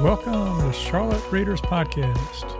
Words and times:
Welcome 0.00 0.60
to 0.60 0.72
Charlotte 0.74 1.24
Readers 1.32 1.62
Podcast, 1.62 2.52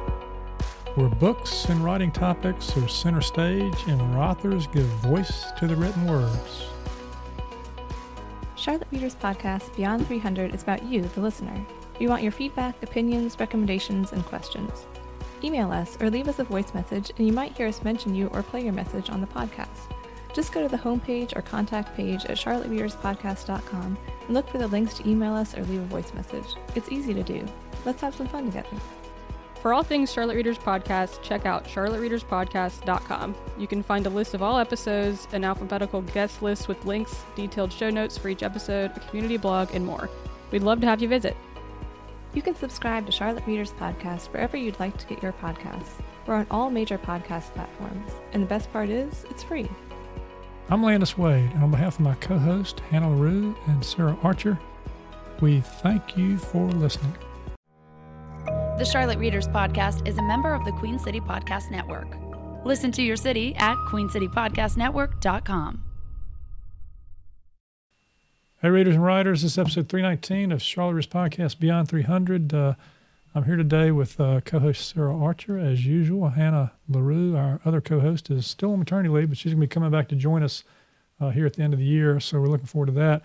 where 0.97 1.11
books 1.11 1.67
and 1.67 1.85
writing 1.85 2.11
topics 2.11 2.75
are 2.79 2.89
center 2.89 3.21
stage 3.21 3.77
and 3.89 4.01
where 4.01 4.23
authors 4.23 4.67
give 4.69 4.87
voice 4.87 5.45
to 5.59 5.67
the 5.67 5.77
written 5.77 6.07
words. 6.07 6.65
Charlotte 8.55 8.89
Readers 8.91 9.15
Podcast 9.17 9.77
Beyond 9.77 10.07
300 10.07 10.55
is 10.55 10.63
about 10.63 10.83
you, 10.83 11.03
the 11.03 11.21
listener. 11.21 11.63
We 12.01 12.09
want 12.09 12.23
your 12.23 12.33
feedback, 12.33 12.83
opinions, 12.83 13.37
recommendations, 13.39 14.13
and 14.13 14.25
questions. 14.25 14.87
Email 15.45 15.71
us 15.73 15.99
or 16.01 16.09
leave 16.09 16.29
us 16.29 16.39
a 16.39 16.45
voice 16.45 16.73
message, 16.73 17.13
and 17.19 17.27
you 17.27 17.35
might 17.35 17.55
hear 17.55 17.69
us 17.69 17.85
mention 17.85 18.15
you 18.15 18.29
or 18.29 18.43
play 18.43 18.65
your 18.65 18.73
message 18.73 19.11
on 19.11 19.21
the 19.21 19.27
podcast. 19.27 19.93
Just 20.37 20.53
go 20.53 20.61
to 20.61 20.69
the 20.69 20.77
homepage 20.77 21.35
or 21.35 21.41
contact 21.41 21.97
page 21.97 22.27
at 22.27 22.37
charlottereaderspodcast.com 22.37 23.99
and 24.27 24.35
look 24.35 24.47
for 24.51 24.59
the 24.59 24.67
links 24.67 24.93
to 24.99 25.09
email 25.09 25.33
us 25.33 25.57
or 25.57 25.65
leave 25.65 25.81
a 25.81 25.87
voice 25.87 26.13
message. 26.13 26.45
It's 26.75 26.93
easy 26.93 27.15
to 27.15 27.23
do. 27.23 27.43
Let's 27.87 28.03
have 28.03 28.15
some 28.15 28.29
fun 28.29 28.45
together. 28.45 28.69
For 29.63 29.73
all 29.73 29.83
things 29.83 30.13
Charlotte 30.13 30.37
Readers 30.37 30.59
Podcast, 30.59 31.23
check 31.23 31.47
out 31.47 31.65
charlottereaderspodcast.com. 31.65 33.35
You 33.59 33.67
can 33.67 33.83
find 33.83 34.07
a 34.07 34.11
list 34.11 34.35
of 34.35 34.43
all 34.43 34.59
episodes, 34.59 35.27
an 35.33 35.43
alphabetical 35.43 36.03
guest 36.03 36.43
list 36.43 36.69
with 36.69 36.85
links, 36.85 37.25
detailed 37.35 37.73
show 37.73 37.89
notes 37.89 38.19
for 38.19 38.29
each 38.29 38.43
episode, 38.43 38.95
a 38.95 39.01
community 39.01 39.39
blog, 39.39 39.75
and 39.75 39.87
more. 39.87 40.11
We'd 40.51 40.63
love 40.63 40.83
to 40.83 40.87
have 40.87 41.01
you 41.01 41.09
visit. 41.09 41.35
You 42.35 42.43
can 42.43 42.55
subscribe 42.55 43.07
to 43.07 43.13
Charlotte 43.13 43.47
Readers 43.47 43.73
Podcast 43.73 44.27
wherever 44.27 44.59
you'd 44.59 44.79
like 44.81 44.99
to 44.99 45.07
get 45.07 45.23
your 45.23 45.33
podcasts. 45.33 46.03
We're 46.27 46.35
on 46.35 46.47
all 46.51 46.69
major 46.69 46.99
podcast 46.99 47.55
platforms, 47.55 48.13
and 48.35 48.43
the 48.43 48.47
best 48.47 48.71
part 48.71 48.91
is, 48.91 49.25
it's 49.31 49.43
free. 49.43 49.71
I'm 50.69 50.83
Landis 50.83 51.17
Wade, 51.17 51.53
and 51.53 51.63
on 51.63 51.71
behalf 51.71 51.95
of 51.95 52.01
my 52.01 52.17
co 52.17 52.39
host, 52.39 52.81
Hannah 52.91 53.09
LaRue 53.09 53.55
and 53.69 53.85
Sarah 53.85 54.19
Archer, 54.25 54.59
we 55.41 55.61
thank 55.61 56.17
you 56.17 56.39
for 56.39 56.67
listening. 56.67 57.15
The 58.77 58.85
Charlotte 58.85 59.19
Readers 59.19 59.47
Podcast 59.47 60.09
is 60.09 60.19
a 60.19 60.23
member 60.23 60.53
of 60.53 60.65
the 60.65 60.73
Queen 60.73 60.99
City 60.99 61.21
Podcast 61.21 61.71
Network. 61.71 62.09
Listen 62.65 62.91
to 62.93 63.03
your 63.03 63.17
city 63.17 63.55
at 63.55 63.77
queencitypodcastnetwork.com. 63.77 65.85
Hey, 68.61 68.69
readers 68.69 68.97
and 68.97 69.05
writers, 69.05 69.43
this 69.43 69.53
is 69.53 69.59
episode 69.59 69.89
319 69.89 70.51
of 70.51 70.61
Charlotte 70.61 70.95
Readers 70.95 71.07
Podcast 71.07 71.61
Beyond 71.61 71.89
300. 71.89 72.53
Uh, 72.53 72.75
I'm 73.37 73.45
here 73.45 73.57
today 73.57 73.91
with 73.91 74.19
uh, 74.19 74.41
co 74.41 74.61
host 74.61 74.89
Sarah 74.89 75.15
Archer, 75.15 75.59
as 75.59 75.85
usual. 75.85 76.31
Hannah 76.31 76.73
LaRue, 76.89 77.37
our 77.37 77.61
other 77.67 77.83
co 77.83 78.01
host, 78.01 78.31
is 78.31 78.47
still 78.47 78.73
on 78.73 78.79
maternity 78.79 79.11
leave, 79.11 79.29
but 79.29 79.37
she's 79.37 79.53
going 79.53 79.61
to 79.61 79.67
be 79.67 79.69
coming 79.69 79.91
back 79.91 80.09
to 80.09 80.17
join 80.17 80.43
us 80.43 80.65
uh, 81.21 81.29
here 81.29 81.45
at 81.45 81.53
the 81.53 81.63
end 81.63 81.75
of 81.75 81.79
the 81.79 81.85
year. 81.85 82.19
So 82.19 82.41
we're 82.41 82.47
looking 82.47 82.65
forward 82.67 82.87
to 82.87 82.93
that. 82.93 83.21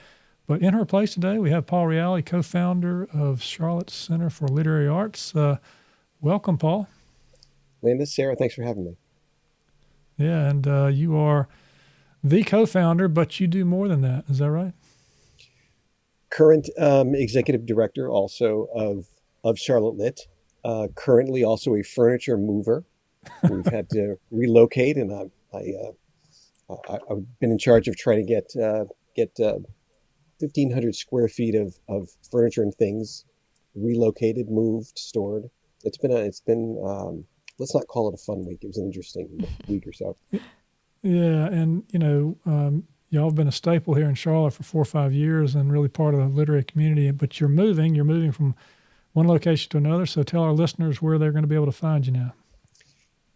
But 0.47 0.61
in 0.61 0.73
her 0.73 0.83
place 0.83 1.13
today, 1.13 1.37
we 1.37 1.49
have 1.51 1.65
Paul 1.65 1.85
Reali, 1.85 2.25
co 2.25 2.41
founder 2.41 3.07
of 3.13 3.41
Charlotte 3.41 3.89
Center 3.89 4.29
for 4.29 4.49
Literary 4.49 4.85
Arts. 4.85 5.33
Uh, 5.33 5.59
welcome, 6.19 6.57
Paul. 6.57 6.89
Landis, 7.81 8.13
Sarah, 8.13 8.35
thanks 8.35 8.53
for 8.53 8.63
having 8.63 8.83
me. 8.83 8.97
Yeah, 10.17 10.49
and 10.49 10.67
uh, 10.67 10.87
you 10.87 11.15
are 11.15 11.47
the 12.21 12.43
co 12.43 12.65
founder, 12.65 13.07
but 13.07 13.39
you 13.39 13.47
do 13.47 13.63
more 13.63 13.87
than 13.87 14.01
that. 14.01 14.25
Is 14.27 14.39
that 14.39 14.51
right? 14.51 14.73
Current 16.29 16.69
um, 16.77 17.15
executive 17.15 17.65
director 17.65 18.09
also 18.09 18.67
of 18.75 19.05
of 19.43 19.57
Charlotte 19.57 19.95
Lit. 19.95 20.21
Uh, 20.63 20.87
currently, 20.95 21.43
also 21.43 21.75
a 21.75 21.83
furniture 21.83 22.37
mover. 22.37 22.85
We've 23.49 23.65
had 23.65 23.89
to 23.91 24.17
relocate, 24.31 24.97
and 24.97 25.11
I, 25.11 25.57
I, 25.57 25.73
uh, 26.69 26.75
I, 26.89 26.99
have 27.09 27.39
been 27.39 27.51
in 27.51 27.57
charge 27.57 27.87
of 27.87 27.97
trying 27.97 28.25
to 28.25 28.31
get 28.31 28.61
uh, 28.61 28.85
get 29.15 29.31
uh, 29.39 29.59
fifteen 30.39 30.71
hundred 30.71 30.95
square 30.95 31.27
feet 31.27 31.55
of, 31.55 31.75
of 31.89 32.09
furniture 32.31 32.61
and 32.61 32.73
things 32.73 33.25
relocated, 33.75 34.49
moved, 34.49 34.97
stored. 34.97 35.49
It's 35.83 35.97
been 35.97 36.11
a 36.11 36.17
it's 36.17 36.41
been 36.41 36.81
um, 36.85 37.25
let's 37.57 37.73
not 37.73 37.87
call 37.87 38.09
it 38.09 38.13
a 38.13 38.17
fun 38.17 38.45
week. 38.45 38.59
It 38.63 38.67
was 38.67 38.77
an 38.77 38.85
interesting 38.85 39.47
week 39.67 39.87
or 39.87 39.93
so. 39.93 40.15
Yeah, 41.01 41.47
and 41.47 41.83
you 41.91 41.99
know, 41.99 42.37
um, 42.45 42.83
y'all 43.09 43.25
have 43.29 43.35
been 43.35 43.47
a 43.47 43.51
staple 43.51 43.95
here 43.95 44.07
in 44.07 44.15
Charlotte 44.15 44.53
for 44.53 44.63
four 44.63 44.81
or 44.81 44.85
five 44.85 45.13
years, 45.13 45.55
and 45.55 45.71
really 45.71 45.89
part 45.89 46.13
of 46.13 46.19
the 46.19 46.27
literary 46.27 46.63
community. 46.63 47.09
But 47.11 47.39
you're 47.39 47.49
moving. 47.49 47.95
You're 47.95 48.05
moving 48.05 48.31
from 48.31 48.55
one 49.13 49.27
location 49.27 49.69
to 49.71 49.77
another. 49.77 50.05
So 50.05 50.23
tell 50.23 50.43
our 50.43 50.53
listeners 50.53 51.01
where 51.01 51.17
they're 51.17 51.31
going 51.31 51.43
to 51.43 51.47
be 51.47 51.55
able 51.55 51.65
to 51.65 51.71
find 51.71 52.05
you 52.05 52.13
now. 52.13 52.33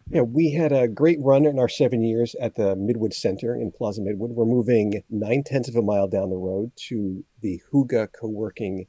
Yeah, 0.08 0.22
we 0.22 0.52
had 0.52 0.70
a 0.70 0.86
great 0.86 1.18
run 1.20 1.46
in 1.46 1.58
our 1.58 1.68
seven 1.68 2.02
years 2.02 2.36
at 2.40 2.54
the 2.54 2.76
Midwood 2.76 3.12
Center 3.12 3.56
in 3.56 3.72
Plaza 3.72 4.02
Midwood. 4.02 4.30
We're 4.30 4.44
moving 4.44 5.02
nine 5.10 5.42
tenths 5.44 5.68
of 5.68 5.74
a 5.74 5.82
mile 5.82 6.06
down 6.06 6.30
the 6.30 6.36
road 6.36 6.70
to 6.88 7.24
the 7.40 7.60
Hygge 7.72 8.08
co-working 8.12 8.86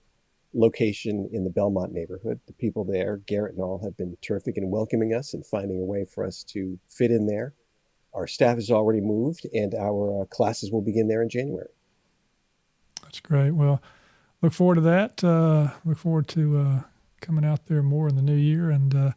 location 0.54 1.28
in 1.32 1.44
the 1.44 1.50
Belmont 1.50 1.92
neighborhood. 1.92 2.40
The 2.46 2.54
people 2.54 2.84
there, 2.84 3.18
Garrett 3.18 3.56
and 3.56 3.64
all, 3.64 3.82
have 3.84 3.98
been 3.98 4.16
terrific 4.22 4.58
in 4.58 4.70
welcoming 4.70 5.12
us 5.14 5.34
and 5.34 5.46
finding 5.46 5.80
a 5.82 5.86
way 5.86 6.06
for 6.06 6.24
us 6.24 6.44
to 6.50 6.80
fit 6.88 7.10
in 7.10 7.26
there. 7.26 7.56
Our 8.14 8.28
staff 8.28 8.56
has 8.56 8.70
already 8.70 9.02
moved, 9.02 9.48
and 9.54 9.74
our 9.74 10.22
uh, 10.22 10.26
classes 10.26 10.72
will 10.72 10.82
begin 10.82 11.08
there 11.08 11.24
in 11.24 11.30
January. 11.30 11.70
That's 13.02 13.20
great. 13.20 13.52
Well, 13.52 13.82
look 14.42 14.54
forward 14.54 14.76
to 14.76 14.82
that. 14.82 15.24
Uh, 15.24 15.72
look 15.86 15.98
forward 15.98 16.28
to 16.30 16.58
uh, 16.58 16.82
coming 17.22 17.46
out 17.46 17.66
there 17.66 17.82
more 17.82 18.08
in 18.08 18.16
the 18.16 18.22
new 18.22 18.36
year. 18.36 18.70
And 18.70 18.96
uh, 18.96 19.12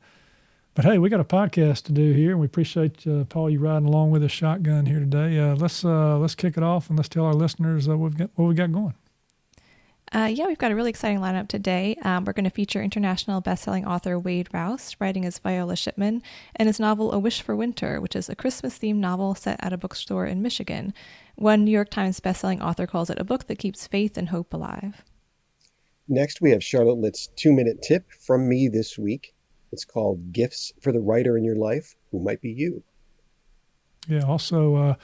but 0.75 0.85
hey, 0.85 0.99
we 0.99 1.09
got 1.09 1.21
a 1.21 1.25
podcast 1.25 1.85
to 1.85 1.93
do 1.93 2.13
here, 2.13 2.31
and 2.31 2.41
we 2.41 2.47
appreciate 2.47 3.07
uh, 3.07 3.25
Paul 3.25 3.51
you 3.51 3.59
riding 3.59 3.89
along 3.89 4.13
with 4.13 4.23
us 4.23 4.31
shotgun 4.31 4.87
here 4.87 5.01
today. 5.01 5.39
Uh, 5.39 5.57
let's 5.57 5.85
uh, 5.85 6.19
let's 6.19 6.35
kick 6.35 6.57
it 6.57 6.63
off 6.63 6.89
and 6.89 6.99
let's 6.99 7.09
tell 7.09 7.25
our 7.25 7.35
listeners 7.35 7.89
what 7.89 7.99
we've 7.99 8.17
got 8.17 8.31
what 8.37 8.47
we 8.47 8.55
got 8.55 8.73
going. 8.73 8.95
Yeah, 10.13 10.49
we've 10.49 10.59
got 10.59 10.73
a 10.73 10.75
really 10.75 10.91
exciting 10.91 11.21
lineup 11.21 11.47
today. 11.47 11.97
Um, 12.03 12.25
we're 12.25 12.33
going 12.33 12.45
to 12.45 12.51
feature 12.51 12.83
international 12.83 13.41
bestselling 13.41 13.87
author 13.87 14.19
Wade 14.19 14.49
Rouse, 14.53 14.97
writing 14.99 15.25
as 15.25 15.39
Viola 15.39 15.77
Shipman, 15.77 16.21
and 16.57 16.67
his 16.67 16.81
novel 16.81 17.13
A 17.13 17.19
Wish 17.19 17.43
for 17.43 17.55
Winter, 17.55 18.01
which 18.01 18.17
is 18.17 18.29
a 18.29 18.35
Christmas 18.35 18.77
themed 18.77 18.97
novel 18.97 19.37
set 19.37 19.63
at 19.63 19.73
a 19.73 19.79
bookstore 19.79 20.27
in 20.27 20.43
Michigan. 20.43 20.93
One 21.37 21.65
New 21.65 21.71
York 21.71 21.91
Times 21.91 22.19
bestselling 22.19 22.61
author 22.61 22.89
calls 22.89 23.09
it 23.09 23.21
a 23.21 23.25
book 23.25 23.47
that 23.47 23.61
keeps 23.61 23.87
faith 23.87 24.19
and 24.19 24.31
hope 24.31 24.53
alive. 24.53 25.05
Next, 26.13 26.41
we 26.41 26.51
have 26.51 26.65
Charlotte 26.65 26.99
Lit's 26.99 27.29
two 27.37 27.53
minute 27.53 27.83
tip 27.83 28.11
from 28.11 28.49
me 28.49 28.67
this 28.67 28.99
week. 28.99 29.33
It's 29.71 29.85
called 29.85 30.33
Gifts 30.33 30.73
for 30.83 30.91
the 30.91 30.99
Writer 30.99 31.39
in 31.39 31.45
Your 31.45 31.55
Life, 31.55 31.95
Who 32.11 32.19
Might 32.19 32.41
Be 32.41 32.51
You. 32.51 32.83
Yeah, 34.09 34.25
also, 34.25 34.75
uh, 34.75 34.95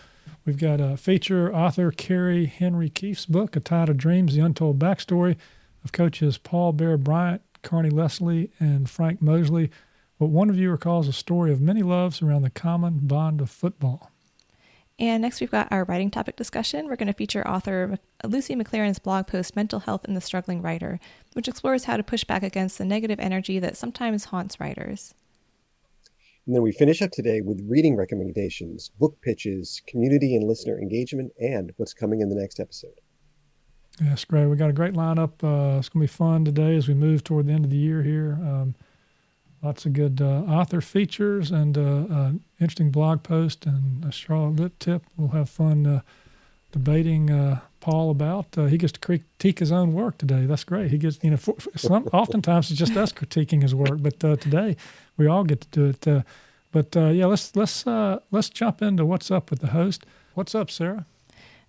we've 0.44 0.58
got 0.58 0.80
a 0.80 0.96
feature 0.96 1.54
author 1.54 1.92
Carrie 1.92 2.46
Henry 2.46 2.90
Keefe's 2.90 3.24
book, 3.24 3.54
A 3.54 3.60
Tide 3.60 3.88
of 3.88 3.96
Dreams 3.96 4.34
The 4.34 4.40
Untold 4.40 4.80
Backstory 4.80 5.36
of 5.84 5.92
coaches 5.92 6.38
Paul 6.38 6.72
Bear 6.72 6.98
Bryant, 6.98 7.42
Carney 7.62 7.90
Laslie, 7.90 8.50
and 8.58 8.90
Frank 8.90 9.22
Moseley. 9.22 9.70
What 10.18 10.30
one 10.30 10.52
you 10.52 10.72
recalls 10.72 11.06
a 11.06 11.12
story 11.12 11.52
of 11.52 11.60
many 11.60 11.84
loves 11.84 12.20
around 12.20 12.42
the 12.42 12.50
common 12.50 13.06
bond 13.06 13.40
of 13.40 13.48
football. 13.48 14.10
And 14.98 15.22
next, 15.22 15.40
we've 15.40 15.50
got 15.50 15.68
our 15.70 15.84
writing 15.84 16.10
topic 16.10 16.36
discussion. 16.36 16.86
We're 16.86 16.96
going 16.96 17.08
to 17.08 17.12
feature 17.12 17.46
author 17.46 17.98
Lucy 18.24 18.56
McLaren's 18.56 18.98
blog 18.98 19.26
post, 19.26 19.54
Mental 19.54 19.80
Health 19.80 20.06
in 20.06 20.14
the 20.14 20.22
Struggling 20.22 20.62
Writer, 20.62 20.98
which 21.34 21.48
explores 21.48 21.84
how 21.84 21.98
to 21.98 22.02
push 22.02 22.24
back 22.24 22.42
against 22.42 22.78
the 22.78 22.84
negative 22.84 23.20
energy 23.20 23.58
that 23.58 23.76
sometimes 23.76 24.26
haunts 24.26 24.58
writers. 24.58 25.12
And 26.46 26.54
then 26.54 26.62
we 26.62 26.72
finish 26.72 27.02
up 27.02 27.10
today 27.10 27.42
with 27.42 27.60
reading 27.68 27.96
recommendations, 27.96 28.88
book 28.88 29.20
pitches, 29.20 29.82
community 29.86 30.34
and 30.34 30.46
listener 30.46 30.78
engagement, 30.78 31.32
and 31.38 31.72
what's 31.76 31.92
coming 31.92 32.20
in 32.20 32.30
the 32.30 32.36
next 32.36 32.58
episode. 32.58 33.00
Yes, 34.00 34.24
great. 34.24 34.46
We 34.46 34.56
got 34.56 34.70
a 34.70 34.74
great 34.74 34.94
lineup. 34.94 35.42
Uh, 35.42 35.78
it's 35.78 35.88
going 35.88 36.06
to 36.06 36.12
be 36.12 36.16
fun 36.16 36.44
today 36.44 36.76
as 36.76 36.86
we 36.86 36.94
move 36.94 37.24
toward 37.24 37.48
the 37.48 37.52
end 37.52 37.64
of 37.64 37.70
the 37.70 37.76
year 37.76 38.02
here. 38.02 38.38
Um, 38.40 38.74
lots 39.66 39.84
of 39.84 39.93
good 39.93 40.21
uh, 40.21 40.43
author 40.49 40.81
features 40.81 41.50
and 41.50 41.77
uh, 41.77 41.81
uh, 42.09 42.31
interesting 42.60 42.93
blog 42.93 43.25
post 43.25 43.66
and 43.66 44.04
a 44.04 44.12
Charlotte 44.12 44.60
Lit 44.60 44.78
tip. 44.78 45.03
We'll 45.16 45.30
have 45.30 45.51
fun 45.51 45.84
uh, 45.84 46.01
debating 46.71 47.33
uh, 47.33 47.59
Paul 47.80 48.10
about. 48.10 48.57
Uh, 48.57 48.66
he 48.66 48.78
gets 48.78 48.92
to 48.92 49.01
critique 49.01 49.59
his 49.59 49.72
own 49.72 49.92
work 49.92 50.18
today. 50.18 50.47
That's 50.47 50.63
great. 50.63 50.92
He 50.92 50.98
gets 50.98 51.18
you 51.21 51.30
know. 51.30 51.36
For, 51.36 51.57
some 51.74 52.07
oftentimes 52.13 52.71
it's 52.71 52.78
just 52.78 52.97
us 52.97 53.13
critiquing 53.13 53.63
his 53.63 53.74
work, 53.74 53.98
but 54.01 54.21
today 54.21 54.77
we 55.16 55.27
all 55.27 55.42
get 55.42 55.63
to 55.63 55.69
do 55.69 55.86
it. 55.86 56.24
but 56.71 56.95
yeah, 56.95 57.27
let's 57.27 57.57
let's 57.57 57.84
let's 58.30 58.48
jump 58.48 58.83
into 58.83 59.04
what's 59.04 59.33
up 59.33 59.51
with 59.51 59.59
the 59.59 59.72
host. 59.78 60.07
What's 60.34 60.54
up, 60.54 60.71
Sarah? 60.71 61.07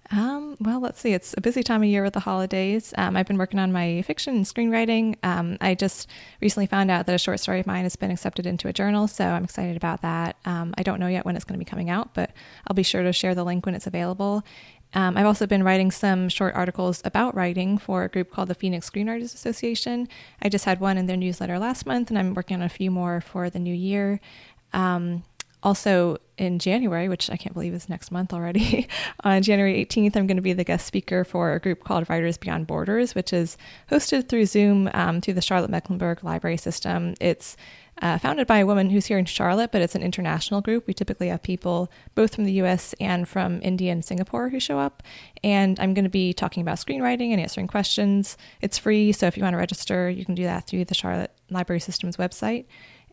Um, 0.10 0.56
well, 0.62 0.80
let's 0.80 1.02
see. 1.02 1.14
It's 1.14 1.34
a 1.38 1.42
busy 1.42 1.64
time 1.64 1.84
of 1.84 1.90
year 1.90 2.04
with 2.04 2.14
the 2.14 2.22
holidays. 2.22 2.94
Um, 2.98 3.18
I've 3.18 3.28
been 3.28 3.38
working 3.38 3.60
on 3.60 3.74
my 3.74 4.02
fiction 4.04 4.36
and 4.38 4.46
screenwriting. 4.46 5.16
Um, 5.24 5.58
I 5.60 5.76
just 5.76 6.10
recently 6.42 6.66
found 6.66 6.90
out 6.90 7.08
that 7.08 7.16
a 7.16 7.18
short 7.18 7.40
story 7.40 7.60
of 7.60 7.68
mine 7.68 7.84
has 7.84 7.96
been 7.96 8.12
accepted 8.12 8.46
into 8.46 8.70
a 8.70 8.74
journal, 8.74 9.08
so 9.08 9.26
I'm 9.26 9.44
excited 9.44 9.76
about 9.76 10.02
that. 10.04 10.38
Um, 10.46 10.74
I 10.78 10.84
don't 10.84 11.00
know 11.00 11.08
yet 11.08 11.26
when 11.26 11.36
it's 11.36 11.44
going 11.44 11.60
to 11.60 11.64
be 11.64 11.70
coming 11.70 11.90
out, 11.90 12.14
but 12.14 12.32
I'll 12.68 12.76
be 12.76 12.84
sure 12.84 13.04
to 13.04 13.12
share 13.12 13.36
the 13.36 13.44
link 13.44 13.66
when 13.66 13.76
it's 13.76 13.88
available. 13.88 14.44
Um, 14.94 15.18
I've 15.18 15.26
also 15.26 15.46
been 15.46 15.64
writing 15.64 15.92
some 15.92 16.30
short 16.30 16.56
articles 16.56 17.02
about 17.04 17.36
writing 17.36 17.78
for 17.78 18.06
a 18.06 18.10
group 18.10 18.32
called 18.32 18.48
the 18.48 18.56
Phoenix 18.56 18.90
Screenwriters 18.90 19.34
Association. 19.34 20.08
I 20.42 20.48
just 20.48 20.64
had 20.64 20.80
one 20.80 20.98
in 20.98 21.08
their 21.08 21.18
newsletter 21.18 21.60
last 21.60 21.86
month, 21.86 22.10
and 22.10 22.18
I'm 22.18 22.34
working 22.34 22.56
on 22.56 22.64
a 22.64 22.70
few 22.70 22.92
more 22.92 23.20
for 23.20 23.50
the 23.50 23.60
new 23.60 23.76
year. 23.76 24.22
Um, 24.72 25.24
also 25.64 26.18
in 26.38 26.60
January, 26.60 27.10
which 27.10 27.30
I 27.30 27.38
can't 27.38 27.54
believe 27.54 27.74
is 27.74 27.90
next 27.90 28.12
month 28.12 28.32
already, 28.32 28.88
on 29.24 29.42
January 29.42 29.84
18th, 29.86 30.16
I'm 30.16 30.28
going 30.28 30.38
to 30.38 30.42
be 30.42 30.54
the 30.54 30.64
guest 30.64 30.86
speaker 30.86 31.24
for 31.24 31.54
a 31.54 31.60
group 31.60 31.84
called 31.84 32.10
Writers 32.10 32.38
Beyond 32.38 32.68
Borders, 32.68 33.16
which 33.16 33.34
is 33.34 33.58
hosted 33.92 34.30
through 34.30 34.46
Zoom 34.46 34.90
um, 34.94 35.22
through 35.22 35.34
the 35.34 35.42
Charlotte 35.42 35.72
Mecklenburg 35.72 36.24
Library 36.24 36.58
System. 36.58 37.16
It's 37.20 37.58
uh, 38.02 38.18
founded 38.20 38.46
by 38.46 38.60
a 38.60 38.66
woman 38.66 38.90
who's 38.90 39.08
here 39.08 39.18
in 39.18 39.26
Charlotte, 39.26 39.72
but 39.72 39.82
it's 39.82 39.96
an 39.96 40.04
international 40.04 40.62
group. 40.62 40.86
We 40.86 40.94
typically 40.94 41.30
have 41.30 41.42
people 41.42 41.92
both 42.14 42.36
from 42.36 42.46
the 42.46 42.54
US 42.64 42.94
and 43.00 43.28
from 43.28 43.60
India 43.64 43.92
and 43.92 44.06
Singapore 44.06 44.50
who 44.50 44.60
show 44.60 44.78
up. 44.78 45.02
And 45.44 45.80
I'm 45.80 45.96
going 45.96 46.06
to 46.06 46.10
be 46.10 46.34
talking 46.34 46.62
about 46.62 46.78
screenwriting 46.78 47.32
and 47.32 47.42
answering 47.42 47.68
questions. 47.68 48.38
It's 48.62 48.78
free, 48.78 49.12
so 49.12 49.26
if 49.26 49.36
you 49.36 49.44
want 49.44 49.56
to 49.56 49.58
register, 49.58 50.10
you 50.10 50.26
can 50.26 50.36
do 50.36 50.44
that 50.44 50.68
through 50.68 50.86
the 50.86 50.94
Charlotte 50.94 51.32
Library 51.50 51.80
System's 51.80 52.18
website. 52.18 52.66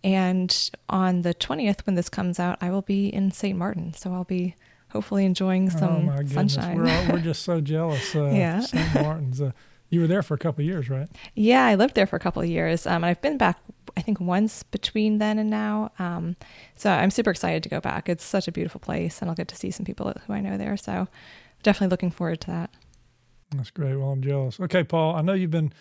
And 0.05 0.71
on 0.91 1.23
the 1.23 1.35
20th, 1.35 1.87
when 1.87 1.97
this 1.97 2.11
comes 2.11 2.39
out, 2.39 2.59
I 2.61 2.71
will 2.71 2.83
be 2.83 3.09
in 3.09 3.33
St. 3.33 3.59
Martin. 3.59 3.95
So 3.95 4.13
I'll 4.13 4.25
be 4.25 4.55
hopefully 4.91 5.25
enjoying 5.25 5.71
oh, 5.75 5.79
some 5.79 6.09
oh 6.11 6.27
sunshine. 6.27 6.77
We're, 6.77 6.91
all, 6.91 7.13
we're 7.15 7.19
just 7.23 7.43
so 7.43 7.63
jealous. 7.63 8.15
Uh, 8.15 8.27
yeah. 8.27 8.61
St. 8.61 8.95
Martin's. 8.95 9.41
Uh, 9.41 9.53
you 9.89 10.01
were 10.01 10.07
there 10.07 10.23
for 10.23 10.35
a 10.35 10.39
couple 10.39 10.63
of 10.63 10.67
years, 10.67 10.91
right? 10.91 11.09
Yeah, 11.35 11.65
I 11.65 11.77
lived 11.77 11.95
there 11.95 12.07
for 12.07 12.17
a 12.17 12.21
couple 12.21 12.43
of 12.43 12.49
years. 12.49 12.87
Um, 12.87 13.03
I've 13.03 13.21
been 13.23 13.39
back, 13.39 13.59
I 13.97 14.03
think, 14.03 14.21
once 14.21 14.63
between 14.63 15.19
then 15.19 15.39
and 15.39 15.49
now. 15.49 15.93
Um, 15.99 16.37
so 16.77 16.91
I'm 16.91 17.11
super 17.11 17.31
excited 17.31 17.63
to 17.63 17.69
go 17.69 17.81
back. 17.81 18.09
It's 18.09 18.25
such 18.25 18.47
a 18.47 18.53
beautiful 18.53 18.81
place, 18.81 19.21
and 19.21 19.31
I'll 19.31 19.37
get 19.37 19.49
to 19.49 19.57
see 19.57 19.71
some 19.71 19.87
people 19.87 20.13
who 20.27 20.33
I 20.33 20.41
know 20.41 20.59
there. 20.59 20.77
So 20.77 21.09
definitely 21.63 21.93
looking 21.93 22.11
forward 22.11 22.41
to 22.43 22.47
that. 22.49 22.71
That's 23.57 23.71
great. 23.71 23.97
Well, 23.97 24.11
I'm 24.11 24.23
jealous. 24.23 24.59
Okay, 24.61 24.85
Paul, 24.85 25.15
I 25.15 25.23
know 25.23 25.33
you've 25.33 25.51
been 25.51 25.73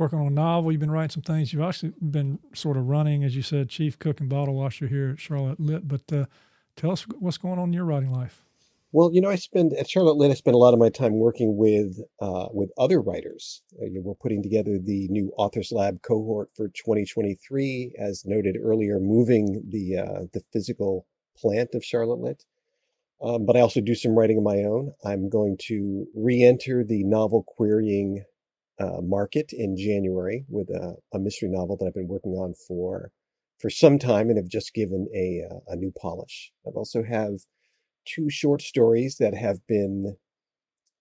working 0.00 0.18
on 0.18 0.26
a 0.26 0.30
novel. 0.30 0.72
You've 0.72 0.80
been 0.80 0.90
writing 0.90 1.10
some 1.10 1.22
things. 1.22 1.52
You've 1.52 1.62
actually 1.62 1.92
been 2.00 2.38
sort 2.54 2.76
of 2.78 2.88
running, 2.88 3.22
as 3.22 3.36
you 3.36 3.42
said, 3.42 3.68
chief 3.68 3.98
cook 3.98 4.18
and 4.18 4.28
bottle 4.28 4.54
washer 4.54 4.88
here 4.88 5.10
at 5.10 5.20
Charlotte 5.20 5.60
Lit. 5.60 5.86
But 5.86 6.12
uh, 6.12 6.24
tell 6.74 6.90
us 6.90 7.02
what's 7.02 7.36
going 7.36 7.58
on 7.58 7.68
in 7.68 7.72
your 7.74 7.84
writing 7.84 8.12
life. 8.12 8.42
Well, 8.92 9.10
you 9.12 9.20
know, 9.20 9.28
I 9.28 9.36
spend 9.36 9.72
at 9.74 9.88
Charlotte 9.88 10.16
Lit. 10.16 10.32
I 10.32 10.34
spend 10.34 10.56
a 10.56 10.58
lot 10.58 10.72
of 10.72 10.80
my 10.80 10.88
time 10.88 11.20
working 11.20 11.56
with 11.56 12.00
uh, 12.20 12.48
with 12.50 12.70
other 12.76 13.00
writers. 13.00 13.62
Uh, 13.80 13.86
we're 14.02 14.14
putting 14.14 14.42
together 14.42 14.78
the 14.78 15.06
new 15.08 15.32
Authors 15.36 15.70
Lab 15.70 16.02
cohort 16.02 16.48
for 16.56 16.68
2023, 16.68 17.94
as 17.96 18.24
noted 18.24 18.56
earlier, 18.60 18.98
moving 18.98 19.62
the 19.68 19.98
uh, 19.98 20.20
the 20.32 20.40
physical 20.52 21.06
plant 21.36 21.74
of 21.74 21.84
Charlotte 21.84 22.18
Lit. 22.18 22.44
Um, 23.22 23.44
but 23.44 23.56
I 23.56 23.60
also 23.60 23.80
do 23.80 23.94
some 23.94 24.18
writing 24.18 24.38
of 24.38 24.44
my 24.44 24.64
own. 24.64 24.94
I'm 25.04 25.28
going 25.28 25.58
to 25.66 26.06
re-enter 26.14 26.82
the 26.82 27.04
novel 27.04 27.44
querying 27.46 28.24
uh, 28.80 29.00
market 29.02 29.52
in 29.52 29.76
January 29.76 30.44
with 30.48 30.70
a, 30.70 30.96
a, 31.12 31.18
mystery 31.18 31.48
novel 31.48 31.76
that 31.76 31.86
I've 31.86 31.94
been 31.94 32.08
working 32.08 32.32
on 32.32 32.54
for 32.54 33.12
for 33.58 33.68
some 33.68 33.98
time 33.98 34.28
and 34.28 34.38
have 34.38 34.48
just 34.48 34.72
given 34.72 35.06
a 35.14 35.42
uh, 35.48 35.58
a 35.68 35.76
new 35.76 35.92
polish. 36.00 36.52
I 36.66 36.70
also 36.70 37.02
have 37.02 37.40
two 38.06 38.30
short 38.30 38.62
stories 38.62 39.16
that 39.18 39.34
have 39.34 39.66
been 39.66 40.16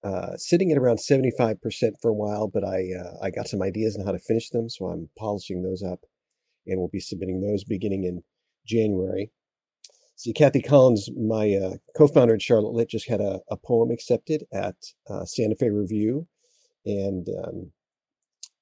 uh, 0.04 0.36
sitting 0.38 0.72
at 0.72 0.78
around 0.78 0.98
75% 0.98 1.58
for 2.02 2.10
a 2.10 2.14
while, 2.14 2.48
but 2.48 2.64
I 2.64 2.90
uh, 2.94 3.14
I 3.22 3.32
got 3.32 3.48
some 3.48 3.62
ideas 3.62 3.96
on 3.98 4.06
how 4.06 4.12
to 4.12 4.20
finish 4.20 4.50
them, 4.50 4.70
so 4.70 4.88
I'm 4.88 5.10
polishing 5.18 5.64
those 5.64 5.82
up, 5.82 6.02
and 6.68 6.80
we'll 6.80 6.90
be 6.90 7.00
submitting 7.00 7.42
those 7.42 7.64
beginning 7.64 8.04
in 8.04 8.24
January. 8.66 9.32
See, 10.16 10.34
Kathie 10.34 10.62
Collins, 10.62 11.10
my 11.18 11.54
uh, 11.54 11.76
co-founder 11.96 12.34
at 12.34 12.42
Charlotte 12.42 12.74
Lit, 12.74 12.90
just 12.90 13.08
had 13.08 13.22
a, 13.22 13.40
a 13.50 13.56
poem 13.56 13.90
accepted 13.90 14.44
at 14.52 14.76
uh, 15.10 15.24
Santa 15.24 15.56
Fe 15.56 15.70
Review, 15.70 16.28
and 16.86 17.28
um, 17.44 17.72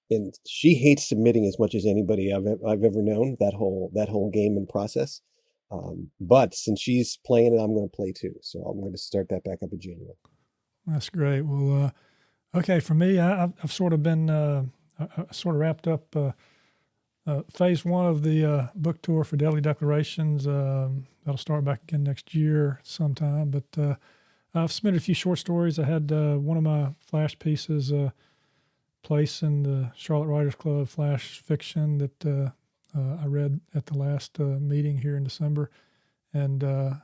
and 0.09 0.33
she 0.47 0.73
hates 0.75 1.07
submitting 1.07 1.45
as 1.45 1.59
much 1.59 1.75
as 1.75 1.85
anybody 1.85 2.33
I've 2.33 2.47
I've 2.67 2.83
ever 2.83 3.01
known. 3.01 3.37
That 3.39 3.53
whole 3.53 3.91
that 3.93 4.09
whole 4.09 4.29
game 4.29 4.57
and 4.57 4.67
process. 4.67 5.21
Um, 5.69 6.11
but 6.19 6.53
since 6.55 6.79
she's 6.79 7.19
playing 7.25 7.53
it, 7.53 7.59
I'm 7.59 7.73
going 7.73 7.89
to 7.89 7.95
play 7.95 8.13
too. 8.13 8.33
So 8.41 8.59
I'm 8.59 8.79
going 8.79 8.93
to 8.93 8.97
start 8.97 9.27
that 9.29 9.43
back 9.43 9.59
up 9.61 9.73
in 9.73 9.79
January. 9.79 10.15
That's 10.85 11.09
great. 11.09 11.41
Well, 11.41 11.85
uh, 12.53 12.57
okay, 12.57 12.79
for 12.79 12.93
me, 12.93 13.19
I, 13.19 13.41
have 13.41 13.53
I've 13.61 13.73
sort 13.73 13.91
of 13.91 14.01
been 14.01 14.29
uh, 14.29 14.63
sort 15.31 15.55
of 15.55 15.61
wrapped 15.61 15.87
up 15.87 16.15
uh, 16.15 16.31
uh 17.25 17.41
phase 17.51 17.83
one 17.83 18.05
of 18.05 18.23
the 18.23 18.45
uh, 18.45 18.67
book 18.75 19.01
tour 19.01 19.25
for 19.25 19.35
Daily 19.35 19.59
Declarations. 19.59 20.47
Um, 20.47 21.07
that'll 21.25 21.37
start 21.37 21.65
back 21.65 21.83
again 21.83 22.03
next 22.03 22.33
year 22.33 22.79
sometime. 22.83 23.49
But 23.49 23.77
uh, 23.77 23.95
I've 24.53 24.71
submitted 24.71 24.97
a 24.97 25.03
few 25.03 25.13
short 25.13 25.39
stories. 25.39 25.77
I 25.77 25.85
had 25.85 26.09
one 26.09 26.57
of 26.57 26.63
my 26.63 26.89
flash 26.99 27.37
pieces 27.37 27.91
place 29.07 29.41
in 29.41 29.63
the 29.63 29.89
Charlotte 29.95 30.27
Writers 30.27 30.55
Club 30.55 30.85
flash 30.89 31.39
fiction 31.39 31.97
that 31.97 32.25
uh, 32.25 32.49
uh, 32.93 33.17
I 33.23 33.25
read 33.27 33.61
at 33.73 33.85
the 33.85 33.97
last 33.97 34.37
uh, 34.37 34.43
meeting 34.43 34.97
here 34.97 35.15
in 35.15 35.23
December, 35.23 35.69
and 36.33 36.61
uh, 36.61 36.95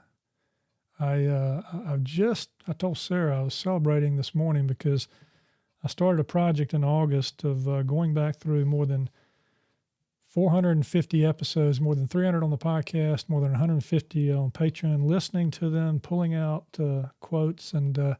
I 0.99 1.25
uh, 1.25 1.61
I've 1.87 2.03
just 2.03 2.49
I 2.67 2.73
told 2.73 2.97
Sarah 2.97 3.39
I 3.39 3.43
was 3.43 3.53
celebrating 3.53 4.17
this 4.17 4.35
morning 4.35 4.67
because 4.67 5.07
I 5.81 5.87
started 5.87 6.19
a 6.19 6.25
project 6.25 6.73
in 6.73 6.83
August 6.83 7.45
of 7.45 7.69
uh, 7.69 7.83
going 7.83 8.13
back 8.13 8.35
through 8.35 8.65
more 8.65 8.85
than 8.85 9.09
450 10.33 11.24
episodes, 11.24 11.80
more 11.80 11.94
than 11.94 12.07
300 12.07 12.44
on 12.44 12.50
the 12.50 12.57
podcast, 12.57 13.30
more 13.30 13.39
than 13.39 13.51
150 13.51 14.31
on 14.31 14.51
Patreon, 14.51 15.06
listening 15.06 15.51
to 15.51 15.69
them, 15.69 16.00
pulling 16.00 16.33
out 16.33 16.80
quotes 17.19 17.74
and 17.74 18.18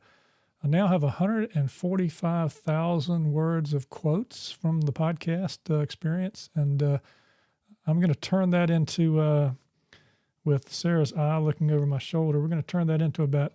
I 0.63 0.68
now 0.69 0.88
have 0.88 1.04
145,000 1.04 3.33
words 3.33 3.74
of 3.74 3.89
quotes 3.89 4.50
from 4.50 4.80
the 4.81 4.94
podcast 4.94 5.69
uh, 5.69 5.80
experience, 5.80 6.50
and 6.56 6.81
uh, 6.81 7.00
I'm 7.86 8.00
going 8.00 8.13
to 8.13 8.19
turn 8.19 8.51
that 8.51 8.69
into, 8.69 9.19
uh, 9.19 9.51
with 10.45 10.71
Sarah's 10.71 11.12
eye 11.12 11.38
looking 11.38 11.69
over 11.69 11.86
my 11.86 11.98
shoulder, 11.98 12.39
we're 12.39 12.48
going 12.48 12.62
to 12.62 12.68
turn 12.68 12.88
that 12.88 13.01
into 13.01 13.24
about 13.24 13.51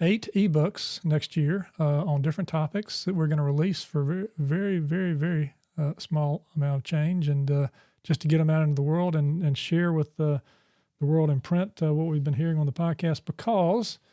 eight 0.00 0.30
ebooks 0.34 1.04
next 1.04 1.36
year 1.36 1.68
uh, 1.78 2.04
on 2.04 2.22
different 2.22 2.48
topics 2.48 3.04
that 3.04 3.14
we're 3.14 3.26
going 3.26 3.36
to 3.36 3.44
release 3.44 3.84
for 3.84 4.02
very, 4.02 4.28
very, 4.38 4.78
very, 4.78 5.12
very 5.12 5.52
uh, 5.80 5.92
small 5.98 6.46
amount 6.54 6.76
of 6.76 6.84
change, 6.84 7.28
and 7.28 7.50
uh, 7.50 7.68
just 8.02 8.20
to 8.20 8.28
get 8.28 8.38
them 8.38 8.50
out 8.50 8.62
into 8.62 8.74
the 8.74 8.82
world 8.82 9.16
and, 9.16 9.42
and 9.42 9.56
share 9.56 9.92
with 9.92 10.16
the 10.16 10.42
the 10.98 11.06
world 11.06 11.30
in 11.30 11.40
print 11.40 11.80
what 11.80 11.94
we've 11.94 12.24
been 12.24 12.34
hearing 12.34 12.58
on 12.58 12.66
the 12.66 12.72
podcast 12.72 13.24
because– 13.24 13.98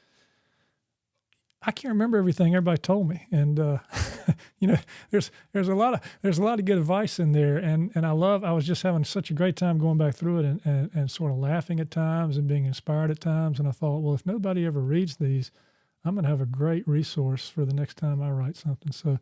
I 1.61 1.71
can't 1.71 1.91
remember 1.91 2.17
everything 2.17 2.55
everybody 2.55 2.77
told 2.77 3.09
me, 3.09 3.27
and 3.31 3.59
uh, 3.59 3.79
you 4.59 4.67
know, 4.67 4.77
there's 5.09 5.31
there's 5.53 5.67
a 5.67 5.75
lot 5.75 5.95
of 5.95 6.01
there's 6.21 6.37
a 6.37 6.43
lot 6.43 6.59
of 6.59 6.65
good 6.65 6.77
advice 6.77 7.19
in 7.19 7.31
there, 7.31 7.57
and 7.57 7.91
and 7.95 8.05
I 8.05 8.11
love. 8.11 8.43
I 8.43 8.51
was 8.51 8.65
just 8.65 8.83
having 8.83 9.03
such 9.03 9.31
a 9.31 9.33
great 9.33 9.55
time 9.55 9.79
going 9.79 9.97
back 9.97 10.15
through 10.15 10.39
it, 10.39 10.45
and, 10.45 10.61
and, 10.63 10.91
and 10.93 11.11
sort 11.11 11.31
of 11.31 11.37
laughing 11.37 11.79
at 11.79 11.89
times 11.89 12.37
and 12.37 12.47
being 12.47 12.65
inspired 12.65 13.09
at 13.09 13.19
times. 13.19 13.59
And 13.59 13.67
I 13.67 13.71
thought, 13.71 13.99
well, 13.99 14.13
if 14.13 14.25
nobody 14.25 14.65
ever 14.65 14.79
reads 14.79 15.17
these, 15.17 15.51
I'm 16.05 16.13
going 16.13 16.23
to 16.23 16.29
have 16.29 16.41
a 16.41 16.45
great 16.45 16.87
resource 16.87 17.49
for 17.49 17.65
the 17.65 17.73
next 17.73 17.97
time 17.97 18.21
I 18.21 18.29
write 18.29 18.55
something. 18.55 18.91
So 18.91 19.19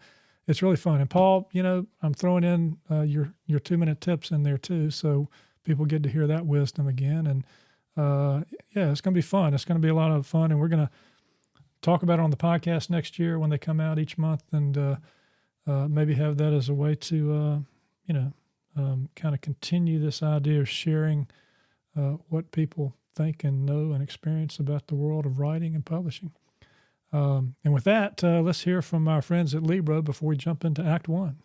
it's 0.47 0.61
really 0.61 0.75
fun. 0.75 1.01
And 1.01 1.09
Paul, 1.09 1.49
you 1.51 1.63
know, 1.63 1.87
I'm 2.01 2.13
throwing 2.13 2.43
in 2.43 2.77
uh, 2.89 3.01
your 3.01 3.33
your 3.47 3.59
two 3.59 3.77
minute 3.77 4.01
tips 4.01 4.31
in 4.31 4.43
there 4.43 4.57
too, 4.57 4.91
so 4.91 5.29
people 5.63 5.85
get 5.85 6.03
to 6.03 6.09
hear 6.09 6.27
that 6.27 6.45
wisdom 6.45 6.87
again. 6.87 7.27
And 7.27 7.43
uh, 7.97 8.43
yeah, 8.75 8.91
it's 8.91 9.01
going 9.01 9.13
to 9.13 9.17
be 9.17 9.21
fun. 9.21 9.53
It's 9.53 9.65
going 9.65 9.81
to 9.81 9.85
be 9.85 9.89
a 9.89 9.95
lot 9.95 10.11
of 10.11 10.27
fun, 10.27 10.51
and 10.51 10.59
we're 10.59 10.67
going 10.67 10.85
to 10.85 10.91
talk 11.81 12.03
about 12.03 12.19
it 12.19 12.23
on 12.23 12.31
the 12.31 12.37
podcast 12.37 12.89
next 12.89 13.19
year 13.19 13.39
when 13.39 13.49
they 13.49 13.57
come 13.57 13.79
out 13.79 13.99
each 13.99 14.17
month, 14.17 14.43
and 14.51 14.77
uh, 14.77 14.95
uh, 15.67 15.87
maybe 15.87 16.13
have 16.15 16.37
that 16.37 16.53
as 16.53 16.69
a 16.69 16.73
way 16.73 16.95
to, 16.95 17.33
uh, 17.33 17.59
you 18.05 18.13
know, 18.13 18.33
um, 18.75 19.09
kind 19.15 19.33
of 19.33 19.41
continue 19.41 19.99
this 19.99 20.21
idea 20.21 20.59
of 20.59 20.69
sharing 20.69 21.27
uh, 21.97 22.17
what 22.29 22.51
people 22.51 22.93
think 23.15 23.43
and 23.43 23.65
know 23.65 23.93
and 23.93 24.03
experience 24.03 24.59
about 24.59 24.87
the 24.87 24.95
world 24.95 25.25
of 25.25 25.39
writing 25.39 25.73
and 25.73 25.85
publishing. 25.85 26.31
Um, 27.15 27.55
and 27.63 27.73
with 27.73 27.85
that, 27.85 28.21
uh, 28.25 28.41
let's 28.41 28.63
hear 28.63 28.81
from 28.81 29.07
our 29.07 29.21
friends 29.21 29.55
at 29.55 29.63
Libro 29.63 30.01
before 30.01 30.27
we 30.27 30.35
jump 30.35 30.65
into 30.65 30.83
Act 30.83 31.07
One. 31.07 31.37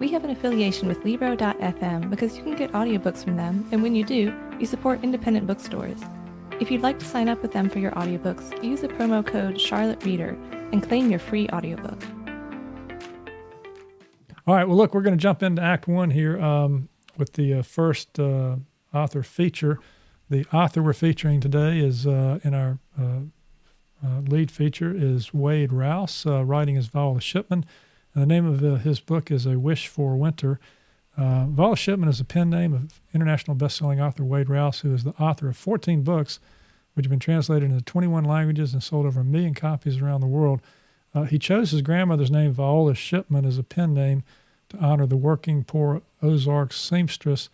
We 0.00 0.08
have 0.08 0.24
an 0.24 0.30
affiliation 0.30 0.88
with 0.88 1.04
Libro.fm 1.04 2.10
because 2.10 2.36
you 2.36 2.42
can 2.42 2.56
get 2.56 2.72
audiobooks 2.72 3.22
from 3.22 3.36
them, 3.36 3.68
and 3.70 3.84
when 3.84 3.94
you 3.94 4.02
do, 4.02 4.34
you 4.58 4.66
support 4.66 5.04
independent 5.04 5.46
bookstores. 5.46 6.00
If 6.58 6.72
you'd 6.72 6.82
like 6.82 6.98
to 6.98 7.04
sign 7.04 7.28
up 7.28 7.40
with 7.40 7.52
them 7.52 7.68
for 7.68 7.78
your 7.78 7.92
audiobooks, 7.92 8.64
use 8.64 8.80
the 8.80 8.88
promo 8.88 9.24
code 9.24 9.60
Charlotte 9.60 10.04
Reader 10.04 10.36
and 10.72 10.82
claim 10.82 11.08
your 11.08 11.20
free 11.20 11.48
audiobook. 11.50 12.02
All 14.44 14.56
right. 14.56 14.66
Well, 14.66 14.76
look, 14.76 14.92
we're 14.92 15.02
going 15.02 15.16
to 15.16 15.22
jump 15.22 15.40
into 15.40 15.62
Act 15.62 15.86
One 15.86 16.10
here 16.10 16.40
um, 16.40 16.88
with 17.16 17.34
the 17.34 17.54
uh, 17.54 17.62
first 17.62 18.18
uh, 18.18 18.56
author 18.92 19.22
feature. 19.22 19.78
The 20.32 20.46
author 20.50 20.82
we're 20.82 20.94
featuring 20.94 21.40
today 21.40 21.78
is 21.78 22.06
uh, 22.06 22.38
in 22.42 22.54
our 22.54 22.78
uh, 22.98 23.02
uh, 24.02 24.20
lead 24.22 24.50
feature 24.50 24.90
is 24.90 25.34
Wade 25.34 25.74
Rouse, 25.74 26.24
uh, 26.24 26.42
writing 26.42 26.78
as 26.78 26.86
Viola 26.86 27.20
Shipman. 27.20 27.66
And 28.14 28.22
the 28.22 28.26
name 28.26 28.46
of 28.46 28.80
his 28.80 28.98
book 28.98 29.30
is 29.30 29.44
A 29.44 29.58
Wish 29.58 29.88
for 29.88 30.16
Winter. 30.16 30.58
Uh, 31.18 31.44
Viola 31.48 31.76
Shipman 31.76 32.08
is 32.08 32.18
a 32.18 32.24
pen 32.24 32.48
name 32.48 32.72
of 32.72 32.98
international 33.12 33.54
best-selling 33.54 34.00
author 34.00 34.24
Wade 34.24 34.48
Rouse, 34.48 34.80
who 34.80 34.94
is 34.94 35.04
the 35.04 35.12
author 35.20 35.50
of 35.50 35.56
14 35.58 36.00
books, 36.02 36.40
which 36.94 37.04
have 37.04 37.10
been 37.10 37.20
translated 37.20 37.70
into 37.70 37.84
21 37.84 38.24
languages 38.24 38.72
and 38.72 38.82
sold 38.82 39.04
over 39.04 39.20
a 39.20 39.24
million 39.24 39.52
copies 39.52 39.98
around 39.98 40.22
the 40.22 40.26
world. 40.26 40.62
Uh, 41.14 41.24
he 41.24 41.38
chose 41.38 41.72
his 41.72 41.82
grandmother's 41.82 42.30
name, 42.30 42.52
Viola 42.52 42.94
Shipman, 42.94 43.44
as 43.44 43.58
a 43.58 43.62
pen 43.62 43.92
name 43.92 44.22
to 44.70 44.78
honor 44.78 45.04
the 45.04 45.14
working 45.14 45.62
poor 45.62 46.00
Ozark 46.22 46.72
seamstress 46.72 47.50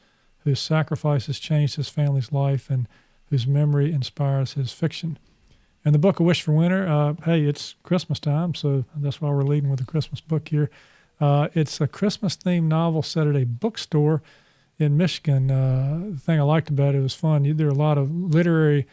whose 0.48 0.60
sacrifices 0.60 1.38
changed 1.38 1.76
his 1.76 1.88
family's 1.88 2.32
life 2.32 2.70
and 2.70 2.88
whose 3.30 3.46
memory 3.46 3.92
inspires 3.92 4.54
his 4.54 4.72
fiction. 4.72 5.18
And 5.84 5.94
the 5.94 5.98
book, 5.98 6.18
A 6.18 6.22
Wish 6.22 6.42
for 6.42 6.52
Winter, 6.52 6.88
uh, 6.88 7.14
hey, 7.24 7.42
it's 7.42 7.74
Christmas 7.82 8.18
time, 8.18 8.54
so 8.54 8.84
that's 8.96 9.20
why 9.20 9.28
we're 9.30 9.42
leading 9.42 9.70
with 9.70 9.80
a 9.80 9.84
Christmas 9.84 10.20
book 10.20 10.48
here. 10.48 10.70
Uh, 11.20 11.48
it's 11.54 11.80
a 11.80 11.86
Christmas 11.86 12.36
themed 12.36 12.64
novel 12.64 13.02
set 13.02 13.26
at 13.26 13.36
a 13.36 13.44
bookstore 13.44 14.22
in 14.78 14.96
Michigan. 14.96 15.50
Uh, 15.50 16.12
the 16.12 16.18
thing 16.18 16.40
I 16.40 16.44
liked 16.44 16.70
about 16.70 16.94
it 16.94 17.00
was 17.00 17.14
fun. 17.14 17.42
There 17.56 17.66
are 17.66 17.70
a 17.70 17.74
lot 17.74 17.98
of 17.98 18.10
literary 18.10 18.86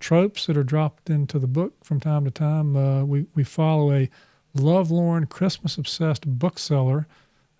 tropes 0.00 0.46
that 0.46 0.56
are 0.56 0.64
dropped 0.64 1.08
into 1.08 1.38
the 1.38 1.46
book 1.46 1.84
from 1.84 2.00
time 2.00 2.24
to 2.24 2.30
time. 2.30 2.76
Uh, 2.76 3.04
we, 3.04 3.26
we 3.34 3.44
follow 3.44 3.92
a 3.92 4.10
lovelorn, 4.54 5.26
Christmas 5.26 5.78
obsessed 5.78 6.26
bookseller 6.38 7.06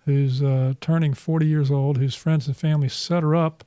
who's 0.07 0.41
uh, 0.41 0.73
turning 0.79 1.13
40 1.13 1.45
years 1.45 1.69
old, 1.69 1.97
whose 1.97 2.15
friends 2.15 2.47
and 2.47 2.55
family 2.55 2.87
set 2.87 3.23
her 3.23 3.35
up 3.35 3.63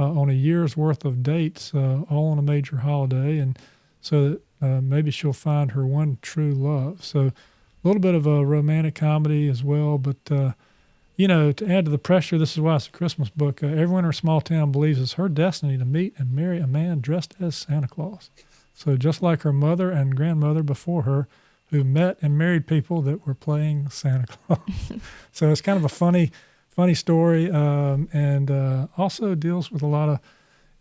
uh, 0.00 0.10
on 0.10 0.30
a 0.30 0.32
year's 0.32 0.76
worth 0.78 1.04
of 1.04 1.22
dates, 1.22 1.74
uh, 1.74 2.00
all 2.10 2.30
on 2.32 2.38
a 2.38 2.42
major 2.42 2.78
holiday, 2.78 3.38
and 3.38 3.58
so 4.00 4.30
that 4.30 4.40
uh, 4.62 4.80
maybe 4.80 5.10
she'll 5.10 5.34
find 5.34 5.72
her 5.72 5.86
one 5.86 6.16
true 6.22 6.54
love. 6.54 7.04
So 7.04 7.20
a 7.26 7.32
little 7.84 8.00
bit 8.00 8.14
of 8.14 8.26
a 8.26 8.44
romantic 8.46 8.94
comedy 8.94 9.46
as 9.46 9.62
well, 9.62 9.98
but 9.98 10.16
uh, 10.30 10.52
you 11.16 11.28
know, 11.28 11.52
to 11.52 11.70
add 11.70 11.84
to 11.84 11.90
the 11.90 11.98
pressure, 11.98 12.38
this 12.38 12.52
is 12.52 12.60
why 12.60 12.76
it's 12.76 12.88
a 12.88 12.90
Christmas 12.90 13.28
book. 13.28 13.62
Uh, 13.62 13.66
everyone 13.66 14.00
in 14.00 14.06
her 14.06 14.12
small 14.12 14.40
town 14.40 14.72
believes 14.72 14.98
it's 15.00 15.12
her 15.12 15.28
destiny 15.28 15.76
to 15.76 15.84
meet 15.84 16.14
and 16.16 16.32
marry 16.32 16.58
a 16.58 16.66
man 16.66 17.00
dressed 17.00 17.34
as 17.40 17.54
Santa 17.54 17.88
Claus. 17.88 18.30
So 18.72 18.96
just 18.96 19.22
like 19.22 19.42
her 19.42 19.52
mother 19.52 19.90
and 19.90 20.16
grandmother 20.16 20.62
before 20.62 21.02
her, 21.02 21.28
who 21.74 21.82
met 21.82 22.16
and 22.22 22.38
married 22.38 22.68
people 22.68 23.02
that 23.02 23.26
were 23.26 23.34
playing 23.34 23.90
Santa 23.90 24.28
Claus. 24.28 24.92
so 25.32 25.50
it's 25.50 25.60
kind 25.60 25.76
of 25.76 25.84
a 25.84 25.88
funny, 25.88 26.30
funny 26.68 26.94
story, 26.94 27.50
um, 27.50 28.08
and 28.12 28.48
uh, 28.48 28.86
also 28.96 29.34
deals 29.34 29.72
with 29.72 29.82
a 29.82 29.86
lot 29.86 30.08
of 30.08 30.20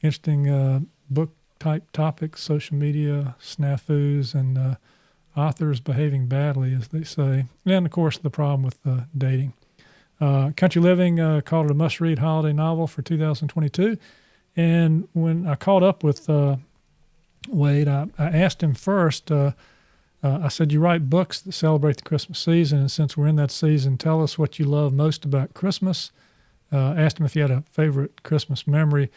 interesting 0.03 0.47
uh, 0.47 0.81
book 1.09 1.31
type 1.57 1.91
topics, 1.93 2.43
social 2.43 2.77
media 2.77 3.35
snafus, 3.41 4.35
and 4.35 4.55
uh, 4.55 4.75
authors 5.35 5.79
behaving 5.79 6.27
badly, 6.27 6.75
as 6.75 6.89
they 6.89 7.03
say, 7.03 7.45
and 7.65 7.87
of 7.87 7.91
course 7.91 8.19
the 8.19 8.29
problem 8.29 8.61
with 8.61 8.77
uh, 8.85 9.05
dating. 9.17 9.53
Uh, 10.21 10.51
Country 10.55 10.79
Living 10.79 11.19
uh, 11.19 11.41
called 11.41 11.65
it 11.65 11.71
a 11.71 11.73
must-read 11.73 12.19
holiday 12.19 12.53
novel 12.53 12.85
for 12.85 13.01
2022, 13.01 13.97
and 14.55 15.07
when 15.13 15.47
I 15.47 15.55
caught 15.55 15.81
up 15.81 16.03
with 16.03 16.29
Wade, 17.49 17.87
I, 17.87 18.05
I, 18.19 18.25
asked 18.25 18.61
him 18.61 18.75
first 18.75 19.31
uh, 20.23 20.39
I 20.43 20.47
said, 20.47 20.71
You 20.71 20.79
write 20.79 21.09
books 21.09 21.41
that 21.41 21.51
celebrate 21.51 21.97
the 21.97 22.03
Christmas 22.03 22.39
season. 22.39 22.79
And 22.79 22.91
since 22.91 23.17
we're 23.17 23.27
in 23.27 23.35
that 23.35 23.51
season, 23.51 23.97
tell 23.97 24.23
us 24.23 24.37
what 24.37 24.57
you 24.57 24.65
love 24.65 24.93
most 24.93 25.25
about 25.25 25.53
Christmas. 25.53 26.11
Uh, 26.71 26.95
asked 26.97 27.19
him 27.19 27.25
if 27.25 27.33
he 27.33 27.41
had 27.41 27.51
a 27.51 27.63
favorite 27.69 28.23
Christmas 28.23 28.65
memory 28.65 29.11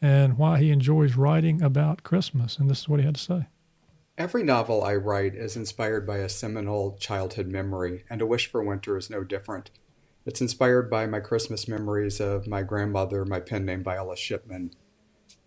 and 0.00 0.38
why 0.38 0.58
he 0.58 0.70
enjoys 0.70 1.14
writing 1.14 1.60
about 1.60 2.04
Christmas. 2.04 2.58
And 2.58 2.70
this 2.70 2.80
is 2.80 2.88
what 2.88 3.00
he 3.00 3.06
had 3.06 3.16
to 3.16 3.20
say. 3.20 3.46
Every 4.16 4.42
novel 4.42 4.84
I 4.84 4.94
write 4.94 5.34
is 5.34 5.56
inspired 5.56 6.06
by 6.06 6.18
a 6.18 6.28
seminal 6.28 6.96
childhood 7.00 7.48
memory, 7.48 8.04
and 8.10 8.20
A 8.20 8.26
Wish 8.26 8.50
for 8.50 8.62
Winter 8.62 8.96
is 8.96 9.10
no 9.10 9.24
different. 9.24 9.70
It's 10.24 10.40
inspired 10.40 10.90
by 10.90 11.06
my 11.06 11.20
Christmas 11.20 11.66
memories 11.66 12.20
of 12.20 12.46
my 12.46 12.62
grandmother, 12.62 13.24
my 13.24 13.40
pen 13.40 13.64
name 13.64 13.82
Viola 13.82 14.16
Shipman, 14.16 14.74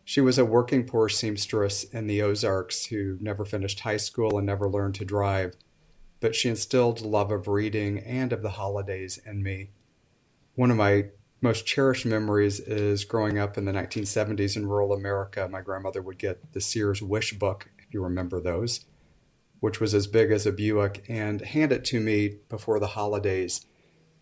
she 0.06 0.22
was 0.22 0.38
a 0.38 0.46
working 0.46 0.86
poor 0.86 1.10
seamstress 1.10 1.84
in 1.84 2.06
the 2.06 2.22
Ozarks 2.22 2.86
who 2.86 3.18
never 3.20 3.44
finished 3.44 3.80
high 3.80 3.98
school 3.98 4.38
and 4.38 4.46
never 4.46 4.70
learned 4.70 4.94
to 4.96 5.04
drive, 5.04 5.56
but 6.20 6.36
she 6.36 6.48
instilled 6.48 7.02
love 7.02 7.32
of 7.32 7.48
reading 7.48 7.98
and 8.00 8.32
of 8.32 8.44
the 8.44 8.52
holidays 8.52 9.20
in 9.26 9.42
me. 9.42 9.72
One 10.54 10.70
of 10.70 10.78
my 10.78 11.08
most 11.42 11.66
cherished 11.66 12.06
memories 12.06 12.60
is 12.60 13.04
growing 13.04 13.40
up 13.40 13.58
in 13.58 13.66
the 13.66 13.72
1970s 13.72 14.56
in 14.56 14.68
rural 14.68 14.94
America. 14.94 15.50
My 15.50 15.62
grandmother 15.62 16.04
would 16.04 16.20
get 16.20 16.54
the 16.54 16.62
Sears 16.62 17.02
Wish 17.02 17.34
Book, 17.34 17.72
if 17.80 17.92
you 17.92 18.04
remember 18.04 18.40
those, 18.40 18.86
which 19.60 19.82
was 19.82 19.96
as 19.96 20.06
big 20.06 20.32
as 20.32 20.46
a 20.46 20.52
Buick, 20.52 21.04
and 21.10 21.42
hand 21.42 21.72
it 21.72 21.84
to 21.86 22.00
me 22.00 22.38
before 22.48 22.80
the 22.80 22.88
holidays 22.88 23.66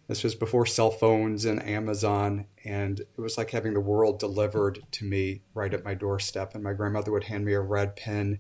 this 0.07 0.24
was 0.24 0.36
before 0.36 0.65
cell 0.65 0.91
phones 0.91 1.45
and 1.45 1.63
Amazon, 1.65 2.45
and 2.65 3.00
it 3.00 3.17
was 3.17 3.38
like 3.38 3.51
having 3.51 3.74
the 3.74 3.79
world 3.79 4.19
delivered 4.19 4.79
to 4.91 5.05
me 5.05 5.41
right 5.53 5.74
at 5.74 5.86
my 5.86 5.93
doorstep. 5.93 6.53
And 6.53 6.63
my 6.63 6.74
grandmother 6.74 7.12
would 7.12 7.25
hand 7.25 7.45
me 7.45 7.53
a 7.53 7.62
red 7.62 7.95
pen 7.95 8.39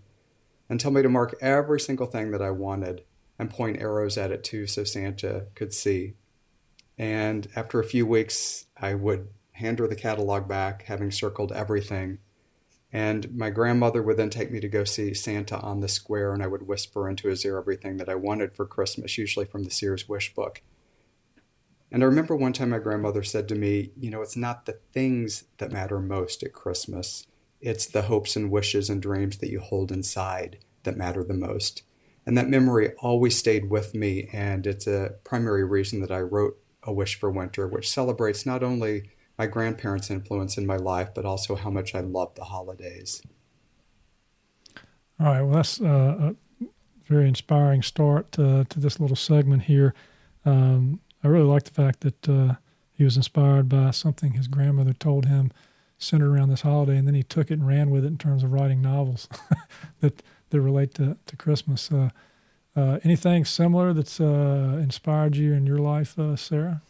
and 0.69 0.79
tell 0.79 0.91
me 0.91 1.01
to 1.01 1.09
mark 1.09 1.35
every 1.41 1.79
single 1.79 2.07
thing 2.07 2.31
that 2.31 2.41
I 2.41 2.51
wanted 2.51 3.03
and 3.39 3.49
point 3.49 3.81
arrows 3.81 4.17
at 4.17 4.31
it 4.31 4.43
too 4.43 4.67
so 4.67 4.83
Santa 4.83 5.47
could 5.55 5.73
see. 5.73 6.15
And 6.97 7.47
after 7.55 7.79
a 7.79 7.85
few 7.85 8.05
weeks, 8.05 8.65
I 8.77 8.93
would 8.93 9.29
hand 9.53 9.79
her 9.79 9.87
the 9.87 9.95
catalog 9.95 10.47
back, 10.47 10.83
having 10.83 11.11
circled 11.11 11.51
everything. 11.51 12.19
And 12.91 13.35
my 13.35 13.49
grandmother 13.49 14.03
would 14.03 14.17
then 14.17 14.29
take 14.29 14.51
me 14.51 14.59
to 14.59 14.67
go 14.67 14.83
see 14.83 15.13
Santa 15.13 15.57
on 15.59 15.79
the 15.79 15.87
square, 15.87 16.33
and 16.33 16.43
I 16.43 16.47
would 16.47 16.67
whisper 16.67 17.09
into 17.09 17.29
his 17.29 17.43
ear 17.43 17.57
everything 17.57 17.97
that 17.97 18.09
I 18.09 18.15
wanted 18.15 18.53
for 18.53 18.67
Christmas, 18.67 19.17
usually 19.17 19.45
from 19.45 19.63
the 19.63 19.71
Sears 19.71 20.07
Wish 20.07 20.35
book. 20.35 20.61
And 21.93 22.01
I 22.01 22.07
remember 22.07 22.35
one 22.35 22.53
time 22.53 22.71
my 22.71 22.79
grandmother 22.79 23.21
said 23.21 23.47
to 23.49 23.55
me, 23.55 23.91
You 23.95 24.09
know, 24.09 24.23
it's 24.23 24.35
not 24.35 24.65
the 24.65 24.79
things 24.93 25.43
that 25.59 25.71
matter 25.71 25.99
most 25.99 26.41
at 26.41 26.51
Christmas, 26.51 27.27
it's 27.61 27.85
the 27.85 28.01
hopes 28.01 28.35
and 28.35 28.49
wishes 28.49 28.89
and 28.89 28.99
dreams 28.99 29.37
that 29.37 29.51
you 29.51 29.59
hold 29.59 29.91
inside 29.91 30.57
that 30.83 30.97
matter 30.97 31.23
the 31.23 31.35
most. 31.35 31.83
And 32.25 32.35
that 32.35 32.49
memory 32.49 32.93
always 32.99 33.37
stayed 33.37 33.69
with 33.69 33.93
me, 33.93 34.27
and 34.33 34.65
it's 34.65 34.87
a 34.87 35.15
primary 35.23 35.63
reason 35.63 36.01
that 36.01 36.11
I 36.11 36.21
wrote 36.21 36.57
A 36.81 36.91
Wish 36.91 37.19
for 37.19 37.29
Winter, 37.29 37.67
which 37.67 37.91
celebrates 37.91 38.45
not 38.45 38.63
only 38.63 39.11
my 39.37 39.45
grandparents' 39.45 40.09
influence 40.09 40.57
in 40.57 40.65
my 40.65 40.77
life, 40.77 41.09
but 41.13 41.25
also 41.25 41.55
how 41.55 41.69
much 41.69 41.93
I 41.93 41.99
love 41.99 42.33
the 42.35 42.45
holidays. 42.45 43.21
All 45.19 45.27
right, 45.27 45.41
well, 45.41 45.55
that's 45.55 45.79
uh, 45.79 46.33
a 46.61 46.65
very 47.07 47.27
inspiring 47.27 47.83
start 47.83 48.31
to, 48.33 48.65
to 48.67 48.79
this 48.79 48.99
little 48.99 49.15
segment 49.15 49.63
here. 49.63 49.93
Um, 50.43 50.99
I 51.23 51.27
really 51.27 51.45
like 51.45 51.63
the 51.63 51.71
fact 51.71 52.01
that 52.01 52.29
uh, 52.29 52.55
he 52.93 53.03
was 53.03 53.17
inspired 53.17 53.69
by 53.69 53.91
something 53.91 54.33
his 54.33 54.47
grandmother 54.47 54.93
told 54.93 55.25
him 55.25 55.51
centered 55.97 56.29
around 56.31 56.49
this 56.49 56.61
holiday, 56.61 56.97
and 56.97 57.07
then 57.07 57.15
he 57.15 57.23
took 57.23 57.49
it 57.49 57.55
and 57.55 57.67
ran 57.67 57.89
with 57.89 58.03
it 58.03 58.07
in 58.07 58.17
terms 58.17 58.43
of 58.43 58.51
writing 58.51 58.81
novels 58.81 59.27
that 60.01 60.21
that 60.49 60.61
relate 60.61 60.93
to 60.95 61.17
to 61.25 61.35
Christmas. 61.37 61.91
Uh, 61.91 62.09
uh, 62.75 62.99
anything 63.03 63.45
similar 63.45 63.93
that's 63.93 64.19
uh, 64.19 64.79
inspired 64.81 65.35
you 65.35 65.53
in 65.53 65.65
your 65.67 65.77
life, 65.77 66.17
uh, 66.17 66.35
Sarah? 66.35 66.81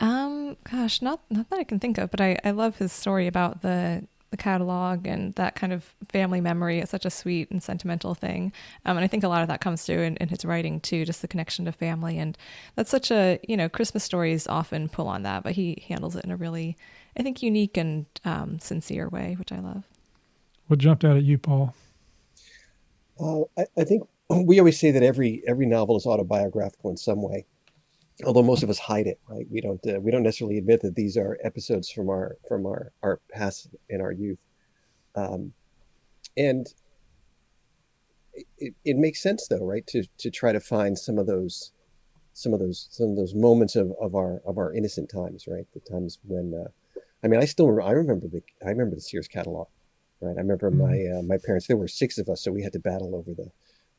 Um, 0.00 0.56
gosh, 0.70 1.00
not 1.00 1.20
not 1.30 1.48
that 1.50 1.58
I 1.58 1.64
can 1.64 1.78
think 1.78 1.98
of, 1.98 2.10
but 2.10 2.20
I, 2.20 2.38
I 2.44 2.50
love 2.50 2.76
his 2.76 2.92
story 2.92 3.26
about 3.26 3.62
the 3.62 4.04
the 4.34 4.42
catalog 4.42 5.06
and 5.06 5.32
that 5.36 5.54
kind 5.54 5.72
of 5.72 5.94
family 6.08 6.40
memory 6.40 6.80
is 6.80 6.90
such 6.90 7.04
a 7.06 7.10
sweet 7.10 7.48
and 7.52 7.62
sentimental 7.62 8.16
thing. 8.16 8.52
Um, 8.84 8.96
and 8.96 9.04
I 9.04 9.06
think 9.06 9.22
a 9.22 9.28
lot 9.28 9.42
of 9.42 9.48
that 9.48 9.60
comes 9.60 9.84
through 9.84 10.02
in, 10.02 10.16
in, 10.16 10.28
his 10.28 10.44
writing 10.44 10.80
too, 10.80 11.04
just 11.04 11.22
the 11.22 11.28
connection 11.28 11.66
to 11.66 11.72
family. 11.72 12.18
And 12.18 12.36
that's 12.74 12.90
such 12.90 13.12
a, 13.12 13.38
you 13.46 13.56
know, 13.56 13.68
Christmas 13.68 14.02
stories 14.02 14.48
often 14.48 14.88
pull 14.88 15.06
on 15.06 15.22
that, 15.22 15.44
but 15.44 15.52
he 15.52 15.84
handles 15.86 16.16
it 16.16 16.24
in 16.24 16.32
a 16.32 16.36
really, 16.36 16.76
I 17.16 17.22
think, 17.22 17.44
unique 17.44 17.76
and 17.76 18.06
um, 18.24 18.58
sincere 18.58 19.08
way, 19.08 19.36
which 19.38 19.52
I 19.52 19.60
love. 19.60 19.84
What 20.66 20.80
jumped 20.80 21.04
out 21.04 21.16
at 21.16 21.22
you, 21.22 21.38
Paul? 21.38 21.72
Uh, 23.20 23.42
I, 23.56 23.66
I 23.76 23.84
think 23.84 24.02
we 24.28 24.58
always 24.58 24.80
say 24.80 24.90
that 24.90 25.04
every 25.04 25.44
every 25.46 25.66
novel 25.66 25.96
is 25.96 26.06
autobiographical 26.06 26.90
in 26.90 26.96
some 26.96 27.22
way 27.22 27.46
although 28.24 28.42
most 28.42 28.62
of 28.62 28.70
us 28.70 28.78
hide 28.78 29.06
it 29.06 29.18
right? 29.28 29.46
We 29.50 29.60
don't 29.60 29.80
uh, 29.86 30.00
we 30.00 30.10
don't 30.10 30.22
necessarily 30.22 30.58
admit 30.58 30.82
that 30.82 30.94
these 30.94 31.16
are 31.16 31.38
episodes 31.42 31.90
from 31.90 32.08
our 32.08 32.36
from 32.46 32.66
our 32.66 32.92
our 33.02 33.20
past 33.32 33.68
and 33.90 34.00
our 34.00 34.12
youth. 34.12 34.38
Um, 35.14 35.52
and 36.36 36.66
it, 38.58 38.74
it 38.84 38.96
makes 38.96 39.22
sense 39.22 39.46
though 39.48 39.64
right? 39.64 39.86
To 39.88 40.04
to 40.18 40.30
try 40.30 40.52
to 40.52 40.60
find 40.60 40.98
some 40.98 41.18
of 41.18 41.26
those 41.26 41.72
some 42.32 42.52
of 42.52 42.60
those 42.60 42.88
some 42.90 43.10
of 43.10 43.16
those 43.16 43.34
moments 43.34 43.76
of, 43.76 43.92
of 44.00 44.14
our 44.14 44.40
of 44.46 44.58
our 44.58 44.72
innocent 44.72 45.10
times 45.10 45.46
right? 45.48 45.66
The 45.72 45.80
times 45.80 46.18
when 46.26 46.54
uh, 46.54 46.68
i 47.22 47.28
mean 47.28 47.40
i 47.40 47.44
still 47.44 47.68
remember, 47.68 47.88
i 47.88 47.92
remember 47.92 48.28
the 48.28 48.42
i 48.64 48.68
remember 48.68 48.96
the 48.96 49.00
sears 49.00 49.28
catalog 49.28 49.68
right? 50.20 50.36
I 50.36 50.40
remember 50.40 50.70
mm-hmm. 50.70 51.12
my 51.12 51.18
uh, 51.18 51.22
my 51.22 51.38
parents 51.38 51.66
there 51.66 51.76
were 51.76 51.88
six 51.88 52.18
of 52.18 52.28
us 52.28 52.42
so 52.42 52.52
we 52.52 52.62
had 52.62 52.72
to 52.72 52.80
battle 52.80 53.14
over 53.14 53.32
the 53.34 53.50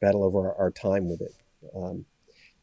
battle 0.01 0.23
over 0.23 0.39
our, 0.49 0.55
our 0.55 0.71
time 0.71 1.09
with 1.09 1.21
it. 1.21 1.33
Um, 1.75 2.05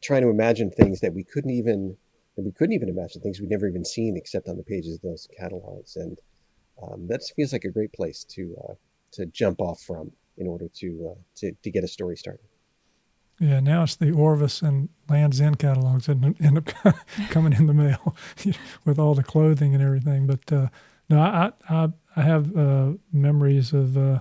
trying 0.03 0.21
to 0.21 0.29
imagine 0.29 0.69
things 0.69 0.99
that 0.99 1.13
we 1.13 1.23
couldn't 1.23 1.51
even 1.51 1.97
we 2.35 2.51
couldn't 2.51 2.73
even 2.73 2.89
imagine 2.89 3.21
things 3.21 3.39
we'd 3.39 3.49
never 3.49 3.67
even 3.67 3.85
seen 3.85 4.17
except 4.17 4.47
on 4.47 4.57
the 4.57 4.63
pages 4.63 4.95
of 4.95 5.01
those 5.01 5.27
catalogs 5.37 5.95
and 5.95 6.19
um, 6.81 7.07
that 7.07 7.21
feels 7.35 7.53
like 7.53 7.63
a 7.63 7.69
great 7.69 7.93
place 7.93 8.23
to 8.23 8.55
uh, 8.63 8.73
to 9.11 9.25
jump 9.27 9.61
off 9.61 9.81
from 9.81 10.11
in 10.37 10.47
order 10.47 10.67
to 10.75 11.11
uh, 11.11 11.19
to 11.35 11.53
to 11.63 11.71
get 11.71 11.83
a 11.83 11.87
story 11.87 12.17
started. 12.17 12.45
Yeah, 13.39 13.59
now 13.59 13.83
it's 13.83 13.95
the 13.95 14.11
Orvis 14.11 14.61
and 14.61 14.89
Lands 15.09 15.41
End 15.41 15.59
catalogs 15.59 16.05
that 16.07 16.35
end 16.43 16.57
up 16.57 16.95
coming 17.29 17.53
in 17.53 17.67
the 17.67 17.73
mail 17.73 18.15
with 18.85 18.99
all 18.99 19.15
the 19.15 19.23
clothing 19.23 19.73
and 19.73 19.83
everything. 19.83 20.27
But 20.27 20.51
uh, 20.51 20.67
no, 21.09 21.19
I 21.19 21.51
I 21.69 21.89
I 22.15 22.21
have 22.21 22.55
uh, 22.55 22.93
memories 23.11 23.73
of 23.73 23.97
uh, 23.97 24.19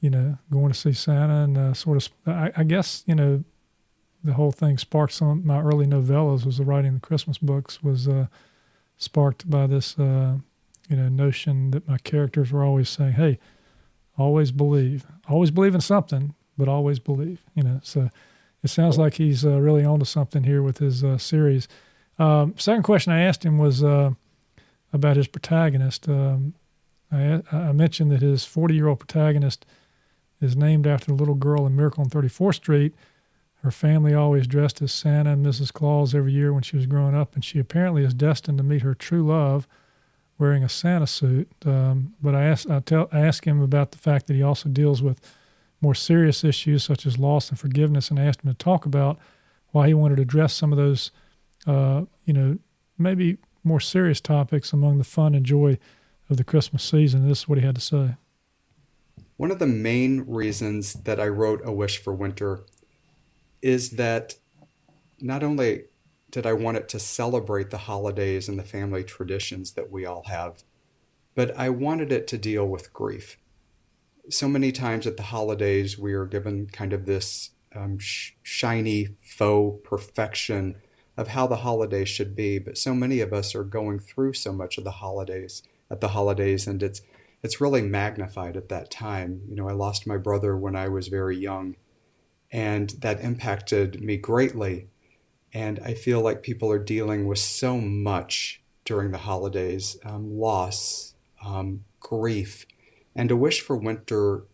you 0.00 0.10
know 0.10 0.38
going 0.50 0.72
to 0.72 0.78
see 0.78 0.92
Santa 0.92 1.44
and 1.44 1.58
uh, 1.58 1.74
sort 1.74 1.96
of 1.96 2.08
I, 2.26 2.52
I 2.56 2.64
guess 2.64 3.04
you 3.06 3.14
know 3.14 3.44
the 4.26 4.34
whole 4.34 4.52
thing 4.52 4.78
sparked 4.78 5.12
some 5.12 5.46
my 5.46 5.60
early 5.60 5.86
novellas 5.86 6.44
was 6.44 6.58
the 6.58 6.64
writing 6.64 6.94
the 6.94 7.00
Christmas 7.00 7.38
books 7.38 7.82
was 7.82 8.08
uh, 8.08 8.26
sparked 8.98 9.48
by 9.48 9.66
this 9.66 9.98
uh, 9.98 10.36
you 10.88 10.96
know 10.96 11.08
notion 11.08 11.70
that 11.70 11.88
my 11.88 11.98
characters 11.98 12.52
were 12.52 12.64
always 12.64 12.88
saying, 12.88 13.12
"Hey, 13.12 13.38
always 14.16 14.52
believe, 14.52 15.06
always 15.28 15.50
believe 15.50 15.74
in 15.74 15.80
something, 15.80 16.34
but 16.56 16.68
always 16.68 16.98
believe." 16.98 17.42
You 17.54 17.62
know, 17.62 17.80
so 17.82 18.10
it 18.62 18.68
sounds 18.68 18.98
like 18.98 19.14
he's 19.14 19.44
uh, 19.44 19.60
really 19.60 19.84
onto 19.84 20.04
something 20.04 20.44
here 20.44 20.62
with 20.62 20.78
his 20.78 21.04
uh, 21.04 21.18
series. 21.18 21.68
Um, 22.18 22.54
second 22.56 22.82
question 22.82 23.12
I 23.12 23.20
asked 23.20 23.44
him 23.44 23.58
was 23.58 23.82
uh, 23.82 24.10
about 24.92 25.16
his 25.16 25.28
protagonist. 25.28 26.08
Um, 26.08 26.54
I, 27.12 27.42
I, 27.52 27.72
mentioned 27.72 28.10
that 28.10 28.22
his 28.22 28.44
40 28.44 28.74
year 28.74 28.88
old 28.88 28.98
protagonist 28.98 29.64
is 30.40 30.56
named 30.56 30.86
after 30.86 31.06
the 31.06 31.14
little 31.14 31.34
girl 31.34 31.66
in 31.66 31.76
Miracle 31.76 32.02
on 32.02 32.10
34th 32.10 32.56
Street. 32.56 32.94
Her 33.66 33.72
family 33.72 34.14
always 34.14 34.46
dressed 34.46 34.80
as 34.80 34.92
Santa 34.92 35.32
and 35.32 35.44
Mrs. 35.44 35.72
Claus 35.72 36.14
every 36.14 36.32
year 36.32 36.52
when 36.52 36.62
she 36.62 36.76
was 36.76 36.86
growing 36.86 37.16
up, 37.16 37.34
and 37.34 37.44
she 37.44 37.58
apparently 37.58 38.04
is 38.04 38.14
destined 38.14 38.58
to 38.58 38.64
meet 38.64 38.82
her 38.82 38.94
true 38.94 39.26
love 39.26 39.66
wearing 40.38 40.62
a 40.62 40.68
Santa 40.68 41.08
suit. 41.08 41.50
Um, 41.64 42.14
but 42.22 42.32
I 42.32 42.44
asked, 42.44 42.70
I, 42.70 42.78
tell, 42.78 43.08
I 43.10 43.28
him 43.42 43.60
about 43.60 43.90
the 43.90 43.98
fact 43.98 44.28
that 44.28 44.34
he 44.34 44.42
also 44.44 44.68
deals 44.68 45.02
with 45.02 45.20
more 45.80 45.96
serious 45.96 46.44
issues 46.44 46.84
such 46.84 47.06
as 47.06 47.18
loss 47.18 47.50
and 47.50 47.58
forgiveness, 47.58 48.08
and 48.08 48.20
I 48.20 48.26
asked 48.26 48.44
him 48.44 48.52
to 48.52 48.56
talk 48.56 48.86
about 48.86 49.18
why 49.72 49.88
he 49.88 49.94
wanted 49.94 50.18
to 50.18 50.22
address 50.22 50.54
some 50.54 50.70
of 50.70 50.78
those, 50.78 51.10
uh, 51.66 52.02
you 52.24 52.34
know, 52.34 52.58
maybe 52.96 53.36
more 53.64 53.80
serious 53.80 54.20
topics 54.20 54.72
among 54.72 54.98
the 54.98 55.02
fun 55.04 55.34
and 55.34 55.44
joy 55.44 55.76
of 56.30 56.36
the 56.36 56.44
Christmas 56.44 56.84
season. 56.84 57.28
This 57.28 57.40
is 57.40 57.48
what 57.48 57.58
he 57.58 57.66
had 57.66 57.74
to 57.74 57.80
say. 57.80 58.14
One 59.36 59.50
of 59.50 59.58
the 59.58 59.66
main 59.66 60.20
reasons 60.20 60.92
that 60.92 61.18
I 61.18 61.26
wrote 61.26 61.62
A 61.64 61.72
Wish 61.72 61.98
for 61.98 62.14
Winter 62.14 62.60
is 63.62 63.90
that 63.92 64.34
not 65.20 65.42
only 65.42 65.84
did 66.30 66.46
I 66.46 66.52
want 66.52 66.76
it 66.76 66.88
to 66.90 66.98
celebrate 66.98 67.70
the 67.70 67.78
holidays 67.78 68.48
and 68.48 68.58
the 68.58 68.64
family 68.64 69.04
traditions 69.04 69.72
that 69.72 69.90
we 69.90 70.04
all 70.04 70.24
have, 70.24 70.62
but 71.34 71.56
I 71.56 71.70
wanted 71.70 72.12
it 72.12 72.26
to 72.28 72.38
deal 72.38 72.66
with 72.66 72.92
grief. 72.92 73.38
So 74.28 74.48
many 74.48 74.72
times 74.72 75.06
at 75.06 75.16
the 75.16 75.22
holidays, 75.24 75.98
we 75.98 76.12
are 76.12 76.26
given 76.26 76.66
kind 76.66 76.92
of 76.92 77.06
this 77.06 77.50
um, 77.74 77.98
sh- 77.98 78.32
shiny 78.42 79.16
faux 79.20 79.80
perfection 79.88 80.76
of 81.16 81.28
how 81.28 81.46
the 81.46 81.56
holidays 81.56 82.08
should 82.08 82.34
be, 82.34 82.58
but 82.58 82.76
so 82.76 82.94
many 82.94 83.20
of 83.20 83.32
us 83.32 83.54
are 83.54 83.64
going 83.64 83.98
through 83.98 84.34
so 84.34 84.52
much 84.52 84.78
of 84.78 84.84
the 84.84 84.90
holidays 84.92 85.62
at 85.90 86.00
the 86.00 86.08
holidays, 86.08 86.66
and 86.66 86.82
it's 86.82 87.02
it's 87.42 87.60
really 87.60 87.82
magnified 87.82 88.56
at 88.56 88.68
that 88.70 88.90
time. 88.90 89.42
You 89.48 89.56
know, 89.56 89.68
I 89.68 89.72
lost 89.72 90.06
my 90.06 90.16
brother 90.16 90.56
when 90.56 90.74
I 90.74 90.88
was 90.88 91.08
very 91.08 91.36
young, 91.36 91.76
and 92.52 92.90
that 93.00 93.20
impacted 93.20 94.00
me 94.00 94.16
greatly. 94.16 94.88
And 95.52 95.80
I 95.80 95.94
feel 95.94 96.20
like 96.20 96.42
people 96.42 96.70
are 96.70 96.78
dealing 96.78 97.26
with 97.26 97.38
so 97.38 97.78
much 97.78 98.62
during 98.84 99.10
the 99.10 99.18
holidays 99.18 99.96
um, 100.04 100.38
loss, 100.38 101.14
um, 101.44 101.84
grief, 102.00 102.66
and 103.14 103.30
A 103.30 103.36
Wish 103.36 103.60
for 103.60 103.76
Winter 103.76 104.44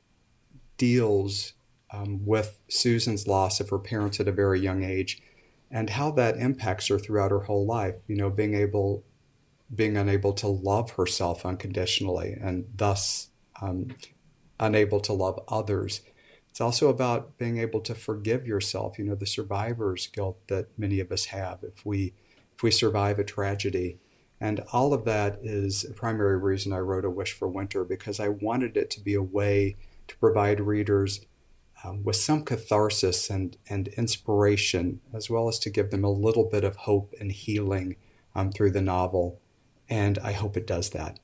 deals 0.76 1.52
um, 1.90 2.24
with 2.24 2.60
Susan's 2.68 3.26
loss 3.26 3.60
of 3.60 3.70
her 3.70 3.78
parents 3.78 4.20
at 4.20 4.28
a 4.28 4.32
very 4.32 4.60
young 4.60 4.82
age 4.82 5.20
and 5.70 5.90
how 5.90 6.10
that 6.12 6.36
impacts 6.36 6.88
her 6.88 6.98
throughout 6.98 7.30
her 7.30 7.40
whole 7.40 7.66
life. 7.66 7.96
You 8.06 8.16
know, 8.16 8.30
being 8.30 8.54
able 8.54 9.04
being 9.74 9.96
unable 9.96 10.34
to 10.34 10.48
love 10.48 10.92
herself 10.92 11.46
unconditionally 11.46 12.36
and 12.38 12.66
thus 12.76 13.28
um, 13.60 13.88
unable 14.60 15.00
to 15.00 15.12
love 15.12 15.40
others. 15.48 16.02
It's 16.52 16.60
also 16.60 16.90
about 16.90 17.38
being 17.38 17.56
able 17.56 17.80
to 17.80 17.94
forgive 17.94 18.46
yourself, 18.46 18.98
you 18.98 19.06
know, 19.06 19.14
the 19.14 19.26
survivor's 19.26 20.06
guilt 20.06 20.36
that 20.48 20.68
many 20.78 21.00
of 21.00 21.10
us 21.10 21.24
have 21.26 21.64
if 21.64 21.84
we 21.84 22.12
if 22.54 22.62
we 22.62 22.70
survive 22.70 23.18
a 23.18 23.24
tragedy. 23.24 23.98
And 24.38 24.60
all 24.70 24.92
of 24.92 25.06
that 25.06 25.38
is 25.42 25.82
a 25.84 25.94
primary 25.94 26.36
reason 26.36 26.74
I 26.74 26.80
wrote 26.80 27.06
A 27.06 27.10
Wish 27.10 27.32
for 27.32 27.48
Winter 27.48 27.84
because 27.84 28.20
I 28.20 28.28
wanted 28.28 28.76
it 28.76 28.90
to 28.90 29.00
be 29.00 29.14
a 29.14 29.22
way 29.22 29.76
to 30.08 30.16
provide 30.18 30.60
readers 30.60 31.24
um, 31.82 32.04
with 32.04 32.16
some 32.16 32.44
catharsis 32.44 33.30
and, 33.30 33.56
and 33.70 33.88
inspiration, 33.88 35.00
as 35.14 35.30
well 35.30 35.48
as 35.48 35.58
to 35.60 35.70
give 35.70 35.90
them 35.90 36.04
a 36.04 36.10
little 36.10 36.44
bit 36.44 36.64
of 36.64 36.76
hope 36.76 37.14
and 37.18 37.32
healing 37.32 37.96
um, 38.34 38.52
through 38.52 38.72
the 38.72 38.82
novel 38.82 39.40
and 39.92 40.18
I 40.20 40.32
hope 40.32 40.56
it 40.56 40.66
does 40.66 40.90
that. 40.90 41.18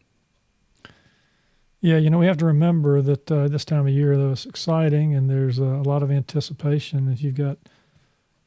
Yeah, 1.80 1.96
you 1.98 2.10
know, 2.10 2.18
we 2.18 2.26
have 2.26 2.38
to 2.38 2.46
remember 2.46 3.00
that 3.02 3.30
uh, 3.30 3.46
this 3.46 3.64
time 3.64 3.86
of 3.86 3.92
year, 3.92 4.16
though, 4.16 4.32
it's 4.32 4.46
exciting 4.46 5.14
and 5.14 5.30
there's 5.30 5.58
a, 5.58 5.64
lot 5.64 6.02
of 6.02 6.10
anticipation. 6.10 7.10
If 7.12 7.22
you've 7.22 7.36
got, 7.36 7.56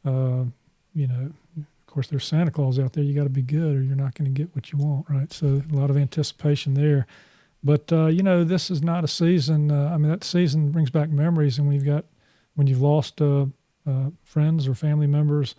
uh, 0.04 0.44
you 0.94 1.08
know, 1.08 1.32
of 1.58 1.86
course, 1.88 2.08
there's 2.08 2.26
Santa 2.26 2.52
Claus 2.52 2.78
out 2.78 2.91
there. 2.91 3.04
You 3.04 3.15
got 3.15 3.24
to 3.24 3.30
be 3.30 3.41
good, 3.41 3.78
or 3.78 3.82
you're 3.82 3.96
not 3.96 4.15
going 4.15 4.34
to 4.34 4.38
get 4.38 4.54
what 4.54 4.72
you 4.72 4.80
want, 4.80 5.10
right? 5.10 5.32
So 5.32 5.62
a 5.72 5.76
lot 5.76 5.89
of 5.89 5.96
anticipation 5.96 6.74
there. 6.74 7.08
But 7.63 7.91
uh, 7.91 8.08
you 8.08 8.24
know, 8.24 8.44
this 8.44 8.72
is 8.72 8.82
not 8.82 9.04
a 9.04 9.08
season. 9.08 9.72
Uh, 9.72 9.91
I 9.94 9.98
mean, 9.98 10.10
that 10.10 10.24
season 10.24 10.72
brings 10.72 10.89
back 10.89 11.10
memories, 11.10 11.58
and 11.58 11.67
we've 11.67 11.86
got 11.86 12.06
when 12.56 12.67
you've 12.67 12.82
lost 12.82 13.22
uh, 13.22 13.46
uh, 13.88 14.10
friends 14.24 14.67
or 14.67 14.74
family 14.74 15.08
members. 15.08 15.56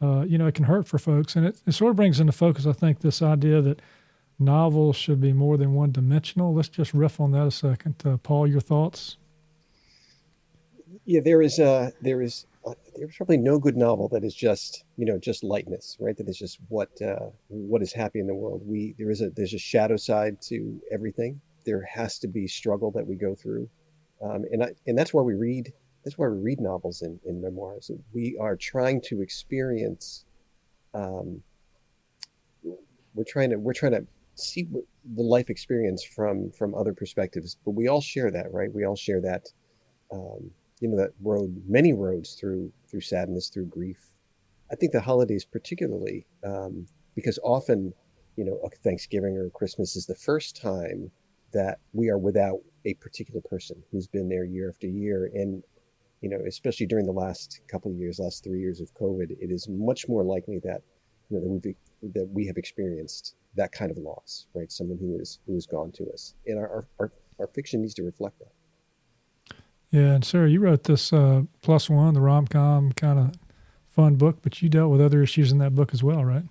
you 0.00 0.36
know, 0.36 0.46
it 0.46 0.54
can 0.54 0.64
hurt 0.64 0.86
for 0.86 0.98
folks, 0.98 1.36
and 1.36 1.46
it, 1.46 1.62
it 1.66 1.72
sort 1.72 1.90
of 1.90 1.96
brings 1.96 2.20
into 2.20 2.32
focus, 2.32 2.66
I 2.66 2.72
think, 2.72 3.00
this 3.00 3.22
idea 3.22 3.62
that 3.62 3.80
novels 4.38 4.96
should 4.96 5.20
be 5.20 5.32
more 5.32 5.56
than 5.56 5.74
one 5.74 5.92
dimensional. 5.92 6.54
Let's 6.54 6.68
just 6.68 6.94
riff 6.94 7.20
on 7.20 7.32
that 7.32 7.46
a 7.46 7.50
second. 7.50 7.96
Uh, 8.04 8.16
Paul, 8.18 8.46
your 8.46 8.60
thoughts? 8.60 9.16
Yeah, 11.04 11.20
there 11.20 11.42
is 11.42 11.58
uh, 11.58 11.90
there 12.00 12.22
is 12.22 12.46
uh, 12.66 12.74
there's 12.96 13.16
probably 13.16 13.38
no 13.38 13.58
good 13.58 13.76
novel 13.76 14.08
that 14.10 14.24
is 14.24 14.34
just 14.34 14.84
you 14.96 15.06
know 15.06 15.18
just 15.18 15.42
lightness, 15.42 15.96
right? 16.00 16.16
That 16.16 16.28
is 16.28 16.38
just 16.38 16.58
what 16.68 16.90
uh, 17.00 17.30
what 17.48 17.82
is 17.82 17.92
happy 17.92 18.20
in 18.20 18.26
the 18.26 18.34
world. 18.34 18.62
We 18.64 18.94
there 18.98 19.10
is 19.10 19.20
a 19.20 19.30
there's 19.30 19.54
a 19.54 19.58
shadow 19.58 19.96
side 19.96 20.40
to 20.42 20.80
everything. 20.90 21.40
There 21.64 21.82
has 21.82 22.18
to 22.20 22.28
be 22.28 22.46
struggle 22.46 22.90
that 22.92 23.06
we 23.06 23.16
go 23.16 23.34
through, 23.34 23.68
um, 24.22 24.44
and 24.52 24.64
I, 24.64 24.74
and 24.86 24.96
that's 24.96 25.12
why 25.12 25.22
we 25.22 25.34
read. 25.34 25.72
That's 26.04 26.16
why 26.16 26.28
we 26.28 26.38
read 26.38 26.60
novels 26.60 27.02
in, 27.02 27.18
in 27.26 27.42
memoirs. 27.42 27.90
We 28.14 28.36
are 28.40 28.56
trying 28.56 29.00
to 29.02 29.20
experience. 29.20 30.24
Um, 30.94 31.42
we're 33.14 33.24
trying 33.24 33.50
to 33.50 33.56
we're 33.56 33.72
trying 33.72 33.92
to 33.92 34.06
see 34.38 34.68
the 35.16 35.22
life 35.22 35.50
experience 35.50 36.02
from 36.02 36.50
from 36.50 36.74
other 36.74 36.92
perspectives 36.92 37.56
but 37.64 37.72
we 37.72 37.88
all 37.88 38.00
share 38.00 38.30
that 38.30 38.52
right? 38.52 38.72
We 38.72 38.84
all 38.84 38.96
share 38.96 39.20
that 39.22 39.46
um, 40.12 40.50
you 40.80 40.88
know 40.88 40.96
that 40.96 41.10
road 41.22 41.62
many 41.66 41.92
roads 41.92 42.34
through 42.34 42.72
through 42.90 43.00
sadness 43.00 43.48
through 43.48 43.66
grief. 43.66 44.00
I 44.70 44.76
think 44.76 44.92
the 44.92 45.00
holidays 45.00 45.44
particularly 45.44 46.26
um, 46.44 46.86
because 47.14 47.38
often 47.42 47.94
you 48.36 48.44
know 48.44 48.60
thanksgiving 48.84 49.36
or 49.36 49.50
christmas 49.50 49.96
is 49.96 50.06
the 50.06 50.14
first 50.14 50.60
time 50.60 51.10
that 51.52 51.78
we 51.92 52.08
are 52.08 52.18
without 52.18 52.60
a 52.84 52.94
particular 52.94 53.40
person 53.40 53.82
who's 53.90 54.06
been 54.06 54.28
there 54.28 54.44
year 54.44 54.68
after 54.68 54.86
year. 54.86 55.30
And 55.34 55.62
you 56.20 56.28
know 56.28 56.38
especially 56.46 56.86
during 56.86 57.06
the 57.06 57.12
last 57.12 57.60
couple 57.68 57.90
of 57.90 57.96
years 57.96 58.18
last 58.18 58.42
three 58.42 58.60
years 58.60 58.80
of 58.80 58.92
covid 58.94 59.30
it 59.40 59.50
is 59.50 59.68
much 59.68 60.08
more 60.08 60.24
likely 60.24 60.58
that 60.58 60.82
you 61.28 61.36
know 61.36 61.42
that 61.42 61.48
we've 61.48 62.14
that 62.14 62.28
we 62.32 62.46
have 62.46 62.56
experienced 62.56 63.34
that 63.54 63.72
kind 63.72 63.90
of 63.90 63.98
loss, 63.98 64.46
right? 64.54 64.70
Someone 64.70 64.98
who 64.98 65.18
is 65.18 65.38
who 65.46 65.56
is 65.56 65.66
gone 65.66 65.92
to 65.92 66.10
us, 66.12 66.34
and 66.46 66.58
our 66.58 66.86
our, 66.98 67.12
our 67.38 67.46
fiction 67.48 67.80
needs 67.80 67.94
to 67.94 68.02
reflect 68.02 68.38
that. 68.38 68.52
Yeah, 69.90 70.14
and 70.14 70.24
Sarah, 70.24 70.50
you 70.50 70.60
wrote 70.60 70.84
this 70.84 71.12
uh, 71.12 71.42
plus 71.62 71.88
one, 71.88 72.14
the 72.14 72.20
rom 72.20 72.46
com 72.46 72.92
kind 72.92 73.18
of 73.18 73.32
fun 73.88 74.16
book, 74.16 74.38
but 74.42 74.60
you 74.62 74.68
dealt 74.68 74.90
with 74.90 75.00
other 75.00 75.22
issues 75.22 75.50
in 75.50 75.58
that 75.58 75.74
book 75.74 75.94
as 75.94 76.02
well, 76.02 76.24
right? 76.24 76.44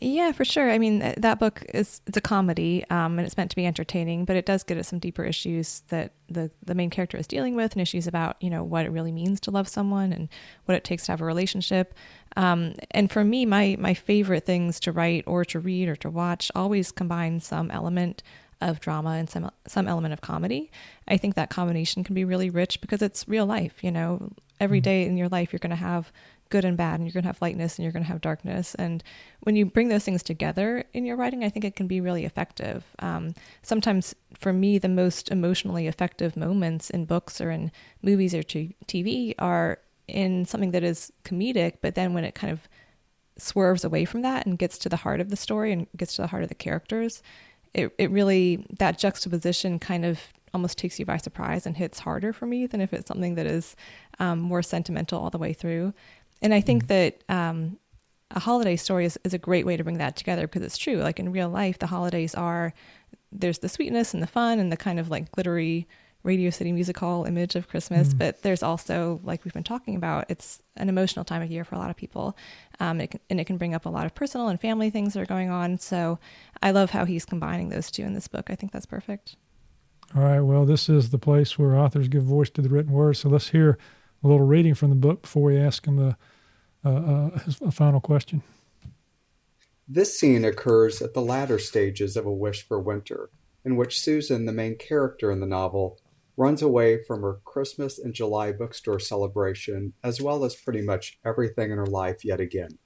Yeah, 0.00 0.30
for 0.30 0.44
sure. 0.44 0.70
I 0.70 0.78
mean, 0.78 1.14
that 1.16 1.40
book 1.40 1.64
is 1.74 2.00
it's 2.06 2.16
a 2.16 2.20
comedy, 2.20 2.84
um, 2.88 3.18
and 3.18 3.26
it's 3.26 3.36
meant 3.36 3.50
to 3.50 3.56
be 3.56 3.66
entertaining, 3.66 4.24
but 4.24 4.36
it 4.36 4.46
does 4.46 4.62
get 4.62 4.78
at 4.78 4.86
some 4.86 5.00
deeper 5.00 5.24
issues 5.24 5.82
that 5.88 6.12
the 6.28 6.52
the 6.64 6.74
main 6.74 6.88
character 6.88 7.16
is 7.16 7.26
dealing 7.26 7.56
with, 7.56 7.72
and 7.72 7.82
issues 7.82 8.06
about 8.06 8.36
you 8.40 8.48
know 8.48 8.62
what 8.62 8.86
it 8.86 8.90
really 8.90 9.10
means 9.10 9.40
to 9.40 9.50
love 9.50 9.66
someone 9.66 10.12
and 10.12 10.28
what 10.66 10.76
it 10.76 10.84
takes 10.84 11.06
to 11.06 11.12
have 11.12 11.20
a 11.20 11.24
relationship. 11.24 11.94
Um, 12.36 12.74
and 12.92 13.10
for 13.10 13.24
me, 13.24 13.44
my 13.44 13.76
my 13.80 13.92
favorite 13.92 14.46
things 14.46 14.78
to 14.80 14.92
write 14.92 15.24
or 15.26 15.44
to 15.46 15.58
read 15.58 15.88
or 15.88 15.96
to 15.96 16.10
watch 16.10 16.52
always 16.54 16.92
combine 16.92 17.40
some 17.40 17.68
element 17.72 18.22
of 18.60 18.78
drama 18.80 19.10
and 19.10 19.28
some 19.28 19.50
some 19.66 19.88
element 19.88 20.12
of 20.12 20.20
comedy. 20.20 20.70
I 21.08 21.16
think 21.16 21.34
that 21.34 21.50
combination 21.50 22.04
can 22.04 22.14
be 22.14 22.24
really 22.24 22.50
rich 22.50 22.80
because 22.80 23.02
it's 23.02 23.26
real 23.26 23.46
life. 23.46 23.82
You 23.82 23.90
know, 23.90 24.30
every 24.60 24.80
mm-hmm. 24.80 25.10
in 25.10 25.16
your 25.16 25.28
life 25.28 25.52
you're 25.52 25.58
going 25.58 25.70
to 25.70 25.76
have 25.76 26.12
good 26.48 26.64
and 26.64 26.76
bad, 26.76 26.98
and 26.98 27.04
you're 27.04 27.12
going 27.12 27.24
to 27.24 27.28
have 27.28 27.42
lightness 27.42 27.76
and 27.76 27.84
you're 27.84 27.92
going 27.92 28.04
to 28.04 28.08
have 28.08 28.20
darkness. 28.20 28.74
And 28.74 29.02
when 29.40 29.56
you 29.56 29.66
bring 29.66 29.88
those 29.88 30.04
things 30.04 30.22
together 30.22 30.84
in 30.92 31.04
your 31.04 31.16
writing, 31.16 31.44
I 31.44 31.48
think 31.48 31.64
it 31.64 31.76
can 31.76 31.86
be 31.86 32.00
really 32.00 32.24
effective. 32.24 32.84
Um, 32.98 33.34
sometimes, 33.62 34.14
for 34.34 34.52
me, 34.52 34.78
the 34.78 34.88
most 34.88 35.30
emotionally 35.30 35.86
effective 35.86 36.36
moments 36.36 36.90
in 36.90 37.04
books 37.04 37.40
or 37.40 37.50
in 37.50 37.70
movies 38.02 38.34
or 38.34 38.42
t- 38.42 38.76
TV 38.86 39.34
are 39.38 39.78
in 40.06 40.44
something 40.44 40.70
that 40.70 40.82
is 40.82 41.12
comedic, 41.24 41.74
but 41.82 41.94
then 41.94 42.14
when 42.14 42.24
it 42.24 42.34
kind 42.34 42.52
of 42.52 42.68
swerves 43.36 43.84
away 43.84 44.04
from 44.04 44.22
that 44.22 44.46
and 44.46 44.58
gets 44.58 44.78
to 44.78 44.88
the 44.88 44.96
heart 44.96 45.20
of 45.20 45.30
the 45.30 45.36
story 45.36 45.72
and 45.72 45.86
gets 45.96 46.16
to 46.16 46.22
the 46.22 46.28
heart 46.28 46.42
of 46.42 46.48
the 46.48 46.54
characters, 46.54 47.22
it, 47.74 47.92
it 47.98 48.10
really, 48.10 48.66
that 48.78 48.98
juxtaposition 48.98 49.78
kind 49.78 50.04
of 50.04 50.20
almost 50.54 50.78
takes 50.78 50.98
you 50.98 51.04
by 51.04 51.16
surprise 51.16 51.66
and 51.66 51.76
hits 51.76 52.00
harder 52.00 52.32
for 52.32 52.46
me 52.46 52.66
than 52.66 52.80
if 52.80 52.92
it's 52.92 53.08
something 53.08 53.34
that 53.34 53.46
is 53.46 53.76
um, 54.18 54.38
more 54.38 54.62
sentimental 54.62 55.20
all 55.20 55.30
the 55.30 55.38
way 55.38 55.52
through. 55.52 55.92
And 56.42 56.54
I 56.54 56.60
think 56.60 56.86
mm-hmm. 56.86 56.88
that 56.88 57.24
um, 57.28 57.78
a 58.30 58.40
holiday 58.40 58.76
story 58.76 59.04
is, 59.04 59.18
is 59.24 59.34
a 59.34 59.38
great 59.38 59.66
way 59.66 59.76
to 59.76 59.84
bring 59.84 59.98
that 59.98 60.16
together 60.16 60.46
because 60.46 60.62
it's 60.62 60.78
true. 60.78 60.96
Like 60.96 61.18
in 61.18 61.32
real 61.32 61.48
life, 61.48 61.78
the 61.78 61.86
holidays 61.86 62.34
are 62.34 62.72
there's 63.30 63.58
the 63.58 63.68
sweetness 63.68 64.14
and 64.14 64.22
the 64.22 64.26
fun 64.26 64.58
and 64.58 64.72
the 64.72 64.76
kind 64.76 64.98
of 64.98 65.10
like 65.10 65.30
glittery 65.32 65.86
Radio 66.24 66.50
City 66.50 66.72
Music 66.72 66.98
Hall 66.98 67.24
image 67.24 67.54
of 67.54 67.68
Christmas, 67.68 68.12
mm. 68.12 68.18
but 68.18 68.42
there's 68.42 68.62
also, 68.62 69.20
like 69.22 69.44
we've 69.44 69.54
been 69.54 69.62
talking 69.62 69.94
about, 69.94 70.26
it's 70.28 70.60
an 70.76 70.88
emotional 70.88 71.24
time 71.24 71.42
of 71.42 71.50
year 71.50 71.64
for 71.64 71.76
a 71.76 71.78
lot 71.78 71.90
of 71.90 71.96
people. 71.96 72.36
Um, 72.80 73.00
it 73.00 73.12
can, 73.12 73.20
and 73.30 73.40
it 73.40 73.44
can 73.44 73.56
bring 73.56 73.72
up 73.72 73.86
a 73.86 73.88
lot 73.88 74.04
of 74.04 74.14
personal 74.16 74.48
and 74.48 74.60
family 74.60 74.90
things 74.90 75.14
that 75.14 75.20
are 75.20 75.26
going 75.26 75.48
on. 75.48 75.78
So 75.78 76.18
I 76.60 76.72
love 76.72 76.90
how 76.90 77.04
he's 77.04 77.24
combining 77.24 77.68
those 77.68 77.90
two 77.90 78.02
in 78.02 78.14
this 78.14 78.26
book. 78.26 78.50
I 78.50 78.56
think 78.56 78.72
that's 78.72 78.84
perfect. 78.84 79.36
All 80.16 80.22
right. 80.22 80.40
Well, 80.40 80.64
this 80.64 80.88
is 80.88 81.10
the 81.10 81.18
place 81.18 81.56
where 81.56 81.76
authors 81.76 82.08
give 82.08 82.24
voice 82.24 82.50
to 82.50 82.62
the 82.62 82.68
written 82.68 82.92
word. 82.92 83.16
So 83.16 83.28
let's 83.28 83.50
hear 83.50 83.78
a 84.22 84.28
little 84.28 84.46
reading 84.46 84.74
from 84.74 84.90
the 84.90 84.96
book 84.96 85.22
before 85.22 85.42
we 85.44 85.58
ask 85.58 85.86
him 85.86 85.96
the 85.96 86.16
a, 86.84 87.40
a 87.62 87.70
final 87.70 88.00
question. 88.00 88.42
This 89.86 90.18
scene 90.18 90.44
occurs 90.44 91.00
at 91.00 91.14
the 91.14 91.22
latter 91.22 91.58
stages 91.58 92.16
of 92.16 92.26
A 92.26 92.32
Wish 92.32 92.66
for 92.66 92.78
Winter, 92.78 93.30
in 93.64 93.76
which 93.76 94.00
Susan, 94.00 94.46
the 94.46 94.52
main 94.52 94.76
character 94.76 95.30
in 95.30 95.40
the 95.40 95.46
novel, 95.46 95.98
runs 96.36 96.62
away 96.62 97.02
from 97.02 97.22
her 97.22 97.40
Christmas 97.44 97.98
and 97.98 98.14
July 98.14 98.52
bookstore 98.52 99.00
celebration, 99.00 99.94
as 100.04 100.20
well 100.20 100.44
as 100.44 100.54
pretty 100.54 100.82
much 100.82 101.18
everything 101.24 101.70
in 101.70 101.78
her 101.78 101.86
life 101.86 102.24
yet 102.24 102.40
again. 102.40 102.78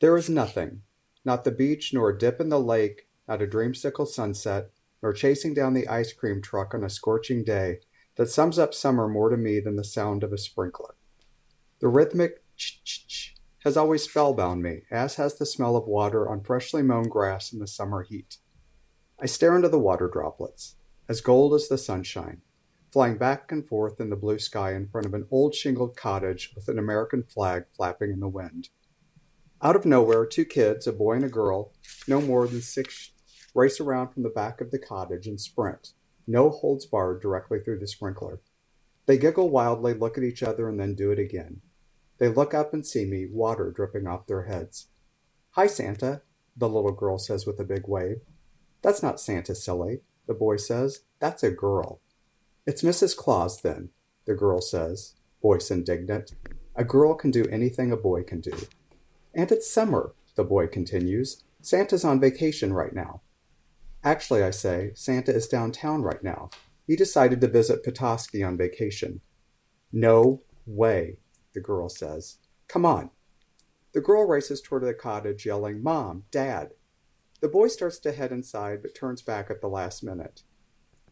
There 0.00 0.16
is 0.16 0.30
nothing, 0.30 0.82
not 1.24 1.44
the 1.44 1.50
beach, 1.50 1.92
nor 1.92 2.10
a 2.10 2.18
dip 2.18 2.40
in 2.40 2.50
the 2.50 2.60
lake, 2.60 3.08
not 3.26 3.42
a 3.42 3.46
dreamsicle 3.46 4.06
sunset, 4.06 4.70
nor 5.02 5.12
chasing 5.12 5.54
down 5.54 5.74
the 5.74 5.88
ice 5.88 6.12
cream 6.12 6.40
truck 6.40 6.72
on 6.74 6.84
a 6.84 6.90
scorching 6.90 7.42
day, 7.42 7.80
that 8.18 8.28
sums 8.28 8.58
up 8.58 8.74
summer 8.74 9.08
more 9.08 9.30
to 9.30 9.36
me 9.36 9.60
than 9.60 9.76
the 9.76 9.84
sound 9.84 10.24
of 10.24 10.32
a 10.32 10.38
sprinkler. 10.38 10.96
The 11.78 11.86
rhythmic 11.86 12.42
ch-ch-ch 12.56 13.36
has 13.62 13.76
always 13.76 14.02
spellbound 14.02 14.60
me, 14.60 14.82
as 14.90 15.14
has 15.14 15.38
the 15.38 15.46
smell 15.46 15.76
of 15.76 15.86
water 15.86 16.28
on 16.28 16.42
freshly 16.42 16.82
mown 16.82 17.04
grass 17.04 17.52
in 17.52 17.60
the 17.60 17.66
summer 17.68 18.02
heat. 18.02 18.38
I 19.20 19.26
stare 19.26 19.54
into 19.54 19.68
the 19.68 19.78
water 19.78 20.10
droplets 20.12 20.74
as 21.08 21.20
gold 21.20 21.54
as 21.54 21.68
the 21.68 21.78
sunshine, 21.78 22.42
flying 22.92 23.18
back 23.18 23.52
and 23.52 23.66
forth 23.66 24.00
in 24.00 24.10
the 24.10 24.16
blue 24.16 24.40
sky 24.40 24.74
in 24.74 24.88
front 24.88 25.06
of 25.06 25.14
an 25.14 25.26
old 25.30 25.54
shingled 25.54 25.96
cottage 25.96 26.52
with 26.56 26.68
an 26.68 26.78
American 26.78 27.22
flag 27.22 27.66
flapping 27.76 28.10
in 28.10 28.18
the 28.18 28.28
wind. 28.28 28.68
Out 29.62 29.76
of 29.76 29.86
nowhere, 29.86 30.26
two 30.26 30.44
kids, 30.44 30.88
a 30.88 30.92
boy 30.92 31.14
and 31.14 31.24
a 31.24 31.28
girl, 31.28 31.72
no 32.08 32.20
more 32.20 32.48
than 32.48 32.62
six, 32.62 33.12
race 33.54 33.78
around 33.78 34.08
from 34.08 34.24
the 34.24 34.28
back 34.28 34.60
of 34.60 34.72
the 34.72 34.78
cottage 34.78 35.28
and 35.28 35.40
sprint, 35.40 35.92
no 36.28 36.50
holds 36.50 36.86
barred, 36.86 37.20
directly 37.20 37.58
through 37.58 37.80
the 37.80 37.88
sprinkler. 37.88 38.40
They 39.06 39.18
giggle 39.18 39.50
wildly, 39.50 39.94
look 39.94 40.16
at 40.16 40.24
each 40.24 40.44
other, 40.44 40.68
and 40.68 40.78
then 40.78 40.94
do 40.94 41.10
it 41.10 41.18
again. 41.18 41.62
They 42.18 42.28
look 42.28 42.54
up 42.54 42.72
and 42.72 42.86
see 42.86 43.04
me, 43.04 43.26
water 43.26 43.72
dripping 43.74 44.06
off 44.06 44.26
their 44.26 44.44
heads. 44.44 44.86
Hi, 45.52 45.66
Santa, 45.66 46.22
the 46.56 46.68
little 46.68 46.92
girl 46.92 47.18
says 47.18 47.46
with 47.46 47.58
a 47.58 47.64
big 47.64 47.88
wave. 47.88 48.20
That's 48.82 49.02
not 49.02 49.20
Santa, 49.20 49.54
silly 49.54 50.02
the 50.28 50.34
boy 50.34 50.58
says. 50.58 51.00
That's 51.18 51.42
a 51.42 51.50
girl. 51.50 52.00
It's 52.66 52.82
Mrs. 52.82 53.16
Claus, 53.16 53.60
then, 53.62 53.88
the 54.26 54.34
girl 54.34 54.60
says, 54.60 55.14
voice 55.42 55.70
indignant. 55.70 56.34
A 56.76 56.84
girl 56.84 57.14
can 57.14 57.32
do 57.32 57.46
anything 57.46 57.90
a 57.90 57.96
boy 57.96 58.22
can 58.22 58.40
do. 58.40 58.56
And 59.34 59.50
it's 59.50 59.68
summer, 59.68 60.14
the 60.36 60.44
boy 60.44 60.68
continues. 60.68 61.42
Santa's 61.60 62.04
on 62.04 62.20
vacation 62.20 62.72
right 62.72 62.94
now. 62.94 63.22
Actually, 64.08 64.42
I 64.42 64.52
say, 64.52 64.92
Santa 64.94 65.34
is 65.34 65.48
downtown 65.48 66.00
right 66.00 66.24
now. 66.24 66.48
He 66.86 66.96
decided 66.96 67.42
to 67.42 67.46
visit 67.46 67.84
Petoskey 67.84 68.42
on 68.42 68.56
vacation. 68.56 69.20
No 69.92 70.40
way, 70.64 71.18
the 71.52 71.60
girl 71.60 71.90
says. 71.90 72.38
Come 72.68 72.86
on. 72.86 73.10
The 73.92 74.00
girl 74.00 74.26
races 74.26 74.62
toward 74.62 74.84
the 74.84 74.94
cottage, 74.94 75.44
yelling, 75.44 75.82
Mom, 75.82 76.24
Dad, 76.30 76.70
the 77.42 77.48
boy 77.48 77.68
starts 77.68 77.98
to 77.98 78.12
head 78.12 78.32
inside, 78.32 78.80
but 78.80 78.94
turns 78.94 79.20
back 79.20 79.50
at 79.50 79.60
the 79.60 79.68
last 79.68 80.02
minute. 80.02 80.42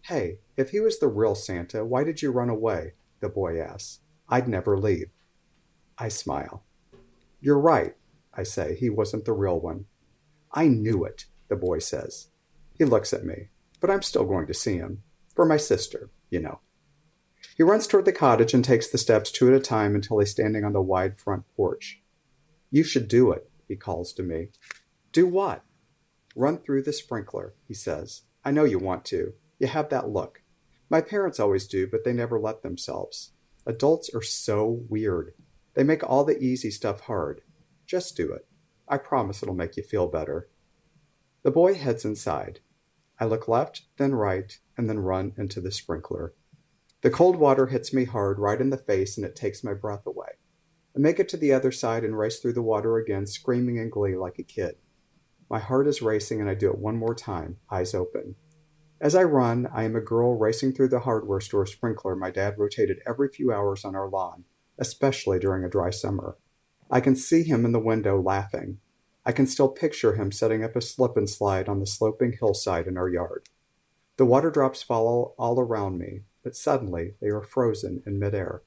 Hey, 0.01 0.39
if 0.57 0.71
he 0.71 0.81
was 0.81 0.99
the 0.99 1.09
real 1.09 1.35
Santa, 1.35 1.85
why 1.85 2.03
did 2.03 2.23
you 2.23 2.31
run 2.31 2.49
away? 2.49 2.95
The 3.21 3.29
boy 3.29 3.61
asks. 3.61 4.01
I'd 4.27 4.49
never 4.49 4.79
leave. 4.79 5.11
I 5.99 6.09
smile. 6.09 6.65
You're 7.43 7.61
right, 7.61 7.95
I 8.33 8.45
say. 8.45 8.75
He 8.75 8.89
wasn't 8.89 9.27
the 9.27 9.35
real 9.35 9.61
one. 9.61 9.85
I 10.51 10.69
knew 10.69 11.05
it, 11.05 11.27
the 11.49 11.57
boy 11.57 11.81
says. 11.81 12.29
He 12.79 12.85
looks 12.85 13.13
at 13.13 13.25
me, 13.25 13.49
but 13.81 13.91
I'm 13.91 14.03
still 14.03 14.25
going 14.25 14.47
to 14.47 14.55
see 14.55 14.77
him. 14.77 15.03
For 15.35 15.45
my 15.45 15.57
sister, 15.57 16.11
you 16.31 16.41
know. 16.41 16.61
He 17.57 17.63
runs 17.63 17.87
toward 17.87 18.05
the 18.05 18.13
cottage 18.13 18.55
and 18.55 18.65
takes 18.65 18.89
the 18.89 18.99
steps 18.99 19.31
two 19.31 19.49
at 19.49 19.55
a 19.55 19.61
time 19.61 19.95
until 19.95 20.19
he's 20.19 20.31
standing 20.31 20.65
on 20.65 20.73
the 20.73 20.81
wide 20.81 21.19
front 21.19 21.45
porch. 21.57 22.01
You 22.71 22.83
should 22.83 23.09
do 23.09 23.33
it, 23.33 23.51
he 23.69 23.77
calls 23.77 24.13
to 24.15 24.23
me. 24.23 24.49
Do 25.13 25.27
what? 25.27 25.63
Run 26.35 26.59
through 26.59 26.83
the 26.83 26.93
sprinkler, 26.93 27.55
he 27.67 27.75
says. 27.75 28.23
I 28.45 28.51
know 28.51 28.65
you 28.65 28.79
want 28.79 29.05
to. 29.07 29.33
You 29.59 29.69
have 29.69 29.89
that 29.89 30.11
look. 30.11 30.43
My 30.91 31.01
parents 31.01 31.41
always 31.41 31.67
do, 31.67 31.87
but 31.87 32.05
they 32.05 32.13
never 32.13 32.39
let 32.39 32.63
themselves. 32.63 33.33
Adults 33.65 34.11
are 34.15 34.23
so 34.23 34.83
weird. 34.89 35.35
They 35.75 35.83
make 35.83 36.05
all 36.05 36.25
the 36.25 36.39
easy 36.39 36.71
stuff 36.71 37.01
hard. 37.01 37.41
Just 37.87 38.17
do 38.17 38.33
it. 38.33 38.47
I 38.89 38.99
promise 38.99 39.43
it'll 39.43 39.55
make 39.55 39.77
you 39.77 39.83
feel 39.83 40.07
better. 40.07 40.49
The 41.43 41.51
boy 41.51 41.75
heads 41.75 42.05
inside. 42.05 42.61
I 43.19 43.25
look 43.25 43.49
left, 43.49 43.83
then 43.97 44.15
right, 44.15 44.59
and 44.77 44.89
then 44.89 44.99
run 44.99 45.33
into 45.37 45.61
the 45.61 45.73
sprinkler. 45.73 46.35
The 47.03 47.11
cold 47.11 47.37
water 47.37 47.67
hits 47.67 47.93
me 47.93 48.05
hard 48.05 48.39
right 48.39 48.61
in 48.61 48.71
the 48.71 48.77
face 48.77 49.17
and 49.17 49.25
it 49.25 49.37
takes 49.37 49.63
my 49.63 49.75
breath 49.75 50.07
away. 50.07 50.39
I 50.97 50.99
make 50.99 51.21
it 51.21 51.29
to 51.31 51.37
the 51.37 51.53
other 51.53 51.71
side 51.71 52.05
and 52.05 52.19
race 52.19 52.39
through 52.39 52.55
the 52.55 52.63
water 52.63 52.97
again, 52.97 53.27
screaming 53.27 53.77
in 53.77 53.91
glee 53.91 54.17
like 54.17 54.39
a 54.39 54.43
kid. 54.43 54.77
My 55.49 55.59
heart 55.59 55.87
is 55.87 56.03
racing, 56.03 56.41
and 56.41 56.51
I 56.51 56.55
do 56.55 56.71
it 56.71 56.79
one 56.79 56.97
more 56.97 57.15
time, 57.15 57.59
eyes 57.71 57.95
open. 57.95 58.35
As 59.01 59.15
I 59.15 59.23
run, 59.23 59.69
I 59.73 59.85
am 59.85 59.95
a 59.95 60.01
girl 60.01 60.37
racing 60.37 60.73
through 60.73 60.89
the 60.89 61.01
hardware 61.01 61.41
store 61.41 61.67
sprinkler 61.67 62.17
my 62.17 62.31
dad 62.31 62.59
rotated 62.59 63.01
every 63.07 63.29
few 63.29 63.53
hours 63.53 63.85
on 63.85 63.95
our 63.95 64.09
lawn, 64.09 64.45
especially 64.79 65.39
during 65.39 65.65
a 65.65 65.69
dry 65.69 65.91
summer. 65.91 66.39
I 66.91 67.01
can 67.01 67.15
see 67.15 67.43
him 67.43 67.65
in 67.65 67.73
the 67.73 67.79
window 67.79 68.21
laughing. 68.21 68.79
I 69.29 69.33
can 69.33 69.49
still 69.49 69.69
picture 69.69 70.15
him 70.15 70.31
setting 70.31 70.63
up 70.63 70.77
a 70.77 70.81
slip 70.81 71.17
and 71.17 71.29
slide 71.29 71.69
on 71.69 71.81
the 71.81 71.87
sloping 71.87 72.35
hillside 72.39 72.87
in 72.87 72.97
our 72.97 73.09
yard. 73.09 73.49
The 74.19 74.25
water 74.25 74.53
drops 74.53 74.85
fall 74.85 75.35
all 75.37 75.59
around 75.59 75.99
me, 75.99 76.23
but 76.45 76.55
suddenly 76.55 77.17
they 77.21 77.27
are 77.31 77.43
frozen 77.43 78.05
in 78.07 78.21
midair. 78.21 78.63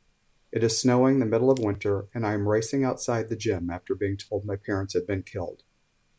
It 0.52 0.62
is 0.62 0.78
snowing 0.78 1.20
the 1.20 1.26
middle 1.26 1.50
of 1.50 1.60
winter, 1.60 2.08
and 2.14 2.28
I 2.28 2.34
am 2.34 2.46
racing 2.46 2.84
outside 2.84 3.30
the 3.30 3.38
gym 3.38 3.70
after 3.70 3.96
being 3.96 4.18
told 4.18 4.44
my 4.44 4.58
parents 4.58 4.94
had 4.96 5.08
been 5.08 5.24
killed. 5.24 5.64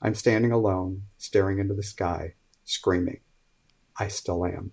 I'm 0.00 0.14
standing 0.14 0.52
alone, 0.52 1.02
staring 1.18 1.58
into 1.58 1.74
the 1.74 1.82
sky, 1.82 2.36
screaming. 2.64 3.20
I 3.98 4.08
still 4.08 4.46
am. 4.46 4.72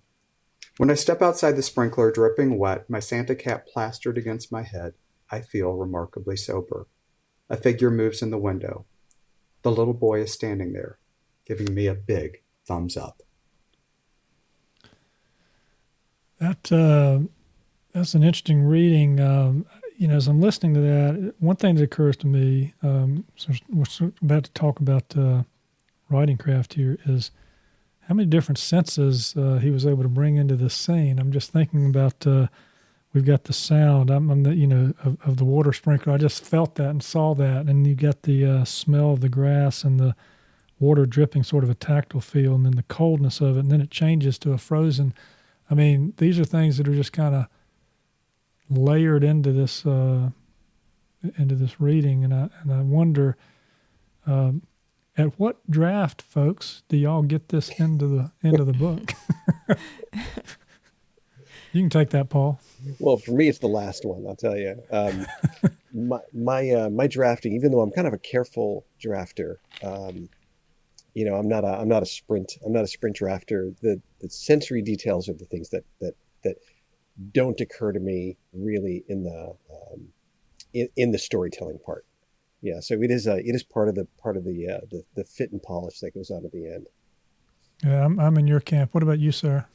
When 0.77 0.89
I 0.89 0.93
step 0.93 1.21
outside 1.21 1.58
the 1.58 1.62
sprinkler, 1.62 2.10
dripping 2.10 2.58
wet, 2.58 2.89
my 2.89 3.01
Santa 3.01 3.36
cap 3.36 3.67
plastered 3.67 4.17
against 4.17 4.49
my 4.49 4.63
head, 4.63 4.93
I 5.30 5.41
feel 5.41 5.73
remarkably 5.73 6.38
sober. 6.38 6.88
A 7.49 7.58
figure 7.58 7.91
moves 7.91 8.21
in 8.21 8.30
the 8.30 8.38
window. 8.38 8.86
The 9.63 9.72
little 9.72 9.93
boy 9.93 10.22
is 10.22 10.32
standing 10.32 10.74
there, 10.74 11.00
giving 11.46 11.74
me 11.74 11.88
a 11.88 11.93
big 11.93 12.43
thumbs 12.65 12.96
up. 12.96 13.22
That 16.39 16.72
uh, 16.72 17.28
that's 17.93 18.13
an 18.13 18.24
interesting 18.24 18.63
reading. 18.63 19.20
Um, 19.20 19.65
you 19.98 20.08
know, 20.08 20.15
as 20.15 20.28
I'm 20.28 20.39
listening 20.39 20.76
to 20.76 20.82
that, 20.82 21.34
one 21.39 21.56
thing 21.56 21.76
that 21.76 21.84
occurs 21.84 22.15
to 22.17 22.28
me, 22.28 22.74
um, 22.84 23.26
we're 23.70 24.12
about 24.22 24.43
to 24.43 24.52
talk 24.52 24.80
about 24.80 25.17
uh, 25.17 25.43
writing 26.10 26.38
craft 26.38 26.76
here, 26.76 27.00
is 27.06 27.32
how 28.02 28.13
many 28.13 28.28
different 28.28 28.60
senses 28.60 29.36
uh, 29.36 29.56
he 29.56 29.72
was 29.72 29.88
able 29.88 30.04
to 30.04 30.10
bring 30.10 30.38
into 30.38 30.56
this 30.56 30.76
scene. 30.76 31.17
I'm 31.17 31.32
just 31.32 31.52
thinking 31.52 31.88
about 31.88 32.28
uh, 32.28 32.48
we've 33.17 33.25
got 33.25 33.45
the 33.45 33.53
sound, 33.53 34.12
I'm, 34.12 34.30
I'm 34.30 34.43
the, 34.43 34.53
you 34.53 34.67
know, 34.67 34.93
of, 35.03 35.17
of, 35.25 35.38
the 35.38 35.43
water 35.43 35.73
sprinkler. 35.73 36.13
I 36.13 36.17
just 36.17 36.45
felt 36.45 36.75
that 36.75 36.89
and 36.89 37.01
saw 37.01 37.34
that, 37.34 37.65
and 37.65 37.88
you 37.88 37.95
got 37.95 38.21
the 38.21 38.45
uh, 38.45 38.63
smell 38.63 39.13
of 39.13 39.21
the 39.21 39.27
grass 39.27 39.84
and 39.84 39.99
the 39.99 40.15
water 40.80 41.08
dripping, 41.08 41.41
sort 41.41 41.63
of 41.63 41.69
a 41.71 41.73
tactile 41.73 42.21
feel, 42.21 42.53
and 42.53 42.63
then 42.63 42.75
the 42.75 42.84
coldness 42.84 43.41
of 43.41 43.58
it, 43.58 43.62
and 43.62 43.71
then 43.71 43.82
it 43.82 43.89
changes 43.89 44.38
to 44.38 44.53
a 44.53 44.60
frozen. 44.60 45.15
I 45.67 45.73
mean, 45.73 46.13
these 46.17 46.39
are 46.39 46.45
things 46.45 46.77
that 46.77 46.88
are 46.88 46.93
just 46.93 47.12
kind 47.12 47.34
of 47.34 47.47
layered 48.69 49.23
into 49.23 49.51
this 49.51 49.84
uh, 49.84 50.30
into 51.39 51.56
this 51.56 51.82
reading, 51.82 52.23
and 52.23 52.36
I 52.36 52.49
and 52.62 52.71
I 52.71 52.82
wonder 52.82 53.36
um, 54.27 54.62
at 55.17 55.39
what 55.39 55.67
draft, 55.67 56.21
folks, 56.21 56.84
do 56.88 56.97
y'all 56.97 57.23
get 57.23 57.49
this 57.49 57.69
into 57.80 58.06
the 58.06 58.32
into 58.43 58.63
the 58.63 58.73
book? 58.73 59.13
you 61.73 61.82
can 61.82 61.89
take 61.89 62.10
that, 62.12 62.30
Paul. 62.30 62.60
Well, 62.99 63.17
for 63.17 63.32
me, 63.32 63.49
it's 63.49 63.60
the 63.60 63.67
last 63.67 64.06
one. 64.06 64.25
I'll 64.27 64.36
tell 64.36 64.58
you. 64.58 64.82
Um, 64.91 65.25
my 65.93 66.19
my 66.34 66.69
uh, 66.69 66.89
my 66.89 67.08
drafting, 67.08 67.53
even 67.53 67.71
though 67.71 67.82
I'm 67.82 67.91
kind 67.91 68.08
of 68.08 68.13
a 68.13 68.17
careful 68.17 68.86
drafter, 69.03 69.56
um, 69.84 70.30
you 71.13 71.25
know, 71.25 71.36
I'm 71.36 71.47
not 71.47 71.63
a 71.63 71.80
I'm 71.80 71.88
not 71.88 72.03
a 72.03 72.06
sprint 72.06 72.53
I'm 72.65 72.73
not 72.73 72.84
a 72.84 72.88
sprint 72.88 73.17
drafter. 73.17 73.75
The 73.82 74.01
the 74.21 74.30
sensory 74.30 74.82
details 74.82 75.27
are 75.27 75.34
the 75.34 75.45
things 75.45 75.69
that 75.69 75.84
that 75.99 76.13
that 76.43 76.58
don't 77.32 77.60
occur 77.60 77.91
to 77.91 77.99
me 77.99 78.38
really 78.53 79.03
in 79.08 79.23
the 79.23 79.56
um, 79.71 80.10
in, 80.73 80.88
in, 80.95 81.12
the 81.12 81.17
storytelling 81.17 81.80
part. 81.84 82.06
Yeah, 82.62 82.80
so 82.80 83.01
it 83.01 83.10
is 83.10 83.25
a 83.25 83.38
it 83.38 83.56
is 83.56 83.63
part 83.63 83.89
of 83.89 83.95
the 83.95 84.08
part 84.21 84.38
of 84.38 84.43
the 84.43 84.67
uh, 84.67 84.86
the, 84.91 85.03
the 85.15 85.23
fit 85.23 85.51
and 85.51 85.62
polish 85.62 85.99
that 86.01 86.13
goes 86.13 86.30
on 86.30 86.45
at 86.45 86.51
the 86.51 86.67
end. 86.67 86.88
Yeah, 87.84 88.06
I'm, 88.06 88.19
I'm 88.19 88.38
in 88.38 88.47
your 88.47 88.60
camp. 88.60 88.93
What 88.93 89.03
about 89.03 89.19
you, 89.19 89.32
Sarah? 89.32 89.67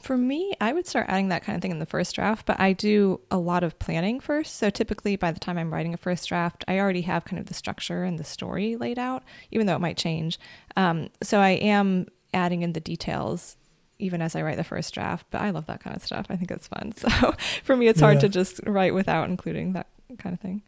For 0.00 0.16
me, 0.16 0.54
I 0.60 0.72
would 0.72 0.86
start 0.86 1.06
adding 1.08 1.28
that 1.28 1.42
kind 1.44 1.56
of 1.56 1.62
thing 1.62 1.70
in 1.70 1.78
the 1.78 1.86
first 1.86 2.14
draft, 2.14 2.46
but 2.46 2.58
I 2.58 2.72
do 2.72 3.20
a 3.30 3.36
lot 3.38 3.62
of 3.62 3.78
planning 3.78 4.18
first. 4.18 4.56
So 4.56 4.70
typically, 4.70 5.16
by 5.16 5.30
the 5.30 5.38
time 5.40 5.58
I'm 5.58 5.72
writing 5.72 5.92
a 5.92 5.98
first 5.98 6.28
draft, 6.28 6.64
I 6.66 6.78
already 6.78 7.02
have 7.02 7.24
kind 7.26 7.38
of 7.38 7.46
the 7.46 7.54
structure 7.54 8.02
and 8.04 8.18
the 8.18 8.24
story 8.24 8.76
laid 8.76 8.98
out, 8.98 9.22
even 9.50 9.66
though 9.66 9.74
it 9.76 9.80
might 9.80 9.98
change. 9.98 10.38
Um, 10.76 11.10
so 11.22 11.38
I 11.40 11.50
am 11.50 12.06
adding 12.32 12.62
in 12.62 12.72
the 12.72 12.80
details 12.80 13.56
even 13.98 14.22
as 14.22 14.34
I 14.34 14.40
write 14.40 14.56
the 14.56 14.64
first 14.64 14.94
draft, 14.94 15.26
but 15.30 15.42
I 15.42 15.50
love 15.50 15.66
that 15.66 15.82
kind 15.82 15.94
of 15.94 16.02
stuff. 16.02 16.24
I 16.30 16.36
think 16.36 16.50
it's 16.50 16.66
fun. 16.66 16.92
So 16.96 17.34
for 17.64 17.76
me, 17.76 17.86
it's 17.86 18.00
hard 18.00 18.14
Yeah. 18.14 18.20
to 18.20 18.28
just 18.30 18.60
write 18.66 18.94
without 18.94 19.28
including 19.28 19.74
that 19.74 19.88
kind 20.18 20.32
of 20.32 20.40
thing. 20.40 20.62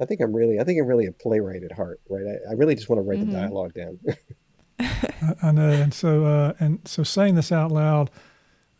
I 0.00 0.06
think 0.06 0.20
I'm 0.20 0.32
really, 0.34 0.58
I 0.58 0.64
think 0.64 0.80
I'm 0.80 0.88
really 0.88 1.06
a 1.06 1.12
playwright 1.12 1.62
at 1.62 1.70
heart, 1.70 2.00
right? 2.10 2.24
I, 2.26 2.50
I 2.50 2.54
really 2.54 2.74
just 2.74 2.88
want 2.88 2.98
to 2.98 3.02
write 3.08 3.20
Mhm. 3.20 3.26
the 3.30 3.32
dialogue 3.32 3.74
down. 3.74 3.98
I, 4.80 5.34
I 5.48 5.50
know, 5.52 5.70
and 5.70 5.94
so 5.94 6.24
uh, 6.24 6.54
and 6.58 6.80
so 6.84 7.04
saying 7.04 7.36
this 7.36 7.52
out 7.52 7.70
loud 7.70 8.10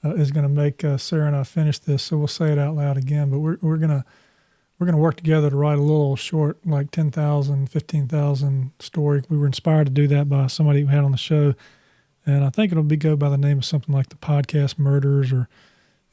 uh, 0.04 0.14
is 0.14 0.30
going 0.30 0.44
to 0.44 0.52
make 0.52 0.84
uh, 0.84 0.96
Sarah 0.98 1.26
and 1.26 1.36
I 1.36 1.44
finish 1.44 1.78
this. 1.78 2.02
So 2.02 2.18
we'll 2.18 2.28
say 2.28 2.52
it 2.52 2.58
out 2.58 2.76
loud 2.76 2.96
again. 2.96 3.30
But 3.30 3.38
we're 3.38 3.58
we're 3.60 3.78
gonna 3.78 4.04
we're 4.78 4.86
gonna 4.86 4.98
work 4.98 5.16
together 5.16 5.50
to 5.50 5.56
write 5.56 5.78
a 5.78 5.82
little 5.82 6.16
short, 6.16 6.64
like 6.66 6.90
10,000, 6.90 7.70
15,000 7.70 8.72
story. 8.80 9.22
We 9.28 9.38
were 9.38 9.46
inspired 9.46 9.86
to 9.86 9.92
do 9.92 10.06
that 10.08 10.28
by 10.28 10.46
somebody 10.48 10.84
we 10.84 10.90
had 10.90 11.04
on 11.04 11.12
the 11.12 11.16
show, 11.16 11.54
and 12.26 12.44
I 12.44 12.50
think 12.50 12.72
it'll 12.72 12.84
be 12.84 12.96
go 12.96 13.16
by 13.16 13.28
the 13.28 13.38
name 13.38 13.58
of 13.58 13.64
something 13.64 13.94
like 13.94 14.08
the 14.08 14.16
podcast 14.16 14.78
Murders, 14.78 15.32
or 15.32 15.48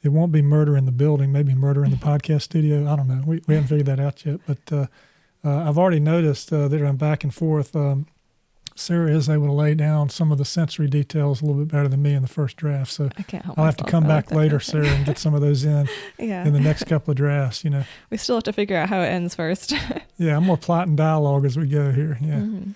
it 0.02 0.08
won't 0.08 0.32
be 0.32 0.42
Murder 0.42 0.76
in 0.76 0.86
the 0.86 0.92
Building, 0.92 1.32
maybe 1.32 1.54
Murder 1.54 1.84
in 1.84 1.90
the 1.90 1.96
Podcast 1.96 2.42
Studio. 2.42 2.90
I 2.90 2.96
don't 2.96 3.08
know. 3.08 3.22
We 3.26 3.42
we 3.46 3.54
haven't 3.54 3.68
figured 3.68 3.86
that 3.86 4.00
out 4.00 4.24
yet, 4.24 4.40
but. 4.46 4.72
Uh, 4.72 4.86
uh, 5.44 5.68
I've 5.68 5.76
already 5.76 5.98
noticed 5.98 6.52
uh, 6.52 6.68
that 6.68 6.86
I'm 6.86 6.96
back 6.96 7.24
and 7.24 7.34
forth. 7.34 7.74
Um, 7.74 8.06
Sarah 8.82 9.10
is 9.10 9.28
able 9.28 9.46
to 9.46 9.52
lay 9.52 9.74
down 9.74 10.08
some 10.08 10.32
of 10.32 10.38
the 10.38 10.44
sensory 10.44 10.88
details 10.88 11.40
a 11.40 11.46
little 11.46 11.62
bit 11.62 11.72
better 11.72 11.88
than 11.88 12.02
me 12.02 12.14
in 12.14 12.22
the 12.22 12.28
first 12.28 12.56
draft. 12.56 12.90
So 12.90 13.10
I 13.16 13.22
can't 13.22 13.44
help 13.44 13.58
I'll 13.58 13.64
have 13.64 13.76
to 13.76 13.84
come 13.84 14.04
like 14.04 14.26
back 14.28 14.34
later. 14.34 14.58
Sarah, 14.60 14.88
and 14.88 15.06
get 15.06 15.18
some 15.18 15.34
of 15.34 15.40
those 15.40 15.64
in 15.64 15.88
yeah. 16.18 16.44
in 16.44 16.52
the 16.52 16.60
next 16.60 16.84
couple 16.84 17.12
of 17.12 17.16
drafts. 17.16 17.64
You 17.64 17.70
know, 17.70 17.84
we 18.10 18.16
still 18.16 18.36
have 18.36 18.44
to 18.44 18.52
figure 18.52 18.76
out 18.76 18.88
how 18.88 19.00
it 19.00 19.06
ends 19.06 19.34
first. 19.34 19.72
yeah, 20.18 20.36
I'm 20.36 20.44
more 20.44 20.56
plot 20.56 20.88
and 20.88 20.96
dialogue 20.96 21.44
as 21.44 21.56
we 21.56 21.68
go 21.68 21.92
here. 21.92 22.18
Yeah. 22.20 22.40
Mhm. 22.40 22.74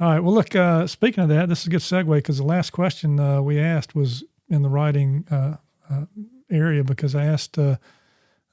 All 0.00 0.10
right. 0.10 0.20
Well, 0.20 0.34
look. 0.34 0.56
Uh, 0.56 0.86
speaking 0.86 1.22
of 1.22 1.28
that, 1.28 1.48
this 1.48 1.60
is 1.60 1.66
a 1.66 1.70
good 1.70 1.80
segue 1.80 2.14
because 2.16 2.38
the 2.38 2.44
last 2.44 2.70
question 2.70 3.20
uh, 3.20 3.42
we 3.42 3.60
asked 3.60 3.94
was 3.94 4.24
in 4.48 4.62
the 4.62 4.68
writing 4.68 5.24
uh, 5.30 5.56
uh, 5.90 6.04
area 6.50 6.82
because 6.82 7.14
I 7.14 7.24
asked 7.24 7.58
uh, 7.58 7.76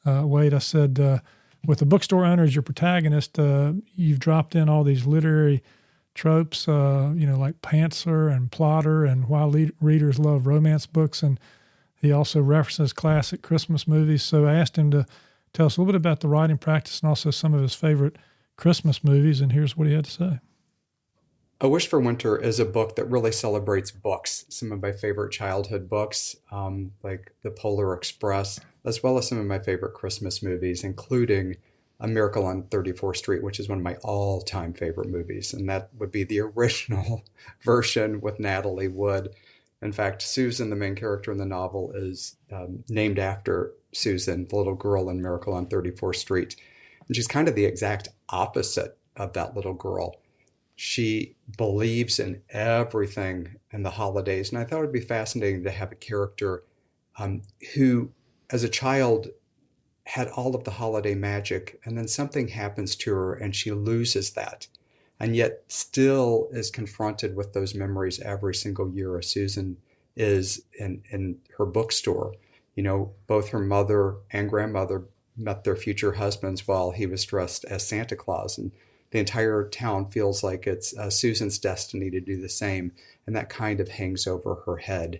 uh, 0.05 0.23
Wade. 0.25 0.53
I 0.53 0.59
said, 0.59 0.99
uh, 0.99 1.19
with 1.65 1.79
the 1.79 1.85
bookstore 1.85 2.25
owner 2.25 2.43
as 2.43 2.55
your 2.55 2.61
protagonist, 2.61 3.39
uh, 3.39 3.73
you've 3.95 4.19
dropped 4.19 4.55
in 4.55 4.69
all 4.69 4.83
these 4.83 5.05
literary 5.05 5.63
tropes, 6.19 6.67
uh, 6.67 7.13
you 7.15 7.25
know, 7.25 7.39
like 7.39 7.61
pantser 7.61 8.29
and 8.29 8.51
plotter, 8.51 9.05
and 9.05 9.29
why 9.29 9.43
le- 9.43 9.71
readers 9.79 10.19
love 10.19 10.45
romance 10.45 10.85
books, 10.85 11.23
and 11.23 11.39
he 11.95 12.11
also 12.11 12.41
references 12.41 12.91
classic 12.91 13.41
Christmas 13.41 13.87
movies. 13.87 14.21
So 14.21 14.45
I 14.45 14.55
asked 14.55 14.77
him 14.77 14.91
to 14.91 15.05
tell 15.53 15.67
us 15.67 15.77
a 15.77 15.81
little 15.81 15.93
bit 15.93 15.97
about 15.97 16.19
the 16.19 16.27
writing 16.27 16.57
practice 16.57 16.99
and 16.99 17.07
also 17.07 17.31
some 17.31 17.53
of 17.53 17.61
his 17.61 17.73
favorite 17.73 18.17
Christmas 18.57 19.01
movies, 19.01 19.39
and 19.39 19.53
here's 19.53 19.77
what 19.77 19.87
he 19.87 19.93
had 19.93 20.05
to 20.05 20.11
say. 20.11 20.39
A 21.61 21.69
Wish 21.69 21.87
for 21.87 21.99
Winter 21.99 22.37
is 22.37 22.59
a 22.59 22.65
book 22.65 22.97
that 22.97 23.05
really 23.05 23.31
celebrates 23.31 23.91
books. 23.91 24.45
Some 24.49 24.73
of 24.73 24.81
my 24.81 24.91
favorite 24.91 25.31
childhood 25.31 25.89
books, 25.89 26.35
um, 26.51 26.91
like 27.01 27.33
The 27.43 27.51
Polar 27.51 27.93
Express, 27.93 28.59
as 28.85 29.01
well 29.01 29.17
as 29.17 29.27
some 29.29 29.37
of 29.37 29.45
my 29.45 29.59
favorite 29.59 29.93
Christmas 29.93 30.43
movies, 30.43 30.83
including 30.83 31.55
A 31.99 32.07
Miracle 32.07 32.45
on 32.45 32.63
34th 32.63 33.17
Street, 33.17 33.43
which 33.43 33.59
is 33.59 33.67
one 33.67 33.79
of 33.79 33.83
my 33.83 33.95
all 34.03 34.41
time 34.41 34.73
favorite 34.73 35.09
movies. 35.09 35.53
And 35.53 35.67
that 35.69 35.89
would 35.97 36.11
be 36.11 36.23
the 36.23 36.39
original 36.55 37.23
version 37.63 38.21
with 38.21 38.39
Natalie 38.39 38.87
Wood. 38.87 39.29
In 39.81 39.91
fact, 39.91 40.21
Susan, 40.21 40.69
the 40.69 40.75
main 40.75 40.95
character 40.95 41.31
in 41.31 41.37
the 41.37 41.45
novel, 41.45 41.91
is 41.93 42.35
um, 42.51 42.83
named 42.89 43.17
after 43.17 43.73
Susan, 43.93 44.45
the 44.47 44.55
little 44.55 44.75
girl 44.75 45.09
in 45.09 45.21
Miracle 45.21 45.53
on 45.53 45.67
34th 45.67 46.17
Street. 46.17 46.55
And 47.07 47.15
she's 47.15 47.27
kind 47.27 47.47
of 47.47 47.55
the 47.55 47.65
exact 47.65 48.09
opposite 48.29 48.97
of 49.15 49.33
that 49.33 49.55
little 49.55 49.73
girl 49.73 50.15
she 50.81 51.35
believes 51.57 52.19
in 52.19 52.41
everything 52.51 53.57
in 53.73 53.83
the 53.83 53.89
holidays. 53.89 54.49
And 54.49 54.57
I 54.57 54.63
thought 54.63 54.77
it 54.77 54.83
would 54.83 54.93
be 54.93 55.01
fascinating 55.01 55.65
to 55.65 55.71
have 55.71 55.91
a 55.91 55.95
character 55.95 56.63
um, 57.17 57.41
who, 57.75 58.11
as 58.49 58.63
a 58.63 58.69
child, 58.69 59.27
had 60.09 60.27
all 60.29 60.55
of 60.55 60.63
the 60.63 60.71
holiday 60.71 61.13
magic, 61.13 61.79
and 61.85 61.95
then 61.95 62.07
something 62.07 62.47
happens 62.47 62.95
to 62.95 63.13
her 63.13 63.35
and 63.35 63.55
she 63.55 63.71
loses 63.71 64.31
that, 64.31 64.65
and 65.19 65.35
yet 65.35 65.61
still 65.67 66.49
is 66.51 66.71
confronted 66.71 67.35
with 67.35 67.53
those 67.53 67.75
memories 67.75 68.19
every 68.21 68.55
single 68.55 68.89
year, 68.89 69.19
as 69.19 69.27
Susan 69.27 69.77
is 70.15 70.63
in, 70.79 71.03
in 71.11 71.37
her 71.59 71.65
bookstore. 71.65 72.33
You 72.73 72.81
know, 72.81 73.11
both 73.27 73.49
her 73.49 73.59
mother 73.59 74.15
and 74.31 74.49
grandmother 74.49 75.03
met 75.37 75.63
their 75.63 75.75
future 75.75 76.13
husbands 76.13 76.67
while 76.67 76.89
he 76.89 77.05
was 77.05 77.23
dressed 77.23 77.63
as 77.65 77.87
Santa 77.87 78.15
Claus. 78.15 78.57
And 78.57 78.71
the 79.11 79.19
entire 79.19 79.67
town 79.69 80.09
feels 80.09 80.43
like 80.43 80.65
it's 80.65 80.97
uh, 80.97 81.11
Susan's 81.11 81.59
destiny 81.59 82.09
to 82.09 82.19
do 82.19 82.41
the 82.41 82.49
same, 82.49 82.93
and 83.27 83.35
that 83.35 83.49
kind 83.49 83.79
of 83.79 83.89
hangs 83.89 84.25
over 84.25 84.63
her 84.65 84.77
head. 84.77 85.19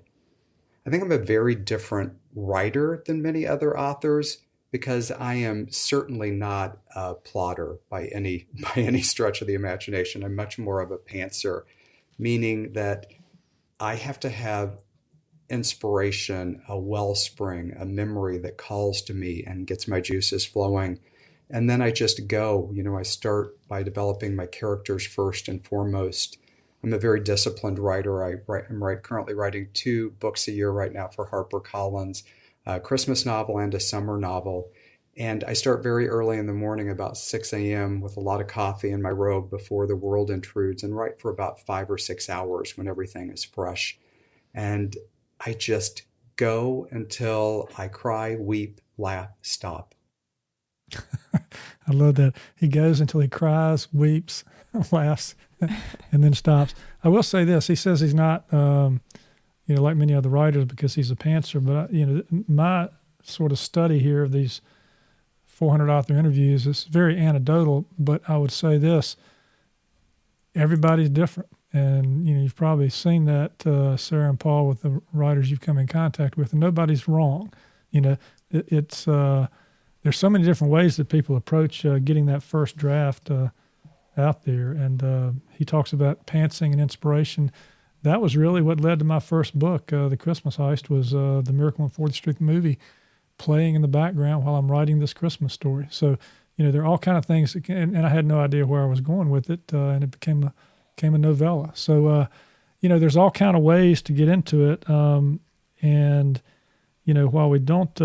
I 0.83 0.89
think 0.89 1.03
I'm 1.03 1.11
a 1.11 1.19
very 1.19 1.53
different 1.53 2.13
writer 2.33 3.03
than 3.05 3.21
many 3.21 3.45
other 3.45 3.77
authors 3.77 4.39
because 4.71 5.11
I 5.11 5.35
am 5.35 5.71
certainly 5.71 6.31
not 6.31 6.77
a 6.95 7.15
plotter 7.15 7.77
by 7.89 8.07
any 8.07 8.47
by 8.75 8.81
any 8.81 9.01
stretch 9.01 9.41
of 9.41 9.47
the 9.47 9.53
imagination. 9.53 10.23
I'm 10.23 10.35
much 10.35 10.57
more 10.57 10.81
of 10.81 10.91
a 10.91 10.97
pantser, 10.97 11.63
meaning 12.17 12.73
that 12.73 13.07
I 13.79 13.95
have 13.95 14.19
to 14.21 14.29
have 14.29 14.79
inspiration, 15.49 16.61
a 16.67 16.77
wellspring, 16.77 17.73
a 17.79 17.85
memory 17.85 18.37
that 18.37 18.57
calls 18.57 19.01
to 19.03 19.13
me 19.13 19.43
and 19.47 19.65
gets 19.65 19.87
my 19.87 19.99
juices 19.99 20.45
flowing 20.45 20.99
and 21.49 21.69
then 21.69 21.81
I 21.81 21.91
just 21.91 22.27
go. 22.27 22.69
You 22.73 22.83
know, 22.83 22.97
I 22.97 23.03
start 23.03 23.57
by 23.67 23.83
developing 23.83 24.35
my 24.35 24.45
characters 24.45 25.05
first 25.05 25.47
and 25.47 25.65
foremost. 25.65 26.37
I'm 26.83 26.93
a 26.93 26.99
very 26.99 27.19
disciplined 27.19 27.79
writer. 27.79 28.23
I 28.23 28.35
write, 28.47 28.65
I'm 28.69 28.83
right, 28.83 29.01
currently 29.01 29.33
writing 29.33 29.69
two 29.73 30.11
books 30.19 30.47
a 30.47 30.51
year 30.51 30.69
right 30.69 30.93
now 30.93 31.07
for 31.07 31.27
HarperCollins, 31.27 32.23
a 32.75 32.79
Christmas 32.79 33.25
novel 33.25 33.57
and 33.57 33.73
a 33.73 33.79
summer 33.79 34.17
novel. 34.17 34.71
And 35.17 35.43
I 35.43 35.53
start 35.53 35.83
very 35.83 36.07
early 36.07 36.37
in 36.37 36.45
the 36.45 36.53
morning, 36.53 36.89
about 36.89 37.17
6 37.17 37.53
a.m., 37.53 37.99
with 37.99 38.15
a 38.15 38.21
lot 38.21 38.41
of 38.41 38.47
coffee 38.47 38.91
in 38.91 39.01
my 39.01 39.09
robe 39.09 39.49
before 39.49 39.85
the 39.85 39.95
world 39.95 40.29
intrudes, 40.29 40.83
and 40.83 40.95
write 40.95 41.19
for 41.19 41.29
about 41.29 41.59
five 41.59 41.89
or 41.89 41.97
six 41.97 42.29
hours 42.29 42.77
when 42.77 42.87
everything 42.87 43.29
is 43.29 43.43
fresh. 43.43 43.99
And 44.53 44.95
I 45.45 45.53
just 45.53 46.03
go 46.35 46.87
until 46.91 47.69
I 47.77 47.89
cry, 47.89 48.37
weep, 48.37 48.79
laugh, 48.97 49.31
stop. 49.41 49.93
I 51.33 51.91
love 51.91 52.15
that. 52.15 52.33
He 52.55 52.67
goes 52.67 53.01
until 53.01 53.19
he 53.19 53.27
cries, 53.27 53.91
weeps, 53.91 54.43
laughs, 54.91 55.35
and 55.59 56.23
then 56.23 56.33
stops. 56.33 56.75
I 57.03 57.09
will 57.09 57.23
say 57.23 57.43
this: 57.43 57.67
he 57.67 57.75
says 57.75 57.99
he's 57.99 58.13
not, 58.13 58.51
um, 58.53 59.01
you 59.69 59.75
know, 59.75 59.83
like 59.83 59.95
many 59.95 60.15
other 60.15 60.29
writers 60.29 60.65
because 60.65 60.95
he's 60.95 61.11
a 61.11 61.15
pantser. 61.15 61.63
But 61.63 61.75
I, 61.75 61.87
you 61.91 62.05
know, 62.05 62.43
my 62.47 62.89
sort 63.21 63.51
of 63.51 63.59
study 63.59 63.99
here 63.99 64.23
of 64.23 64.31
these 64.31 64.61
400 65.45 65.91
author 65.91 66.17
interviews 66.17 66.65
is 66.65 66.85
very 66.85 67.19
anecdotal. 67.19 67.85
But 67.99 68.27
I 68.27 68.37
would 68.37 68.51
say 68.51 68.79
this: 68.79 69.15
everybody's 70.55 71.09
different, 71.09 71.49
and 71.71 72.27
you 72.27 72.33
know, 72.33 72.41
you've 72.41 72.55
probably 72.55 72.89
seen 72.89 73.25
that, 73.25 73.65
uh, 73.67 73.95
Sarah 73.95 74.27
and 74.29 74.39
Paul, 74.39 74.67
with 74.67 74.81
the 74.81 75.03
writers 75.13 75.51
you've 75.51 75.61
come 75.61 75.77
in 75.77 75.85
contact 75.85 76.35
with, 76.35 76.51
and 76.51 76.59
nobody's 76.59 77.07
wrong. 77.07 77.53
You 77.91 78.01
know, 78.01 78.17
it, 78.49 78.65
it's. 78.71 79.07
Uh, 79.07 79.47
there's 80.01 80.17
so 80.17 80.29
many 80.29 80.45
different 80.45 80.71
ways 80.71 80.95
that 80.95 81.09
people 81.09 81.35
approach 81.35 81.85
uh, 81.85 81.99
getting 81.99 82.25
that 82.27 82.41
first 82.41 82.77
draft 82.77 83.29
uh, 83.29 83.49
out 84.17 84.45
there. 84.45 84.71
And 84.71 85.03
uh, 85.03 85.31
he 85.51 85.65
talks 85.65 85.91
about 85.91 86.25
pantsing 86.25 86.71
and 86.71 86.79
inspiration. 86.79 87.51
That 88.03 88.21
was 88.21 88.37
really 88.37 88.61
what 88.61 88.79
led 88.79 88.99
to 88.99 89.05
my 89.05 89.19
first 89.19 89.57
book, 89.57 89.91
uh, 89.91 90.07
The 90.07 90.17
Christmas 90.17 90.57
Heist, 90.57 90.89
was 90.89 91.13
uh, 91.13 91.41
the 91.43 91.53
Miracle 91.53 91.83
on 91.83 91.89
40th 91.89 92.13
Street 92.13 92.41
movie 92.41 92.79
playing 93.37 93.75
in 93.75 93.81
the 93.81 93.87
background 93.87 94.45
while 94.45 94.55
I'm 94.55 94.71
writing 94.71 94.99
this 94.99 95.13
Christmas 95.13 95.53
story. 95.53 95.87
So, 95.89 96.17
you 96.55 96.65
know, 96.65 96.71
there 96.71 96.81
are 96.81 96.85
all 96.85 96.97
kind 96.97 97.17
of 97.17 97.25
things, 97.25 97.55
can, 97.63 97.77
and, 97.77 97.95
and 97.95 98.05
I 98.05 98.09
had 98.09 98.25
no 98.25 98.39
idea 98.39 98.65
where 98.65 98.81
I 98.81 98.85
was 98.85 99.01
going 99.01 99.29
with 99.29 99.49
it, 99.49 99.61
uh, 99.73 99.89
and 99.89 100.03
it 100.03 100.11
became 100.11 100.43
a, 100.43 100.53
became 100.95 101.13
a 101.13 101.17
novella. 101.17 101.71
So, 101.73 102.27
you 102.81 102.89
know, 102.89 102.99
there's 102.99 103.17
all 103.17 103.31
kind 103.31 103.55
of 103.55 103.63
ways 103.63 104.01
to 104.03 104.13
get 104.13 104.27
into 104.27 104.69
it. 104.69 104.89
Um, 104.89 105.41
and, 105.81 106.41
you 107.03 107.13
know, 107.13 107.27
while 107.27 107.49
we 107.49 107.59
don't 107.59 107.97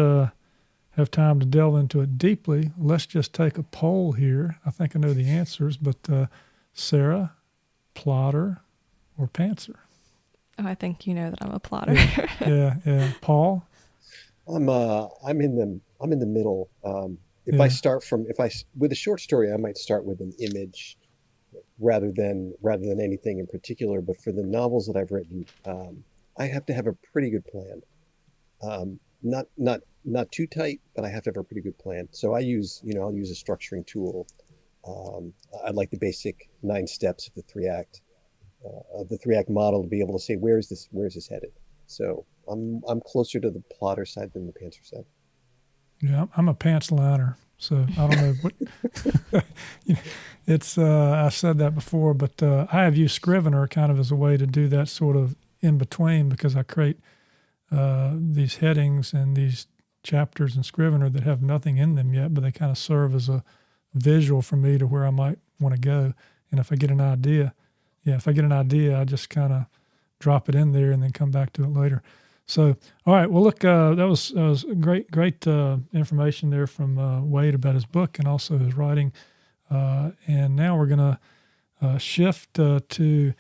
have 0.96 1.10
time 1.10 1.40
to 1.40 1.46
delve 1.46 1.76
into 1.76 2.00
it 2.00 2.18
deeply, 2.18 2.70
let's 2.78 3.06
just 3.06 3.32
take 3.32 3.58
a 3.58 3.62
poll 3.62 4.12
here. 4.12 4.58
I 4.64 4.70
think 4.70 4.94
I 4.94 5.00
know 5.00 5.12
the 5.12 5.28
answers, 5.28 5.76
but 5.76 5.96
uh, 6.10 6.26
Sarah, 6.72 7.32
plotter, 7.94 8.60
or 9.18 9.26
pantser? 9.26 9.76
Oh, 10.58 10.66
I 10.66 10.74
think 10.74 11.06
you 11.06 11.14
know 11.14 11.30
that 11.30 11.38
I'm 11.42 11.50
a 11.50 11.58
plotter. 11.58 11.94
Yeah, 11.94 12.26
yeah. 12.46 12.74
yeah. 12.86 13.12
Paul, 13.20 13.66
I'm 14.46 14.68
uh 14.68 15.08
I'm 15.26 15.40
in 15.40 15.56
the 15.56 15.80
I'm 16.00 16.12
in 16.12 16.18
the 16.18 16.26
middle. 16.26 16.70
Um, 16.84 17.18
if 17.46 17.56
Yeah. 17.56 17.62
I 17.62 17.68
start 17.68 18.04
from 18.04 18.26
if 18.28 18.38
I 18.40 18.50
with 18.76 18.92
a 18.92 18.96
short 18.96 19.20
story, 19.20 19.52
I 19.52 19.56
might 19.56 19.76
start 19.76 20.04
with 20.04 20.20
an 20.20 20.32
image, 20.38 20.96
rather 21.78 22.12
than 22.12 22.54
rather 22.62 22.86
than 22.86 23.00
anything 23.00 23.38
in 23.38 23.46
particular. 23.46 24.00
But 24.00 24.20
for 24.20 24.32
the 24.32 24.42
novels 24.44 24.86
that 24.86 24.96
I've 24.96 25.10
written, 25.10 25.46
um, 25.64 26.04
I 26.38 26.46
have 26.46 26.66
to 26.66 26.72
have 26.74 26.86
a 26.86 26.92
pretty 27.12 27.30
good 27.30 27.44
plan. 27.46 27.82
Um, 28.62 29.00
not 29.22 29.46
not 29.56 29.80
not 30.04 30.30
too 30.30 30.46
tight, 30.46 30.80
but 30.94 31.04
I 31.04 31.08
have 31.08 31.24
to 31.24 31.30
have 31.30 31.36
a 31.36 31.44
pretty 31.44 31.62
good 31.62 31.78
plan. 31.78 32.08
So 32.12 32.34
I 32.34 32.40
use 32.40 32.80
you 32.84 32.94
know 32.94 33.02
I'll 33.02 33.14
use 33.14 33.30
a 33.30 33.34
structuring 33.44 33.86
tool. 33.86 34.26
Um, 34.86 35.32
I 35.66 35.70
like 35.70 35.90
the 35.90 35.96
basic 35.98 36.48
nine 36.62 36.86
steps 36.86 37.26
of 37.26 37.34
the 37.34 37.42
three 37.42 37.66
act 37.66 38.02
uh, 38.64 39.00
of 39.00 39.08
the 39.08 39.18
three 39.18 39.36
act 39.36 39.50
model 39.50 39.82
to 39.82 39.88
be 39.88 40.00
able 40.00 40.18
to 40.18 40.24
say 40.24 40.36
where 40.36 40.58
is 40.58 40.68
this 40.68 40.88
where 40.90 41.06
is 41.06 41.14
this 41.14 41.28
headed. 41.28 41.52
So 41.86 42.24
I'm 42.48 42.82
I'm 42.88 43.00
closer 43.00 43.40
to 43.40 43.50
the 43.50 43.62
plotter 43.72 44.04
side 44.04 44.32
than 44.32 44.46
the 44.46 44.52
pantser 44.52 44.84
side. 44.84 45.04
Yeah, 46.00 46.26
I'm 46.36 46.48
a 46.48 46.54
pants 46.54 46.90
liner, 46.90 47.36
so 47.58 47.86
I 47.98 48.06
don't 48.06 48.16
know 48.16 48.34
what. 48.42 48.54
you 49.84 49.94
know, 49.94 50.00
it's 50.46 50.76
uh, 50.76 51.22
I 51.24 51.28
said 51.30 51.58
that 51.58 51.74
before, 51.74 52.14
but 52.14 52.42
uh, 52.42 52.66
I 52.72 52.82
have 52.82 52.96
used 52.96 53.14
Scrivener 53.14 53.66
kind 53.68 53.90
of 53.90 53.98
as 53.98 54.10
a 54.10 54.16
way 54.16 54.36
to 54.36 54.46
do 54.46 54.68
that 54.68 54.88
sort 54.88 55.16
of 55.16 55.36
in 55.60 55.78
between 55.78 56.28
because 56.28 56.56
I 56.56 56.62
create 56.62 56.98
uh, 57.72 58.12
these 58.14 58.56
headings 58.56 59.12
and 59.12 59.36
these 59.36 59.66
chapters 60.02 60.56
in 60.56 60.62
Scrivener 60.62 61.08
that 61.08 61.22
have 61.22 61.42
nothing 61.42 61.78
in 61.78 61.94
them 61.94 62.12
yet, 62.12 62.34
but 62.34 62.42
they 62.42 62.52
kind 62.52 62.70
of 62.70 62.78
serve 62.78 63.14
as 63.14 63.28
a 63.28 63.42
visual 63.94 64.42
for 64.42 64.56
me 64.56 64.76
to 64.76 64.86
where 64.86 65.06
I 65.06 65.10
might 65.10 65.38
want 65.58 65.74
to 65.74 65.80
go. 65.80 66.12
And 66.50 66.60
if 66.60 66.70
I 66.70 66.76
get 66.76 66.90
an 66.90 67.00
idea, 67.00 67.54
yeah, 68.04 68.16
if 68.16 68.28
I 68.28 68.32
get 68.32 68.44
an 68.44 68.52
idea, 68.52 68.98
I 68.98 69.04
just 69.04 69.30
kind 69.30 69.52
of 69.52 69.66
drop 70.18 70.48
it 70.48 70.54
in 70.54 70.72
there 70.72 70.92
and 70.92 71.02
then 71.02 71.10
come 71.10 71.30
back 71.30 71.52
to 71.54 71.64
it 71.64 71.72
later. 71.72 72.02
So, 72.46 72.76
all 73.06 73.14
right. 73.14 73.30
Well, 73.30 73.42
look, 73.42 73.64
uh, 73.64 73.94
that 73.94 74.06
was 74.06 74.30
that 74.30 74.42
was 74.42 74.64
great, 74.80 75.10
great 75.10 75.46
uh, 75.46 75.78
information 75.92 76.50
there 76.50 76.66
from 76.66 76.98
uh, 76.98 77.22
Wade 77.22 77.54
about 77.54 77.74
his 77.74 77.86
book 77.86 78.18
and 78.18 78.28
also 78.28 78.58
his 78.58 78.76
writing. 78.76 79.12
Uh, 79.70 80.10
and 80.26 80.54
now 80.54 80.76
we're 80.76 80.86
gonna 80.86 81.18
uh, 81.80 81.96
shift 81.96 82.58
uh, 82.58 82.80
to 82.90 83.32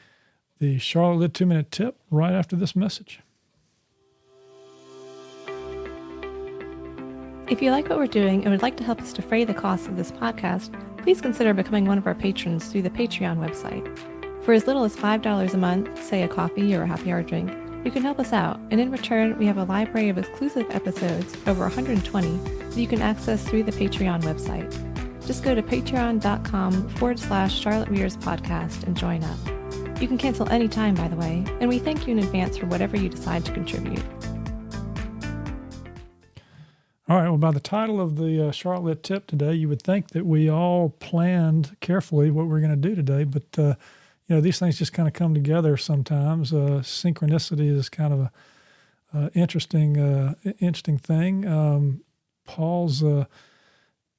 the 0.58 0.78
Charlotte 0.78 1.34
two 1.34 1.44
minute 1.44 1.70
tip 1.70 1.98
right 2.10 2.32
after 2.32 2.56
this 2.56 2.74
message. 2.74 3.20
If 7.46 7.60
you 7.60 7.70
like 7.70 7.90
what 7.90 7.98
we're 7.98 8.06
doing 8.06 8.42
and 8.42 8.52
would 8.52 8.62
like 8.62 8.78
to 8.78 8.84
help 8.84 9.02
us 9.02 9.12
defray 9.12 9.44
the 9.44 9.52
costs 9.52 9.86
of 9.86 9.98
this 9.98 10.10
podcast, 10.10 10.72
please 11.02 11.20
consider 11.20 11.52
becoming 11.52 11.84
one 11.84 11.98
of 11.98 12.06
our 12.06 12.14
patrons 12.14 12.68
through 12.68 12.82
the 12.82 12.90
Patreon 12.90 13.36
website. 13.38 13.84
For 14.44 14.52
as 14.52 14.66
little 14.66 14.84
as 14.84 14.94
$5 14.94 15.54
a 15.54 15.56
month, 15.56 16.04
say 16.04 16.22
a 16.22 16.28
coffee 16.28 16.74
or 16.74 16.82
a 16.82 16.86
happy 16.86 17.10
hour 17.10 17.22
drink, 17.22 17.50
you 17.82 17.90
can 17.90 18.02
help 18.02 18.18
us 18.18 18.34
out, 18.34 18.60
and 18.70 18.78
in 18.78 18.90
return, 18.90 19.38
we 19.38 19.46
have 19.46 19.56
a 19.56 19.64
library 19.64 20.10
of 20.10 20.18
exclusive 20.18 20.66
episodes, 20.68 21.34
over 21.46 21.62
120, 21.62 22.36
that 22.36 22.76
you 22.76 22.86
can 22.86 23.00
access 23.00 23.42
through 23.48 23.62
the 23.62 23.72
Patreon 23.72 24.22
website. 24.22 24.70
Just 25.26 25.44
go 25.44 25.54
to 25.54 25.62
patreon.com 25.62 26.90
forward 26.90 27.18
slash 27.18 27.58
Charlotte 27.58 27.88
Readers 27.88 28.18
Podcast 28.18 28.86
and 28.86 28.94
join 28.94 29.24
up. 29.24 29.98
You 29.98 30.06
can 30.06 30.18
cancel 30.18 30.46
anytime, 30.50 30.94
by 30.94 31.08
the 31.08 31.16
way, 31.16 31.42
and 31.60 31.70
we 31.70 31.78
thank 31.78 32.06
you 32.06 32.12
in 32.12 32.18
advance 32.18 32.58
for 32.58 32.66
whatever 32.66 32.98
you 32.98 33.08
decide 33.08 33.46
to 33.46 33.52
contribute. 33.52 34.04
All 37.08 37.16
right. 37.16 37.28
Well, 37.28 37.38
by 37.38 37.50
the 37.50 37.60
title 37.60 37.98
of 37.98 38.16
the 38.16 38.48
uh, 38.48 38.50
Charlotte 38.50 39.02
tip 39.02 39.26
today, 39.26 39.54
you 39.54 39.70
would 39.70 39.80
think 39.80 40.08
that 40.10 40.26
we 40.26 40.50
all 40.50 40.90
planned 41.00 41.76
carefully 41.80 42.30
what 42.30 42.46
we're 42.46 42.60
going 42.60 42.70
to 42.70 42.76
do 42.76 42.94
today, 42.94 43.24
but 43.24 43.58
uh, 43.58 43.74
you 44.26 44.34
know 44.34 44.40
these 44.40 44.58
things 44.58 44.78
just 44.78 44.92
kind 44.92 45.08
of 45.08 45.14
come 45.14 45.34
together 45.34 45.76
sometimes. 45.76 46.52
Uh, 46.52 46.80
synchronicity 46.82 47.68
is 47.70 47.88
kind 47.88 48.12
of 48.12 48.20
a 48.20 48.32
uh, 49.12 49.28
interesting, 49.34 49.98
uh, 49.98 50.34
interesting 50.58 50.98
thing. 50.98 51.46
Um, 51.46 52.02
Paul's 52.44 53.02
uh, 53.02 53.26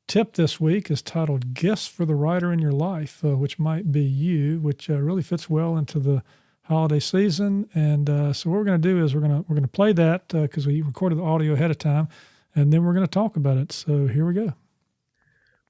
tip 0.08 0.34
this 0.34 0.60
week 0.60 0.90
is 0.90 1.02
titled 1.02 1.54
"Gifts 1.54 1.88
for 1.88 2.06
the 2.06 2.16
Writer 2.16 2.54
in 2.54 2.60
Your 2.60 2.72
Life," 2.72 3.24
which 3.24 3.60
might 3.60 3.92
be 3.92 4.04
you, 4.04 4.60
which 4.60 4.88
really 4.88 5.24
fits 5.24 5.50
well 5.50 5.78
into 5.78 6.00
the 6.00 6.24
holiday 6.64 7.00
season. 7.00 7.70
And 7.74 8.08
so 8.36 8.50
what 8.50 8.58
we're 8.58 8.64
going 8.64 8.82
to 8.82 8.88
do 8.88 9.04
is 9.04 9.14
we're 9.14 9.22
going 9.22 9.44
to 9.44 9.46
we're 9.50 9.56
going 9.56 9.64
to 9.64 9.68
play 9.68 9.92
that 9.94 10.30
because 10.30 10.66
we 10.66 10.82
recorded 10.82 11.18
the 11.18 11.24
audio 11.24 11.54
ahead 11.54 11.72
of 11.72 11.78
time 11.78 12.08
and 12.56 12.72
then 12.72 12.84
we're 12.84 12.94
going 12.94 13.06
to 13.06 13.12
talk 13.12 13.36
about 13.36 13.58
it. 13.58 13.72
So 13.72 14.08
here 14.08 14.26
we 14.26 14.34
go. 14.34 14.54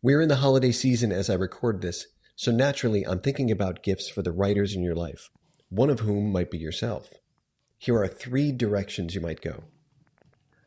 We're 0.02 0.21
in 0.21 0.30
the 0.30 0.38
holiday 0.38 0.71
season 0.71 1.12
as 1.12 1.30
I 1.30 1.34
record 1.34 1.82
this, 1.82 2.06
so 2.36 2.52
naturally 2.52 3.06
I'm 3.06 3.19
thinking 3.19 3.50
about 3.50 3.84
gifts 3.84 4.10
for 4.10 4.21
the 4.21 4.32
writers 4.32 4.76
in 4.76 4.84
your 4.84 4.95
life, 4.95 5.30
one 5.69 5.89
of 5.89 6.02
whom 6.02 6.32
might 6.32 6.52
be 6.52 6.58
yourself. 6.58 7.10
Here 7.78 7.98
are 7.98 8.08
three 8.08 8.52
directions 8.52 9.15
you 9.15 9.21
might 9.21 9.41
go. 9.41 9.63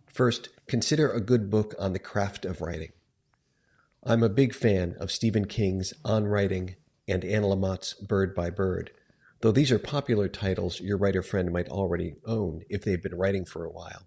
First, 0.06 0.48
consider 0.66 1.10
a 1.10 1.20
good 1.20 1.50
book 1.50 1.74
on 1.78 1.92
the 1.92 1.98
craft 1.98 2.44
of 2.44 2.60
writing. 2.60 2.92
I'm 4.02 4.22
a 4.22 4.28
big 4.28 4.54
fan 4.54 4.94
of 4.98 5.12
Stephen 5.12 5.46
King's 5.46 5.92
On 6.04 6.26
Writing 6.26 6.76
and 7.06 7.24
Anne 7.24 7.44
Lamott's 7.44 7.94
Bird 7.94 8.34
by 8.34 8.50
Bird, 8.50 8.90
though 9.40 9.52
these 9.52 9.70
are 9.70 9.78
popular 9.78 10.28
titles 10.28 10.80
your 10.80 10.96
writer 10.96 11.22
friend 11.22 11.52
might 11.52 11.68
already 11.68 12.14
own 12.24 12.62
if 12.70 12.84
they've 12.84 13.02
been 13.02 13.16
writing 13.16 13.44
for 13.44 13.64
a 13.64 13.70
while. 13.70 14.06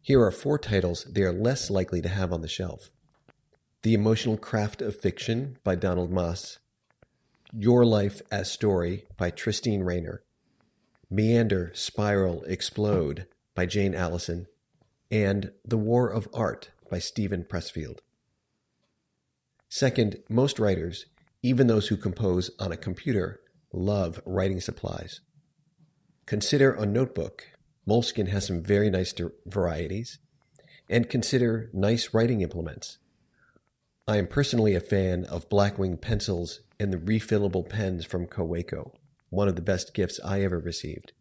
Here 0.00 0.22
are 0.22 0.30
four 0.30 0.58
titles 0.58 1.04
they 1.04 1.22
are 1.22 1.32
less 1.32 1.68
likely 1.70 2.00
to 2.00 2.08
have 2.08 2.32
on 2.32 2.40
the 2.40 2.48
shelf 2.48 2.90
The 3.86 3.94
Emotional 3.94 4.36
Craft 4.36 4.82
of 4.82 4.96
Fiction 4.96 5.58
by 5.62 5.76
Donald 5.76 6.10
Maass, 6.10 6.58
Your 7.52 7.84
Life 7.84 8.20
as 8.32 8.50
Story 8.50 9.04
by 9.16 9.30
Tristine 9.30 9.84
Rainer, 9.84 10.24
Meander, 11.08 11.70
Spiral, 11.72 12.42
Explode 12.48 13.28
by 13.54 13.64
Jane 13.66 13.94
Alison, 13.94 14.48
and 15.08 15.52
The 15.64 15.76
War 15.76 16.08
of 16.08 16.26
Art 16.34 16.70
by 16.90 16.98
Steven 16.98 17.44
Pressfield. 17.44 17.98
Second, 19.68 20.16
most 20.28 20.58
writers, 20.58 21.06
even 21.44 21.68
those 21.68 21.86
who 21.86 21.96
compose 21.96 22.50
on 22.58 22.72
a 22.72 22.76
computer, 22.76 23.40
love 23.72 24.20
writing 24.26 24.60
supplies. 24.60 25.20
Consider 26.26 26.72
a 26.72 26.86
notebook 26.86 27.50
Moleskine 27.88 28.30
has 28.30 28.48
some 28.48 28.64
very 28.64 28.90
nice 28.90 29.14
varieties. 29.46 30.18
And 30.90 31.08
consider 31.08 31.70
nice 31.72 32.12
writing 32.12 32.40
implements. 32.40 32.98
I 34.08 34.18
am 34.18 34.26
personally 34.26 34.74
a 34.74 34.80
fan 34.80 35.24
of 35.24 35.48
Blackwing 35.48 36.00
pencils 36.00 36.60
and 36.78 36.92
the 36.92 36.98
refillable 36.98 37.68
pens 37.68 38.04
from 38.04 38.26
Kaweco, 38.26 38.92
one 39.30 39.48
of 39.48 39.56
the 39.56 39.62
best 39.62 39.94
gifts 39.94 40.20
I 40.24 40.42
ever 40.42 40.58
received. 40.58 41.12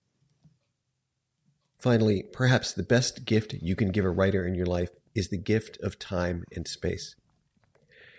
Finally, 1.77 2.23
perhaps 2.31 2.71
the 2.71 2.83
best 2.83 3.25
gift 3.25 3.53
you 3.53 3.75
can 3.75 3.89
give 3.91 4.05
a 4.05 4.09
writer 4.09 4.45
in 4.45 4.55
your 4.55 4.65
life 4.65 4.89
is 5.13 5.29
the 5.29 5.37
gift 5.37 5.77
of 5.81 5.99
time 5.99 6.43
and 6.55 6.67
space. 6.67 7.15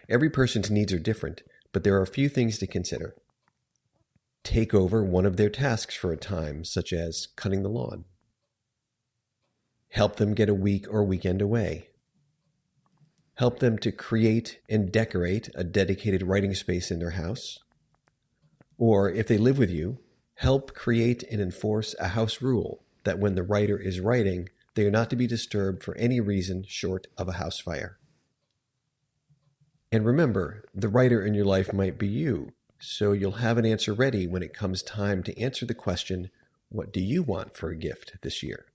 Every 0.09 0.31
person's 0.31 0.71
needs 0.71 0.93
are 0.93 0.99
different, 0.99 1.43
but 1.73 1.85
there 1.85 1.97
are 1.97 2.03
a 2.03 2.07
few 2.07 2.29
things 2.29 2.59
to 2.59 2.67
consider. 2.67 3.15
Take 4.43 4.75
over 4.75 5.03
one 5.03 5.27
of 5.27 5.37
their 5.37 5.51
tasks 5.51 5.95
for 5.95 6.13
a 6.13 6.17
time, 6.17 6.65
such 6.65 6.93
as 6.93 7.29
cutting 7.37 7.63
the 7.63 7.69
lawn 7.69 8.05
help 9.97 10.17
them 10.17 10.35
get 10.35 10.49
a 10.49 10.55
week 10.55 10.87
or 10.91 11.03
weekend 11.03 11.41
away. 11.41 11.89
Help 13.37 13.59
them 13.59 13.79
to 13.79 13.93
create 13.93 14.61
and 14.69 14.91
decorate 14.91 15.51
a 15.55 15.63
dedicated 15.63 16.23
writing 16.23 16.55
space 16.55 16.91
in 16.91 16.99
their 16.99 17.11
house. 17.11 17.59
Or 18.79 19.11
if 19.11 19.29
they 19.29 19.39
live 19.39 19.59
with 19.59 19.71
you, 19.71 19.99
help 20.37 20.75
create 20.75 21.23
and 21.31 21.41
enforce 21.41 21.95
a 21.99 22.09
house 22.09 22.41
rule 22.43 22.83
that 23.05 23.19
when 23.19 23.35
the 23.35 23.43
writer 23.43 23.79
is 23.79 24.01
writing, 24.01 24.49
they 24.75 24.85
are 24.87 24.91
not 24.91 25.11
to 25.11 25.17
be 25.17 25.27
disturbed 25.27 25.83
for 25.83 25.95
any 25.97 26.21
reason 26.21 26.65
short 26.67 27.07
of 27.17 27.29
a 27.29 27.33
house 27.33 27.59
fire. 27.59 27.99
And 29.93 30.05
remember, 30.05 30.65
the 30.75 30.89
writer 30.89 31.25
in 31.25 31.35
your 31.35 31.45
life 31.45 31.73
might 31.73 31.99
be 31.99 32.09
you, 32.09 32.53
so 32.79 33.13
you'll 33.13 33.33
have 33.33 33.59
an 33.59 33.65
answer 33.65 33.95
ready 33.95 34.27
when 34.27 34.43
it 34.43 34.53
comes 34.53 34.83
time 34.83 35.23
to 35.23 35.41
answer 35.41 35.65
the 35.65 35.75
question, 35.75 36.31
What 36.69 36.93
do 36.93 37.01
you 37.01 37.23
want 37.23 37.57
for 37.57 37.71
a 37.71 37.77
gift 37.77 38.17
this 38.23 38.43
year? 38.43 38.67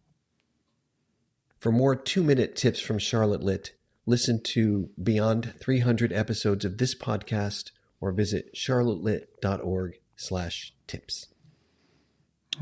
For 1.59 1.71
more 1.71 1.95
two 1.95 2.23
minute 2.23 2.55
tips 2.55 2.79
from 2.79 2.97
Charlotte 2.97 3.43
Lit, 3.43 3.73
listen 4.05 4.41
to 4.41 4.89
beyond 5.01 5.53
300 5.59 6.11
episodes 6.11 6.65
of 6.65 6.77
this 6.77 6.95
podcast 6.95 7.71
or 7.99 8.11
visit 8.11 8.55
charlottelit.org 8.55 9.93
slash 10.15 10.73
tips. 10.87 11.27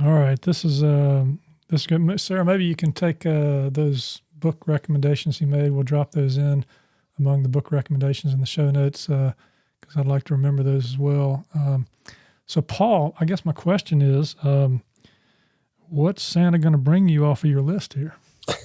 All 0.03 0.13
right. 0.13 0.41
This 0.41 0.63
is, 0.63 0.83
uh, 0.83 1.25
this 1.69 1.81
is 1.81 1.87
good. 1.87 2.19
Sarah, 2.19 2.45
maybe 2.45 2.65
you 2.65 2.75
can 2.75 2.91
take 2.91 3.25
uh, 3.25 3.69
those 3.69 4.21
book 4.33 4.67
recommendations 4.67 5.41
you 5.41 5.47
made. 5.47 5.71
We'll 5.71 5.83
drop 5.83 6.11
those 6.11 6.37
in 6.37 6.65
among 7.17 7.43
the 7.43 7.49
book 7.49 7.71
recommendations 7.71 8.33
in 8.33 8.39
the 8.39 8.45
show 8.45 8.71
notes 8.71 9.07
because 9.07 9.33
uh, 9.97 9.99
I'd 9.99 10.07
like 10.07 10.23
to 10.25 10.33
remember 10.33 10.63
those 10.63 10.85
as 10.85 10.97
well. 10.97 11.45
Um, 11.53 11.87
so, 12.45 12.61
Paul, 12.61 13.15
I 13.19 13.25
guess 13.25 13.45
my 13.45 13.51
question 13.51 14.01
is 14.01 14.35
um, 14.43 14.81
what's 15.89 16.23
Santa 16.23 16.57
going 16.57 16.71
to 16.71 16.79
bring 16.79 17.07
you 17.07 17.25
off 17.25 17.43
of 17.43 17.49
your 17.49 17.61
list 17.61 17.93
here? 17.93 18.15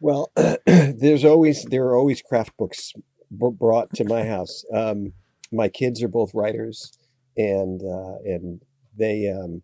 well, 0.00 0.32
there's 0.66 1.24
always 1.24 1.64
there 1.64 1.84
are 1.86 1.96
always 1.96 2.22
craft 2.22 2.56
books 2.56 2.92
b- 3.30 3.50
brought 3.52 3.94
to 3.94 4.04
my 4.04 4.24
house. 4.24 4.64
Um, 4.72 5.12
my 5.52 5.68
kids 5.68 6.02
are 6.02 6.08
both 6.08 6.34
writers, 6.34 6.92
and 7.36 7.82
uh, 7.82 8.18
and 8.24 8.62
they 8.96 9.28
um, 9.28 9.62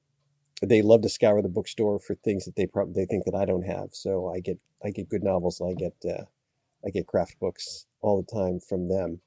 they 0.62 0.82
love 0.82 1.02
to 1.02 1.08
scour 1.08 1.42
the 1.42 1.48
bookstore 1.48 1.98
for 1.98 2.14
things 2.14 2.44
that 2.44 2.56
they 2.56 2.66
probably 2.66 2.94
they 2.94 3.06
think 3.06 3.24
that 3.24 3.34
I 3.34 3.44
don't 3.44 3.66
have. 3.66 3.90
So 3.92 4.32
I 4.34 4.40
get 4.40 4.58
I 4.84 4.90
get 4.90 5.08
good 5.08 5.22
novels. 5.22 5.60
I 5.60 5.74
get 5.74 5.94
uh, 6.04 6.24
I 6.84 6.90
get 6.90 7.06
craft 7.06 7.38
books 7.40 7.86
all 8.00 8.20
the 8.20 8.32
time 8.32 8.60
from 8.60 8.88
them. 8.88 9.20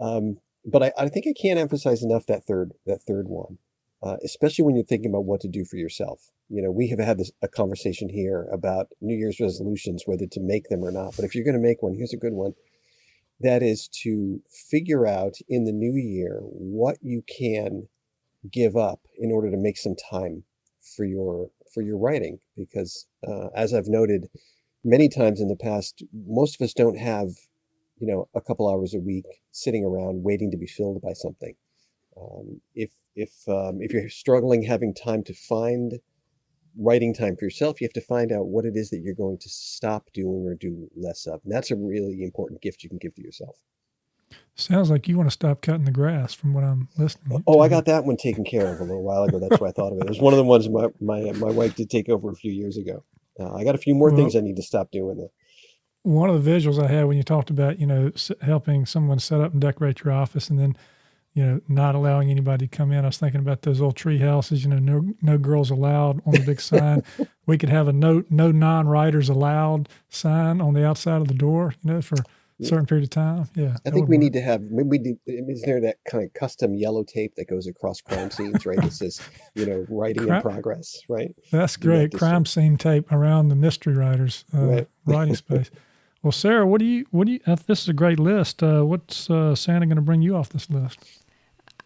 Um, 0.00 0.38
but 0.64 0.82
I, 0.82 0.92
I 0.98 1.08
think 1.08 1.26
I 1.26 1.32
can't 1.40 1.58
emphasize 1.58 2.02
enough 2.02 2.26
that 2.26 2.44
third 2.44 2.72
that 2.86 3.02
third 3.02 3.28
one, 3.28 3.58
uh, 4.02 4.16
especially 4.24 4.64
when 4.64 4.74
you're 4.74 4.84
thinking 4.84 5.10
about 5.10 5.24
what 5.24 5.40
to 5.40 5.48
do 5.48 5.64
for 5.64 5.76
yourself. 5.76 6.30
You 6.48 6.62
know, 6.62 6.70
we 6.70 6.88
have 6.88 6.98
had 6.98 7.18
this 7.18 7.30
a 7.42 7.48
conversation 7.48 8.08
here 8.08 8.48
about 8.52 8.88
New 9.00 9.16
Year's 9.16 9.40
resolutions, 9.40 10.04
whether 10.06 10.26
to 10.26 10.40
make 10.40 10.68
them 10.68 10.82
or 10.82 10.90
not. 10.90 11.14
But 11.16 11.24
if 11.24 11.34
you're 11.34 11.44
going 11.44 11.60
to 11.60 11.68
make 11.68 11.82
one, 11.82 11.94
here's 11.94 12.14
a 12.14 12.18
good 12.18 12.32
one. 12.32 12.54
That 13.40 13.62
is 13.62 13.88
to 14.02 14.40
figure 14.48 15.06
out 15.06 15.34
in 15.48 15.64
the 15.64 15.72
new 15.72 15.94
year 15.94 16.40
what 16.42 16.98
you 17.02 17.22
can 17.22 17.88
give 18.50 18.76
up 18.76 19.00
in 19.18 19.32
order 19.32 19.50
to 19.50 19.56
make 19.56 19.76
some 19.76 19.94
time 20.10 20.44
for 20.96 21.04
your 21.04 21.50
for 21.72 21.82
your 21.82 21.98
writing 21.98 22.38
because 22.56 23.06
uh, 23.26 23.48
as 23.54 23.74
i've 23.74 23.88
noted 23.88 24.28
many 24.84 25.08
times 25.08 25.40
in 25.40 25.48
the 25.48 25.56
past 25.56 26.02
most 26.26 26.54
of 26.54 26.64
us 26.64 26.72
don't 26.72 26.98
have 26.98 27.28
you 27.98 28.06
know 28.06 28.28
a 28.34 28.40
couple 28.40 28.68
hours 28.68 28.94
a 28.94 28.98
week 28.98 29.26
sitting 29.50 29.84
around 29.84 30.22
waiting 30.22 30.50
to 30.50 30.56
be 30.56 30.66
filled 30.66 31.00
by 31.02 31.12
something 31.12 31.54
um, 32.20 32.60
if 32.74 32.90
if 33.18 33.32
um, 33.48 33.78
if 33.80 33.92
you're 33.92 34.08
struggling 34.08 34.62
having 34.62 34.94
time 34.94 35.22
to 35.24 35.34
find 35.34 36.00
writing 36.78 37.12
time 37.12 37.36
for 37.36 37.44
yourself 37.44 37.80
you 37.80 37.86
have 37.86 37.92
to 37.92 38.00
find 38.00 38.30
out 38.30 38.46
what 38.46 38.64
it 38.64 38.76
is 38.76 38.90
that 38.90 39.00
you're 39.00 39.14
going 39.14 39.38
to 39.38 39.48
stop 39.48 40.10
doing 40.14 40.46
or 40.46 40.54
do 40.54 40.88
less 40.96 41.26
of 41.26 41.40
and 41.44 41.52
that's 41.52 41.70
a 41.70 41.76
really 41.76 42.22
important 42.22 42.62
gift 42.62 42.82
you 42.82 42.88
can 42.88 42.98
give 42.98 43.14
to 43.14 43.22
yourself 43.22 43.56
Sounds 44.54 44.90
like 44.90 45.08
you 45.08 45.16
want 45.16 45.28
to 45.28 45.32
stop 45.32 45.62
cutting 45.62 45.84
the 45.84 45.90
grass 45.90 46.34
from 46.34 46.52
what 46.52 46.62
I'm 46.64 46.88
listening. 46.98 47.42
Oh, 47.46 47.54
to. 47.54 47.60
I 47.60 47.68
got 47.68 47.86
that 47.86 48.04
one 48.04 48.16
taken 48.16 48.44
care 48.44 48.66
of 48.66 48.80
a 48.80 48.82
little 48.82 49.02
while 49.02 49.22
ago. 49.22 49.38
That's 49.38 49.58
why 49.60 49.68
I 49.68 49.72
thought 49.72 49.92
of 49.92 49.98
it. 49.98 50.04
It 50.04 50.08
was 50.10 50.20
one 50.20 50.34
of 50.34 50.36
the 50.36 50.44
ones 50.44 50.68
my 50.68 50.88
my 51.00 51.32
my 51.32 51.50
wife 51.50 51.76
did 51.76 51.88
take 51.88 52.08
over 52.10 52.28
a 52.30 52.34
few 52.34 52.52
years 52.52 52.76
ago. 52.76 53.04
Uh, 53.40 53.54
I 53.54 53.64
got 53.64 53.74
a 53.74 53.78
few 53.78 53.94
more 53.94 54.08
Well- 54.10 54.18
things 54.18 54.36
I 54.36 54.40
need 54.40 54.56
to 54.56 54.62
stop 54.62 54.90
doing. 54.90 55.16
Though. 55.16 55.32
One 56.02 56.28
of 56.28 56.44
the 56.44 56.50
visuals 56.50 56.82
I 56.82 56.88
had 56.88 57.06
when 57.06 57.16
you 57.16 57.22
talked 57.22 57.50
about, 57.50 57.78
you 57.78 57.86
know, 57.86 58.10
helping 58.42 58.84
someone 58.84 59.18
set 59.18 59.40
up 59.40 59.52
and 59.52 59.60
decorate 59.62 60.02
your 60.04 60.12
office 60.12 60.50
and 60.50 60.58
then, 60.58 60.76
you 61.38 61.46
know, 61.46 61.60
not 61.68 61.94
allowing 61.94 62.32
anybody 62.32 62.66
to 62.66 62.76
come 62.76 62.90
in. 62.90 63.04
I 63.04 63.06
was 63.06 63.18
thinking 63.18 63.40
about 63.40 63.62
those 63.62 63.80
old 63.80 63.94
tree 63.94 64.18
houses, 64.18 64.64
you 64.64 64.70
know, 64.70 64.80
no, 64.80 65.14
no 65.22 65.38
girls 65.38 65.70
allowed 65.70 66.20
on 66.26 66.32
the 66.32 66.40
big 66.40 66.60
sign. 66.60 67.04
We 67.46 67.56
could 67.56 67.70
have 67.70 67.88
a 67.88 67.92
no, 67.94 68.24
no 68.28 68.50
non-writers 68.50 69.30
allowed 69.30 69.88
sign 70.10 70.60
on 70.60 70.74
the 70.74 70.84
outside 70.84 71.22
of 71.22 71.28
the 71.28 71.34
door, 71.34 71.72
you 71.82 71.92
know, 71.92 72.02
for 72.02 72.16
a 72.16 72.64
certain 72.64 72.84
period 72.84 73.04
of 73.04 73.10
time. 73.10 73.48
Yeah. 73.54 73.76
I 73.86 73.90
think 73.90 74.06
we 74.08 74.18
need 74.18 74.34
to 74.34 74.42
have 74.42 74.62
maybe 74.70 74.88
we 74.88 74.98
need, 74.98 75.16
is 75.26 75.62
there 75.62 75.80
that 75.80 75.96
kind 76.06 76.24
of 76.24 76.34
custom 76.34 76.74
yellow 76.74 77.04
tape 77.04 77.36
that 77.36 77.48
goes 77.48 77.66
across 77.66 78.02
crime 78.02 78.30
scenes, 78.30 78.66
right? 78.66 78.76
That 78.82 78.92
says 78.92 79.20
you 79.54 79.64
know 79.64 79.86
writing 79.88 80.28
in 80.28 80.42
progress, 80.42 81.00
right? 81.08 81.34
That's 81.52 81.76
Do 81.78 81.88
that 81.88 81.96
great. 81.96 82.10
this 82.12 82.18
Crime 82.18 82.44
scene 82.44 82.76
tape 82.76 83.10
around 83.12 83.48
the 83.48 83.54
mystery 83.56 83.94
writers 83.94 84.44
uh, 84.54 84.58
Right. 84.58 84.88
writing 85.06 85.34
space. 85.36 85.70
Well, 86.22 86.32
Sarah, 86.32 86.66
what 86.66 86.80
do 86.80 86.84
you 86.84 87.06
what 87.12 87.26
do 87.28 87.32
you? 87.34 87.40
Uh, 87.46 87.56
this 87.66 87.80
is 87.82 87.88
a 87.88 87.92
great 87.94 88.18
list. 88.18 88.62
Uh, 88.62 88.82
what's 88.82 89.30
uh, 89.30 89.54
Santa 89.54 89.86
going 89.86 89.96
to 89.96 90.02
bring 90.02 90.20
you 90.20 90.36
off 90.36 90.50
this 90.50 90.68
list? 90.68 90.98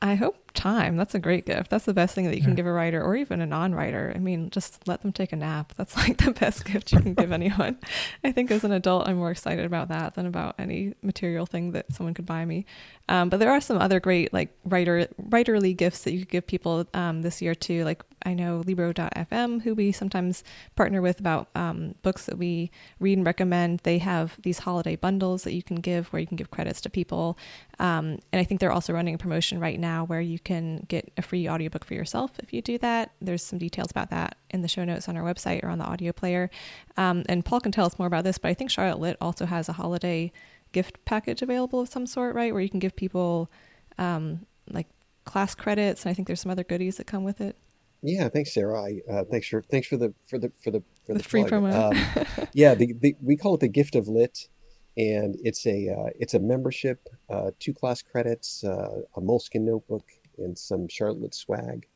I 0.03 0.17
hope 0.17 0.35
time. 0.55 0.97
That's 0.97 1.15
a 1.15 1.19
great 1.19 1.47
gift. 1.47 1.71
That's 1.71 1.85
the 1.85 1.95
best 1.95 2.15
thing 2.15 2.25
that 2.27 2.35
you 2.35 2.41
Yeah. 2.41 2.47
can 2.47 2.55
give 2.55 2.67
a 2.67 2.73
writer 2.73 3.03
or 3.03 3.17
even 3.17 3.41
a 3.41 3.47
non-writer. 3.47 4.13
I 4.15 4.19
mean, 4.19 4.51
just 4.51 4.87
let 4.87 5.03
them 5.03 5.13
take 5.13 5.33
a 5.33 5.37
nap. 5.37 5.73
That's 5.77 5.97
like 5.97 6.19
the 6.19 6.33
best 6.33 6.65
gift 6.71 6.93
you 6.93 7.01
can 7.01 7.15
give 7.15 7.33
anyone. 7.33 7.79
I 8.25 8.33
think 8.33 8.51
as 8.51 8.65
an 8.65 8.73
adult, 8.73 9.09
I'm 9.09 9.17
more 9.17 9.31
excited 9.31 9.65
about 9.65 9.89
that 9.89 10.15
than 10.15 10.27
about 10.27 10.55
any 10.59 10.95
material 11.03 11.47
thing 11.47 11.73
that 11.73 11.93
someone 11.93 12.15
could 12.15 12.27
buy 12.27 12.45
me. 12.45 12.67
Um, 13.09 13.29
but 13.29 13.39
there 13.41 13.51
are 13.51 13.61
some 13.61 13.79
other 13.79 13.99
great 14.01 14.33
like 14.33 14.51
writer 14.65 15.09
writerly 15.21 15.77
gifts 15.77 16.05
that 16.05 16.13
you 16.13 16.21
could 16.21 16.29
give 16.29 16.47
people 16.47 16.87
um, 16.95 17.23
this 17.23 17.43
year 17.43 17.55
too. 17.55 17.85
Like 17.85 18.03
I 18.25 18.35
know 18.35 18.63
Libro.fm, 18.65 19.63
who 19.63 19.75
we 19.75 19.91
sometimes 19.91 20.45
partner 20.77 21.03
with 21.03 21.19
about 21.19 21.49
um, 21.57 21.97
books 22.03 22.27
that 22.27 22.39
we 22.39 22.71
read 23.01 23.19
and 23.19 23.27
recommend. 23.27 23.81
They 23.81 23.99
have 23.99 24.37
these 24.43 24.61
holiday 24.61 24.95
bundles 24.95 25.43
that 25.43 25.53
you 25.55 25.63
can 25.63 25.77
give 25.77 26.09
where 26.13 26.21
you 26.21 26.27
can 26.29 26.37
give 26.37 26.53
credits 26.53 26.81
to 26.83 26.91
people. 26.91 27.37
Um, 27.81 28.21
and 28.33 28.41
I 28.41 28.45
think 28.45 28.61
they're 28.61 28.71
also 28.73 28.93
running 28.93 29.15
a 29.15 29.19
promotion 29.19 29.59
right 29.59 29.81
now 29.81 30.05
where 30.05 30.21
you 30.21 30.39
can 30.45 30.85
get 30.89 31.13
a 31.17 31.23
free 31.23 31.49
audiobook 31.49 31.85
for 31.85 31.95
yourself 31.95 32.33
if 32.39 32.53
you 32.53 32.63
do 32.63 32.79
that. 32.79 33.13
There's 33.21 33.43
some 33.43 33.59
details 33.59 33.91
about 33.91 34.11
that 34.11 34.37
in 34.51 34.63
the 34.63 34.69
show 34.69 34.85
notes 34.85 35.09
on 35.09 35.17
our 35.17 35.23
website 35.23 35.63
or 35.65 35.69
on 35.69 35.79
the 35.79 35.85
audio 35.85 36.13
player. 36.13 36.51
Um, 36.97 37.25
and 37.29 37.45
Paul 37.45 37.61
can 37.61 37.73
tell 37.73 37.87
us 37.87 37.99
more 37.99 38.07
about 38.07 38.25
this, 38.25 38.39
but 38.39 38.49
I 38.51 38.55
think 38.55 38.71
Charlotte 38.71 39.01
Lit 39.01 39.17
also 39.21 39.47
has 39.47 39.69
a 39.69 39.73
holiday 39.75 40.33
gift 40.73 41.05
package 41.05 41.43
available 41.43 41.81
of 41.81 41.89
some 41.89 42.07
sort, 42.07 42.35
right? 42.35 42.53
Where 42.53 42.63
you 42.63 42.71
can 42.71 42.81
give 42.81 42.97
people 42.97 43.51
um, 43.99 44.47
like 44.71 44.89
class 45.25 45.55
credits. 45.55 46.05
And 46.05 46.11
I 46.11 46.15
think 46.15 46.27
there's 46.27 46.41
some 46.41 46.51
other 46.51 46.65
goodies 46.65 46.97
that 46.97 47.07
come 47.07 47.25
with 47.25 47.41
it. 47.41 47.57
Yeah, 48.03 48.29
thanks, 48.29 48.53
Sarah. 48.53 48.83
I, 48.83 49.01
uh, 49.09 49.25
thanks 49.31 49.47
for 49.47 49.63
thanks 49.63 49.87
for 49.87 49.97
the 49.97 50.13
for 50.27 50.37
the 50.39 50.51
for 50.63 50.71
the 50.73 50.83
for 51.07 51.13
The 51.13 51.19
the, 51.19 51.25
free 51.25 51.45
plug. 51.45 51.63
promo. 51.63 51.73
Um, 51.73 52.47
yeah, 52.53 52.75
the, 52.75 52.95
the, 52.95 53.15
we 53.23 53.37
call 53.37 53.55
it 53.55 53.61
the 53.61 53.69
gift 53.69 53.95
of 53.95 54.09
lit, 54.09 54.49
and 54.97 55.37
it's 55.45 55.65
a 55.67 55.89
uh, 55.89 56.11
it's 56.19 56.35
a 56.35 56.41
membership, 56.41 57.09
uh, 57.31 57.53
two 57.61 57.73
class 57.73 58.03
credits, 58.03 58.65
uh, 58.65 59.03
a 59.17 59.21
Moleskine 59.21 59.61
notebook, 59.63 60.05
and 60.39 60.57
some 60.59 60.89
Charlotte 60.89 61.35
swag. 61.35 61.87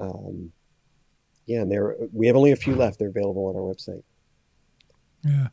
Um, 0.00 0.52
yeah, 1.46 1.60
and 1.62 1.70
there 1.72 1.96
we 2.12 2.26
have 2.26 2.36
only 2.36 2.52
a 2.52 2.56
few 2.56 2.74
left. 2.74 2.98
They're 2.98 3.08
available 3.08 3.46
on 3.46 3.56
our 3.56 3.62
website. 3.62 4.02
Yeah. 5.24 5.48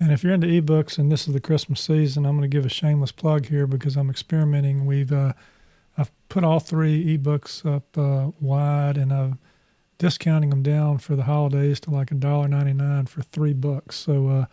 And 0.00 0.12
if 0.12 0.24
you're 0.24 0.32
into 0.32 0.46
ebooks 0.48 0.98
and 0.98 1.12
this 1.12 1.28
is 1.28 1.34
the 1.34 1.40
Christmas 1.40 1.80
season, 1.80 2.24
I'm 2.26 2.36
going 2.36 2.48
to 2.48 2.54
give 2.56 2.66
a 2.66 2.70
shameless 2.70 3.12
plug 3.12 3.46
here 3.46 3.66
because 3.66 3.96
I'm 3.96 4.10
experimenting. 4.10 4.86
We've 4.86 5.12
uh, 5.12 5.34
I've 5.96 6.10
put 6.28 6.42
all 6.44 6.58
three 6.60 7.16
ebooks 7.18 7.64
up 7.64 7.96
uh, 7.98 8.30
wide 8.40 8.96
and 8.96 9.12
I'm 9.12 9.38
discounting 9.98 10.50
them 10.50 10.62
down 10.62 10.98
for 10.98 11.14
the 11.14 11.24
holidays 11.24 11.78
to 11.80 11.90
like 11.90 12.10
a 12.10 12.14
dollar 12.14 12.48
ninety 12.48 12.72
nine 12.72 13.06
for 13.06 13.22
three 13.22 13.52
books. 13.52 13.96
So 13.96 14.28
uh, 14.28 14.46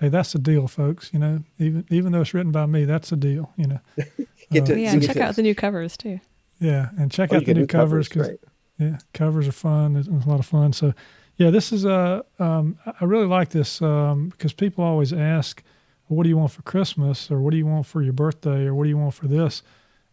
hey, 0.00 0.08
that's 0.08 0.34
a 0.34 0.38
deal, 0.38 0.68
folks. 0.68 1.10
You 1.12 1.18
know, 1.20 1.44
even 1.58 1.86
even 1.90 2.12
though 2.12 2.20
it's 2.20 2.34
written 2.34 2.52
by 2.52 2.66
me, 2.66 2.84
that's 2.84 3.10
a 3.12 3.16
deal. 3.16 3.52
You 3.56 3.68
know. 3.68 3.80
Get 4.50 4.62
Uh, 4.62 4.66
to, 4.66 4.80
yeah, 4.80 4.92
and 4.92 5.00
get 5.02 5.06
check 5.08 5.16
to- 5.16 5.22
out 5.22 5.36
the 5.36 5.42
new 5.42 5.54
covers 5.54 5.96
too. 5.96 6.20
Yeah, 6.60 6.90
and 6.98 7.10
check 7.10 7.32
oh, 7.32 7.36
out 7.36 7.44
the 7.44 7.54
new 7.54 7.66
covers 7.66 8.08
because 8.08 8.30
yeah, 8.78 8.98
covers 9.12 9.48
are 9.48 9.52
fun. 9.52 9.96
It's, 9.96 10.08
it's 10.08 10.24
a 10.24 10.28
lot 10.28 10.40
of 10.40 10.46
fun. 10.46 10.72
So, 10.72 10.94
yeah, 11.36 11.50
this 11.50 11.72
is 11.72 11.84
a. 11.84 12.24
Um, 12.38 12.78
I 13.00 13.04
really 13.04 13.26
like 13.26 13.50
this 13.50 13.80
um, 13.82 14.30
because 14.30 14.52
people 14.52 14.84
always 14.84 15.12
ask, 15.12 15.62
"What 16.06 16.24
do 16.24 16.28
you 16.28 16.36
want 16.36 16.52
for 16.52 16.62
Christmas?" 16.62 17.30
or 17.30 17.40
"What 17.40 17.50
do 17.52 17.56
you 17.56 17.66
want 17.66 17.86
for 17.86 18.02
your 18.02 18.12
birthday?" 18.12 18.66
or 18.66 18.74
"What 18.74 18.84
do 18.84 18.88
you 18.90 18.98
want 18.98 19.14
for 19.14 19.26
this?" 19.26 19.62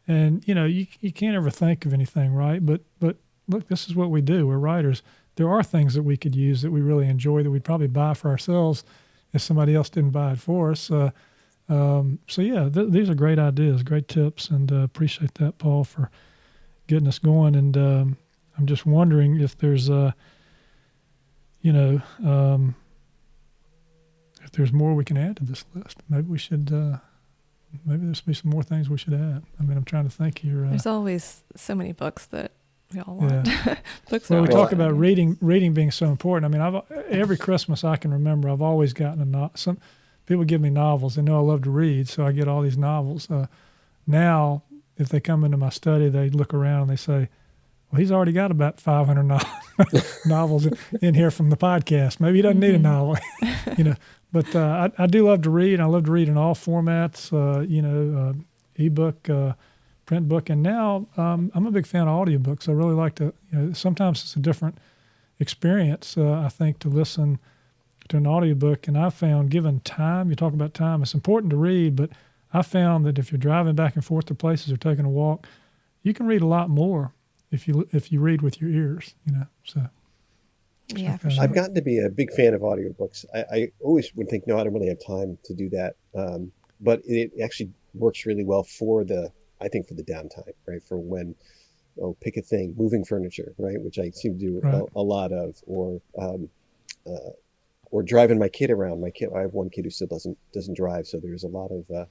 And 0.07 0.47
you 0.47 0.53
know, 0.53 0.65
you 0.65 0.87
you 0.99 1.11
can't 1.11 1.35
ever 1.35 1.49
think 1.49 1.85
of 1.85 1.93
anything, 1.93 2.33
right? 2.33 2.63
But 2.63 2.81
but 2.99 3.17
look, 3.47 3.67
this 3.67 3.87
is 3.87 3.95
what 3.95 4.11
we 4.11 4.21
do. 4.21 4.47
We're 4.47 4.57
writers. 4.57 5.01
There 5.35 5.49
are 5.49 5.63
things 5.63 5.93
that 5.95 6.03
we 6.03 6.15
could 6.15 6.35
use 6.35 6.61
that 6.61 6.71
we 6.71 6.81
really 6.81 7.07
enjoy 7.07 7.43
that 7.43 7.51
we'd 7.51 7.63
probably 7.63 7.87
buy 7.87 8.13
for 8.13 8.29
ourselves 8.29 8.83
if 9.33 9.41
somebody 9.41 9.75
else 9.75 9.89
didn't 9.89 10.11
buy 10.11 10.31
it 10.31 10.39
for 10.39 10.71
us. 10.71 10.89
Uh, 10.89 11.11
um, 11.67 12.19
so 12.27 12.41
yeah, 12.41 12.69
th- 12.69 12.91
these 12.91 13.09
are 13.09 13.15
great 13.15 13.39
ideas, 13.39 13.83
great 13.83 14.07
tips, 14.07 14.49
and 14.49 14.71
uh, 14.71 14.77
appreciate 14.77 15.33
that, 15.35 15.57
Paul, 15.57 15.83
for 15.83 16.09
getting 16.87 17.07
us 17.07 17.19
going. 17.19 17.55
And 17.55 17.77
um, 17.77 18.17
I'm 18.57 18.65
just 18.65 18.85
wondering 18.85 19.39
if 19.39 19.57
there's, 19.57 19.89
uh, 19.89 20.11
you 21.61 21.73
know, 21.73 22.01
um, 22.23 22.75
if 24.43 24.51
there's 24.51 24.71
more 24.71 24.93
we 24.93 25.03
can 25.03 25.17
add 25.17 25.37
to 25.37 25.43
this 25.45 25.65
list. 25.73 25.97
Maybe 26.09 26.27
we 26.27 26.37
should. 26.37 26.71
Uh, 26.71 26.97
maybe 27.85 28.05
there's 28.05 28.21
be 28.21 28.33
some 28.33 28.51
more 28.51 28.63
things 28.63 28.89
we 28.89 28.97
should 28.97 29.13
add. 29.13 29.43
I 29.59 29.63
mean, 29.63 29.77
I'm 29.77 29.83
trying 29.83 30.05
to 30.05 30.15
think 30.15 30.39
here. 30.39 30.65
Uh, 30.65 30.69
There's 30.69 30.85
always 30.85 31.43
so 31.55 31.75
many 31.75 31.91
books 31.91 32.27
that 32.27 32.51
we 32.93 32.99
all 33.01 33.17
want. 33.17 33.49
books 34.09 34.29
well, 34.29 34.41
we 34.41 34.47
talk 34.47 34.71
about 34.71 34.97
reading, 34.97 35.37
reading 35.41 35.73
being 35.73 35.91
so 35.91 36.07
important. 36.07 36.45
I 36.45 36.57
mean, 36.57 36.61
I've 36.61 37.05
every 37.09 37.37
Christmas 37.37 37.83
I 37.83 37.97
can 37.97 38.13
remember, 38.13 38.49
I've 38.49 38.61
always 38.61 38.93
gotten 38.93 39.21
a 39.21 39.25
no, 39.25 39.51
some 39.55 39.79
people 40.25 40.43
give 40.43 40.61
me 40.61 40.69
novels. 40.69 41.15
They 41.15 41.21
know 41.21 41.37
I 41.37 41.41
love 41.41 41.63
to 41.63 41.71
read, 41.71 42.07
so 42.07 42.25
I 42.25 42.31
get 42.31 42.47
all 42.47 42.61
these 42.61 42.77
novels. 42.77 43.29
Uh, 43.29 43.47
now, 44.07 44.63
if 44.97 45.09
they 45.09 45.19
come 45.19 45.43
into 45.43 45.57
my 45.57 45.69
study, 45.69 46.09
they 46.09 46.29
look 46.29 46.53
around 46.53 46.83
and 46.83 46.89
they 46.91 46.95
say, 46.95 47.29
"Well, 47.91 47.99
he's 47.99 48.11
already 48.11 48.31
got 48.31 48.51
about 48.51 48.79
500 48.79 49.23
no- 49.23 49.39
novels 50.25 50.67
in, 51.01 51.13
here 51.15 51.31
from 51.31 51.49
the 51.49 51.57
podcast. 51.57 52.19
Maybe 52.19 52.37
he 52.37 52.41
doesn't 52.41 52.59
need 52.59 52.75
a 52.75 52.79
Mhm. 52.79 52.81
novel, 52.83 53.17
you 53.77 53.83
know." 53.83 53.95
But 54.31 54.53
uh, 54.55 54.89
I, 54.99 55.03
I 55.03 55.07
do 55.07 55.27
love 55.27 55.41
to 55.43 55.49
read. 55.49 55.79
I 55.79 55.85
love 55.85 56.05
to 56.05 56.11
read 56.11 56.27
in 56.27 56.37
all 56.37 56.55
formats. 56.55 57.31
Uh, 57.31 57.61
you 57.61 57.81
know, 57.81 58.19
uh, 58.29 58.33
ebook, 58.75 59.29
uh, 59.29 59.53
print 60.05 60.27
book, 60.27 60.49
and 60.49 60.61
now 60.61 61.07
um, 61.17 61.51
I'm 61.55 61.65
a 61.65 61.71
big 61.71 61.85
fan 61.87 62.07
of 62.07 62.27
audiobooks. 62.27 62.67
I 62.67 62.73
really 62.73 62.95
like 62.95 63.15
to. 63.15 63.33
You 63.51 63.57
know, 63.59 63.73
sometimes 63.73 64.21
it's 64.23 64.35
a 64.35 64.39
different 64.39 64.77
experience. 65.39 66.17
Uh, 66.17 66.33
I 66.45 66.49
think 66.49 66.79
to 66.79 66.89
listen 66.89 67.39
to 68.09 68.17
an 68.17 68.27
audiobook, 68.27 68.87
and 68.87 68.97
I 68.97 69.09
found 69.09 69.49
given 69.49 69.79
time, 69.81 70.29
you 70.29 70.35
talk 70.35 70.53
about 70.53 70.73
time, 70.73 71.01
it's 71.01 71.13
important 71.13 71.49
to 71.51 71.57
read, 71.57 71.95
but 71.95 72.09
I 72.55 72.61
found 72.61 73.05
that 73.05 73.19
if 73.19 73.31
you're 73.31 73.39
driving 73.39 73.75
back 73.75 73.95
and 73.95 74.03
forth 74.05 74.25
to 74.25 74.35
places 74.35 74.71
or 74.71 74.77
taking 74.77 75.05
a 75.05 75.09
walk, 75.09 75.47
you 76.03 76.13
can 76.13 76.25
read 76.25 76.41
a 76.41 76.47
lot 76.47 76.69
more 76.69 77.13
if 77.51 77.67
you 77.67 77.87
if 77.91 78.11
you 78.11 78.19
read 78.21 78.41
with 78.41 78.61
your 78.61 78.69
ears. 78.69 79.15
You 79.25 79.33
know, 79.33 79.47
so 79.63 79.81
Yeah, 80.95 81.17
for 81.17 81.29
sure. 81.29 81.43
I've 81.43 81.53
gotten 81.53 81.75
to 81.75 81.81
be 81.81 81.99
a 81.99 82.09
big 82.09 82.31
fan 82.31 82.53
of 82.53 82.61
audiobooks. 82.61 83.25
I, 83.33 83.39
I 83.51 83.71
always 83.81 84.13
would 84.15 84.29
think, 84.29 84.47
no, 84.47 84.57
I 84.57 84.63
don't 84.63 84.73
really 84.73 84.87
have 84.87 85.03
time 85.05 85.37
to 85.45 85.53
do 85.53 85.69
that. 85.69 85.95
Um, 86.15 86.51
but 86.79 87.01
it 87.05 87.31
actually 87.43 87.71
works 87.93 88.25
really 88.25 88.43
well 88.43 88.63
for 88.63 89.03
the, 89.03 89.31
I 89.61 89.67
think, 89.67 89.87
for 89.87 89.95
the 89.95 90.03
downtime, 90.03 90.53
right? 90.67 90.83
For 90.83 90.97
when, 90.97 91.35
oh, 92.01 92.15
pick 92.21 92.37
a 92.37 92.41
thing, 92.41 92.75
moving 92.77 93.03
furniture, 93.03 93.53
right? 93.57 93.81
Which 93.81 93.97
I 93.99 94.11
seem 94.11 94.37
to 94.37 94.45
do 94.45 94.59
Right. 94.61 94.73
a, 94.95 94.99
a 94.99 95.01
lot 95.01 95.31
of, 95.31 95.55
or, 95.65 96.01
um, 96.19 96.49
uh, 97.07 97.31
or 97.91 98.03
driving 98.03 98.37
my 98.39 98.49
kid 98.49 98.69
around. 98.71 99.01
My 99.01 99.09
kid, 99.09 99.29
I 99.35 99.41
have 99.41 99.53
one 99.53 99.69
kid 99.69 99.85
who 99.85 99.89
still 99.89 100.07
doesn't 100.07 100.37
doesn't 100.53 100.75
drive, 100.75 101.07
so 101.07 101.19
there's 101.19 101.43
a 101.43 101.47
lot 101.47 101.71
of 101.71 101.89
uh, 101.89 102.05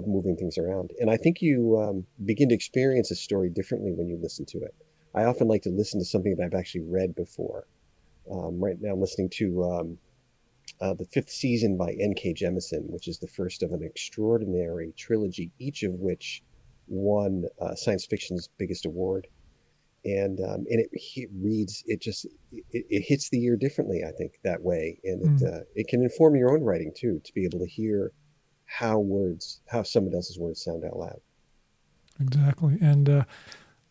of 0.00 0.08
moving 0.08 0.36
things 0.36 0.58
around. 0.58 0.90
And 1.00 1.10
I 1.10 1.16
think 1.16 1.40
you 1.40 1.78
um, 1.80 2.06
begin 2.24 2.48
to 2.48 2.54
experience 2.54 3.10
a 3.10 3.14
story 3.14 3.50
differently 3.50 3.92
when 3.92 4.08
you 4.08 4.18
listen 4.20 4.44
to 4.46 4.58
it. 4.58 4.74
I 5.14 5.24
often 5.24 5.48
like 5.48 5.62
to 5.62 5.70
listen 5.70 6.00
to 6.00 6.06
something 6.06 6.36
that 6.36 6.44
I've 6.44 6.58
actually 6.58 6.84
read 6.84 7.14
before. 7.14 7.66
Um, 8.30 8.62
right 8.62 8.76
now, 8.80 8.92
I'm 8.92 9.00
listening 9.00 9.30
to 9.34 9.64
um, 9.64 9.98
uh, 10.80 10.94
the 10.94 11.04
fifth 11.04 11.30
season 11.30 11.76
by 11.76 11.96
N.K. 12.00 12.34
Jemisin, 12.34 12.90
which 12.90 13.08
is 13.08 13.18
the 13.18 13.26
first 13.26 13.62
of 13.62 13.72
an 13.72 13.82
extraordinary 13.82 14.92
trilogy, 14.96 15.50
each 15.58 15.82
of 15.82 15.94
which 15.94 16.42
won 16.86 17.44
uh, 17.60 17.74
science 17.74 18.06
fiction's 18.06 18.48
biggest 18.58 18.86
award. 18.86 19.26
And 20.02 20.40
um, 20.40 20.64
and 20.70 20.80
it, 20.80 20.88
it, 20.92 21.28
reads 21.42 21.84
it 21.86 22.00
just 22.00 22.24
it, 22.52 22.86
it, 22.88 23.02
hits 23.06 23.28
the 23.28 23.44
ear 23.44 23.54
differently 23.54 24.02
I 24.02 24.12
think 24.12 24.40
that 24.44 24.62
way 24.62 24.98
and 25.04 25.20
it 25.20 25.44
mm. 25.44 25.54
uh, 25.54 25.64
it 25.74 25.88
can 25.88 26.02
inform 26.02 26.36
your 26.36 26.52
own 26.52 26.64
writing 26.64 26.90
too 26.96 27.20
to 27.22 27.34
be 27.34 27.44
able 27.44 27.58
to 27.58 27.66
hear 27.66 28.10
how 28.78 28.98
words 28.98 29.60
how 29.66 29.82
someone 29.82 30.14
else's 30.14 30.38
words 30.38 30.62
sound 30.62 30.84
out 30.84 30.96
loud. 30.96 31.20
Exactly, 32.20 32.78
and 32.80 33.08
uh, 33.08 33.24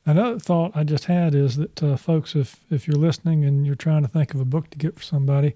another 0.05 0.39
thought 0.39 0.71
I 0.75 0.83
just 0.83 1.05
had 1.05 1.35
is 1.35 1.57
that 1.57 1.83
uh, 1.83 1.97
folks, 1.97 2.35
if 2.35 2.57
if 2.69 2.87
you're 2.87 2.97
listening 2.97 3.43
and 3.43 3.65
you're 3.65 3.75
trying 3.75 4.03
to 4.03 4.07
think 4.07 4.33
of 4.33 4.39
a 4.39 4.45
book 4.45 4.69
to 4.69 4.77
get 4.77 4.95
for 4.95 5.03
somebody, 5.03 5.53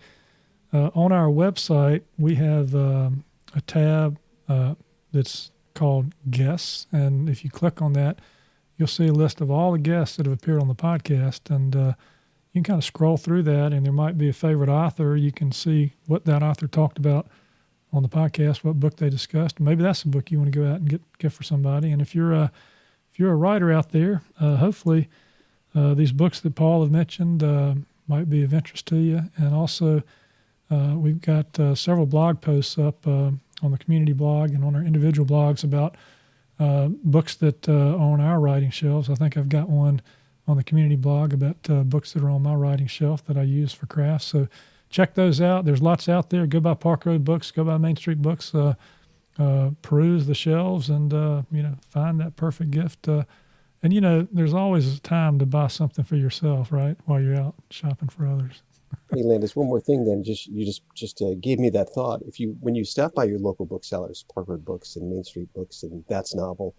uh, 0.73 0.89
on 0.95 1.11
our 1.11 1.27
website, 1.27 2.01
we 2.17 2.35
have 2.35 2.73
um, 2.75 3.23
a 3.55 3.61
tab 3.61 4.17
uh, 4.49 4.75
that's 5.11 5.51
called 5.73 6.13
Guests. 6.29 6.87
And 6.91 7.29
if 7.29 7.43
you 7.43 7.49
click 7.49 7.81
on 7.81 7.93
that, 7.93 8.19
you'll 8.77 8.87
see 8.87 9.07
a 9.07 9.13
list 9.13 9.39
of 9.39 9.51
all 9.51 9.71
the 9.71 9.79
guests 9.79 10.17
that 10.17 10.25
have 10.25 10.33
appeared 10.33 10.61
on 10.61 10.67
the 10.67 10.75
podcast. 10.75 11.53
And 11.53 11.75
uh, 11.75 11.93
you 12.51 12.61
can 12.61 12.63
kind 12.63 12.79
of 12.79 12.83
scroll 12.83 13.17
through 13.17 13.43
that, 13.43 13.71
and 13.71 13.85
there 13.85 13.93
might 13.93 14.17
be 14.17 14.29
a 14.29 14.33
favorite 14.33 14.69
author. 14.69 15.15
You 15.15 15.31
can 15.31 15.51
see 15.51 15.93
what 16.07 16.25
that 16.25 16.43
author 16.43 16.67
talked 16.67 16.97
about 16.97 17.27
on 17.93 18.01
the 18.01 18.09
podcast, 18.09 18.63
what 18.63 18.79
book 18.79 18.97
they 18.97 19.09
discussed. 19.09 19.59
Maybe 19.59 19.83
that's 19.83 20.01
a 20.01 20.07
book 20.07 20.31
you 20.31 20.39
want 20.39 20.51
to 20.51 20.59
go 20.59 20.67
out 20.67 20.77
and 20.77 20.89
get, 20.89 21.01
get 21.19 21.31
for 21.31 21.43
somebody. 21.43 21.91
And 21.91 22.01
if 22.01 22.15
you're 22.15 22.33
a, 22.33 22.51
if 23.11 23.19
you're 23.19 23.31
a 23.31 23.35
writer 23.35 23.71
out 23.71 23.91
there, 23.91 24.23
uh, 24.39 24.55
hopefully 24.55 25.07
uh, 25.75 25.93
these 25.93 26.11
books 26.11 26.39
that 26.39 26.55
Paul 26.55 26.81
have 26.81 26.91
mentioned 26.91 27.43
uh, 27.43 27.75
might 28.07 28.29
be 28.29 28.43
of 28.43 28.53
interest 28.53 28.87
to 28.87 28.95
you. 28.95 29.21
And 29.37 29.53
also, 29.53 30.01
uh, 30.71 30.95
we've 30.97 31.21
got 31.21 31.59
uh, 31.59 31.75
several 31.75 32.07
blog 32.07 32.41
posts 32.41 32.79
up 32.79 33.05
uh, 33.05 33.29
on 33.61 33.71
the 33.71 33.77
community 33.77 34.13
blog 34.13 34.49
and 34.51 34.65
on 34.65 34.75
our 34.75 34.83
individual 34.83 35.27
blogs 35.27 35.63
about 35.63 35.95
books 37.03 37.35
that 37.35 37.67
are 37.67 37.97
on 37.99 38.21
our 38.21 38.39
writing 38.39 38.71
shelves. 38.71 39.09
I 39.09 39.15
think 39.15 39.37
I've 39.37 39.49
got 39.49 39.69
one 39.69 40.01
on 40.47 40.57
the 40.57 40.63
community 40.63 40.95
blog 40.95 41.33
about 41.33 41.61
books 41.89 42.13
that 42.13 42.23
are 42.23 42.29
on 42.29 42.41
my 42.41 42.55
writing 42.55 42.87
shelf 42.87 43.23
that 43.25 43.37
I 43.37 43.43
use 43.43 43.73
for 43.73 43.85
crafts. 43.85 44.25
So 44.25 44.47
check 44.93 45.15
those 45.15 45.41
out. 45.41 45.65
There's 45.65 45.81
lots 45.81 46.07
out 46.07 46.29
there. 46.29 46.47
Go 46.47 46.59
by 46.59 46.73
Park 46.75 47.05
Road 47.05 47.25
Books. 47.25 47.51
Go 47.51 47.63
by 47.63 47.77
Main 47.77 47.97
Street 47.97 48.21
Books. 48.21 48.53
peruse 49.81 50.27
the 50.27 50.35
shelves 50.35 50.89
and 50.89 51.11
you 51.51 51.63
know 51.63 51.75
find 51.89 52.19
that 52.19 52.35
perfect 52.35 52.71
gift. 52.71 53.07
and 53.07 53.25
you 53.91 53.99
know, 53.99 54.27
there's 54.31 54.53
always 54.53 54.99
time 55.01 55.39
to 55.39 55.45
buy 55.45 55.67
something 55.67 56.05
for 56.05 56.15
yourself, 56.15 56.71
right? 56.71 56.95
While 57.05 57.19
you're 57.19 57.35
out 57.35 57.55
shopping 57.69 58.09
for 58.09 58.25
others 58.25 58.61
hey 59.13 59.23
landis 59.23 59.55
one 59.55 59.67
more 59.67 59.79
thing 59.79 60.05
then 60.05 60.23
just 60.23 60.47
you 60.47 60.65
just 60.65 60.81
just 60.95 61.21
uh, 61.21 61.33
gave 61.39 61.59
me 61.59 61.69
that 61.69 61.89
thought 61.89 62.21
if 62.27 62.39
you 62.39 62.55
when 62.59 62.75
you 62.75 62.83
stop 62.83 63.13
by 63.13 63.23
your 63.23 63.39
local 63.39 63.65
booksellers 63.65 64.25
park 64.33 64.47
road 64.47 64.63
books 64.65 64.95
and 64.95 65.09
main 65.09 65.23
street 65.23 65.51
books 65.53 65.83
and 65.83 66.03
that's 66.07 66.35
novel 66.35 66.75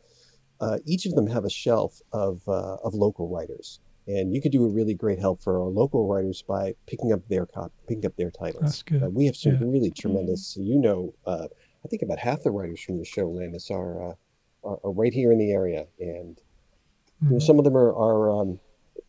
uh, 0.61 0.79
each 0.87 1.05
of 1.05 1.15
them 1.15 1.27
have 1.27 1.45
a 1.45 1.51
shelf 1.51 2.01
of 2.13 2.41
uh, 2.49 2.77
of 2.85 2.95
local 2.95 3.29
writers 3.29 3.81
and 4.07 4.35
you 4.35 4.41
could 4.41 4.53
do 4.53 4.65
a 4.65 4.69
really 4.69 4.95
great 4.95 5.19
help 5.19 5.43
for 5.43 5.59
our 5.61 5.69
local 5.69 6.07
writers 6.07 6.43
by 6.43 6.75
picking 6.87 7.13
up 7.13 7.27
their 7.29 7.47
cop 7.47 7.73
picking 7.89 8.07
up 8.07 8.17
their 8.17 8.31
titles 8.31 8.63
that's 8.63 8.83
good. 8.83 9.03
Uh, 9.03 9.09
we 9.09 9.27
have 9.27 9.37
some 9.37 9.53
yeah. 9.53 9.59
really 9.63 9.91
tremendous 9.91 10.57
you 10.57 10.79
know 10.79 11.15
uh, 11.27 11.47
i 11.85 11.89
think 11.89 12.03
about 12.03 12.19
half 12.19 12.43
the 12.43 12.51
writers 12.51 12.81
from 12.81 12.99
the 12.99 13.05
show 13.05 13.29
landis 13.29 13.71
are 13.71 14.11
uh, 14.11 14.15
are, 14.63 14.79
are, 14.85 14.93
right 14.93 15.13
here 15.13 15.33
in 15.33 15.39
the 15.39 15.53
area 15.53 15.87
and 15.99 16.37
mm-hmm. 16.37 17.27
you 17.27 17.31
know, 17.31 17.37
mm-hmm. 17.37 17.47
some 17.47 17.59
of 17.59 17.65
them 17.65 17.77
are, 17.77 17.95
are 17.95 18.41
um, 18.41 18.61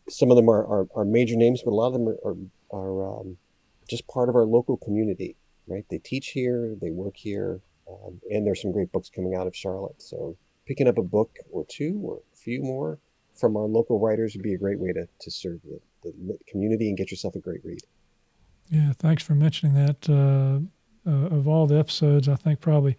some 0.08 0.30
of 0.30 0.36
them 0.36 0.48
are, 0.48 0.64
are, 0.66 0.86
are, 0.94 1.04
major 1.04 1.36
names, 1.36 1.62
but 1.64 1.72
a 1.72 1.74
lot 1.74 1.88
of 1.88 1.92
them 1.94 2.08
are, 2.08 2.18
are 2.24 2.36
are 2.70 3.20
um, 3.20 3.36
just 3.88 4.06
part 4.08 4.28
of 4.28 4.34
our 4.34 4.44
local 4.44 4.76
community, 4.76 5.36
right? 5.66 5.84
They 5.90 5.98
teach 5.98 6.28
here, 6.28 6.76
they 6.80 6.90
work 6.90 7.16
here, 7.16 7.60
um, 7.88 8.20
and 8.30 8.46
there's 8.46 8.62
some 8.62 8.72
great 8.72 8.92
books 8.92 9.10
coming 9.14 9.34
out 9.34 9.46
of 9.46 9.54
Charlotte. 9.54 10.02
So 10.02 10.36
picking 10.66 10.88
up 10.88 10.98
a 10.98 11.02
book 11.02 11.38
or 11.50 11.64
two 11.64 12.00
or 12.02 12.22
a 12.32 12.36
few 12.36 12.62
more 12.62 12.98
from 13.36 13.56
our 13.56 13.64
local 13.64 13.98
writers 13.98 14.34
would 14.34 14.42
be 14.42 14.54
a 14.54 14.58
great 14.58 14.78
way 14.78 14.92
to, 14.92 15.08
to 15.20 15.30
serve 15.30 15.60
the, 15.62 15.80
the 16.02 16.38
community 16.48 16.88
and 16.88 16.96
get 16.96 17.10
yourself 17.10 17.34
a 17.34 17.38
great 17.38 17.60
read. 17.64 17.80
Yeah, 18.68 18.92
thanks 18.98 19.22
for 19.22 19.34
mentioning 19.34 19.74
that. 19.74 20.08
Uh, 20.08 20.60
uh, 21.08 21.26
of 21.26 21.46
all 21.46 21.66
the 21.66 21.78
episodes, 21.78 22.28
I 22.28 22.34
think 22.34 22.60
probably 22.60 22.96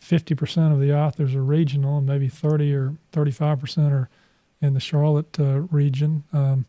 50% 0.00 0.72
of 0.72 0.80
the 0.80 0.96
authors 0.96 1.34
are 1.34 1.44
regional, 1.44 1.98
and 1.98 2.06
maybe 2.06 2.28
30 2.28 2.74
or 2.74 2.94
35% 3.12 3.92
are 3.92 4.10
in 4.60 4.74
the 4.74 4.80
Charlotte 4.80 5.38
uh, 5.38 5.60
region. 5.60 6.24
Um, 6.32 6.66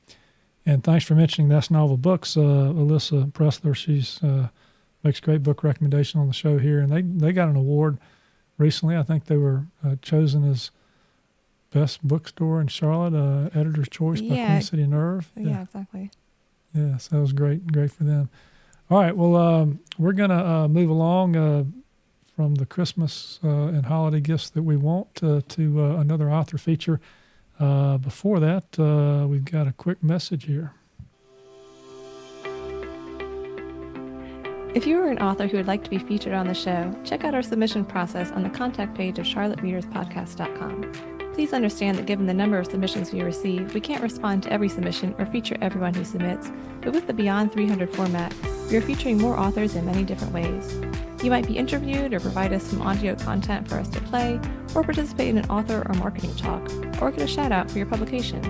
and 0.65 0.83
thanks 0.83 1.05
for 1.05 1.15
mentioning 1.15 1.49
That's 1.49 1.71
Novel 1.71 1.97
Books, 1.97 2.37
uh, 2.37 2.39
Alyssa 2.39 3.31
Pressler. 3.31 3.75
She's 3.75 4.21
uh, 4.23 4.49
makes 5.03 5.19
great 5.19 5.43
book 5.43 5.63
recommendation 5.63 6.19
on 6.19 6.27
the 6.27 6.33
show 6.33 6.57
here, 6.57 6.79
and 6.79 6.91
they 6.91 7.03
they 7.03 7.31
got 7.31 7.49
an 7.49 7.55
award 7.55 7.99
recently. 8.57 8.97
I 8.97 9.03
think 9.03 9.25
they 9.25 9.37
were 9.37 9.67
uh, 9.85 9.95
chosen 10.01 10.49
as 10.49 10.71
best 11.75 12.07
bookstore 12.07 12.61
in 12.61 12.67
Charlotte, 12.67 13.13
uh, 13.13 13.49
Editor's 13.59 13.89
Choice 13.89 14.21
by 14.21 14.35
yeah. 14.35 14.47
Queen 14.47 14.61
City 14.61 14.87
Nerve. 14.87 15.29
Yeah, 15.35 15.49
yeah, 15.49 15.61
exactly. 15.63 16.09
Yeah, 16.73 16.97
so 16.97 17.15
that 17.15 17.21
was 17.21 17.33
great, 17.33 17.67
great 17.67 17.91
for 17.91 18.05
them. 18.05 18.29
All 18.89 19.01
right, 19.01 19.15
well, 19.15 19.35
um, 19.35 19.79
we're 19.97 20.13
gonna 20.13 20.43
uh, 20.43 20.67
move 20.69 20.89
along 20.89 21.35
uh, 21.35 21.65
from 22.35 22.55
the 22.55 22.65
Christmas 22.65 23.39
and 23.43 23.85
holiday 23.85 24.21
gifts 24.21 24.49
that 24.51 24.63
we 24.63 24.77
want 24.77 25.15
to 25.15 25.43
another 25.99 26.31
author 26.31 26.57
feature. 26.57 27.01
Uh, 27.59 27.97
before 27.97 28.39
that, 28.39 28.79
uh, 28.79 29.27
we've 29.27 29.45
got 29.45 29.67
a 29.67 29.73
quick 29.73 30.01
message 30.03 30.45
here. 30.45 30.73
If 34.73 34.85
you 34.85 34.97
are 34.99 35.07
an 35.07 35.19
author 35.19 35.47
who 35.47 35.55
would 35.57 35.67
like 35.67 35.83
to 35.85 35.89
be 35.89 35.97
featured 35.97 36.33
on 36.33 36.47
the 36.47 36.53
show, 36.53 36.93
check 37.05 37.23
out 37.23 37.33
our 37.33 37.41
submission 37.41 37.85
process 37.85 38.31
on 38.31 38.43
the 38.43 38.49
contact 38.49 38.93
page 38.95 39.19
of 39.19 39.25
charlottereaderspodcast.com. 39.25 41.14
Please 41.35 41.51
understand 41.51 41.97
that 41.97 42.05
given 42.05 42.25
the 42.25 42.33
number 42.33 42.57
of 42.57 42.65
submissions 42.65 43.11
we 43.11 43.21
receive, 43.21 43.73
we 43.73 43.81
can't 43.81 44.01
respond 44.01 44.41
to 44.41 44.53
every 44.53 44.69
submission 44.69 45.13
or 45.17 45.25
feature 45.25 45.57
everyone 45.59 45.93
who 45.93 46.05
submits, 46.05 46.49
but 46.79 46.93
with 46.93 47.07
the 47.07 47.13
Beyond 47.13 47.51
300 47.51 47.89
format, 47.89 48.33
we 48.69 48.77
are 48.77 48.81
featuring 48.81 49.17
more 49.17 49.37
authors 49.37 49.75
in 49.75 49.85
many 49.85 50.05
different 50.05 50.31
ways. 50.31 50.73
You 51.21 51.29
might 51.29 51.45
be 51.45 51.57
interviewed 51.57 52.13
or 52.13 52.21
provide 52.21 52.53
us 52.53 52.63
some 52.63 52.81
audio 52.81 53.15
content 53.15 53.67
for 53.67 53.75
us 53.75 53.89
to 53.89 53.99
play, 53.99 54.39
or 54.73 54.81
participate 54.81 55.27
in 55.27 55.37
an 55.37 55.49
author 55.49 55.85
or 55.85 55.93
marketing 55.95 56.33
talk, 56.37 56.61
or 57.01 57.11
get 57.11 57.23
a 57.23 57.27
shout 57.27 57.51
out 57.51 57.69
for 57.69 57.79
your 57.79 57.87
publication. 57.87 58.41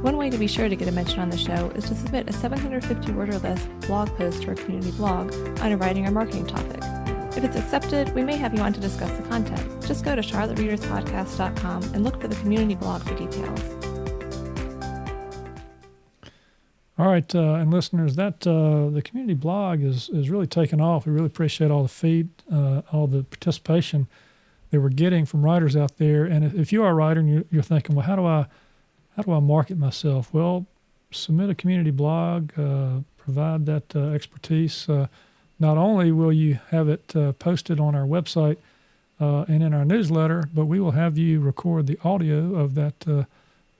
One 0.00 0.16
way 0.16 0.30
to 0.30 0.38
be 0.38 0.46
sure 0.46 0.68
to 0.68 0.76
get 0.76 0.86
a 0.86 0.92
mention 0.92 1.18
on 1.18 1.30
the 1.30 1.36
show 1.36 1.70
is 1.74 1.88
to 1.88 1.96
submit 1.96 2.30
a 2.30 2.32
750 2.32 3.10
word 3.10 3.30
or 3.30 3.38
less 3.38 3.66
blog 3.88 4.08
post 4.10 4.42
to 4.42 4.50
our 4.50 4.54
community 4.54 4.92
blog 4.92 5.34
on 5.60 5.72
a 5.72 5.76
writing 5.76 6.06
or 6.06 6.12
marketing 6.12 6.46
topic. 6.46 6.80
If 7.38 7.44
it's 7.44 7.56
accepted, 7.56 8.12
we 8.16 8.24
may 8.24 8.34
have 8.34 8.52
you 8.52 8.60
on 8.62 8.72
to 8.72 8.80
discuss 8.80 9.12
the 9.12 9.22
content. 9.28 9.86
Just 9.86 10.04
go 10.04 10.16
to 10.16 10.22
charlottereaderspodcast.com 10.22 11.94
and 11.94 12.02
look 12.02 12.20
for 12.20 12.26
the 12.26 12.34
community 12.34 12.74
blog 12.74 13.00
for 13.02 13.14
details. 13.14 13.60
All 16.98 17.06
right, 17.06 17.32
uh, 17.32 17.54
and 17.54 17.70
listeners, 17.72 18.16
that 18.16 18.44
uh, 18.44 18.90
the 18.90 19.02
community 19.02 19.34
blog 19.34 19.84
is 19.84 20.08
is 20.08 20.30
really 20.30 20.48
taken 20.48 20.80
off. 20.80 21.06
We 21.06 21.12
really 21.12 21.28
appreciate 21.28 21.70
all 21.70 21.84
the 21.84 21.88
feed, 21.88 22.30
uh, 22.52 22.82
all 22.92 23.06
the 23.06 23.22
participation 23.22 24.08
that 24.72 24.80
we're 24.80 24.88
getting 24.88 25.24
from 25.24 25.44
writers 25.44 25.76
out 25.76 25.96
there. 25.98 26.24
And 26.24 26.44
if, 26.58 26.72
you 26.72 26.82
are 26.82 26.90
a 26.90 26.94
writer 26.94 27.20
and 27.20 27.30
you're, 27.30 27.44
you're, 27.52 27.62
thinking, 27.62 27.94
well, 27.94 28.04
how 28.04 28.16
do 28.16 28.26
I 28.26 28.46
how 29.14 29.22
do 29.22 29.30
I 29.30 29.38
market 29.38 29.78
myself? 29.78 30.34
Well, 30.34 30.66
submit 31.12 31.50
a 31.50 31.54
community 31.54 31.92
blog, 31.92 32.50
uh, 32.58 33.02
provide 33.16 33.64
that 33.66 33.94
uh, 33.94 34.08
expertise. 34.08 34.88
Uh, 35.60 35.66
not 35.66 35.76
only 35.76 36.12
will 36.12 36.32
you 36.32 36.58
have 36.70 36.88
it 36.88 37.14
posted 37.38 37.80
on 37.80 37.94
our 37.94 38.06
website 38.06 38.58
and 39.18 39.62
in 39.62 39.74
our 39.74 39.84
newsletter, 39.84 40.48
but 40.54 40.66
we 40.66 40.80
will 40.80 40.92
have 40.92 41.18
you 41.18 41.40
record 41.40 41.86
the 41.86 41.98
audio 42.04 42.54
of 42.56 42.74
that 42.74 43.26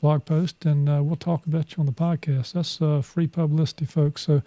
blog 0.01 0.25
post, 0.25 0.65
and 0.65 0.89
uh, 0.89 1.03
we'll 1.03 1.17
talk 1.17 1.47
about 1.47 1.73
you 1.73 1.81
on 1.81 1.87
the 1.87 1.93
podcast. 1.93 2.53
That's 2.53 2.81
uh, 2.81 3.03
free 3.03 3.27
publicity, 3.27 3.85
folks. 3.85 4.23
So 4.23 4.43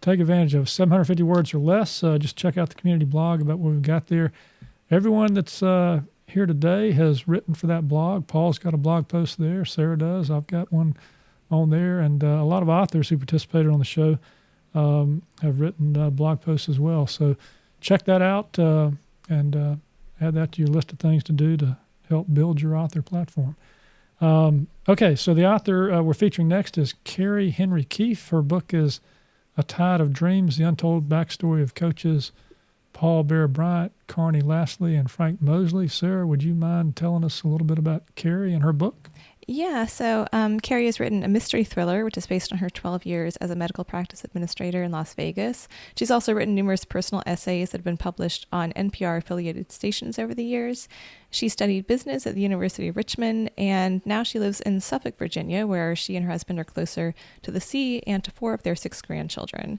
take 0.00 0.20
advantage 0.20 0.54
of 0.54 0.68
750 0.68 1.22
words 1.22 1.52
or 1.52 1.58
less. 1.58 2.02
Uh, 2.02 2.18
just 2.18 2.36
check 2.36 2.56
out 2.56 2.68
the 2.68 2.74
community 2.74 3.04
blog 3.04 3.40
about 3.40 3.58
what 3.58 3.72
we've 3.72 3.82
got 3.82 4.06
there. 4.06 4.32
Everyone 4.90 5.34
that's 5.34 5.62
uh, 5.62 6.02
here 6.26 6.46
today 6.46 6.92
has 6.92 7.26
written 7.26 7.54
for 7.54 7.66
that 7.66 7.88
blog. 7.88 8.26
Paul's 8.26 8.58
got 8.58 8.74
a 8.74 8.78
blog 8.78 9.08
post 9.08 9.38
there. 9.38 9.64
Sarah 9.64 9.98
does. 9.98 10.30
I've 10.30 10.46
got 10.46 10.72
one 10.72 10.96
on 11.50 11.70
there, 11.70 12.00
and 12.00 12.22
uh, 12.22 12.26
a 12.26 12.44
lot 12.44 12.62
of 12.62 12.68
authors 12.68 13.08
who 13.08 13.18
participated 13.18 13.70
on 13.70 13.78
the 13.78 13.84
show 13.84 14.18
um, 14.74 15.22
have 15.42 15.60
written 15.60 15.96
uh, 15.96 16.10
blog 16.10 16.40
posts 16.40 16.68
as 16.68 16.78
well. 16.80 17.06
So 17.06 17.36
check 17.80 18.04
that 18.04 18.22
out 18.22 18.58
and 18.58 19.80
add 20.20 20.34
that 20.34 20.52
to 20.52 20.62
your 20.62 20.68
list 20.68 20.92
of 20.92 20.98
things 20.98 21.24
to 21.24 21.32
do 21.32 21.56
to 21.56 21.76
help 22.08 22.26
build 22.32 22.60
your 22.60 22.76
author 22.76 23.02
platform. 23.02 23.56
Um, 24.20 24.68
okay, 24.88 25.16
so 25.16 25.34
the 25.34 25.46
author 25.46 25.92
uh, 25.92 26.02
we're 26.02 26.14
featuring 26.14 26.48
next 26.48 26.78
is 26.78 26.94
Carrie 27.04 27.50
Henry 27.50 27.84
Keefe. 27.84 28.28
Her 28.28 28.42
book 28.42 28.72
is 28.72 29.00
A 29.56 29.62
Tide 29.62 30.00
of 30.00 30.12
Dreams 30.12 30.56
The 30.56 30.64
Untold 30.64 31.08
Backstory 31.08 31.62
of 31.62 31.74
Coaches, 31.74 32.32
Paul 32.92 33.24
Bear 33.24 33.48
Bryant, 33.48 33.92
Carney 34.06 34.40
Laslie, 34.40 34.94
and 34.94 35.10
Frank 35.10 35.42
Moseley. 35.42 35.88
Sarah, 35.88 36.26
would 36.26 36.42
you 36.42 36.54
mind 36.54 36.96
telling 36.96 37.24
us 37.24 37.42
a 37.42 37.48
little 37.48 37.66
bit 37.66 37.78
about 37.78 38.04
Carrie 38.14 38.54
and 38.54 38.62
her 38.62 38.72
book? 38.72 39.10
Yeah, 39.46 39.84
so 39.84 40.26
um, 40.32 40.58
Carrie 40.58 40.86
has 40.86 40.98
written 40.98 41.22
a 41.22 41.28
mystery 41.28 41.64
thriller, 41.64 42.04
which 42.04 42.16
is 42.16 42.26
based 42.26 42.50
on 42.50 42.58
her 42.58 42.70
12 42.70 43.04
years 43.04 43.36
as 43.36 43.50
a 43.50 43.56
medical 43.56 43.84
practice 43.84 44.24
administrator 44.24 44.82
in 44.82 44.90
Las 44.90 45.12
Vegas. 45.12 45.68
She's 45.96 46.10
also 46.10 46.32
written 46.32 46.54
numerous 46.54 46.84
personal 46.86 47.22
essays 47.26 47.70
that 47.70 47.78
have 47.78 47.84
been 47.84 47.98
published 47.98 48.46
on 48.50 48.72
NPR 48.72 49.18
affiliated 49.18 49.70
stations 49.70 50.18
over 50.18 50.34
the 50.34 50.44
years. 50.44 50.88
She 51.30 51.50
studied 51.50 51.86
business 51.86 52.26
at 52.26 52.34
the 52.34 52.40
University 52.40 52.88
of 52.88 52.96
Richmond, 52.96 53.50
and 53.58 54.00
now 54.06 54.22
she 54.22 54.38
lives 54.38 54.60
in 54.62 54.80
Suffolk, 54.80 55.18
Virginia, 55.18 55.66
where 55.66 55.94
she 55.94 56.16
and 56.16 56.24
her 56.24 56.32
husband 56.32 56.58
are 56.58 56.64
closer 56.64 57.14
to 57.42 57.50
the 57.50 57.60
sea 57.60 58.02
and 58.06 58.24
to 58.24 58.30
four 58.30 58.54
of 58.54 58.62
their 58.62 58.76
six 58.76 59.02
grandchildren. 59.02 59.78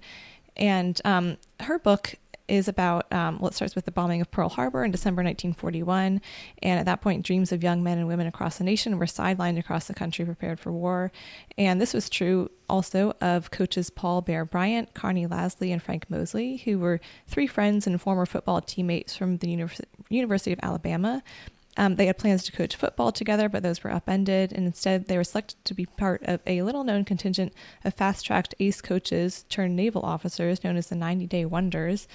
And 0.57 1.01
um, 1.03 1.37
her 1.61 1.79
book 1.79 2.15
is 2.47 2.67
about, 2.67 3.11
um, 3.11 3.39
well, 3.39 3.49
it 3.49 3.53
starts 3.53 3.75
with 3.75 3.85
the 3.85 3.91
bombing 3.91 4.21
of 4.21 4.31
Pearl 4.31 4.49
Harbor 4.49 4.83
in 4.83 4.91
December 4.91 5.23
1941. 5.23 6.21
And 6.61 6.79
at 6.79 6.85
that 6.85 7.01
point, 7.01 7.25
dreams 7.25 7.51
of 7.51 7.63
young 7.63 7.83
men 7.83 7.97
and 7.97 8.07
women 8.07 8.27
across 8.27 8.57
the 8.57 8.63
nation 8.63 8.97
were 8.97 9.05
sidelined 9.05 9.59
across 9.59 9.87
the 9.87 9.93
country 9.93 10.25
prepared 10.25 10.59
for 10.59 10.71
war. 10.71 11.11
And 11.57 11.81
this 11.81 11.93
was 11.93 12.09
true 12.09 12.49
also 12.69 13.13
of 13.21 13.51
coaches 13.51 13.89
Paul 13.89 14.21
Bear 14.21 14.45
Bryant, 14.45 14.93
Carney 14.93 15.27
Laslie, 15.27 15.71
and 15.71 15.81
Frank 15.81 16.09
Moseley, 16.09 16.57
who 16.57 16.79
were 16.79 16.99
three 17.27 17.47
friends 17.47 17.87
and 17.87 18.01
former 18.01 18.25
football 18.25 18.61
teammates 18.61 19.15
from 19.15 19.37
the 19.37 19.49
Univers- 19.49 19.81
University 20.09 20.51
of 20.51 20.59
Alabama. 20.61 21.23
Um, 21.77 21.95
they 21.95 22.05
had 22.05 22.17
plans 22.17 22.43
to 22.45 22.51
coach 22.51 22.75
football 22.75 23.11
together, 23.11 23.49
but 23.49 23.63
those 23.63 23.83
were 23.83 23.91
upended, 23.91 24.53
and 24.53 24.65
instead 24.65 25.07
they 25.07 25.17
were 25.17 25.23
selected 25.23 25.63
to 25.65 25.73
be 25.73 25.85
part 25.85 26.21
of 26.23 26.39
a 26.47 26.61
little 26.61 26.83
known 26.83 27.03
contingent 27.03 27.53
of 27.83 27.93
fast 27.93 28.25
tracked 28.25 28.55
ace 28.59 28.81
coaches 28.81 29.45
turned 29.49 29.75
naval 29.75 30.01
officers 30.03 30.63
known 30.63 30.77
as 30.77 30.87
the 30.87 30.95
90 30.95 31.27
Day 31.27 31.45
Wonders, 31.45 32.07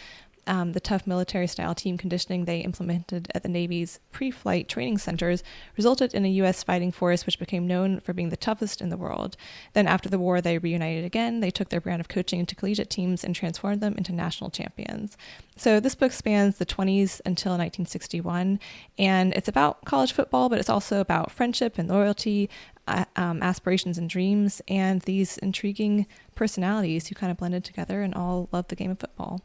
um, 0.47 0.73
the 0.73 0.81
tough 0.81 1.07
military 1.07 1.47
style 1.47 1.75
team 1.75 1.97
conditioning 1.97 2.45
they 2.45 2.61
implemented 2.61 3.31
at 3.35 3.43
the 3.43 3.49
Navy's 3.49 4.01
pre 4.13 4.31
flight 4.31 4.69
training 4.69 4.99
centers 4.99 5.43
resulted 5.77 6.15
in 6.15 6.25
a 6.25 6.29
U.S. 6.29 6.63
fighting 6.63 6.93
force 6.93 7.27
which 7.27 7.39
became 7.39 7.67
known 7.67 8.01
for 8.01 8.13
being 8.13 8.31
the 8.31 8.37
toughest 8.37 8.81
in 8.81 8.89
the 8.89 8.97
world. 8.97 9.37
Then, 9.73 9.87
after 9.87 10.09
the 10.09 10.19
war, 10.19 10.41
they 10.41 10.59
reunited 10.59 11.05
again. 11.05 11.41
They 11.41 11.51
took 11.51 11.69
their 11.69 11.81
brand 11.81 12.01
of 12.01 12.09
coaching 12.09 12.41
into 12.41 12.55
collegiate 12.55 12.91
teams 12.91 13.25
and 13.25 13.35
transformed 13.35 13.81
them 13.81 13.95
into 13.97 14.13
national 14.13 14.51
champions. 14.51 15.17
So, 15.57 15.81
this 15.81 15.95
book 15.95 16.13
spans 16.13 16.59
the 16.59 16.67
20s 16.67 17.21
until 17.27 17.53
1961, 17.53 18.59
and 18.99 19.33
it's 19.35 19.49
about 19.49 19.85
college 19.85 20.13
football, 20.13 20.49
but 20.49 20.59
it's 20.59 20.71
also 20.71 21.01
about 21.01 21.31
friendship 21.31 21.79
and 21.79 21.89
loyalty, 21.89 22.49
uh, 22.89 23.05
um, 23.17 23.43
aspirations 23.43 23.99
and 23.99 24.09
dreams, 24.09 24.63
and 24.69 25.03
these 25.03 25.39
intriguing 25.39 26.07
personalities 26.35 27.09
who 27.09 27.15
kind 27.15 27.31
of 27.31 27.37
blended 27.37 27.65
together 27.65 28.03
and 28.03 28.15
all 28.15 28.49
loved 28.53 28.71
the 28.71 28.77
game 28.77 28.91
of 28.91 28.99
football. 28.99 29.43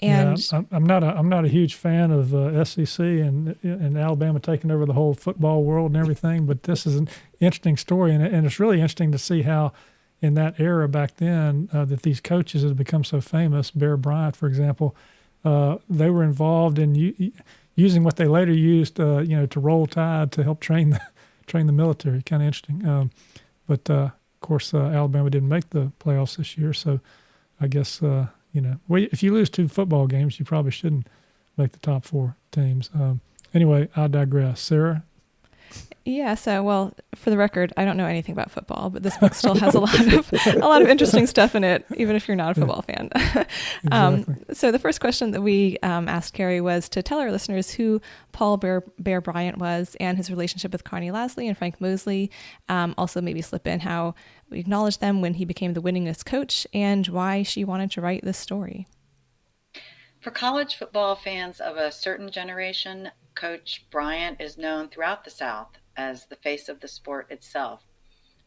And 0.00 0.38
yeah, 0.38 0.58
I'm, 0.58 0.68
I'm 0.70 0.84
not 0.84 1.02
a 1.02 1.18
I'm 1.18 1.28
not 1.28 1.44
a 1.44 1.48
huge 1.48 1.74
fan 1.74 2.10
of 2.10 2.34
uh, 2.34 2.64
SEC 2.64 3.00
and 3.00 3.56
and 3.62 3.98
Alabama 3.98 4.38
taking 4.38 4.70
over 4.70 4.86
the 4.86 4.92
whole 4.92 5.14
football 5.14 5.64
world 5.64 5.90
and 5.92 5.96
everything. 5.96 6.46
But 6.46 6.64
this 6.64 6.86
is 6.86 6.96
an 6.96 7.08
interesting 7.40 7.76
story, 7.76 8.14
and 8.14 8.22
and 8.22 8.46
it's 8.46 8.60
really 8.60 8.76
interesting 8.76 9.10
to 9.12 9.18
see 9.18 9.42
how, 9.42 9.72
in 10.20 10.34
that 10.34 10.60
era 10.60 10.88
back 10.88 11.16
then, 11.16 11.68
uh, 11.72 11.84
that 11.86 12.02
these 12.02 12.20
coaches 12.20 12.62
have 12.62 12.76
become 12.76 13.02
so 13.02 13.20
famous. 13.20 13.72
Bear 13.72 13.96
Bryant, 13.96 14.36
for 14.36 14.46
example, 14.46 14.94
uh, 15.44 15.78
they 15.88 16.10
were 16.10 16.22
involved 16.22 16.78
in 16.78 16.94
u- 16.94 17.32
using 17.74 18.04
what 18.04 18.16
they 18.16 18.26
later 18.26 18.52
used, 18.52 19.00
uh, 19.00 19.18
you 19.18 19.36
know, 19.36 19.46
to 19.46 19.58
roll 19.58 19.86
tide 19.86 20.30
to 20.32 20.44
help 20.44 20.60
train 20.60 20.90
the 20.90 21.00
train 21.48 21.66
the 21.66 21.72
military. 21.72 22.22
Kind 22.22 22.42
of 22.42 22.46
interesting. 22.46 22.86
Um, 22.86 23.10
but 23.66 23.90
uh, 23.90 23.94
of 23.94 24.40
course, 24.40 24.72
uh, 24.72 24.78
Alabama 24.78 25.28
didn't 25.28 25.48
make 25.48 25.70
the 25.70 25.90
playoffs 25.98 26.36
this 26.36 26.56
year, 26.56 26.72
so 26.72 27.00
I 27.60 27.66
guess 27.66 28.00
you 28.52 28.60
know, 28.60 28.78
if 28.88 29.22
you 29.22 29.32
lose 29.32 29.50
two 29.50 29.68
football 29.68 30.06
games, 30.06 30.38
you 30.38 30.44
probably 30.44 30.70
shouldn't 30.70 31.06
make 31.56 31.72
the 31.72 31.78
top 31.78 32.04
four 32.04 32.36
teams. 32.50 32.90
Um, 32.94 33.20
anyway, 33.52 33.88
I 33.96 34.06
digress. 34.06 34.60
Sarah, 34.60 35.04
yeah, 36.08 36.36
so 36.36 36.62
well, 36.62 36.94
for 37.14 37.28
the 37.28 37.36
record, 37.36 37.72
I 37.76 37.84
don't 37.84 37.98
know 37.98 38.06
anything 38.06 38.32
about 38.32 38.50
football, 38.50 38.88
but 38.88 39.02
this 39.02 39.16
book 39.18 39.34
still 39.34 39.54
has 39.56 39.74
a 39.74 39.80
lot 39.80 40.00
of 40.14 40.32
a 40.46 40.58
lot 40.60 40.80
of 40.80 40.88
interesting 40.88 41.26
stuff 41.26 41.54
in 41.54 41.64
it, 41.64 41.84
even 41.96 42.16
if 42.16 42.26
you're 42.26 42.36
not 42.36 42.52
a 42.52 42.60
football 42.60 42.80
fan. 42.80 43.10
um, 43.92 44.14
exactly. 44.14 44.54
So 44.54 44.72
the 44.72 44.78
first 44.78 45.00
question 45.00 45.32
that 45.32 45.42
we 45.42 45.78
um, 45.82 46.08
asked 46.08 46.32
Carrie 46.32 46.62
was 46.62 46.88
to 46.90 47.02
tell 47.02 47.18
our 47.18 47.30
listeners 47.30 47.70
who 47.70 48.00
Paul 48.32 48.56
Bear, 48.56 48.84
Bear 48.98 49.20
Bryant 49.20 49.58
was 49.58 49.96
and 50.00 50.16
his 50.16 50.30
relationship 50.30 50.72
with 50.72 50.82
Carney 50.82 51.10
Laslie 51.10 51.46
and 51.46 51.58
Frank 51.58 51.78
Moseley. 51.78 52.30
Um, 52.70 52.94
also, 52.96 53.20
maybe 53.20 53.42
slip 53.42 53.66
in 53.66 53.80
how 53.80 54.14
we 54.48 54.60
acknowledged 54.60 55.00
them 55.00 55.20
when 55.20 55.34
he 55.34 55.44
became 55.44 55.74
the 55.74 55.82
winningest 55.82 56.24
coach 56.24 56.66
and 56.72 57.06
why 57.08 57.42
she 57.42 57.64
wanted 57.64 57.90
to 57.92 58.00
write 58.00 58.24
this 58.24 58.38
story. 58.38 58.86
For 60.20 60.30
college 60.30 60.74
football 60.76 61.16
fans 61.16 61.60
of 61.60 61.76
a 61.76 61.92
certain 61.92 62.30
generation, 62.30 63.10
Coach 63.34 63.84
Bryant 63.90 64.40
is 64.40 64.58
known 64.58 64.88
throughout 64.88 65.24
the 65.24 65.30
South 65.30 65.68
as 65.98 66.26
the 66.26 66.36
face 66.36 66.68
of 66.68 66.80
the 66.80 66.88
sport 66.88 67.30
itself. 67.30 67.82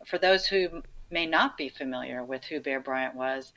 For 0.07 0.17
those 0.17 0.47
who 0.47 0.81
may 1.11 1.27
not 1.27 1.57
be 1.57 1.69
familiar 1.69 2.23
with 2.23 2.45
who 2.45 2.61
Bear 2.61 2.79
Bryant 2.79 3.13
was, 3.13 3.53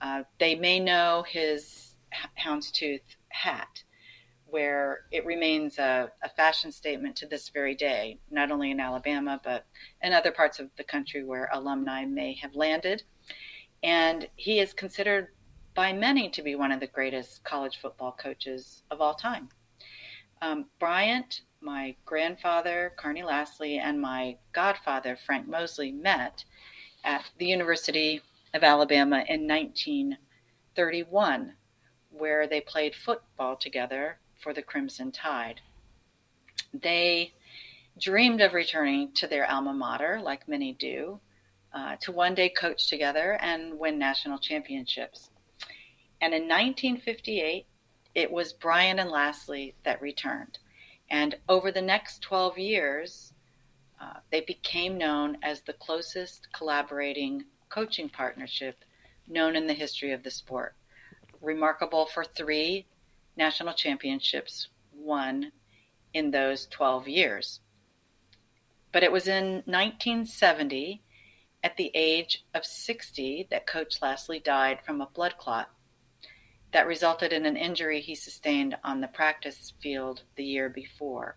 uh, 0.00 0.24
they 0.40 0.54
may 0.56 0.80
know 0.80 1.24
his 1.28 1.94
houndstooth 2.42 3.02
hat, 3.28 3.84
where 4.46 5.00
it 5.12 5.26
remains 5.26 5.78
a, 5.78 6.10
a, 6.22 6.28
fashion 6.30 6.72
statement 6.72 7.16
to 7.16 7.26
this 7.26 7.48
very 7.48 7.74
day, 7.74 8.18
not 8.30 8.50
only 8.50 8.70
in 8.70 8.80
Alabama, 8.80 9.40
but 9.42 9.66
in 10.02 10.12
other 10.12 10.30
parts 10.30 10.58
of 10.58 10.70
the 10.76 10.84
country 10.84 11.24
where 11.24 11.48
alumni 11.52 12.04
may 12.04 12.34
have 12.34 12.54
landed. 12.54 13.02
And 13.82 14.28
he 14.36 14.60
is 14.60 14.72
considered 14.72 15.28
by 15.74 15.92
many 15.92 16.30
to 16.30 16.42
be 16.42 16.54
one 16.54 16.72
of 16.72 16.80
the 16.80 16.86
greatest 16.86 17.42
college 17.44 17.78
football 17.80 18.12
coaches 18.12 18.82
of 18.90 19.00
all 19.00 19.14
time. 19.14 19.48
Um, 20.40 20.66
Bryant 20.78 21.40
my 21.64 21.96
grandfather, 22.04 22.92
Carney 22.96 23.22
Laslie, 23.22 23.78
and 23.78 24.00
my 24.00 24.36
godfather, 24.52 25.16
Frank 25.16 25.48
Moseley, 25.48 25.90
met 25.90 26.44
at 27.02 27.24
the 27.38 27.46
University 27.46 28.20
of 28.52 28.62
Alabama 28.62 29.24
in 29.28 29.48
1931, 29.48 31.54
where 32.10 32.46
they 32.46 32.60
played 32.60 32.94
football 32.94 33.56
together 33.56 34.18
for 34.42 34.52
the 34.52 34.62
Crimson 34.62 35.10
Tide. 35.10 35.62
They 36.72 37.32
dreamed 37.98 38.42
of 38.42 38.52
returning 38.52 39.12
to 39.12 39.26
their 39.26 39.50
alma 39.50 39.72
mater, 39.72 40.20
like 40.22 40.46
many 40.46 40.72
do, 40.72 41.18
uh, 41.72 41.96
to 42.02 42.12
one 42.12 42.34
day 42.34 42.50
coach 42.50 42.88
together 42.88 43.38
and 43.40 43.78
win 43.78 43.98
national 43.98 44.38
championships. 44.38 45.30
And 46.20 46.34
in 46.34 46.42
1958, 46.42 47.66
it 48.14 48.30
was 48.30 48.52
Bryant 48.52 49.00
and 49.00 49.10
Laslie 49.10 49.74
that 49.84 50.02
returned. 50.02 50.58
And 51.14 51.36
over 51.48 51.70
the 51.70 51.80
next 51.80 52.22
12 52.22 52.58
years, 52.58 53.34
uh, 54.00 54.14
they 54.32 54.40
became 54.40 54.98
known 54.98 55.38
as 55.44 55.60
the 55.60 55.72
closest 55.72 56.52
collaborating 56.52 57.44
coaching 57.68 58.08
partnership 58.08 58.84
known 59.28 59.54
in 59.54 59.68
the 59.68 59.74
history 59.74 60.10
of 60.10 60.24
the 60.24 60.30
sport. 60.32 60.74
Remarkable 61.40 62.04
for 62.04 62.24
three 62.24 62.86
national 63.36 63.74
championships 63.74 64.70
won 64.92 65.52
in 66.12 66.32
those 66.32 66.66
12 66.66 67.06
years. 67.06 67.60
But 68.90 69.04
it 69.04 69.12
was 69.12 69.28
in 69.28 69.62
1970, 69.66 71.00
at 71.62 71.76
the 71.76 71.92
age 71.94 72.44
of 72.52 72.66
60, 72.66 73.46
that 73.52 73.68
Coach 73.68 74.02
Laslie 74.02 74.40
died 74.40 74.80
from 74.84 75.00
a 75.00 75.06
blood 75.06 75.36
clot 75.38 75.70
that 76.74 76.88
resulted 76.88 77.32
in 77.32 77.46
an 77.46 77.56
injury 77.56 78.00
he 78.00 78.16
sustained 78.16 78.76
on 78.82 79.00
the 79.00 79.06
practice 79.06 79.72
field 79.80 80.24
the 80.34 80.44
year 80.44 80.68
before. 80.68 81.36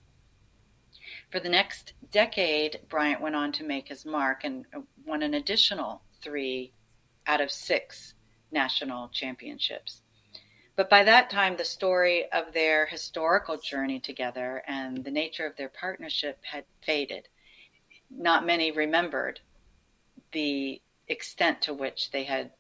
For 1.32 1.40
the 1.40 1.48
next 1.48 1.94
decade, 2.12 2.80
Bryant 2.90 3.22
went 3.22 3.36
on 3.36 3.52
to 3.54 3.64
make 3.64 3.88
his 3.88 4.04
mark 4.04 4.44
and 4.44 4.66
won 5.06 5.22
an 5.22 5.36
additional 5.36 6.02
three 6.24 6.74
out 7.28 7.40
of 7.40 7.52
six 7.52 8.16
national 8.52 9.10
championships. 9.10 10.02
But 10.76 10.90
by 10.90 11.04
that 11.04 11.30
time, 11.30 11.56
the 11.56 11.66
story 11.66 12.32
of 12.32 12.54
their 12.54 12.88
historical 12.88 13.58
journey 13.58 14.00
together 14.00 14.64
and 14.68 15.04
the 15.04 15.12
nature 15.12 15.46
of 15.46 15.56
their 15.56 15.70
partnership 15.70 16.40
had 16.42 16.66
faded. 16.84 17.28
Not 18.10 18.44
many 18.44 18.72
remembered 18.72 19.42
the 20.32 20.82
extent 21.08 21.62
to 21.62 21.76
which 21.76 22.10
they 22.10 22.24
had 22.24 22.54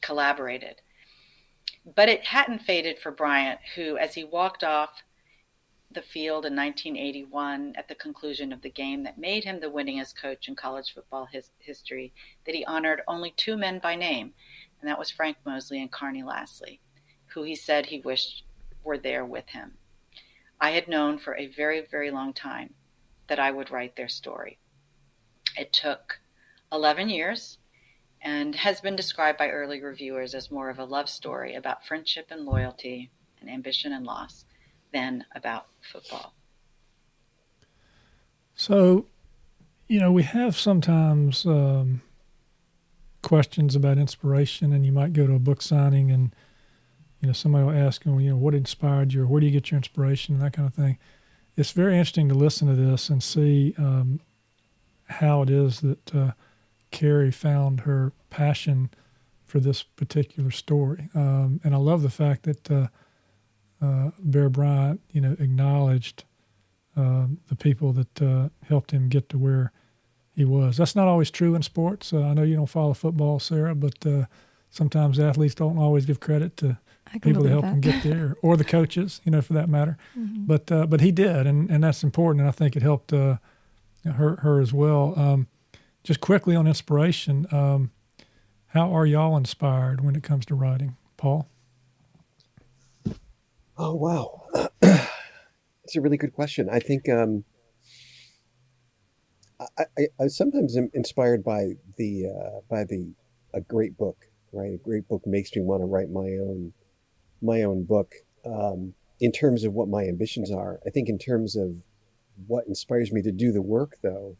collaborated. 0.00 0.80
But 1.84 2.08
it 2.08 2.26
hadn't 2.26 2.60
faded 2.60 2.98
for 2.98 3.10
Bryant, 3.10 3.60
who, 3.74 3.96
as 3.96 4.14
he 4.14 4.24
walked 4.24 4.62
off 4.62 5.02
the 5.90 6.02
field 6.02 6.46
in 6.46 6.56
1981 6.56 7.74
at 7.76 7.88
the 7.88 7.94
conclusion 7.94 8.52
of 8.52 8.62
the 8.62 8.70
game 8.70 9.02
that 9.02 9.18
made 9.18 9.44
him 9.44 9.60
the 9.60 9.70
winningest 9.70 10.16
coach 10.16 10.48
in 10.48 10.54
college 10.54 10.94
football 10.94 11.26
his, 11.26 11.50
history, 11.58 12.12
that 12.46 12.54
he 12.54 12.64
honored 12.64 13.02
only 13.06 13.32
two 13.36 13.56
men 13.56 13.78
by 13.78 13.94
name, 13.94 14.32
and 14.80 14.88
that 14.88 14.98
was 14.98 15.10
Frank 15.10 15.36
Moseley 15.44 15.80
and 15.80 15.90
Carney 15.90 16.22
Laslie, 16.22 16.80
who 17.34 17.42
he 17.42 17.54
said 17.54 17.86
he 17.86 18.00
wished 18.00 18.44
were 18.84 18.98
there 18.98 19.24
with 19.24 19.48
him. 19.50 19.74
I 20.60 20.70
had 20.70 20.88
known 20.88 21.18
for 21.18 21.36
a 21.36 21.48
very, 21.48 21.80
very 21.90 22.10
long 22.10 22.32
time 22.32 22.74
that 23.26 23.38
I 23.38 23.50
would 23.50 23.70
write 23.70 23.96
their 23.96 24.08
story. 24.08 24.58
It 25.56 25.72
took 25.72 26.20
11 26.72 27.08
years 27.10 27.58
and 28.22 28.54
has 28.54 28.80
been 28.80 28.96
described 28.96 29.38
by 29.38 29.48
early 29.48 29.82
reviewers 29.82 30.34
as 30.34 30.50
more 30.50 30.70
of 30.70 30.78
a 30.78 30.84
love 30.84 31.08
story 31.08 31.54
about 31.54 31.84
friendship 31.84 32.28
and 32.30 32.44
loyalty 32.44 33.10
and 33.40 33.50
ambition 33.50 33.92
and 33.92 34.06
loss 34.06 34.44
than 34.92 35.24
about 35.34 35.66
football. 35.92 36.32
So, 38.54 39.06
you 39.88 39.98
know, 39.98 40.12
we 40.12 40.22
have 40.22 40.56
sometimes 40.56 41.44
um, 41.44 42.02
questions 43.22 43.74
about 43.74 43.98
inspiration, 43.98 44.72
and 44.72 44.86
you 44.86 44.92
might 44.92 45.12
go 45.12 45.26
to 45.26 45.34
a 45.34 45.40
book 45.40 45.62
signing 45.62 46.10
and 46.10 46.34
you 47.20 47.28
know 47.28 47.32
somebody 47.32 47.64
will 47.64 47.72
ask 47.72 48.04
you, 48.04 48.18
you 48.18 48.30
know, 48.30 48.36
what 48.36 48.54
inspired 48.54 49.12
you, 49.12 49.22
or 49.22 49.26
where 49.26 49.40
do 49.40 49.46
you 49.46 49.52
get 49.52 49.70
your 49.70 49.76
inspiration, 49.76 50.34
and 50.34 50.44
that 50.44 50.52
kind 50.52 50.66
of 50.66 50.74
thing. 50.74 50.98
It's 51.56 51.70
very 51.70 51.92
interesting 51.94 52.28
to 52.28 52.34
listen 52.34 52.68
to 52.68 52.74
this 52.74 53.10
and 53.10 53.22
see 53.22 53.74
um, 53.78 54.20
how 55.06 55.42
it 55.42 55.50
is 55.50 55.80
that 55.80 56.14
uh, 56.14 56.32
Carrie 56.92 57.32
found 57.32 57.80
her 57.80 58.12
passion 58.30 58.90
for 59.44 59.60
this 59.60 59.82
particular 59.82 60.50
story. 60.50 61.08
Um, 61.14 61.60
and 61.64 61.74
I 61.74 61.78
love 61.78 62.02
the 62.02 62.10
fact 62.10 62.44
that 62.44 62.70
uh, 62.70 62.86
uh, 63.82 64.10
Bear 64.18 64.48
Bryant, 64.48 65.00
you 65.10 65.20
know, 65.20 65.36
acknowledged 65.38 66.24
uh, 66.96 67.26
the 67.48 67.56
people 67.56 67.92
that 67.92 68.22
uh, 68.22 68.48
helped 68.66 68.92
him 68.92 69.08
get 69.08 69.28
to 69.30 69.38
where 69.38 69.72
he 70.34 70.44
was. 70.44 70.76
That's 70.76 70.96
not 70.96 71.08
always 71.08 71.30
true 71.30 71.54
in 71.54 71.62
sports. 71.62 72.12
Uh, 72.12 72.22
I 72.22 72.34
know 72.34 72.42
you 72.42 72.56
don't 72.56 72.66
follow 72.66 72.94
football, 72.94 73.38
Sarah, 73.38 73.74
but 73.74 74.06
uh, 74.06 74.24
sometimes 74.70 75.18
athletes 75.18 75.54
don't 75.54 75.78
always 75.78 76.06
give 76.06 76.20
credit 76.20 76.56
to 76.58 76.78
people 77.20 77.42
that 77.42 77.50
help 77.50 77.64
them 77.64 77.80
get 77.80 78.02
there, 78.02 78.36
or 78.42 78.56
the 78.56 78.64
coaches, 78.64 79.20
you 79.24 79.32
know, 79.32 79.42
for 79.42 79.52
that 79.52 79.68
matter. 79.68 79.98
Mm-hmm. 80.18 80.46
But 80.46 80.66
but 80.88 81.02
he 81.02 81.12
did, 81.12 81.46
and, 81.46 81.70
and 81.70 81.84
that's 81.84 82.02
important, 82.02 82.40
and 82.40 82.48
I 82.48 82.52
think 82.52 82.74
it 82.74 82.82
helped 82.82 83.10
her 83.10 83.38
her 84.04 84.60
as 84.60 84.72
well. 84.72 85.12
Um, 85.16 85.48
just 86.02 86.20
quickly 86.20 86.56
on 86.56 86.66
inspiration, 86.66 87.46
um, 87.50 87.90
how 88.68 88.92
are 88.94 89.06
y'all 89.06 89.36
inspired 89.36 90.04
when 90.04 90.16
it 90.16 90.22
comes 90.22 90.46
to 90.46 90.54
writing, 90.54 90.96
Paul? 91.16 91.48
Oh 93.76 93.94
wow, 93.94 94.46
it's 94.82 95.96
a 95.96 96.00
really 96.00 96.16
good 96.16 96.32
question. 96.32 96.68
I 96.70 96.78
think 96.78 97.08
um, 97.08 97.44
I, 99.78 99.84
I, 99.98 100.06
I, 100.20 100.26
sometimes 100.28 100.76
am 100.76 100.90
inspired 100.94 101.42
by 101.44 101.72
the 101.96 102.26
uh, 102.26 102.60
by 102.68 102.84
the 102.84 103.12
a 103.54 103.60
great 103.60 103.96
book. 103.96 104.16
Right, 104.52 104.74
a 104.74 104.78
great 104.78 105.08
book 105.08 105.22
makes 105.26 105.54
me 105.56 105.62
want 105.62 105.80
to 105.80 105.86
write 105.86 106.10
my 106.10 106.20
own 106.20 106.72
my 107.40 107.62
own 107.62 107.84
book. 107.84 108.14
Um, 108.44 108.94
in 109.20 109.32
terms 109.32 109.64
of 109.64 109.72
what 109.72 109.88
my 109.88 110.04
ambitions 110.04 110.50
are, 110.50 110.80
I 110.86 110.90
think 110.90 111.08
in 111.08 111.16
terms 111.16 111.56
of 111.56 111.76
what 112.46 112.66
inspires 112.66 113.12
me 113.12 113.22
to 113.22 113.30
do 113.30 113.52
the 113.52 113.62
work, 113.62 113.96
though, 114.02 114.36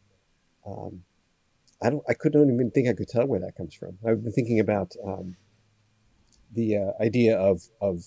um, 0.67 1.03
I 1.83 1.91
don't. 1.91 2.03
I 2.09 2.15
couldn't 2.15 2.53
even 2.53 2.71
think 2.71 2.89
I 2.89 2.93
could 2.93 3.09
tell 3.09 3.27
where 3.27 3.41
that 3.41 3.57
comes 3.57 3.75
from. 3.75 3.99
I've 4.07 4.23
been 4.23 4.33
thinking 4.33 4.61
about 4.61 4.95
um, 5.05 5.37
the 6.53 6.77
uh, 6.77 7.03
idea 7.03 7.37
of 7.37 7.63
of 7.81 8.05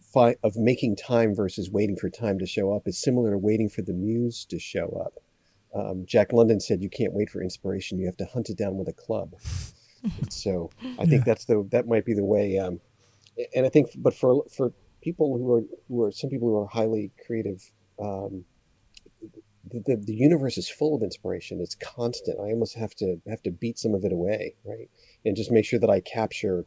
fi- 0.00 0.36
of 0.42 0.56
making 0.56 0.96
time 0.96 1.34
versus 1.34 1.70
waiting 1.70 1.96
for 1.96 2.08
time 2.08 2.38
to 2.38 2.46
show 2.46 2.72
up 2.72 2.86
is 2.86 3.00
similar 3.00 3.32
to 3.32 3.38
waiting 3.38 3.68
for 3.68 3.82
the 3.82 3.92
muse 3.92 4.44
to 4.46 4.58
show 4.58 5.02
up. 5.04 5.14
Um, 5.74 6.04
Jack 6.06 6.32
London 6.32 6.60
said, 6.60 6.82
"You 6.82 6.90
can't 6.90 7.12
wait 7.12 7.30
for 7.30 7.42
inspiration; 7.42 7.98
you 7.98 8.06
have 8.06 8.16
to 8.18 8.24
hunt 8.24 8.50
it 8.50 8.56
down 8.56 8.76
with 8.76 8.88
a 8.88 8.92
club." 8.92 9.34
so 10.30 10.70
I 10.98 11.04
think 11.04 11.20
yeah. 11.20 11.24
that's 11.26 11.44
the 11.44 11.66
that 11.70 11.86
might 11.86 12.04
be 12.04 12.14
the 12.14 12.24
way. 12.24 12.58
Um, 12.58 12.80
and 13.54 13.66
I 13.66 13.68
think, 13.68 13.90
but 13.96 14.14
for 14.14 14.44
for 14.50 14.72
people 15.02 15.36
who 15.38 15.52
are 15.52 15.62
who 15.88 16.02
are 16.02 16.12
some 16.12 16.30
people 16.30 16.48
who 16.48 16.56
are 16.58 16.66
highly 16.66 17.12
creative, 17.26 17.70
um, 18.02 18.44
the, 19.72 19.96
the 19.96 20.14
universe 20.14 20.58
is 20.58 20.68
full 20.68 20.94
of 20.94 21.02
inspiration. 21.02 21.60
It's 21.60 21.74
constant. 21.74 22.38
I 22.38 22.50
almost 22.50 22.76
have 22.76 22.94
to 22.96 23.20
have 23.28 23.42
to 23.42 23.50
beat 23.50 23.78
some 23.78 23.94
of 23.94 24.04
it 24.04 24.12
away, 24.12 24.54
right? 24.64 24.88
And 25.24 25.36
just 25.36 25.50
make 25.50 25.64
sure 25.64 25.78
that 25.78 25.90
I 25.90 26.00
capture, 26.00 26.66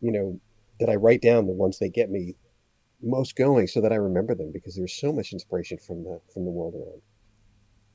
you 0.00 0.12
know, 0.12 0.40
that 0.80 0.88
I 0.88 0.94
write 0.94 1.22
down 1.22 1.46
the 1.46 1.52
ones 1.52 1.78
that 1.78 1.90
get 1.90 2.10
me 2.10 2.36
most 3.02 3.36
going, 3.36 3.68
so 3.68 3.80
that 3.80 3.92
I 3.92 3.96
remember 3.96 4.34
them 4.34 4.50
because 4.52 4.74
there's 4.76 4.92
so 4.92 5.12
much 5.12 5.32
inspiration 5.32 5.78
from 5.78 6.04
the 6.04 6.20
from 6.32 6.44
the 6.44 6.50
world 6.50 6.74
around. 6.74 7.02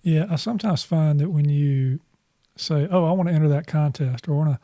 Yeah, 0.02 0.26
I 0.30 0.38
sometimes 0.38 0.84
find 0.84 1.20
that 1.20 1.30
when 1.30 1.50
you 1.50 2.00
say, 2.56 2.88
"Oh, 2.90 3.06
I 3.06 3.12
want 3.12 3.30
to 3.30 3.36
enter 3.36 3.50
that 3.50 3.68
contest," 3.68 4.28
or 4.28 4.34
"I 4.34 4.38
want 4.38 4.50
to, 4.52 4.60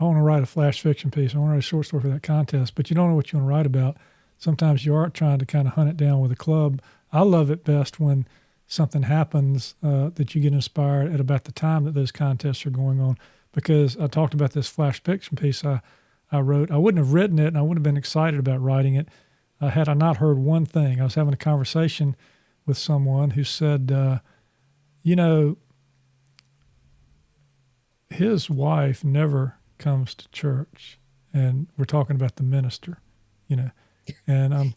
I 0.00 0.04
want 0.04 0.16
to 0.18 0.22
write 0.22 0.42
a 0.42 0.46
flash 0.46 0.80
fiction 0.80 1.10
piece," 1.10 1.34
"I 1.34 1.38
want 1.38 1.50
to 1.50 1.52
write 1.52 1.58
a 1.58 1.62
short 1.62 1.86
story 1.86 2.02
for 2.02 2.08
that 2.08 2.22
contest," 2.22 2.74
but 2.74 2.90
you 2.90 2.96
don't 2.96 3.08
know 3.08 3.16
what 3.16 3.32
you 3.32 3.38
want 3.38 3.48
to 3.48 3.54
write 3.54 3.66
about. 3.66 3.96
Sometimes 4.36 4.84
you 4.84 4.94
are 4.94 5.08
trying 5.08 5.38
to 5.38 5.46
kind 5.46 5.68
of 5.68 5.74
hunt 5.74 5.88
it 5.88 5.96
down 5.96 6.20
with 6.20 6.32
a 6.32 6.36
club. 6.36 6.82
I 7.12 7.22
love 7.22 7.50
it 7.50 7.64
best 7.64 8.00
when 8.00 8.26
something 8.66 9.02
happens 9.02 9.74
uh, 9.82 10.10
that 10.14 10.34
you 10.34 10.40
get 10.40 10.52
inspired 10.52 11.12
at 11.12 11.20
about 11.20 11.44
the 11.44 11.52
time 11.52 11.84
that 11.84 11.94
those 11.94 12.12
contests 12.12 12.64
are 12.66 12.70
going 12.70 13.00
on. 13.00 13.18
Because 13.52 13.96
I 13.96 14.08
talked 14.08 14.34
about 14.34 14.52
this 14.52 14.68
flash 14.68 15.02
fiction 15.02 15.36
piece 15.36 15.64
I, 15.64 15.80
I 16.32 16.40
wrote. 16.40 16.70
I 16.70 16.76
wouldn't 16.76 17.04
have 17.04 17.12
written 17.12 17.38
it 17.38 17.48
and 17.48 17.58
I 17.58 17.60
wouldn't 17.60 17.78
have 17.78 17.84
been 17.84 17.96
excited 17.96 18.40
about 18.40 18.60
writing 18.60 18.94
it 18.94 19.08
uh, 19.60 19.68
had 19.68 19.88
I 19.88 19.94
not 19.94 20.16
heard 20.16 20.38
one 20.38 20.66
thing. 20.66 21.00
I 21.00 21.04
was 21.04 21.14
having 21.14 21.34
a 21.34 21.38
conversation 21.38 22.16
with 22.66 22.78
someone 22.78 23.30
who 23.30 23.44
said, 23.44 23.92
uh, 23.92 24.18
you 25.02 25.14
know, 25.14 25.56
his 28.08 28.48
wife 28.48 29.04
never 29.04 29.56
comes 29.78 30.14
to 30.14 30.28
church. 30.30 30.98
And 31.32 31.66
we're 31.76 31.84
talking 31.84 32.16
about 32.16 32.36
the 32.36 32.42
minister, 32.42 32.98
you 33.48 33.56
know. 33.56 33.70
And 34.26 34.54
I'm 34.54 34.74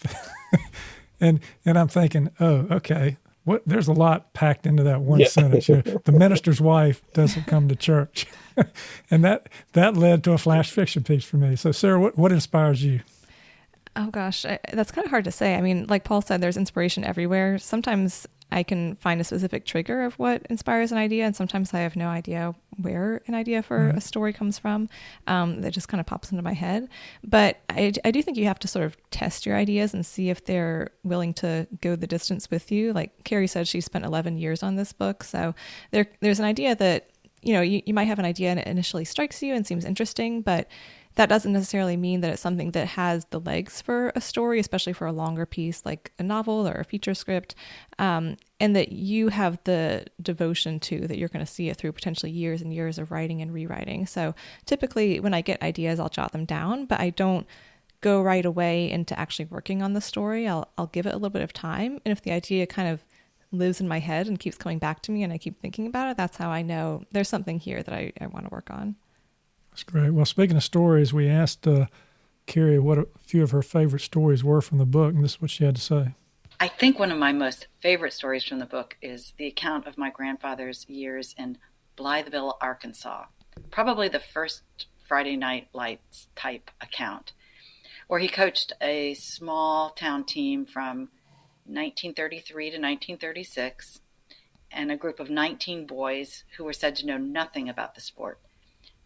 and 1.20 1.40
and 1.66 1.78
I'm 1.78 1.88
thinking, 1.88 2.32
oh, 2.40 2.68
okay, 2.72 3.18
what 3.48 3.64
there's 3.66 3.88
a 3.88 3.94
lot 3.94 4.34
packed 4.34 4.66
into 4.66 4.84
that 4.84 5.00
one 5.00 5.22
yeah. 5.22 5.28
sentence. 5.28 5.68
the 6.04 6.12
minister's 6.12 6.60
wife 6.60 7.02
doesn't 7.14 7.48
come 7.48 7.70
to 7.70 7.76
church, 7.78 8.28
and 9.10 9.24
that 9.24 9.48
that 9.72 9.96
led 9.96 10.22
to 10.26 10.34
a 10.34 10.38
flash 10.38 10.70
fiction 10.70 11.02
piece 11.02 11.24
for 11.24 11.38
me. 11.38 11.56
So, 11.56 11.72
Sarah, 11.72 11.98
what 11.98 12.18
what 12.18 12.34
inspires 12.34 12.84
you? 12.84 13.00
Oh 13.96 14.08
gosh, 14.12 14.46
I, 14.46 14.60
that's 14.74 14.92
kind 14.92 15.06
of 15.06 15.12
hard 15.12 15.24
to 15.24 15.32
say. 15.32 15.56
I 15.56 15.62
mean, 15.62 15.86
like 15.88 16.04
Paul 16.04 16.22
said, 16.22 16.42
there's 16.42 16.58
inspiration 16.58 17.06
everywhere. 17.06 17.58
Sometimes 17.58 18.28
I 18.52 18.64
can 18.64 18.96
find 18.96 19.20
a 19.20 19.24
specific 19.24 19.66
trigger 19.66 20.04
of 20.04 20.18
what 20.18 20.46
inspires 20.50 20.92
an 20.92 20.98
idea, 20.98 21.26
and 21.26 21.36
sometimes 21.36 21.74
I 21.74 21.80
have 21.80 21.96
no 21.96 22.08
idea 22.08 22.56
where 22.78 23.22
an 23.28 23.36
idea 23.36 23.62
for 23.62 23.80
mm-hmm. 23.80 23.98
a 23.98 24.02
story 24.02 24.32
comes 24.32 24.58
from. 24.58 24.88
Um, 25.28 25.62
that 25.62 25.74
just 25.74 25.90
kind 25.90 26.00
of 26.00 26.08
pops 26.08 26.32
into 26.32 26.44
my 26.44 26.54
head. 26.54 26.88
But 27.24 27.60
I, 27.70 27.94
I 28.06 28.12
do 28.12 28.22
think 28.22 28.38
you 28.38 28.46
have 28.46 28.60
to 28.60 28.68
sort 28.68 28.86
of 28.86 28.98
test 29.12 29.46
your 29.46 29.58
ideas 29.58 29.94
and 29.94 30.06
see 30.06 30.30
if 30.30 30.46
they're 30.46 30.92
willing 31.04 31.34
to 31.36 31.68
go 31.82 31.96
the 31.96 32.08
distance 32.08 32.50
with 32.50 32.72
you. 32.72 32.94
Like 32.94 33.24
Carrie 33.26 33.48
said, 33.48 33.68
she 33.68 33.82
spent 33.82 34.06
11 34.06 34.38
years 34.38 34.64
on 34.64 34.76
this 34.76 34.94
book, 34.94 35.24
so 35.24 35.54
there 35.92 36.08
there's 36.22 36.40
an 36.40 36.46
idea 36.46 36.76
that 36.76 37.10
you 37.42 37.54
know 37.54 37.62
you, 37.62 37.82
you 37.86 37.94
might 37.94 38.06
have 38.06 38.20
an 38.20 38.26
idea 38.26 38.50
and 38.50 38.60
it 38.60 38.68
initially 38.68 39.06
strikes 39.06 39.44
you 39.44 39.54
and 39.54 39.68
seems 39.68 39.84
interesting, 39.86 40.42
but 40.42 40.68
that 41.18 41.30
doesn't 41.30 41.52
necessarily 41.52 41.98
mean 41.98 42.22
that 42.22 42.32
it's 42.32 42.42
something 42.42 42.72
that 42.72 42.90
has 42.90 43.26
the 43.32 43.40
legs 43.40 43.82
for 43.82 44.12
a 44.16 44.22
story, 44.22 44.60
especially 44.60 44.94
for 44.94 45.08
a 45.08 45.12
longer 45.12 45.48
piece 45.48 45.84
like 45.84 46.12
a 46.20 46.24
novel 46.24 46.68
or 46.68 46.74
a 46.74 46.84
feature 46.84 47.16
script, 47.16 47.56
um, 47.98 48.38
and 48.60 48.76
that 48.76 48.92
you 48.92 49.30
have 49.30 49.58
the 49.64 50.06
devotion 50.22 50.80
to 50.80 51.08
that 51.08 51.18
you're 51.18 51.28
going 51.28 51.44
to 51.44 51.52
see 51.52 51.70
it 51.70 51.78
through 51.78 51.92
potentially 51.92 52.32
years 52.32 52.62
and 52.62 52.72
years 52.72 53.00
of 53.00 53.10
writing 53.10 53.42
and 53.42 53.52
rewriting. 53.52 54.06
So 54.06 54.36
typically, 54.66 55.20
when 55.20 55.34
I 55.34 55.42
get 55.42 55.62
ideas, 55.64 56.00
I'll 56.00 56.08
jot 56.08 56.34
them 56.34 56.46
down, 56.46 56.86
but 56.86 57.00
I 57.00 57.10
don't 57.10 57.48
go 58.02 58.22
right 58.22 58.46
away 58.46 58.90
into 58.90 59.20
actually 59.20 59.46
working 59.46 59.82
on 59.82 59.94
the 59.94 60.02
story. 60.02 60.48
I'll 60.48 60.70
I'll 60.78 60.86
give 60.86 61.08
it 61.08 61.14
a 61.14 61.18
little 61.18 61.32
bit 61.32 61.42
of 61.42 61.52
time, 61.52 62.00
and 62.06 62.12
if 62.12 62.22
the 62.22 62.32
idea 62.32 62.68
kind 62.68 62.90
of 62.90 63.04
lives 63.52 63.82
in 63.82 63.88
my 63.88 64.00
head 64.00 64.28
and 64.28 64.40
keeps 64.40 64.58
coming 64.58 64.78
back 64.78 65.02
to 65.02 65.12
me 65.12 65.24
and 65.24 65.34
I 65.34 65.40
keep 65.40 65.60
thinking 65.62 65.88
about 65.88 66.12
it, 66.12 66.18
that's 66.18 66.38
how 66.38 66.52
I 66.52 66.62
know 66.62 67.06
there's 67.12 67.30
something 67.30 67.60
here 67.60 67.82
that 67.82 67.94
I, 67.94 68.12
I 68.22 68.28
want 68.28 68.46
to 68.46 68.54
work 68.54 68.70
on. 68.70 68.98
That's 69.78 69.84
great. 69.84 70.10
Well, 70.10 70.26
speaking 70.26 70.58
of 70.58 70.64
stories, 70.64 71.14
we 71.14 71.30
asked 71.30 71.68
uh, 71.68 71.86
Carrie 72.48 72.80
what 72.80 72.98
a 72.98 73.08
few 73.20 73.44
of 73.44 73.52
her 73.52 73.62
favorite 73.62 74.02
stories 74.02 74.44
were 74.44 74.60
from 74.60 74.80
the 74.80 74.88
book, 74.88 75.14
and 75.14 75.24
this 75.24 75.34
is 75.34 75.42
what 75.42 75.52
she 75.52 75.66
had 75.66 75.76
to 75.76 75.82
say. 75.82 76.16
I 76.60 76.68
think 76.68 76.98
one 76.98 77.12
of 77.12 77.20
my 77.20 77.32
most 77.32 77.68
favorite 77.80 78.14
stories 78.14 78.44
from 78.44 78.58
the 78.58 78.66
book 78.66 78.98
is 79.04 79.36
the 79.38 79.46
account 79.46 79.86
of 79.86 79.96
my 79.96 80.10
grandfather's 80.10 80.90
years 80.90 81.36
in 81.38 81.60
Blytheville, 81.96 82.56
Arkansas. 82.60 83.26
Probably 83.70 84.10
the 84.10 84.20
first 84.20 84.64
Friday 85.08 85.36
Night 85.36 85.68
Lights 85.74 86.28
type 86.36 86.72
account, 86.82 87.34
where 88.08 88.20
he 88.20 88.28
coached 88.28 88.74
a 88.82 89.14
small 89.14 89.92
town 89.92 90.24
team 90.24 90.66
from 90.66 91.10
1933 91.66 92.64
to 92.72 92.78
1936 92.78 94.00
and 94.72 94.92
a 94.92 94.98
group 94.98 95.20
of 95.20 95.30
19 95.30 95.86
boys 95.86 96.46
who 96.58 96.64
were 96.64 96.74
said 96.74 96.96
to 96.96 97.06
know 97.06 97.20
nothing 97.20 97.70
about 97.70 97.94
the 97.94 98.02
sport 98.02 98.40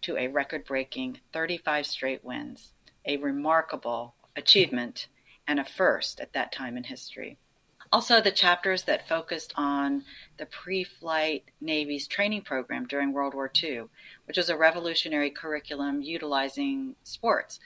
to 0.01 0.17
a 0.17 0.27
record 0.27 0.65
breaking 0.65 1.19
35 1.33 1.85
straight 1.85 2.23
wins, 2.23 2.73
a 3.05 3.17
remarkable 3.17 4.15
achievement 4.35 5.07
and 5.47 5.59
a 5.59 5.63
first 5.63 6.19
at 6.19 6.33
that 6.33 6.51
time 6.51 6.77
in 6.77 6.83
history. 6.83 7.37
Also, 7.91 8.21
the 8.21 8.31
chapters 8.31 8.83
that 8.83 9.07
focused 9.07 9.53
on 9.57 10.03
the 10.37 10.45
pre 10.45 10.83
flight 10.83 11.43
Navy's 11.59 12.07
training 12.07 12.43
program 12.43 12.87
during 12.87 13.11
World 13.11 13.33
War 13.33 13.51
II, 13.61 13.83
which 14.25 14.37
was 14.37 14.49
a 14.49 14.57
revolutionary 14.57 15.29
curriculum 15.29 16.01
utilizing 16.01 16.95
sports, 17.03 17.59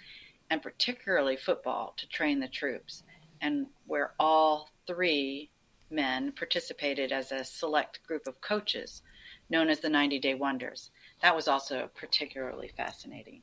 and 0.50 0.64
particularly 0.64 1.36
football, 1.36 1.94
to 1.98 2.08
train 2.08 2.40
the 2.40 2.48
troops, 2.48 3.04
and 3.40 3.68
where 3.86 4.14
all 4.20 4.72
three 4.88 5.52
men 5.92 6.32
participated 6.32 7.12
as 7.12 7.32
a 7.32 7.44
select 7.44 8.02
group 8.08 8.26
of 8.26 8.42
coaches 8.42 9.04
known 9.50 9.70
as 9.70 9.80
the 9.82 9.90
90 9.90 10.18
Day 10.20 10.34
Wonders 10.34 10.90
that 11.26 11.36
was 11.36 11.48
also 11.48 11.90
particularly 11.96 12.68
fascinating. 12.68 13.42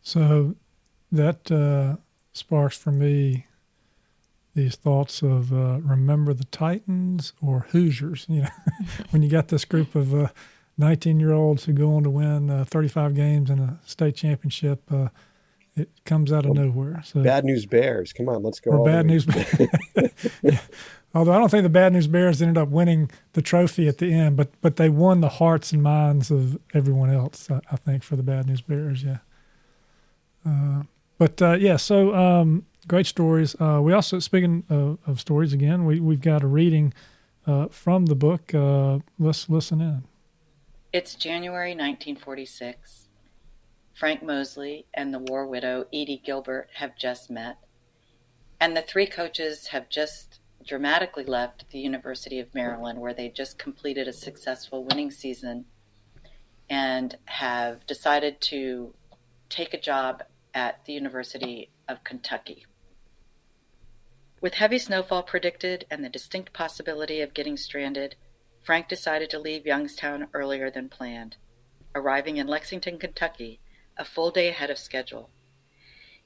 So 0.00 0.54
that 1.10 1.50
uh, 1.50 1.96
sparks 2.32 2.78
for 2.78 2.92
me 2.92 3.46
these 4.54 4.76
thoughts 4.76 5.22
of 5.22 5.52
uh, 5.52 5.80
remember 5.80 6.34
the 6.34 6.44
Titans 6.44 7.32
or 7.42 7.66
Hoosiers. 7.70 8.26
You 8.28 8.42
know, 8.42 8.48
when 9.10 9.22
you 9.22 9.28
got 9.28 9.48
this 9.48 9.64
group 9.64 9.96
of 9.96 10.14
uh, 10.14 10.28
19 10.76 11.18
year 11.18 11.32
olds 11.32 11.64
who 11.64 11.72
go 11.72 11.96
on 11.96 12.04
to 12.04 12.10
win 12.10 12.48
uh, 12.48 12.64
35 12.64 13.16
games 13.16 13.50
in 13.50 13.58
a 13.58 13.80
state 13.84 14.14
championship, 14.14 14.84
uh, 14.92 15.08
it 15.74 15.90
comes 16.04 16.32
out 16.32 16.46
of 16.46 16.52
well, 16.52 16.66
nowhere. 16.66 17.02
So 17.04 17.24
bad 17.24 17.44
news 17.44 17.66
Bears, 17.66 18.12
come 18.12 18.28
on, 18.28 18.44
let's 18.44 18.60
go. 18.60 18.70
Or 18.70 18.84
bad 18.84 19.06
news. 19.06 19.26
yeah. 20.44 20.58
Although 21.14 21.32
I 21.32 21.38
don't 21.38 21.50
think 21.50 21.62
the 21.62 21.70
bad 21.70 21.94
news 21.94 22.06
Bears 22.06 22.42
ended 22.42 22.58
up 22.58 22.68
winning 22.68 23.10
the 23.32 23.40
trophy 23.40 23.88
at 23.88 23.98
the 23.98 24.12
end, 24.12 24.36
but 24.36 24.50
but 24.60 24.76
they 24.76 24.88
won 24.88 25.20
the 25.20 25.28
hearts 25.28 25.72
and 25.72 25.82
minds 25.82 26.30
of 26.30 26.58
everyone 26.74 27.10
else. 27.10 27.50
I, 27.50 27.60
I 27.70 27.76
think 27.76 28.02
for 28.02 28.16
the 28.16 28.22
bad 28.22 28.46
news 28.46 28.60
Bears, 28.60 29.02
yeah. 29.02 29.18
Uh, 30.46 30.82
but 31.16 31.40
uh, 31.42 31.54
yeah, 31.54 31.76
so 31.76 32.14
um, 32.14 32.66
great 32.86 33.06
stories. 33.06 33.56
Uh, 33.60 33.80
we 33.82 33.92
also, 33.92 34.18
speaking 34.18 34.64
of, 34.68 34.98
of, 35.06 35.20
stories 35.20 35.52
again, 35.52 35.84
we, 35.84 35.98
we've 35.98 36.20
got 36.20 36.42
a 36.42 36.46
reading 36.46 36.94
uh, 37.46 37.66
from 37.68 38.06
the 38.06 38.14
book. 38.14 38.54
Uh, 38.54 39.00
let's 39.18 39.48
listen 39.48 39.80
in. 39.80 40.04
It's 40.92 41.14
January 41.14 41.70
1946. 41.70 43.08
Frank 43.94 44.22
Moseley 44.22 44.86
and 44.94 45.12
the 45.12 45.18
war 45.18 45.44
widow 45.44 45.86
Edie 45.92 46.22
Gilbert 46.24 46.68
have 46.74 46.96
just 46.96 47.30
met, 47.30 47.58
and 48.60 48.76
the 48.76 48.82
three 48.82 49.06
coaches 49.06 49.68
have 49.68 49.88
just 49.88 50.38
dramatically 50.66 51.24
left 51.24 51.70
the 51.70 51.78
University 51.78 52.38
of 52.38 52.54
Maryland, 52.54 53.00
where 53.00 53.14
they 53.14 53.28
just 53.28 53.58
completed 53.58 54.08
a 54.08 54.12
successful 54.12 54.84
winning 54.84 55.10
season 55.10 55.64
and 56.68 57.16
have 57.26 57.86
decided 57.86 58.40
to 58.40 58.94
take 59.48 59.72
a 59.72 59.80
job 59.80 60.22
at 60.52 60.84
the 60.84 60.92
University 60.92 61.70
of 61.88 62.04
Kentucky. 62.04 62.66
With 64.40 64.54
heavy 64.54 64.78
snowfall 64.78 65.22
predicted 65.22 65.84
and 65.90 66.04
the 66.04 66.08
distinct 66.08 66.52
possibility 66.52 67.20
of 67.20 67.34
getting 67.34 67.56
stranded, 67.56 68.16
Frank 68.62 68.88
decided 68.88 69.30
to 69.30 69.38
leave 69.38 69.66
Youngstown 69.66 70.28
earlier 70.34 70.70
than 70.70 70.88
planned, 70.88 71.36
arriving 71.94 72.36
in 72.36 72.46
Lexington, 72.46 72.98
Kentucky, 72.98 73.60
a 73.96 74.04
full 74.04 74.30
day 74.30 74.48
ahead 74.48 74.70
of 74.70 74.78
schedule. 74.78 75.30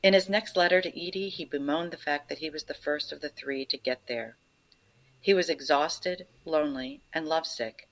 In 0.02 0.14
his 0.14 0.28
next 0.28 0.56
letter 0.56 0.80
to 0.80 0.88
Edie, 0.88 1.28
he 1.28 1.44
bemoaned 1.44 1.92
the 1.92 1.96
fact 1.96 2.28
that 2.28 2.38
he 2.38 2.50
was 2.50 2.64
the 2.64 2.74
first 2.74 3.12
of 3.12 3.20
the 3.20 3.28
three 3.28 3.64
to 3.66 3.76
get 3.76 4.08
there. 4.08 4.36
He 5.20 5.32
was 5.32 5.48
exhausted, 5.48 6.26
lonely, 6.44 7.02
and 7.12 7.28
lovesick. 7.28 7.88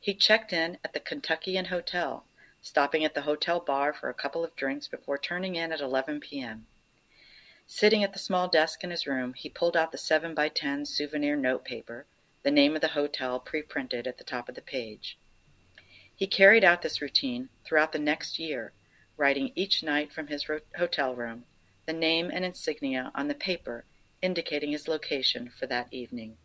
He 0.00 0.12
checked 0.12 0.52
in 0.52 0.78
at 0.82 0.92
the 0.92 0.98
Kentuckian 0.98 1.66
Hotel, 1.66 2.26
stopping 2.60 3.04
at 3.04 3.14
the 3.14 3.22
hotel 3.22 3.60
bar 3.60 3.92
for 3.92 4.08
a 4.08 4.14
couple 4.14 4.42
of 4.42 4.56
drinks 4.56 4.88
before 4.88 5.18
turning 5.18 5.54
in 5.54 5.70
at 5.70 5.80
11 5.80 6.18
p.m. 6.18 6.66
Sitting 7.64 8.02
at 8.02 8.12
the 8.12 8.18
small 8.18 8.48
desk 8.48 8.82
in 8.82 8.90
his 8.90 9.06
room, 9.06 9.34
he 9.34 9.48
pulled 9.48 9.76
out 9.76 9.92
the 9.92 9.98
7 9.98 10.34
by 10.34 10.48
10 10.48 10.84
souvenir 10.84 11.36
notepaper, 11.36 12.06
the 12.42 12.50
name 12.50 12.74
of 12.74 12.80
the 12.80 12.88
hotel 12.88 13.38
pre 13.38 13.62
printed 13.62 14.08
at 14.08 14.18
the 14.18 14.24
top 14.24 14.48
of 14.48 14.56
the 14.56 14.62
page. 14.62 15.16
He 16.12 16.26
carried 16.26 16.64
out 16.64 16.82
this 16.82 17.00
routine 17.00 17.50
throughout 17.64 17.92
the 17.92 18.00
next 18.00 18.40
year, 18.40 18.72
writing 19.20 19.52
each 19.54 19.82
night 19.82 20.10
from 20.10 20.26
his 20.26 20.48
ro- 20.48 20.60
hotel 20.76 21.14
room 21.14 21.44
the 21.86 21.92
name 21.92 22.30
and 22.32 22.44
insignia 22.44 23.12
on 23.14 23.28
the 23.28 23.34
paper 23.34 23.84
indicating 24.22 24.72
his 24.72 24.88
location 24.88 25.50
for 25.58 25.66
that 25.66 25.86
evening. 25.92 26.36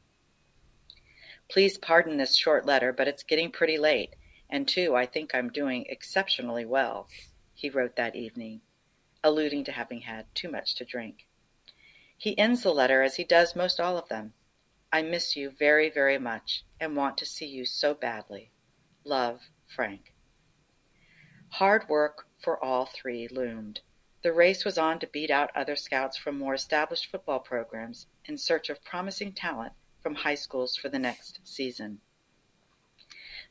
Please 1.49 1.77
pardon 1.77 2.17
this 2.17 2.35
short 2.35 2.65
letter, 2.65 2.91
but 2.91 3.07
it's 3.07 3.23
getting 3.23 3.51
pretty 3.51 3.77
late, 3.77 4.15
and 4.49 4.67
too, 4.67 4.95
I 4.95 5.05
think 5.05 5.33
I'm 5.33 5.49
doing 5.49 5.85
exceptionally 5.87 6.65
well, 6.65 7.07
he 7.53 7.69
wrote 7.69 7.95
that 7.95 8.15
evening 8.15 8.61
alluding 9.23 9.63
to 9.63 9.71
having 9.71 10.01
had 10.01 10.25
too 10.35 10.49
much 10.49 10.75
to 10.75 10.85
drink. 10.85 11.25
He 12.15 12.37
ends 12.37 12.61
the 12.61 12.71
letter 12.71 13.01
as 13.01 13.15
he 13.15 13.23
does 13.23 13.55
most 13.55 13.79
all 13.79 13.97
of 13.97 14.07
them. 14.07 14.33
I 14.93 15.01
miss 15.01 15.35
you 15.35 15.49
very, 15.49 15.89
very 15.89 16.19
much 16.19 16.63
and 16.79 16.95
want 16.95 17.17
to 17.17 17.25
see 17.25 17.47
you 17.47 17.65
so 17.65 17.95
badly. 17.95 18.51
Love, 19.03 19.41
Frank. 19.65 20.13
Hard 21.49 21.89
work 21.89 22.24
for 22.39 22.63
all 22.63 22.85
three 22.85 23.27
loomed. 23.27 23.81
The 24.21 24.33
race 24.33 24.65
was 24.65 24.77
on 24.77 24.99
to 24.99 25.07
beat 25.07 25.29
out 25.29 25.55
other 25.55 25.75
scouts 25.75 26.17
from 26.17 26.39
more 26.39 26.53
established 26.55 27.05
football 27.05 27.39
programs 27.39 28.07
in 28.25 28.37
search 28.37 28.69
of 28.69 28.83
promising 28.83 29.33
talent 29.33 29.73
from 30.01 30.15
high 30.15 30.35
schools 30.35 30.75
for 30.75 30.89
the 30.89 30.99
next 30.99 31.39
season. 31.43 32.01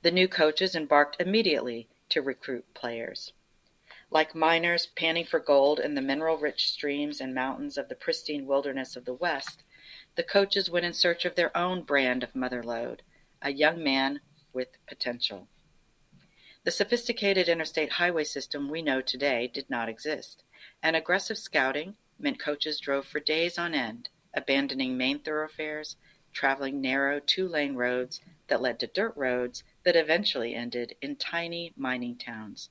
The 0.02 0.10
new 0.10 0.28
coaches 0.28 0.74
embarked 0.74 1.20
immediately 1.20 1.88
to 2.08 2.22
recruit 2.22 2.74
players. 2.74 3.32
Like 4.10 4.34
miners 4.34 4.86
panning 4.86 5.24
for 5.24 5.40
gold 5.40 5.80
in 5.80 5.94
the 5.94 6.02
mineral 6.02 6.36
rich 6.36 6.68
streams 6.70 7.20
and 7.20 7.34
mountains 7.34 7.78
of 7.78 7.88
the 7.88 7.94
pristine 7.94 8.46
wilderness 8.46 8.96
of 8.96 9.04
the 9.04 9.14
West, 9.14 9.62
the 10.16 10.22
coaches 10.22 10.68
went 10.68 10.86
in 10.86 10.92
search 10.92 11.24
of 11.24 11.34
their 11.34 11.56
own 11.56 11.82
brand 11.82 12.22
of 12.22 12.34
mother 12.34 12.62
lode, 12.62 13.02
a 13.40 13.52
young 13.52 13.82
man 13.82 14.20
with 14.52 14.68
potential. 14.86 15.48
The 16.64 16.70
sophisticated 16.70 17.46
interstate 17.46 17.92
highway 17.92 18.24
system 18.24 18.70
we 18.70 18.80
know 18.80 19.02
today 19.02 19.48
did 19.48 19.68
not 19.68 19.90
exist, 19.90 20.44
and 20.82 20.96
aggressive 20.96 21.36
scouting 21.36 21.96
meant 22.18 22.38
coaches 22.38 22.80
drove 22.80 23.06
for 23.06 23.20
days 23.20 23.58
on 23.58 23.74
end, 23.74 24.08
abandoning 24.32 24.96
main 24.96 25.18
thoroughfares, 25.18 25.96
traveling 26.32 26.80
narrow 26.80 27.20
two 27.20 27.46
lane 27.46 27.74
roads 27.74 28.22
that 28.46 28.62
led 28.62 28.80
to 28.80 28.86
dirt 28.86 29.14
roads 29.14 29.62
that 29.82 29.94
eventually 29.94 30.54
ended 30.54 30.96
in 31.02 31.16
tiny 31.16 31.74
mining 31.76 32.16
towns. 32.16 32.70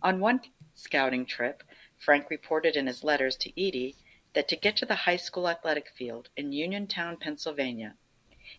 On 0.00 0.18
one 0.18 0.40
scouting 0.72 1.26
trip, 1.26 1.62
Frank 1.98 2.30
reported 2.30 2.74
in 2.74 2.86
his 2.86 3.04
letters 3.04 3.36
to 3.36 3.50
Edie 3.50 3.96
that 4.32 4.48
to 4.48 4.56
get 4.56 4.76
to 4.78 4.86
the 4.86 5.04
high 5.04 5.16
school 5.16 5.46
athletic 5.46 5.90
field 5.90 6.30
in 6.38 6.52
Uniontown, 6.52 7.18
Pennsylvania, 7.18 7.96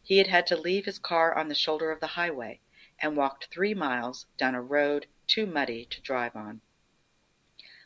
he 0.03 0.19
had 0.19 0.27
had 0.27 0.45
to 0.45 0.55
leave 0.55 0.85
his 0.85 0.99
car 0.99 1.35
on 1.35 1.47
the 1.47 1.55
shoulder 1.55 1.89
of 1.89 1.99
the 1.99 2.13
highway 2.13 2.59
and 3.01 3.15
walked 3.15 3.45
three 3.45 3.73
miles 3.73 4.25
down 4.37 4.55
a 4.55 4.61
road 4.61 5.07
too 5.27 5.45
muddy 5.45 5.85
to 5.85 6.01
drive 6.01 6.35
on. 6.35 6.61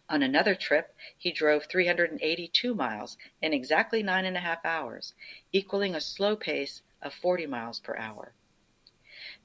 On 0.09 0.21
another 0.21 0.53
trip, 0.53 0.95
he 1.17 1.31
drove 1.31 1.65
382 1.65 2.75
miles 2.75 3.17
in 3.41 3.53
exactly 3.53 4.03
nine 4.03 4.25
and 4.25 4.35
a 4.35 4.41
half 4.41 4.65
hours, 4.65 5.13
equaling 5.51 5.95
a 5.95 6.01
slow 6.01 6.35
pace 6.35 6.81
of 7.01 7.13
40 7.13 7.45
miles 7.47 7.79
per 7.79 7.95
hour. 7.95 8.33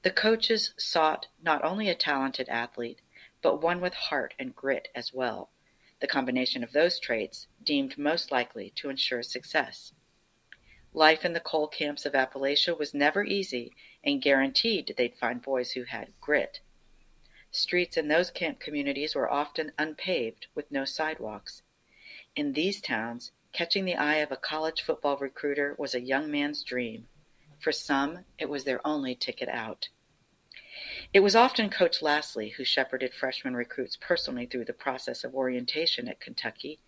The 0.01 0.11
coaches 0.11 0.73
sought 0.77 1.27
not 1.41 1.63
only 1.63 1.89
a 1.89 1.95
talented 1.95 2.49
athlete, 2.49 3.01
but 3.41 3.61
one 3.61 3.79
with 3.81 3.93
heart 3.93 4.33
and 4.37 4.55
grit 4.55 4.89
as 4.93 5.13
well, 5.13 5.49
the 5.99 6.07
combination 6.07 6.63
of 6.63 6.71
those 6.71 6.99
traits 6.99 7.47
deemed 7.63 7.97
most 7.97 8.31
likely 8.31 8.71
to 8.71 8.89
ensure 8.89 9.23
success. 9.23 9.93
Life 10.93 11.23
in 11.23 11.33
the 11.33 11.39
coal 11.39 11.67
camps 11.67 12.05
of 12.05 12.13
Appalachia 12.13 12.77
was 12.77 12.93
never 12.93 13.23
easy 13.23 13.75
and 14.03 14.21
guaranteed 14.21 14.93
they'd 14.97 15.17
find 15.17 15.41
boys 15.41 15.71
who 15.71 15.83
had 15.83 16.13
grit. 16.21 16.59
Streets 17.51 17.97
in 17.97 18.07
those 18.07 18.31
camp 18.31 18.59
communities 18.59 19.15
were 19.15 19.31
often 19.31 19.71
unpaved 19.77 20.47
with 20.53 20.71
no 20.71 20.85
sidewalks. 20.85 21.63
In 22.35 22.53
these 22.53 22.79
towns, 22.79 23.31
catching 23.51 23.85
the 23.85 23.95
eye 23.95 24.17
of 24.17 24.31
a 24.31 24.37
college 24.37 24.81
football 24.81 25.17
recruiter 25.17 25.75
was 25.77 25.95
a 25.95 26.01
young 26.01 26.29
man's 26.29 26.63
dream. 26.63 27.07
For 27.59 27.71
some, 27.71 28.25
it 28.37 28.49
was 28.49 28.63
their 28.63 28.85
only 28.87 29.15
ticket 29.15 29.49
out. 29.49 29.89
It 31.11 31.21
was 31.21 31.35
often 31.35 31.69
Coach 31.69 32.01
Laslie 32.01 32.49
who 32.49 32.63
shepherded 32.63 33.13
freshman 33.13 33.55
recruits 33.55 33.97
personally 33.97 34.45
through 34.45 34.65
the 34.65 34.73
process 34.73 35.23
of 35.23 35.33
orientation 35.33 36.07
at 36.07 36.21
Kentucky. 36.21 36.79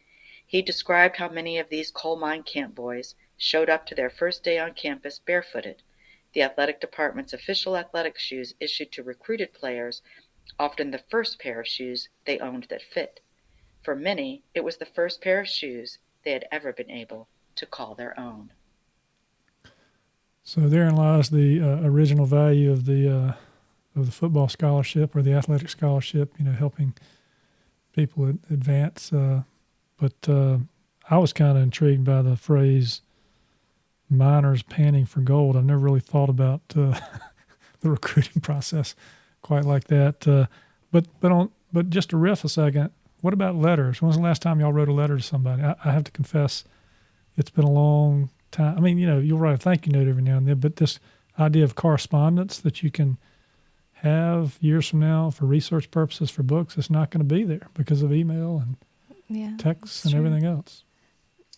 He 0.45 0.61
described 0.61 1.17
how 1.17 1.29
many 1.29 1.57
of 1.57 1.69
these 1.69 1.91
coal 1.91 2.15
mine 2.15 2.43
camp 2.43 2.75
boys 2.75 3.15
showed 3.35 3.69
up 3.69 3.85
to 3.87 3.95
their 3.95 4.09
first 4.09 4.43
day 4.43 4.59
on 4.59 4.75
campus 4.75 5.19
barefooted, 5.19 5.81
the 6.33 6.41
athletic 6.41 6.79
department's 6.79 7.33
official 7.33 7.75
athletic 7.75 8.17
shoes 8.17 8.53
issued 8.59 8.91
to 8.93 9.03
recruited 9.03 9.53
players, 9.53 10.01
often 10.57 10.91
the 10.91 11.03
first 11.09 11.39
pair 11.39 11.59
of 11.59 11.67
shoes 11.67 12.09
they 12.25 12.39
owned 12.39 12.67
that 12.69 12.81
fit. 12.81 13.19
For 13.83 13.95
many, 13.95 14.43
it 14.53 14.63
was 14.63 14.77
the 14.77 14.85
first 14.85 15.21
pair 15.21 15.41
of 15.41 15.47
shoes 15.47 15.97
they 16.23 16.31
had 16.31 16.45
ever 16.51 16.71
been 16.71 16.91
able 16.91 17.27
to 17.55 17.65
call 17.65 17.95
their 17.95 18.19
own. 18.19 18.51
So 20.43 20.61
therein 20.61 20.95
lies 20.95 21.29
the 21.29 21.61
uh, 21.61 21.87
original 21.87 22.25
value 22.25 22.71
of 22.71 22.85
the 22.85 23.09
uh, 23.09 23.33
of 23.95 24.05
the 24.05 24.11
football 24.11 24.47
scholarship 24.47 25.15
or 25.15 25.21
the 25.21 25.33
athletic 25.33 25.69
scholarship, 25.69 26.33
you 26.39 26.45
know, 26.45 26.53
helping 26.53 26.93
people 27.93 28.25
advance. 28.49 29.11
Uh, 29.11 29.43
but 29.99 30.29
uh, 30.29 30.57
I 31.09 31.17
was 31.17 31.33
kind 31.33 31.57
of 31.57 31.63
intrigued 31.63 32.05
by 32.05 32.21
the 32.21 32.37
phrase 32.37 33.01
miners 34.11 34.63
panning 34.63 35.05
for 35.05 35.21
gold. 35.21 35.55
I've 35.55 35.65
never 35.65 35.79
really 35.79 35.99
thought 35.99 36.29
about 36.29 36.61
uh, 36.75 36.99
the 37.79 37.89
recruiting 37.89 38.41
process 38.41 38.95
quite 39.41 39.65
like 39.65 39.85
that. 39.85 40.27
Uh, 40.27 40.45
but 40.91 41.07
but 41.19 41.31
on 41.31 41.51
but 41.73 41.89
just 41.89 42.09
to 42.09 42.17
riff 42.17 42.43
a 42.43 42.49
second, 42.49 42.91
what 43.21 43.33
about 43.33 43.55
letters? 43.55 44.01
When 44.01 44.07
was 44.07 44.17
the 44.17 44.23
last 44.23 44.41
time 44.41 44.59
y'all 44.59 44.73
wrote 44.73 44.89
a 44.89 44.93
letter 44.93 45.17
to 45.17 45.23
somebody? 45.23 45.63
I, 45.63 45.75
I 45.85 45.91
have 45.91 46.03
to 46.03 46.11
confess, 46.11 46.65
it's 47.37 47.49
been 47.49 47.63
a 47.63 47.71
long 47.71 48.29
time. 48.51 48.77
I 48.77 48.81
mean, 48.81 48.97
you 48.97 49.07
know, 49.07 49.19
you'll 49.19 49.39
write 49.39 49.55
a 49.55 49.57
thank 49.57 49.85
you 49.87 49.93
note 49.93 50.07
every 50.07 50.21
now 50.23 50.37
and 50.37 50.47
then, 50.47 50.59
but 50.59 50.75
this 50.75 50.99
idea 51.39 51.63
of 51.63 51.75
correspondence 51.75 52.59
that 52.59 52.83
you 52.83 52.91
can– 52.91 53.17
have 54.01 54.57
years 54.61 54.87
from 54.87 54.99
now 54.99 55.29
for 55.29 55.45
research 55.45 55.91
purposes 55.91 56.31
for 56.31 56.41
books, 56.41 56.75
it's 56.75 56.89
not 56.89 57.11
going 57.11 57.19
to 57.19 57.35
be 57.35 57.43
there 57.43 57.67
because 57.75 58.01
of 58.01 58.11
email 58.11 58.57
and 58.57 58.77
Yeah. 59.27 59.55
texts 59.57 60.03
and 60.03 60.11
true. 60.11 60.25
everything 60.25 60.43
else. 60.43 60.83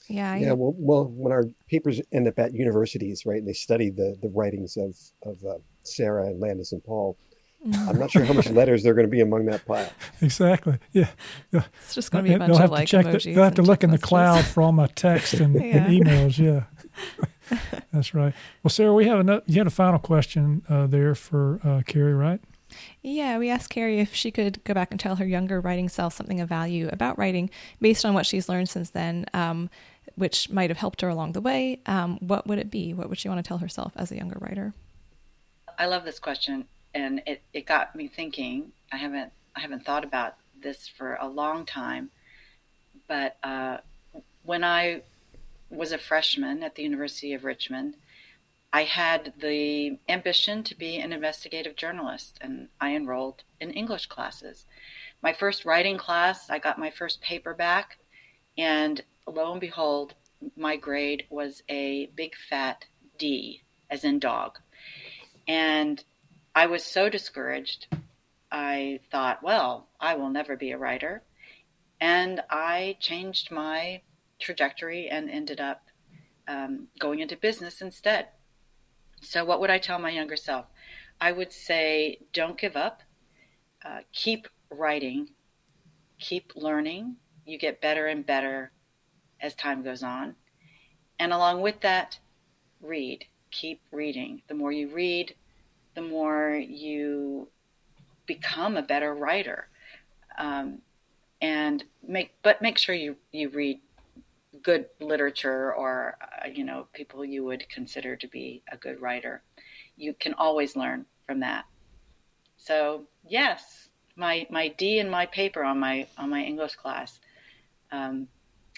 Yeah. 0.07 0.33
I, 0.33 0.37
Yeah, 0.37 0.53
well, 0.53 0.73
well, 0.77 1.05
when 1.05 1.31
our 1.31 1.45
papers 1.69 2.01
end 2.11 2.27
up 2.27 2.37
at 2.39 2.53
universities, 2.53 3.25
right, 3.25 3.39
and 3.39 3.47
they 3.47 3.53
study 3.53 3.89
the 3.89 4.17
the 4.21 4.29
writings 4.29 4.77
of 4.77 4.97
of 5.23 5.43
uh, 5.43 5.57
Sarah 5.83 6.25
and 6.27 6.39
Landis 6.39 6.71
and 6.71 6.83
Paul. 6.83 7.17
I'm 7.87 7.97
not 7.97 8.11
sure 8.11 8.25
how 8.25 8.33
much 8.33 8.49
letters 8.61 8.83
they're 8.83 8.93
going 8.93 9.07
to 9.07 9.11
be 9.11 9.21
among 9.21 9.45
that 9.45 9.65
pile. 9.65 9.89
Exactly. 10.21 10.79
Yeah. 10.91 11.07
yeah. 11.53 11.63
It's 11.85 11.95
just 11.95 12.11
going 12.11 12.25
to 12.25 12.29
be 12.29 12.35
a 12.35 12.37
They'll 12.37 12.49
bunch 12.49 12.59
have 12.59 12.65
of 12.65 12.71
like 12.71 12.87
to 12.89 12.91
check. 12.91 13.05
emojis. 13.05 13.23
The, 13.23 13.33
they'll 13.35 13.43
have 13.45 13.55
to 13.55 13.61
look 13.61 13.85
in 13.85 13.91
the 13.91 13.97
cloud 13.97 14.43
for 14.43 14.61
all 14.63 14.73
my 14.73 14.87
text 14.87 15.35
and, 15.35 15.55
and 15.61 15.85
emails. 15.87 16.37
Yeah. 16.37 16.65
That's 17.93 18.13
right. 18.13 18.33
Well, 18.63 18.69
Sarah, 18.69 18.93
we 18.93 19.05
have 19.05 19.19
another. 19.19 19.43
You 19.45 19.59
had 19.59 19.67
a 19.67 19.71
final 19.71 19.99
question 19.99 20.63
uh, 20.67 20.87
there 20.87 21.15
for 21.15 21.61
uh, 21.63 21.83
Carrie, 21.85 22.13
right? 22.13 22.41
Yeah, 23.01 23.37
we 23.37 23.49
asked 23.49 23.69
Carrie 23.69 23.99
if 23.99 24.13
she 24.13 24.31
could 24.31 24.63
go 24.63 24.73
back 24.73 24.91
and 24.91 24.99
tell 24.99 25.15
her 25.17 25.25
younger 25.25 25.61
writing 25.61 25.87
self 25.89 26.13
something 26.13 26.41
of 26.41 26.49
value 26.49 26.89
about 26.91 27.17
writing 27.17 27.49
based 27.79 28.03
on 28.03 28.13
what 28.13 28.25
she's 28.25 28.49
learned 28.49 28.67
since 28.67 28.89
then, 28.89 29.25
um, 29.33 29.69
which 30.15 30.49
might 30.49 30.69
have 30.69 30.77
helped 30.77 31.01
her 31.01 31.09
along 31.09 31.31
the 31.31 31.41
way. 31.41 31.79
Um, 31.85 32.17
what 32.19 32.47
would 32.47 32.59
it 32.59 32.69
be? 32.69 32.93
What 32.93 33.09
would 33.09 33.17
she 33.17 33.29
want 33.29 33.43
to 33.43 33.47
tell 33.47 33.57
herself 33.57 33.93
as 33.95 34.11
a 34.11 34.15
younger 34.15 34.37
writer? 34.39 34.73
I 35.77 35.87
love 35.87 36.05
this 36.05 36.19
question, 36.19 36.65
and 36.93 37.21
it, 37.25 37.41
it 37.53 37.65
got 37.65 37.95
me 37.95 38.07
thinking. 38.07 38.71
I 38.91 38.97
haven't 38.97 39.31
I 39.55 39.59
haven't 39.59 39.85
thought 39.85 40.03
about 40.03 40.35
this 40.59 40.87
for 40.87 41.15
a 41.15 41.27
long 41.27 41.65
time, 41.65 42.09
but 43.07 43.37
uh, 43.43 43.77
when 44.43 44.63
I 44.63 45.01
was 45.69 45.91
a 45.91 45.97
freshman 45.97 46.63
at 46.63 46.75
the 46.75 46.83
University 46.83 47.33
of 47.33 47.43
Richmond, 47.43 47.95
I 48.71 48.83
had 48.83 49.33
the 49.39 49.99
ambition 50.09 50.63
to 50.63 50.75
be 50.75 50.97
an 50.97 51.13
investigative 51.13 51.75
journalist, 51.75 52.37
and 52.41 52.69
I 52.81 52.95
enrolled 52.95 53.43
in 53.59 53.71
English 53.71 54.07
classes. 54.07 54.65
My 55.21 55.33
first 55.33 55.65
writing 55.65 55.97
class, 55.97 56.49
I 56.49 56.59
got 56.59 56.79
my 56.79 56.89
first 56.89 57.21
paper 57.21 57.53
back, 57.53 57.97
and 58.57 59.01
lo 59.27 59.51
and 59.51 59.61
behold, 59.61 60.15
my 60.55 60.75
grade 60.75 61.25
was 61.29 61.63
a 61.69 62.07
big 62.15 62.35
fat 62.35 62.85
D, 63.17 63.63
as 63.89 64.03
in 64.03 64.19
dog. 64.19 64.59
And 65.47 66.03
I 66.55 66.67
was 66.67 66.83
so 66.83 67.09
discouraged. 67.09 67.87
I 68.51 68.99
thought, 69.11 69.41
well, 69.41 69.89
I 69.99 70.15
will 70.15 70.29
never 70.29 70.55
be 70.55 70.71
a 70.71 70.77
writer. 70.77 71.23
And 71.99 72.41
I 72.49 72.97
changed 72.99 73.51
my 73.51 74.01
trajectory 74.39 75.09
and 75.09 75.29
ended 75.29 75.59
up 75.59 75.81
um, 76.47 76.87
going 76.99 77.19
into 77.19 77.37
business 77.37 77.81
instead. 77.81 78.27
So, 79.21 79.45
what 79.45 79.61
would 79.61 79.69
I 79.69 79.77
tell 79.77 79.99
my 79.99 80.09
younger 80.09 80.35
self? 80.35 80.65
I 81.19 81.31
would 81.31 81.53
say, 81.53 82.19
don't 82.33 82.57
give 82.57 82.75
up, 82.75 83.01
uh, 83.85 83.99
keep 84.11 84.47
writing, 84.69 85.29
keep 86.19 86.51
learning. 86.55 87.15
You 87.45 87.57
get 87.57 87.81
better 87.81 88.07
and 88.07 88.25
better 88.25 88.71
as 89.43 89.53
time 89.53 89.83
goes 89.83 90.01
on. 90.01 90.35
And 91.19 91.31
along 91.31 91.61
with 91.61 91.81
that, 91.81 92.17
read, 92.81 93.25
keep 93.51 93.81
reading. 93.91 94.41
The 94.47 94.55
more 94.55 94.71
you 94.71 94.87
read, 94.87 95.35
the 95.93 96.01
more 96.01 96.55
you 96.55 97.49
become 98.25 98.77
a 98.77 98.81
better 98.81 99.13
writer. 99.13 99.67
Um, 100.39 100.79
and 101.41 101.83
make, 102.07 102.31
but 102.41 102.61
make 102.61 102.77
sure 102.77 102.95
you, 102.95 103.17
you 103.31 103.49
read 103.49 103.79
good 104.63 104.85
literature 104.99 105.73
or, 105.73 106.17
uh, 106.21 106.47
you 106.47 106.63
know, 106.63 106.87
people 106.93 107.23
you 107.25 107.43
would 107.43 107.67
consider 107.69 108.15
to 108.15 108.27
be 108.27 108.63
a 108.71 108.77
good 108.77 109.01
writer. 109.01 109.43
You 109.97 110.13
can 110.13 110.33
always 110.35 110.75
learn 110.75 111.05
from 111.27 111.41
that. 111.41 111.65
So 112.57 113.03
yes, 113.27 113.89
my, 114.15 114.47
my 114.49 114.69
D 114.69 114.99
in 114.99 115.09
my 115.09 115.25
paper 115.25 115.63
on 115.63 115.79
my, 115.79 116.07
on 116.17 116.29
my 116.29 116.41
English 116.41 116.75
class, 116.75 117.19
um, 117.91 118.27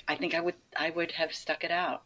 I 0.07 0.15
think 0.15 0.33
I 0.33 0.41
would, 0.41 0.55
I 0.77 0.89
would 0.91 1.13
have 1.13 1.33
stuck 1.33 1.63
it 1.63 1.71
out 1.71 2.03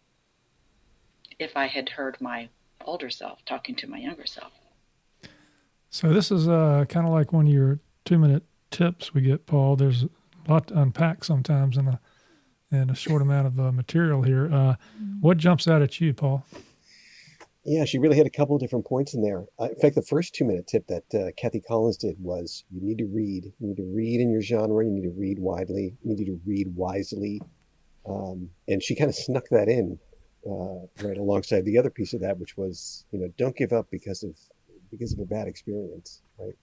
if 1.38 1.56
I 1.56 1.68
had 1.68 1.90
heard 1.90 2.18
my 2.20 2.50
older 2.86 3.10
self 3.10 3.44
talking 3.46 3.76
to 3.76 3.88
my 3.88 3.98
younger 3.98 4.26
self. 4.26 4.52
So 5.90 6.14
this 6.14 6.32
is 6.32 6.48
uh, 6.48 6.86
kind 6.88 7.08
of 7.08 7.14
like 7.14 7.34
one 7.34 7.48
of 7.48 7.54
your 7.54 7.80
two-minute 8.06 8.44
tips 8.72 9.14
we 9.14 9.22
get, 9.22 9.46
Paul. 9.46 9.76
There's 9.76 10.04
a 10.04 10.10
lot 10.48 10.68
to 10.68 10.80
unpack 10.80 11.24
sometimes 11.24 11.78
in 11.78 11.88
a 11.88 12.00
in 12.72 12.92
a 12.92 12.96
short 12.96 13.24
amount 13.24 13.48
of 13.48 13.60
uh, 13.60 13.72
material 13.72 14.22
here. 14.22 14.54
Uh, 14.54 14.76
what 15.22 15.38
jumps 15.38 15.68
out 15.68 15.82
at 15.82 16.00
you, 16.00 16.14
Paul? 16.14 16.46
Yeah, 17.66 17.84
she 17.86 17.98
really 17.98 18.16
had 18.16 18.28
a 18.28 18.30
couple 18.32 18.56
of 18.56 18.62
different 18.62 18.86
points 18.86 19.16
in 19.16 19.24
there. 19.24 19.46
Uh, 19.60 19.70
in 19.70 19.76
fact, 19.76 19.96
the 19.96 20.04
first 20.04 20.36
two 20.36 20.46
minute 20.46 20.68
tip 20.68 20.88
that 20.88 21.04
uh, 21.14 21.32
Kathie 21.36 21.62
Collins 21.62 21.98
did 21.98 22.16
was 22.20 22.64
you 22.72 22.80
need 22.82 23.00
to 23.00 23.08
read. 23.08 23.46
You 23.60 23.68
need 23.68 23.78
to 23.78 23.92
read 23.92 24.22
in 24.22 24.30
your 24.30 24.42
genre. 24.42 24.86
You 24.86 24.92
need 24.92 25.04
to 25.04 25.14
read 25.18 25.40
widely. 25.40 25.98
You 26.04 26.16
need 26.16 26.26
to 26.26 26.40
read 26.46 26.76
wisely. 26.76 27.42
Um, 28.10 28.50
and 28.68 28.82
she 28.82 28.96
kind 28.96 29.10
of 29.10 29.16
snuck 29.16 29.46
that 29.52 29.68
in 29.68 30.00
uh, 30.50 30.88
right 31.08 31.18
alongside 31.18 31.66
the 31.66 31.78
other 31.78 31.90
piece 31.90 32.14
of 32.14 32.22
that, 32.22 32.40
which 32.40 32.58
was 32.58 33.06
you 33.12 33.20
know 33.20 33.30
don't 33.38 33.56
give 33.56 33.72
up 33.74 33.88
because 33.92 34.24
of 34.24 34.36
because 34.92 35.14
of 35.14 35.20
a 35.20 35.26
bad 35.26 35.48
experience, 35.48 36.22
right? 36.40 36.56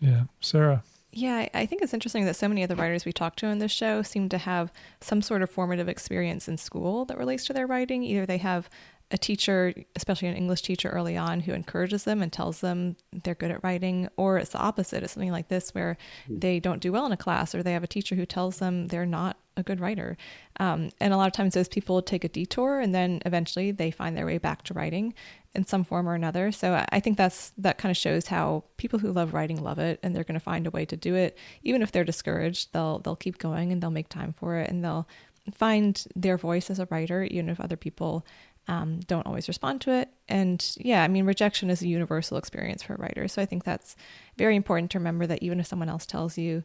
Yeah, 0.00 0.24
Sarah. 0.40 0.82
Yeah, 1.10 1.36
I- 1.36 1.50
I 1.62 1.66
think 1.66 1.82
it's 1.82 1.94
interesting 1.94 2.26
that 2.26 2.36
so 2.36 2.48
many 2.48 2.62
of 2.62 2.68
the 2.68 2.76
writers 2.76 3.04
we 3.06 3.12
talked 3.12 3.38
to 3.40 3.46
in 3.46 3.58
this 3.58 3.72
show 3.72 4.02
seem 4.02 4.28
to 4.28 4.38
have 4.38 4.70
some 5.00 5.22
sort 5.22 5.42
of 5.42 5.50
formative 5.50 5.88
experience 5.88 6.48
in 6.48 6.58
school 6.58 7.04
that 7.06 7.16
relates 7.18 7.46
to 7.46 7.52
their 7.54 7.66
writing. 7.66 8.02
Either 8.02 8.26
they 8.26 8.38
have 8.38 8.68
a 9.10 9.16
teacher, 9.18 9.72
especially 9.96 10.28
an 10.28 10.36
English 10.36 10.62
teacher 10.62 10.88
early 10.90 11.16
on, 11.16 11.40
who 11.40 11.52
encourages 11.52 12.04
them 12.04 12.20
and 12.20 12.30
tells 12.32 12.60
them 12.60 12.96
they're 13.24 13.34
good 13.34 13.50
at 13.50 13.64
writing, 13.64 14.08
or 14.16 14.36
it's 14.38 14.50
the 14.50 14.58
opposite. 14.58 15.02
It's 15.02 15.14
something 15.14 15.32
like 15.32 15.48
this 15.48 15.74
where 15.74 15.96
they 16.28 16.60
don't 16.60 16.80
do 16.80 16.92
well 16.92 17.06
in 17.06 17.12
a 17.12 17.16
class, 17.16 17.54
or 17.54 17.62
they 17.62 17.72
have 17.72 17.82
a 17.84 17.86
teacher 17.88 18.14
who 18.16 18.26
tells 18.26 18.58
them 18.58 18.88
they're 18.88 19.06
not 19.06 19.38
a 19.56 19.62
good 19.62 19.80
writer. 19.80 20.16
Um, 20.60 20.90
and 21.00 21.12
a 21.12 21.16
lot 21.16 21.26
of 21.26 21.32
times 21.32 21.54
those 21.54 21.68
people 21.68 22.00
take 22.02 22.22
a 22.22 22.28
detour 22.28 22.78
and 22.80 22.94
then 22.94 23.20
eventually 23.26 23.70
they 23.72 23.90
find 23.90 24.16
their 24.16 24.26
way 24.26 24.38
back 24.38 24.62
to 24.64 24.74
writing 24.74 25.14
in 25.54 25.66
some 25.66 25.82
form 25.82 26.08
or 26.08 26.14
another. 26.14 26.52
So 26.52 26.74
I- 26.74 26.86
I 26.92 27.00
think 27.00 27.16
that's 27.16 27.50
that 27.58 27.76
kind 27.78 27.90
of 27.90 27.96
shows 27.96 28.28
how 28.28 28.62
people 28.76 29.00
who 29.00 29.10
love 29.10 29.34
writing 29.34 29.60
love 29.60 29.80
it 29.80 29.98
and 30.02 30.14
they're 30.14 30.22
going 30.22 30.34
to 30.34 30.40
find 30.40 30.66
a 30.68 30.70
way 30.70 30.84
to 30.84 30.96
do 30.96 31.16
it. 31.16 31.36
Even 31.64 31.82
if 31.82 31.90
they're 31.90 32.04
discouraged, 32.04 32.72
they'll 32.72 33.00
they'll 33.00 33.16
keep 33.16 33.38
going 33.38 33.72
and 33.72 33.82
they'll 33.82 33.90
make 33.90 34.08
time 34.10 34.32
for 34.32 34.58
it 34.58 34.70
and 34.70 34.84
they'll 34.84 35.08
find 35.52 36.04
their 36.14 36.36
voice 36.36 36.70
as 36.70 36.78
a 36.78 36.86
writer, 36.90 37.24
even 37.24 37.48
if 37.48 37.58
other 37.58 37.76
people 37.76 38.24
um, 38.68 39.00
don't 39.00 39.26
always 39.26 39.48
respond 39.48 39.80
to 39.82 39.92
it. 39.92 40.10
And 40.28 40.64
yeah, 40.76 41.02
I 41.02 41.08
mean, 41.08 41.24
rejection 41.24 41.70
is 41.70 41.82
a 41.82 41.88
universal 41.88 42.36
experience 42.36 42.82
for 42.82 42.94
a 42.94 42.98
writer. 42.98 43.26
So 43.26 43.42
I 43.42 43.46
think 43.46 43.64
that's 43.64 43.96
very 44.36 44.54
important 44.54 44.90
to 44.92 44.98
remember 44.98 45.26
that 45.26 45.42
even 45.42 45.58
if 45.58 45.66
someone 45.66 45.88
else 45.88 46.06
tells 46.06 46.38
you 46.38 46.62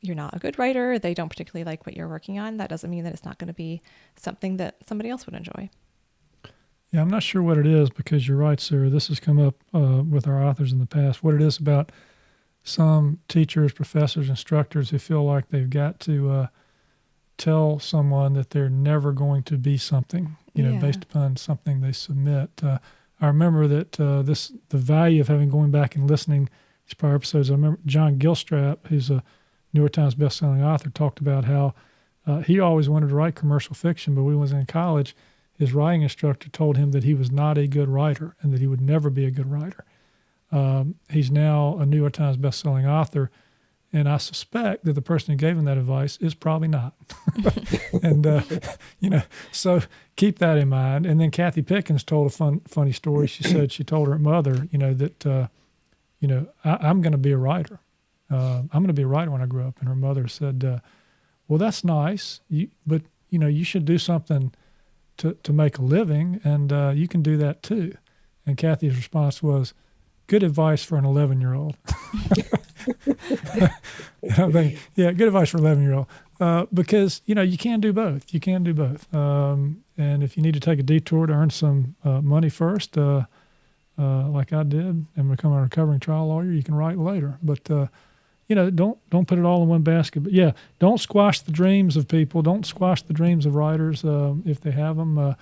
you're 0.00 0.16
not 0.16 0.34
a 0.34 0.38
good 0.38 0.58
writer, 0.58 0.98
they 0.98 1.14
don't 1.14 1.28
particularly 1.28 1.64
like 1.64 1.84
what 1.84 1.96
you're 1.96 2.08
working 2.08 2.38
on, 2.38 2.56
that 2.56 2.70
doesn't 2.70 2.90
mean 2.90 3.04
that 3.04 3.12
it's 3.12 3.24
not 3.24 3.38
going 3.38 3.48
to 3.48 3.54
be 3.54 3.82
something 4.16 4.56
that 4.56 4.76
somebody 4.88 5.10
else 5.10 5.26
would 5.26 5.34
enjoy. 5.34 5.68
Yeah, 6.92 7.00
I'm 7.00 7.10
not 7.10 7.22
sure 7.22 7.42
what 7.42 7.58
it 7.58 7.66
is 7.66 7.88
because 7.90 8.28
you're 8.28 8.36
right, 8.36 8.60
Sarah. 8.60 8.90
This 8.90 9.08
has 9.08 9.18
come 9.18 9.38
up 9.38 9.54
uh, 9.72 10.02
with 10.08 10.28
our 10.28 10.42
authors 10.42 10.72
in 10.72 10.78
the 10.78 10.86
past. 10.86 11.24
What 11.24 11.34
it 11.34 11.42
is 11.42 11.58
about 11.58 11.90
some 12.62 13.18
teachers, 13.28 13.72
professors, 13.72 14.28
instructors 14.28 14.90
who 14.90 14.98
feel 14.98 15.24
like 15.24 15.48
they've 15.48 15.70
got 15.70 15.98
to 16.00 16.30
uh, 16.30 16.46
tell 17.38 17.78
someone 17.78 18.34
that 18.34 18.50
they're 18.50 18.68
never 18.68 19.12
going 19.12 19.42
to 19.44 19.56
be 19.56 19.76
something, 19.76 20.36
you 20.54 20.62
know, 20.62 20.72
Yeah. 20.72 20.80
based 20.80 21.04
upon 21.04 21.36
something 21.36 21.80
they 21.80 21.92
submit. 21.92 22.50
Uh, 22.62 22.78
I 23.20 23.26
remember 23.28 23.66
that 23.68 23.98
uh, 24.00 24.22
this 24.22 24.52
the 24.70 24.78
value 24.78 25.20
of 25.20 25.28
having 25.28 25.48
going 25.50 25.70
back 25.70 25.94
and 25.96 26.08
listening 26.10 26.48
these 26.86 26.94
prior 26.94 27.14
episodes. 27.14 27.50
I 27.50 27.54
remember 27.54 27.78
John 27.86 28.18
Gilstrap, 28.18 28.78
who's 28.88 29.10
a 29.10 29.22
New 29.72 29.80
York 29.80 29.92
Times 29.92 30.14
bestselling 30.14 30.62
author, 30.62 30.90
talked 30.90 31.20
about 31.20 31.44
how 31.44 31.74
uh, 32.26 32.40
he 32.40 32.58
always 32.60 32.88
wanted 32.88 33.08
to 33.08 33.14
write 33.14 33.34
commercial 33.34 33.74
fiction, 33.74 34.14
but 34.14 34.22
when 34.22 34.34
he 34.34 34.40
was 34.40 34.52
in 34.52 34.66
college, 34.66 35.14
his 35.58 35.72
writing 35.72 36.02
instructor 36.02 36.48
told 36.48 36.76
him 36.76 36.90
that 36.92 37.04
he 37.04 37.14
was 37.14 37.30
not 37.30 37.56
a 37.58 37.66
good 37.68 37.88
writer 37.88 38.36
and 38.42 38.52
that 38.52 38.60
he 38.60 38.66
would 38.66 38.80
never 38.80 39.08
be 39.10 39.24
a 39.24 39.30
good 39.30 39.50
writer. 39.50 39.84
Um, 40.50 40.96
he's 41.08 41.30
now 41.30 41.78
a 41.78 41.86
New 41.86 41.96
York 41.98 42.12
Times 42.14 42.36
bestselling 42.36 42.86
author, 42.86 43.30
and 43.92 44.08
I 44.08 44.16
suspect 44.16 44.84
that 44.84 44.94
the 44.94 45.02
person 45.02 45.32
who 45.32 45.36
gave 45.36 45.56
him 45.56 45.64
that 45.66 45.76
advice 45.76 46.16
is 46.18 46.34
probably 46.34 46.68
not. 46.68 46.94
and 48.02 48.26
uh, 48.26 48.42
you 49.00 49.10
know, 49.10 49.22
so 49.50 49.82
keep 50.16 50.38
that 50.38 50.56
in 50.58 50.68
mind. 50.68 51.04
And 51.04 51.20
then 51.20 51.30
Cathy 51.30 51.62
Pickens 51.62 52.02
told 52.02 52.28
a 52.28 52.30
fun, 52.30 52.60
funny 52.66 52.92
story. 52.92 53.26
She 53.26 53.42
said 53.42 53.72
she 53.72 53.84
told 53.84 54.08
her 54.08 54.18
mother, 54.18 54.68
you 54.70 54.78
know, 54.78 54.94
that 54.94 55.26
uh, 55.26 55.48
you 56.20 56.28
know 56.28 56.48
I, 56.64 56.78
I'm 56.80 57.02
going 57.02 57.12
to 57.12 57.18
be 57.18 57.32
a 57.32 57.38
writer. 57.38 57.80
Uh, 58.30 58.62
I'm 58.72 58.82
going 58.82 58.86
to 58.86 58.94
be 58.94 59.02
a 59.02 59.06
writer 59.06 59.30
when 59.30 59.42
I 59.42 59.46
grow 59.46 59.68
up. 59.68 59.78
And 59.78 59.88
her 59.88 59.94
mother 59.94 60.26
said, 60.26 60.64
uh, 60.64 60.78
"Well, 61.48 61.58
that's 61.58 61.84
nice, 61.84 62.40
you, 62.48 62.68
but 62.86 63.02
you 63.28 63.38
know, 63.38 63.48
you 63.48 63.64
should 63.64 63.84
do 63.84 63.98
something." 63.98 64.52
to, 65.18 65.34
to 65.42 65.52
make 65.52 65.78
a 65.78 65.82
living, 65.82 66.40
and 66.42 66.72
uh, 66.72 66.92
you 66.94 67.06
can 67.06 67.22
do 67.22 67.36
that 67.36 67.62
too. 67.62 67.94
And 68.44 68.56
Cathy's 68.56 68.96
response 68.96 69.42
was, 69.42 69.72
"Good 70.26 70.42
advice 70.42 70.82
for 70.84 70.96
an 70.96 71.04
11 71.04 71.40
year 71.40 71.54
old." 71.54 71.76
I 74.38 74.50
think, 74.50 74.78
yeah, 74.94 75.12
good 75.12 75.28
advice 75.28 75.50
for 75.50 75.58
11 75.58 75.82
year 75.82 75.94
old 75.94 76.06
uh, 76.42 76.66
because 76.74 77.22
you 77.24 77.36
know 77.36 77.42
you 77.42 77.56
can 77.56 77.80
do 77.80 77.92
both. 77.92 78.34
You 78.34 78.40
can 78.40 78.64
do 78.64 78.74
both, 78.74 79.12
um, 79.14 79.84
and 79.96 80.24
if 80.24 80.36
you 80.36 80.42
need 80.42 80.54
to 80.54 80.60
take 80.60 80.80
a 80.80 80.82
detour 80.82 81.26
to 81.26 81.32
earn 81.32 81.50
some 81.50 81.94
uh, 82.04 82.20
money 82.20 82.48
first, 82.48 82.98
uh, 82.98 83.26
uh, 83.96 84.28
like 84.28 84.52
I 84.52 84.64
did, 84.64 85.06
and 85.14 85.30
become 85.30 85.52
a 85.52 85.62
recovering 85.62 86.00
trial 86.00 86.26
lawyer, 86.26 86.50
you 86.50 86.64
can 86.64 86.74
write 86.74 86.98
later. 86.98 87.38
But 87.42 87.70
uh, 87.70 87.86
you 88.48 88.56
know, 88.56 88.70
don't 88.70 88.98
don't 89.08 89.28
put 89.28 89.38
it 89.38 89.44
all 89.44 89.62
in 89.62 89.68
one 89.68 89.82
basket. 89.82 90.24
But 90.24 90.32
yeah, 90.32 90.52
don't 90.80 90.98
squash 90.98 91.40
the 91.40 91.52
dreams 91.52 91.96
of 91.96 92.08
people. 92.08 92.42
Don't 92.42 92.66
squash 92.66 93.02
the 93.02 93.12
dreams 93.12 93.46
of 93.46 93.54
writers 93.54 94.04
um, 94.04 94.42
if 94.44 94.60
they 94.60 94.72
have 94.72 94.96
them. 94.96 95.18
Uh, 95.18 95.34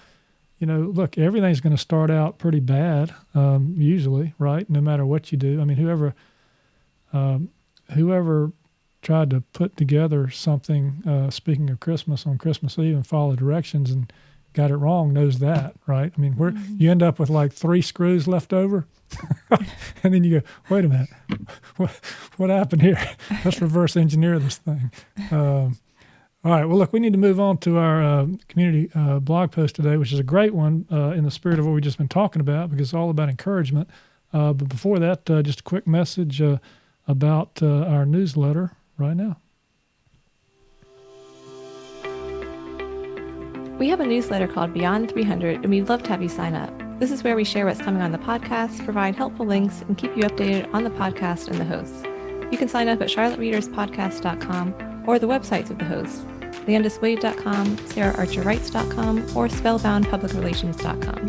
you 0.58 0.66
know, 0.66 0.80
look, 0.80 1.16
everything's 1.16 1.62
going 1.62 1.74
to 1.74 1.80
start 1.80 2.10
out 2.10 2.36
pretty 2.36 2.60
bad, 2.60 3.14
um, 3.34 3.74
usually, 3.78 4.34
right? 4.38 4.68
No 4.68 4.82
matter 4.82 5.06
what 5.06 5.32
you 5.32 5.38
do. 5.38 5.58
I 5.58 5.64
mean, 5.64 5.78
whoever, 5.78 6.14
um, 7.12 7.50
whoever 7.94 8.52
tried 9.02 9.30
to 9.30 9.40
put 9.40 9.76
together 9.76 10.30
something, 10.30 11.02
uh, 11.06 11.30
speaking 11.30 11.70
of 11.70 11.80
Christmas 11.80 12.26
on 12.26 12.38
Christmas 12.38 12.78
Eve 12.78 12.94
and 12.94 13.06
follow 13.06 13.34
directions 13.34 13.90
and 13.90 14.12
got 14.52 14.70
it 14.70 14.76
wrong 14.76 15.12
knows 15.12 15.38
that, 15.38 15.74
right? 15.86 16.12
I 16.16 16.20
mean, 16.20 16.32
where 16.36 16.50
mm-hmm. 16.50 16.76
you 16.78 16.90
end 16.90 17.02
up 17.02 17.18
with 17.18 17.30
like 17.30 17.52
three 17.52 17.82
screws 17.82 18.26
left 18.26 18.52
over, 18.52 18.86
and 20.02 20.14
then 20.14 20.24
you 20.24 20.40
go, 20.40 20.46
wait 20.68 20.84
a 20.84 20.88
minute, 20.88 21.08
what, 21.76 21.90
what 22.36 22.50
happened 22.50 22.82
here? 22.82 22.98
Let's 23.44 23.60
reverse 23.60 23.96
engineer 23.96 24.38
this 24.38 24.58
thing. 24.58 24.90
Um, 25.30 25.78
all 26.42 26.52
right. 26.52 26.64
Well, 26.64 26.78
look, 26.78 26.92
we 26.92 27.00
need 27.00 27.12
to 27.12 27.18
move 27.18 27.38
on 27.38 27.58
to 27.58 27.76
our 27.76 28.02
uh, 28.02 28.26
community 28.48 28.90
uh, 28.94 29.18
blog 29.20 29.52
post 29.52 29.76
today, 29.76 29.98
which 29.98 30.12
is 30.12 30.18
a 30.18 30.24
great 30.24 30.54
one 30.54 30.86
uh, 30.90 31.10
in 31.10 31.24
the 31.24 31.30
spirit 31.30 31.58
of 31.58 31.66
what 31.66 31.72
we've 31.72 31.82
just 31.82 31.98
been 31.98 32.08
talking 32.08 32.40
about 32.40 32.70
because 32.70 32.88
it's 32.88 32.94
all 32.94 33.10
about 33.10 33.28
encouragement. 33.28 33.90
Uh, 34.32 34.52
but 34.52 34.68
before 34.68 34.98
that, 34.98 35.28
uh, 35.28 35.42
just 35.42 35.60
a 35.60 35.62
quick 35.62 35.86
message 35.86 36.40
uh, 37.10 37.12
about 37.12 37.62
our 37.62 38.06
newsletter 38.06 38.76
right 38.98 39.16
now. 39.16 39.36
We 43.78 43.88
have 43.88 44.00
a 44.00 44.06
newsletter 44.06 44.46
called 44.46 44.74
Beyond 44.74 45.10
300, 45.10 45.56
and 45.62 45.70
we'd 45.70 45.88
love 45.88 46.02
to 46.02 46.10
have 46.10 46.22
you 46.22 46.28
sign 46.28 46.54
up. 46.54 46.70
This 47.00 47.10
is 47.10 47.24
where 47.24 47.34
we 47.34 47.44
share 47.44 47.64
what's 47.64 47.80
coming 47.80 48.02
on 48.02 48.12
the 48.12 48.18
podcast, 48.18 48.84
provide 48.84 49.16
helpful 49.16 49.46
links, 49.46 49.80
and 49.88 49.96
keep 49.96 50.14
you 50.14 50.24
updated 50.24 50.70
on 50.74 50.84
the 50.84 50.90
podcast 50.90 51.48
and 51.48 51.58
the 51.58 51.64
hosts. 51.64 52.02
You 52.52 52.58
can 52.58 52.68
sign 52.68 52.88
up 52.88 53.00
at 53.00 53.08
charlottereaderspodcast.com 53.08 55.04
or 55.06 55.18
the 55.18 55.26
websites 55.26 55.70
of 55.70 55.78
the 55.78 55.86
hosts, 55.86 56.18
landiswade.com, 56.66 57.78
saraharcherwrites.com, 57.78 59.18
or 59.34 59.48
spellboundpublicrelations.com. 59.48 61.28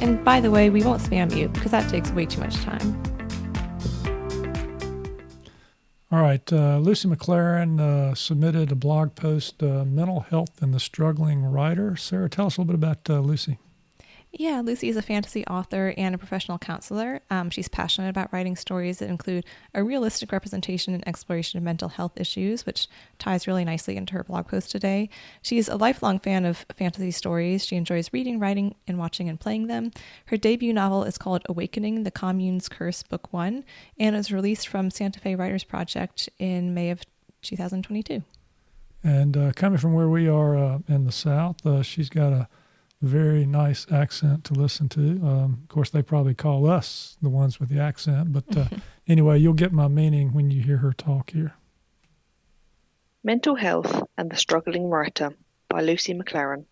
And 0.00 0.24
by 0.24 0.40
the 0.40 0.52
way, 0.52 0.70
we 0.70 0.84
won't 0.84 1.02
spam 1.02 1.34
you 1.34 1.48
because 1.48 1.72
that 1.72 1.90
takes 1.90 2.12
way 2.12 2.26
too 2.26 2.40
much 2.40 2.54
time. 2.62 3.11
All 6.12 6.20
right, 6.20 6.52
uh, 6.52 6.76
Lucy 6.76 7.08
McLaren 7.08 7.80
uh, 7.80 8.14
submitted 8.14 8.70
a 8.70 8.74
blog 8.74 9.14
post, 9.14 9.62
uh, 9.62 9.86
Mental 9.86 10.20
Health 10.20 10.60
and 10.60 10.74
the 10.74 10.78
Struggling 10.78 11.42
Writer. 11.42 11.96
Sarah, 11.96 12.28
tell 12.28 12.48
us 12.48 12.58
a 12.58 12.60
little 12.60 12.76
bit 12.76 12.86
about 12.86 13.08
uh, 13.08 13.20
Lucy. 13.20 13.58
Yeah, 14.34 14.62
Lucy 14.64 14.88
is 14.88 14.96
a 14.96 15.02
fantasy 15.02 15.44
author 15.46 15.92
and 15.98 16.14
a 16.14 16.18
professional 16.18 16.56
counselor. 16.56 17.20
Um, 17.28 17.50
she's 17.50 17.68
passionate 17.68 18.08
about 18.08 18.32
writing 18.32 18.56
stories 18.56 18.98
that 18.98 19.10
include 19.10 19.44
a 19.74 19.84
realistic 19.84 20.32
representation 20.32 20.94
and 20.94 21.06
exploration 21.06 21.58
of 21.58 21.64
mental 21.64 21.90
health 21.90 22.18
issues, 22.18 22.64
which 22.64 22.88
ties 23.18 23.46
really 23.46 23.62
nicely 23.62 23.94
into 23.94 24.14
her 24.14 24.24
blog 24.24 24.48
post 24.48 24.70
today. 24.70 25.10
She's 25.42 25.68
a 25.68 25.76
lifelong 25.76 26.18
fan 26.18 26.46
of 26.46 26.64
fantasy 26.74 27.10
stories. 27.10 27.66
She 27.66 27.76
enjoys 27.76 28.10
reading, 28.10 28.38
writing, 28.38 28.74
and 28.88 28.98
watching 28.98 29.28
and 29.28 29.38
playing 29.38 29.66
them. 29.66 29.90
Her 30.26 30.38
debut 30.38 30.72
novel 30.72 31.04
is 31.04 31.18
called 31.18 31.42
Awakening 31.46 32.04
the 32.04 32.10
Commune's 32.10 32.70
Curse, 32.70 33.02
Book 33.02 33.34
One, 33.34 33.64
and 33.98 34.16
is 34.16 34.32
released 34.32 34.66
from 34.66 34.90
Santa 34.90 35.20
Fe 35.20 35.34
Writers 35.34 35.64
Project 35.64 36.30
in 36.38 36.72
May 36.72 36.88
of 36.88 37.02
2022. 37.42 38.22
And 39.04 39.36
uh, 39.36 39.52
coming 39.54 39.78
from 39.78 39.92
where 39.92 40.08
we 40.08 40.26
are 40.26 40.56
uh, 40.56 40.78
in 40.88 41.04
the 41.04 41.12
South, 41.12 41.66
uh, 41.66 41.82
she's 41.82 42.08
got 42.08 42.32
a 42.32 42.48
very 43.02 43.44
nice 43.44 43.86
accent 43.90 44.44
to 44.44 44.54
listen 44.54 44.88
to. 44.90 45.00
Um, 45.00 45.58
of 45.62 45.68
course, 45.68 45.90
they 45.90 46.02
probably 46.02 46.34
call 46.34 46.68
us 46.68 47.18
the 47.20 47.28
ones 47.28 47.58
with 47.58 47.68
the 47.68 47.80
accent, 47.80 48.32
but 48.32 48.56
uh, 48.56 48.66
anyway, 49.08 49.38
you'll 49.38 49.54
get 49.54 49.72
my 49.72 49.88
meaning 49.88 50.32
when 50.32 50.50
you 50.50 50.62
hear 50.62 50.78
her 50.78 50.92
talk 50.92 51.30
here. 51.30 51.54
Mental 53.24 53.56
Health 53.56 54.04
and 54.16 54.30
the 54.30 54.36
Struggling 54.36 54.88
Writer 54.88 55.34
by 55.68 55.80
Lucy 55.80 56.14
McLaren. 56.14 56.64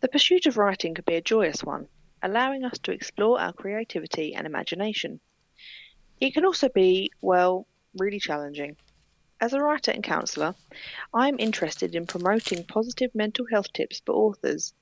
The 0.00 0.08
pursuit 0.08 0.46
of 0.46 0.56
writing 0.56 0.94
can 0.94 1.04
be 1.04 1.16
a 1.16 1.20
joyous 1.20 1.64
one, 1.64 1.88
allowing 2.22 2.64
us 2.64 2.78
to 2.80 2.92
explore 2.92 3.40
our 3.40 3.52
creativity 3.52 4.34
and 4.34 4.46
imagination. 4.46 5.20
It 6.20 6.34
can 6.34 6.44
also 6.44 6.68
be, 6.68 7.10
well, 7.20 7.66
really 7.98 8.20
challenging. 8.20 8.76
As 9.40 9.52
a 9.52 9.60
writer 9.60 9.92
and 9.92 10.02
counsellor, 10.02 10.56
I 11.14 11.28
am 11.28 11.38
interested 11.38 11.94
in 11.94 12.08
promoting 12.08 12.64
positive 12.64 13.14
mental 13.14 13.46
health 13.46 13.72
tips 13.72 14.00
for 14.04 14.12
authors, 14.12 14.74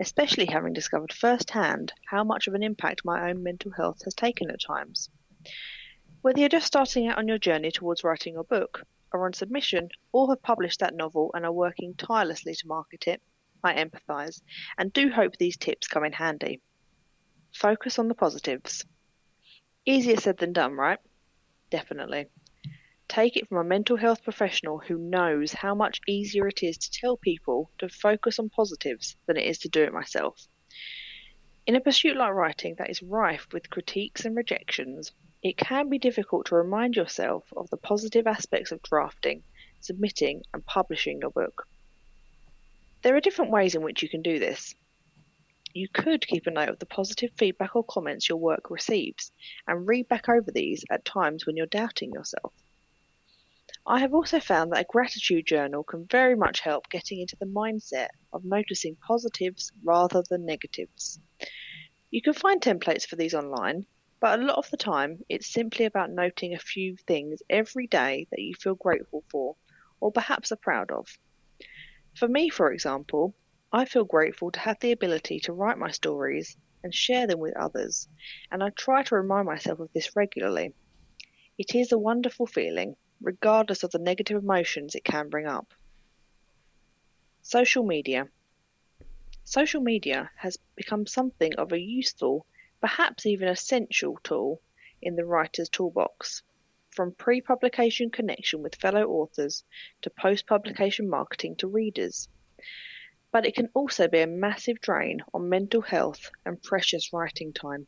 especially 0.00 0.46
having 0.46 0.72
discovered 0.72 1.12
firsthand 1.12 1.92
how 2.08 2.24
much 2.24 2.48
of 2.48 2.54
an 2.54 2.64
impact 2.64 3.04
my 3.04 3.30
own 3.30 3.44
mental 3.44 3.70
health 3.70 4.02
has 4.04 4.14
taken 4.14 4.50
at 4.50 4.60
times. 4.60 5.10
Whether 6.22 6.40
you're 6.40 6.48
just 6.48 6.66
starting 6.66 7.06
out 7.06 7.18
on 7.18 7.28
your 7.28 7.38
journey 7.38 7.70
towards 7.70 8.02
writing 8.02 8.34
your 8.34 8.42
book, 8.42 8.84
are 9.12 9.24
on 9.24 9.32
submission, 9.32 9.90
or 10.10 10.28
have 10.30 10.42
published 10.42 10.80
that 10.80 10.96
novel 10.96 11.30
and 11.32 11.44
are 11.44 11.52
working 11.52 11.94
tirelessly 11.94 12.56
to 12.56 12.66
market 12.66 13.06
it, 13.06 13.22
I 13.62 13.74
empathise 13.74 14.42
and 14.76 14.92
do 14.92 15.10
hope 15.10 15.36
these 15.36 15.56
tips 15.56 15.86
come 15.86 16.04
in 16.04 16.14
handy. 16.14 16.60
Focus 17.52 18.00
on 18.00 18.08
the 18.08 18.14
positives. 18.16 18.84
Easier 19.86 20.16
said 20.16 20.38
than 20.38 20.52
done, 20.52 20.72
right? 20.72 20.98
Definitely. 21.70 22.26
Take 23.10 23.36
it 23.36 23.48
from 23.48 23.58
a 23.58 23.64
mental 23.64 23.96
health 23.96 24.22
professional 24.22 24.78
who 24.78 24.96
knows 24.96 25.52
how 25.52 25.74
much 25.74 26.00
easier 26.06 26.46
it 26.46 26.62
is 26.62 26.78
to 26.78 26.92
tell 26.92 27.16
people 27.16 27.68
to 27.78 27.88
focus 27.88 28.38
on 28.38 28.50
positives 28.50 29.16
than 29.26 29.36
it 29.36 29.46
is 29.46 29.58
to 29.58 29.68
do 29.68 29.82
it 29.82 29.92
myself. 29.92 30.46
In 31.66 31.74
a 31.74 31.80
pursuit 31.80 32.16
like 32.16 32.32
writing 32.32 32.76
that 32.78 32.88
is 32.88 33.02
rife 33.02 33.48
with 33.52 33.68
critiques 33.68 34.24
and 34.24 34.36
rejections, 34.36 35.10
it 35.42 35.56
can 35.56 35.88
be 35.88 35.98
difficult 35.98 36.46
to 36.46 36.54
remind 36.54 36.94
yourself 36.94 37.52
of 37.56 37.68
the 37.70 37.76
positive 37.76 38.28
aspects 38.28 38.70
of 38.70 38.80
drafting, 38.80 39.42
submitting, 39.80 40.44
and 40.54 40.64
publishing 40.64 41.18
your 41.20 41.30
book. 41.30 41.66
There 43.02 43.16
are 43.16 43.20
different 43.20 43.50
ways 43.50 43.74
in 43.74 43.82
which 43.82 44.04
you 44.04 44.08
can 44.08 44.22
do 44.22 44.38
this. 44.38 44.72
You 45.74 45.88
could 45.88 46.28
keep 46.28 46.46
a 46.46 46.52
note 46.52 46.68
of 46.68 46.78
the 46.78 46.86
positive 46.86 47.32
feedback 47.36 47.74
or 47.74 47.82
comments 47.82 48.28
your 48.28 48.38
work 48.38 48.70
receives 48.70 49.32
and 49.66 49.88
read 49.88 50.06
back 50.06 50.28
over 50.28 50.52
these 50.52 50.84
at 50.92 51.04
times 51.04 51.44
when 51.44 51.56
you're 51.56 51.66
doubting 51.66 52.12
yourself. 52.12 52.52
I 53.86 54.00
have 54.00 54.12
also 54.12 54.40
found 54.40 54.72
that 54.72 54.82
a 54.82 54.86
gratitude 54.88 55.46
journal 55.46 55.84
can 55.84 56.06
very 56.06 56.36
much 56.36 56.60
help 56.60 56.90
getting 56.90 57.20
into 57.20 57.36
the 57.40 57.46
mindset 57.46 58.08
of 58.32 58.44
noticing 58.44 58.96
positives 59.06 59.72
rather 59.82 60.22
than 60.28 60.44
negatives. 60.44 61.18
You 62.10 62.20
can 62.20 62.34
find 62.34 62.60
templates 62.60 63.06
for 63.06 63.16
these 63.16 63.34
online, 63.34 63.86
but 64.20 64.38
a 64.38 64.42
lot 64.42 64.58
of 64.58 64.68
the 64.70 64.76
time 64.76 65.20
it's 65.28 65.52
simply 65.52 65.86
about 65.86 66.10
noting 66.10 66.54
a 66.54 66.58
few 66.58 66.96
things 67.06 67.42
every 67.48 67.86
day 67.86 68.28
that 68.30 68.40
you 68.40 68.54
feel 68.54 68.74
grateful 68.74 69.24
for 69.30 69.56
or 69.98 70.12
perhaps 70.12 70.52
are 70.52 70.56
proud 70.56 70.90
of. 70.90 71.08
For 72.16 72.28
me, 72.28 72.50
for 72.50 72.72
example, 72.72 73.34
I 73.72 73.86
feel 73.86 74.04
grateful 74.04 74.50
to 74.52 74.60
have 74.60 74.78
the 74.80 74.92
ability 74.92 75.40
to 75.40 75.52
write 75.52 75.78
my 75.78 75.90
stories 75.90 76.56
and 76.82 76.94
share 76.94 77.26
them 77.26 77.38
with 77.38 77.56
others, 77.56 78.08
and 78.50 78.62
I 78.62 78.70
try 78.70 79.02
to 79.04 79.14
remind 79.14 79.46
myself 79.46 79.78
of 79.78 79.90
this 79.94 80.14
regularly. 80.14 80.74
It 81.56 81.74
is 81.74 81.92
a 81.92 81.98
wonderful 81.98 82.46
feeling 82.46 82.96
regardless 83.20 83.82
of 83.82 83.90
the 83.90 83.98
negative 83.98 84.42
emotions 84.42 84.94
it 84.94 85.04
can 85.04 85.28
bring 85.28 85.46
up. 85.46 85.72
Social 87.42 87.84
media. 87.84 88.28
Social 89.44 89.80
media 89.80 90.30
has 90.36 90.58
become 90.76 91.06
something 91.06 91.54
of 91.56 91.72
a 91.72 91.80
useful, 91.80 92.46
perhaps 92.80 93.26
even 93.26 93.48
essential 93.48 94.18
tool 94.22 94.62
in 95.02 95.16
the 95.16 95.24
writer's 95.24 95.68
toolbox, 95.68 96.42
from 96.90 97.12
pre 97.14 97.40
publication 97.40 98.10
connection 98.10 98.62
with 98.62 98.74
fellow 98.74 99.04
authors 99.06 99.64
to 100.02 100.10
post 100.10 100.46
publication 100.46 101.08
marketing 101.08 101.56
to 101.56 101.66
readers. 101.66 102.28
But 103.32 103.46
it 103.46 103.54
can 103.54 103.70
also 103.74 104.08
be 104.08 104.20
a 104.20 104.26
massive 104.26 104.80
drain 104.80 105.22
on 105.34 105.48
mental 105.48 105.82
health 105.82 106.30
and 106.44 106.62
precious 106.62 107.12
writing 107.12 107.52
time. 107.52 107.86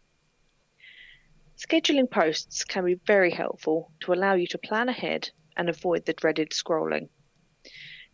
Scheduling 1.65 2.11
posts 2.11 2.65
can 2.65 2.85
be 2.85 2.95
very 3.07 3.31
helpful 3.31 3.93
to 4.01 4.13
allow 4.13 4.35
you 4.35 4.49
to 4.49 4.59
plan 4.59 4.89
ahead 4.89 5.31
and 5.57 5.69
avoid 5.69 6.05
the 6.05 6.13
dreaded 6.13 6.51
scrolling. 6.51 7.09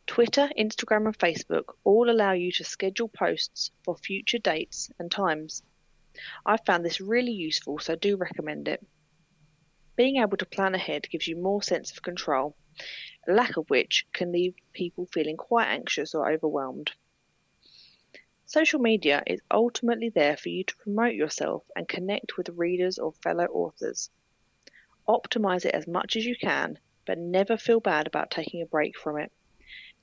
Twitter, 0.07 0.51
Instagram, 0.59 1.07
and 1.07 1.19
Facebook 1.19 1.75
all 1.83 2.11
allow 2.11 2.33
you 2.33 2.53
to 2.53 2.63
schedule 2.63 3.09
posts 3.09 3.71
for 3.85 3.97
future 3.97 4.37
dates 4.37 4.91
and 4.99 5.11
times. 5.11 5.63
I've 6.45 6.67
found 6.67 6.85
this 6.85 7.01
really 7.01 7.33
useful, 7.33 7.79
so 7.79 7.95
I 7.95 7.97
do 7.97 8.19
recommend 8.19 8.69
it. 8.69 8.87
Being 9.97 10.17
able 10.17 10.37
to 10.37 10.45
plan 10.45 10.75
ahead 10.75 11.09
gives 11.09 11.27
you 11.27 11.35
more 11.35 11.63
sense 11.63 11.91
of 11.91 12.03
control, 12.03 12.55
lack 13.27 13.57
of 13.57 13.71
which 13.71 14.07
can 14.13 14.31
leave 14.31 14.57
people 14.75 15.07
feeling 15.07 15.39
quite 15.39 15.69
anxious 15.69 16.15
or 16.15 16.31
overwhelmed. 16.31 16.93
Social 18.51 18.81
media 18.81 19.23
is 19.27 19.43
ultimately 19.51 20.09
there 20.09 20.35
for 20.35 20.49
you 20.49 20.65
to 20.65 20.77
promote 20.79 21.15
yourself 21.15 21.65
and 21.77 21.87
connect 21.87 22.39
with 22.39 22.49
readers 22.49 22.99
or 22.99 23.13
fellow 23.13 23.45
authors. 23.45 24.09
Optimize 25.07 25.67
it 25.67 25.75
as 25.75 25.87
much 25.87 26.17
as 26.17 26.25
you 26.25 26.35
can, 26.35 26.79
but 27.07 27.19
never 27.19 27.59
feel 27.59 27.79
bad 27.79 28.07
about 28.07 28.31
taking 28.31 28.63
a 28.63 28.67
break 28.67 28.97
from 28.97 29.19
it. 29.19 29.31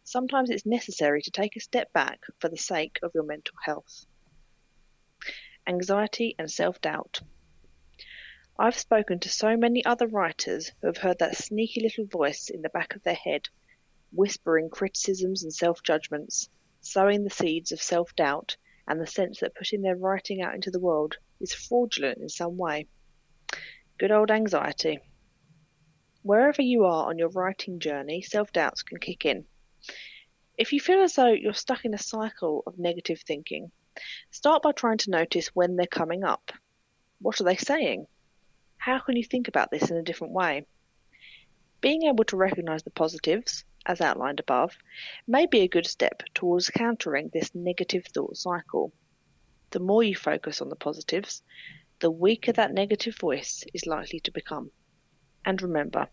Sometimes 0.04 0.52
it's 0.52 0.64
necessary 0.64 1.24
to 1.24 1.32
take 1.32 1.56
a 1.56 1.60
step 1.60 1.92
back 1.92 2.22
for 2.38 2.48
the 2.48 2.56
sake 2.56 3.00
of 3.02 3.16
your 3.16 3.24
mental 3.24 3.56
health. 3.64 4.06
Anxiety 5.66 6.36
and 6.38 6.52
self 6.52 6.80
doubt. 6.80 7.22
I've 8.60 8.78
spoken 8.78 9.18
to 9.22 9.30
so 9.30 9.58
many 9.58 9.84
other 9.84 10.06
writers 10.06 10.72
who 10.82 10.86
have 10.86 10.98
heard 10.98 11.18
that 11.18 11.36
sneaky 11.36 11.82
little 11.82 12.06
voice 12.06 12.52
in 12.52 12.62
the 12.62 12.70
back 12.70 12.96
of 12.96 13.02
their 13.02 13.16
head, 13.16 13.48
whispering 14.12 14.70
criticisms 14.70 15.42
and 15.42 15.52
self 15.52 15.82
judgments, 15.82 16.48
sowing 16.86 17.24
the 17.24 17.30
seeds 17.30 17.72
of 17.72 17.82
self 17.82 18.16
doubt 18.16 18.58
and 18.88 19.02
the 19.02 19.08
sense 19.08 19.40
that 19.40 19.56
putting 19.56 19.82
their 19.82 19.96
writing 19.96 20.42
out 20.42 20.54
into 20.54 20.72
the 20.72 20.80
world 20.80 21.18
is 21.42 21.54
fraudulent 21.54 22.20
in 22.20 22.30
some 22.30 22.58
way. 22.58 22.88
Good 23.98 24.12
old 24.12 24.30
anxiety. 24.30 25.00
Wherever 26.22 26.62
you 26.62 26.86
are 26.86 27.08
on 27.08 27.18
your 27.18 27.30
writing 27.30 27.80
journey, 27.80 28.22
self 28.22 28.52
doubts 28.52 28.84
can 28.84 29.00
kick 29.00 29.26
in. 29.26 29.46
If 30.58 30.74
you 30.74 30.80
feel 30.80 31.02
as 31.02 31.16
though 31.16 31.34
you're 31.34 31.54
stuck 31.54 31.86
in 31.86 31.94
a 31.94 31.98
cycle 31.98 32.64
of 32.66 32.80
negative 32.80 33.22
thinking, 33.22 33.72
start 34.32 34.64
by 34.64 34.72
trying 34.72 35.00
to 35.00 35.12
notice 35.12 35.48
when 35.50 35.76
they're 35.76 35.88
coming 35.88 36.24
up. 36.24 36.52
What 37.20 37.42
are 37.42 37.46
they 37.46 37.58
saying? 37.58 38.08
How 38.78 39.00
can 39.00 39.16
you 39.16 39.24
think 39.24 39.48
about 39.48 39.72
this 39.72 39.90
in 39.90 39.98
a 39.98 40.04
different 40.04 40.34
way? 40.34 40.66
Being 41.82 42.04
able 42.04 42.24
to 42.26 42.38
recognize 42.38 42.84
the 42.84 42.92
positives, 42.92 43.66
as 43.86 44.02
outlined 44.02 44.40
above, 44.40 44.78
may 45.28 45.46
be 45.46 45.62
a 45.62 45.68
good 45.68 45.86
step 45.86 46.24
towards 46.34 46.70
countering 46.70 47.30
this 47.34 47.54
negative 47.54 48.06
thought 48.06 48.38
cycle. 48.38 48.94
The 49.72 49.80
more 49.80 50.04
you 50.04 50.16
focus 50.16 50.62
on 50.62 50.70
the 50.70 50.76
positives, 50.76 51.42
the 52.00 52.12
weaker 52.12 52.52
that 52.54 52.74
negative 52.74 53.18
voice 53.18 53.64
is 53.74 53.86
likely 53.86 54.20
to 54.22 54.32
become. 54.32 54.72
And 55.46 55.62
remember, 55.62 56.08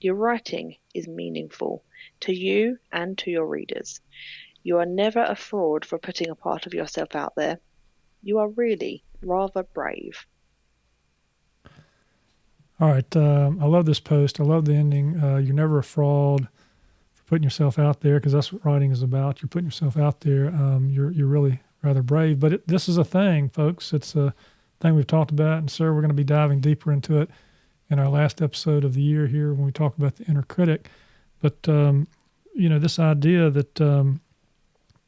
your 0.00 0.14
writing 0.14 0.76
is 0.94 1.08
meaningful 1.08 1.84
to 2.20 2.32
you 2.32 2.78
and 2.92 3.18
to 3.18 3.30
your 3.30 3.46
readers. 3.46 4.00
You 4.62 4.78
are 4.78 4.86
never 4.86 5.22
a 5.22 5.36
fraud 5.36 5.84
for 5.84 5.98
putting 5.98 6.30
a 6.30 6.34
part 6.34 6.66
of 6.66 6.74
yourself 6.74 7.14
out 7.14 7.34
there. 7.36 7.60
You 8.22 8.38
are 8.38 8.48
really 8.48 9.04
rather 9.22 9.62
brave. 9.62 10.26
All 12.80 12.88
right. 12.88 13.16
Um, 13.16 13.58
I 13.60 13.66
love 13.66 13.86
this 13.86 14.00
post. 14.00 14.40
I 14.40 14.44
love 14.44 14.64
the 14.64 14.74
ending. 14.74 15.20
Uh, 15.20 15.36
you're 15.38 15.54
never 15.54 15.78
a 15.78 15.84
fraud 15.84 16.48
putting 17.28 17.44
yourself 17.44 17.78
out 17.78 18.00
there 18.00 18.16
because 18.16 18.32
that's 18.32 18.52
what 18.52 18.64
writing 18.64 18.90
is 18.90 19.02
about. 19.02 19.42
You're 19.42 19.48
putting 19.48 19.66
yourself 19.66 19.96
out 19.96 20.20
there. 20.20 20.48
Um, 20.48 20.88
you're 20.90 21.10
you're 21.10 21.26
really 21.26 21.60
rather 21.82 22.02
brave. 22.02 22.40
But 22.40 22.54
it, 22.54 22.68
this 22.68 22.88
is 22.88 22.96
a 22.96 23.04
thing, 23.04 23.48
folks. 23.50 23.92
It's 23.92 24.16
a 24.16 24.34
thing 24.80 24.94
we've 24.94 25.06
talked 25.06 25.30
about, 25.30 25.58
and 25.58 25.70
sir, 25.70 25.92
we're 25.92 26.00
going 26.00 26.08
to 26.08 26.14
be 26.14 26.24
diving 26.24 26.60
deeper 26.60 26.92
into 26.92 27.20
it 27.20 27.30
in 27.90 27.98
our 27.98 28.08
last 28.08 28.42
episode 28.42 28.84
of 28.84 28.94
the 28.94 29.02
year 29.02 29.26
here 29.26 29.52
when 29.52 29.66
we 29.66 29.72
talk 29.72 29.96
about 29.96 30.16
the 30.16 30.24
inner 30.24 30.42
critic. 30.42 30.90
But 31.40 31.68
um, 31.68 32.08
you 32.54 32.68
know, 32.68 32.78
this 32.78 32.98
idea 32.98 33.50
that 33.50 33.80
um, 33.80 34.20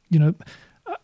you 0.09 0.19
know, 0.19 0.35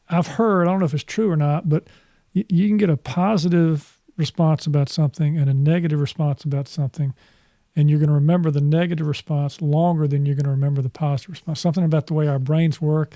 I've 0.09 0.27
heard. 0.27 0.67
I 0.67 0.71
don't 0.71 0.79
know 0.79 0.85
if 0.85 0.93
it's 0.93 1.03
true 1.03 1.31
or 1.31 1.35
not, 1.35 1.67
but 1.67 1.87
you, 2.33 2.45
you 2.47 2.67
can 2.67 2.77
get 2.77 2.89
a 2.89 2.97
positive 2.97 3.97
response 4.17 4.65
about 4.65 4.89
something 4.89 5.37
and 5.37 5.49
a 5.49 5.53
negative 5.53 5.99
response 5.99 6.43
about 6.43 6.67
something, 6.67 7.13
and 7.77 7.91
you're 7.91 7.99
going 7.99 8.09
to 8.09 8.15
remember 8.15 8.49
the 8.49 8.59
negative 8.59 9.05
response 9.05 9.61
longer 9.61 10.07
than 10.07 10.25
you're 10.25 10.35
going 10.35 10.45
to 10.45 10.51
remember 10.51 10.81
the 10.81 10.89
positive 10.89 11.29
response. 11.29 11.59
Something 11.61 11.83
about 11.83 12.07
the 12.07 12.15
way 12.15 12.27
our 12.27 12.39
brains 12.39 12.81
work 12.81 13.13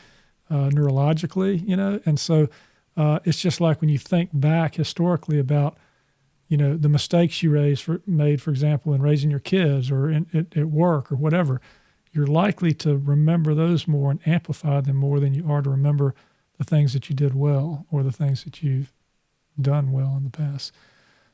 uh, 0.52 0.70
neurologically, 0.70 1.68
you 1.68 1.76
know, 1.76 2.00
and 2.06 2.20
so 2.20 2.48
uh, 2.96 3.20
it's 3.26 3.42
just 3.42 3.60
like 3.60 3.82
when 3.82 3.90
you 3.90 3.98
think 3.98 4.30
back 4.32 4.76
historically 4.76 5.40
about, 5.40 5.78
you 6.48 6.58
know, 6.58 6.78
the 6.78 6.90
mistakes 6.90 7.42
you 7.42 7.50
raised 7.50 7.82
for, 7.82 8.02
made, 8.06 8.40
for 8.40 8.52
example, 8.52 8.94
in 8.94 9.02
raising 9.02 9.32
your 9.32 9.40
kids 9.40 9.90
or 9.90 10.12
in, 10.12 10.28
at, 10.32 10.56
at 10.56 10.68
work 10.68 11.12
or 11.12 11.16
whatever. 11.16 11.60
You're 12.12 12.28
likely 12.28 12.74
to 12.76 12.98
remember 12.98 13.56
those 13.56 13.88
more 13.88 14.12
and 14.12 14.20
amplify 14.28 14.82
them 14.82 14.98
more 14.98 15.20
than 15.20 15.34
you 15.34 15.50
are 15.50 15.64
to 15.64 15.70
remember 15.72 16.14
the 16.60 16.66
things 16.66 16.94
that 16.94 17.10
you 17.10 17.16
did 17.16 17.34
well 17.34 17.88
or 17.90 18.04
the 18.04 18.12
things 18.12 18.44
that 18.44 18.62
you've 18.62 18.94
done 19.60 19.92
well 19.92 20.14
in 20.18 20.26
the 20.26 20.30
past. 20.30 20.72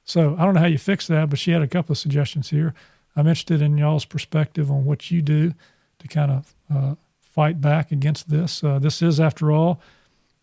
So 0.06 0.38
I 0.40 0.46
don't 0.46 0.54
know 0.54 0.62
how 0.62 0.68
you 0.68 0.78
fix 0.78 1.08
that, 1.08 1.30
but 1.30 1.40
she 1.40 1.52
had 1.52 1.62
a 1.62 1.68
couple 1.68 1.92
of 1.92 1.98
suggestions 1.98 2.52
here. 2.52 2.74
I'm 3.18 3.28
interested 3.28 3.62
in 3.62 3.78
y'all's 3.78 4.06
perspective 4.06 4.72
on 4.72 4.86
what 4.86 5.12
you 5.12 5.22
do 5.22 5.54
to 6.00 6.08
kind 6.08 6.32
of 6.32 6.56
uh, 6.74 6.96
fight 7.20 7.60
back 7.60 7.92
against 7.92 8.30
this. 8.30 8.64
Uh, 8.64 8.80
this 8.80 9.02
is, 9.02 9.20
after 9.20 9.52
all, 9.52 9.82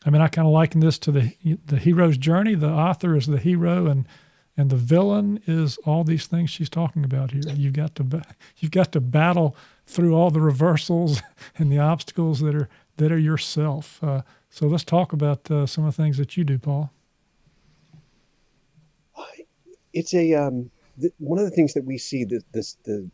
I 0.04 0.10
mean, 0.10 0.20
I 0.20 0.28
kind 0.28 0.46
of 0.46 0.52
liken 0.52 0.80
this 0.80 0.98
to 0.98 1.12
the 1.12 1.32
the 1.64 1.78
hero's 1.78 2.18
journey. 2.18 2.54
The 2.54 2.68
author 2.68 3.16
is 3.16 3.26
the 3.26 3.38
hero, 3.38 3.86
and 3.86 4.06
and 4.54 4.68
the 4.68 4.76
villain 4.76 5.40
is 5.46 5.78
all 5.86 6.04
these 6.04 6.26
things 6.26 6.50
she's 6.50 6.68
talking 6.68 7.04
about 7.04 7.30
here. 7.30 7.40
You've 7.54 7.72
got 7.72 7.94
to 7.94 8.22
you've 8.58 8.70
got 8.72 8.92
to 8.92 9.00
battle 9.00 9.56
through 9.86 10.14
all 10.14 10.30
the 10.30 10.42
reversals 10.42 11.22
and 11.56 11.72
the 11.72 11.78
obstacles 11.78 12.40
that 12.40 12.54
are 12.54 12.68
that 12.98 13.10
are 13.10 13.18
yourself. 13.18 14.02
Uh, 14.04 14.22
so 14.50 14.66
let's 14.66 14.84
talk 14.84 15.14
about 15.14 15.50
uh, 15.50 15.64
some 15.64 15.86
of 15.86 15.96
the 15.96 16.02
things 16.02 16.18
that 16.18 16.36
you 16.36 16.44
do, 16.44 16.58
Paul 16.58 16.90
it's 19.94 20.12
a 20.12 20.34
um, 20.34 20.70
th- 21.00 21.14
one 21.18 21.38
of 21.38 21.44
the 21.44 21.50
things 21.50 21.74
that 21.74 21.84
we 21.84 21.98
see 21.98 22.24
that 22.24 22.42
this 22.52 22.76
the 22.84 23.10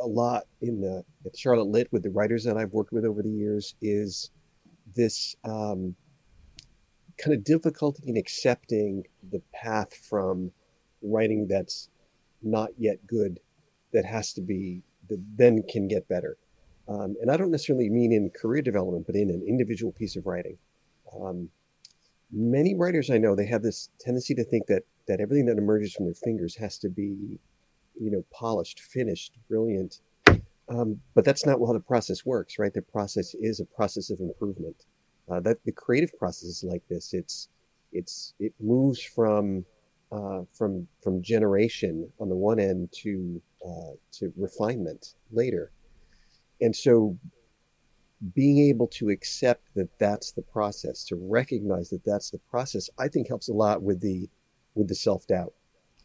a 0.00 0.06
lot 0.06 0.44
in 0.60 0.80
the 0.80 1.04
at 1.24 1.36
Charlotte 1.36 1.68
Lit 1.68 1.92
with 1.92 2.02
the 2.02 2.10
writers 2.10 2.44
that 2.44 2.56
I've 2.56 2.72
worked 2.72 2.92
with 2.92 3.04
over 3.04 3.22
the 3.22 3.30
years 3.30 3.74
is 3.80 4.30
this 4.94 5.36
um, 5.44 5.94
kind 7.22 7.34
of 7.34 7.44
difficulty 7.44 8.02
in 8.06 8.16
accepting 8.16 9.04
the 9.30 9.40
path 9.52 9.94
from 9.94 10.50
writing 11.02 11.46
that's 11.48 11.88
not 12.42 12.70
yet 12.76 13.06
good 13.06 13.40
that 13.92 14.04
has 14.04 14.32
to 14.34 14.40
be 14.40 14.82
that 15.08 15.22
then 15.36 15.62
can 15.68 15.86
get 15.88 16.08
better. 16.08 16.36
Um, 16.88 17.16
and 17.20 17.30
I 17.30 17.36
don't 17.36 17.50
necessarily 17.50 17.88
mean 17.88 18.12
in 18.12 18.30
career 18.30 18.62
development, 18.62 19.06
but 19.06 19.16
in 19.16 19.30
an 19.30 19.42
individual 19.46 19.92
piece 19.92 20.16
of 20.16 20.26
writing. 20.26 20.58
Um, 21.18 21.48
many 22.30 22.74
writers 22.74 23.10
I 23.10 23.18
know 23.18 23.34
they 23.34 23.46
have 23.46 23.62
this 23.62 23.90
tendency 24.00 24.34
to 24.34 24.44
think 24.44 24.66
that 24.66 24.82
that 25.06 25.20
everything 25.20 25.46
that 25.46 25.58
emerges 25.58 25.92
from 25.94 26.06
their 26.06 26.14
fingers 26.14 26.56
has 26.56 26.78
to 26.78 26.88
be, 26.88 27.38
you 27.94 28.10
know, 28.10 28.24
polished, 28.32 28.80
finished, 28.80 29.32
brilliant. 29.48 30.00
Um, 30.68 31.00
but 31.14 31.24
that's 31.24 31.44
not 31.44 31.58
how 31.58 31.72
the 31.72 31.80
process 31.80 32.24
works, 32.24 32.58
right? 32.58 32.72
The 32.72 32.82
process 32.82 33.34
is 33.34 33.60
a 33.60 33.66
process 33.66 34.10
of 34.10 34.20
improvement. 34.20 34.86
Uh, 35.30 35.40
that 35.40 35.58
the 35.64 35.72
creative 35.72 36.16
process 36.18 36.48
is 36.48 36.64
like 36.64 36.82
this. 36.88 37.14
It's 37.14 37.48
it's 37.92 38.34
it 38.38 38.52
moves 38.60 39.02
from 39.02 39.64
uh, 40.12 40.42
from 40.52 40.86
from 41.02 41.22
generation 41.22 42.10
on 42.18 42.28
the 42.28 42.36
one 42.36 42.58
end 42.58 42.92
to 43.02 43.40
uh, 43.66 43.92
to 44.12 44.32
refinement 44.36 45.14
later, 45.30 45.70
and 46.60 46.74
so 46.74 47.16
being 48.32 48.58
able 48.58 48.86
to 48.86 49.10
accept 49.10 49.74
that 49.74 49.98
that's 49.98 50.32
the 50.32 50.42
process, 50.42 51.04
to 51.04 51.16
recognize 51.16 51.90
that 51.90 52.04
that's 52.04 52.30
the 52.30 52.38
process, 52.38 52.88
I 52.98 53.08
think 53.08 53.28
helps 53.28 53.48
a 53.48 53.52
lot 53.52 53.82
with 53.82 54.00
the 54.00 54.28
with 54.74 54.88
the 54.88 54.94
self 54.94 55.26
doubt, 55.26 55.52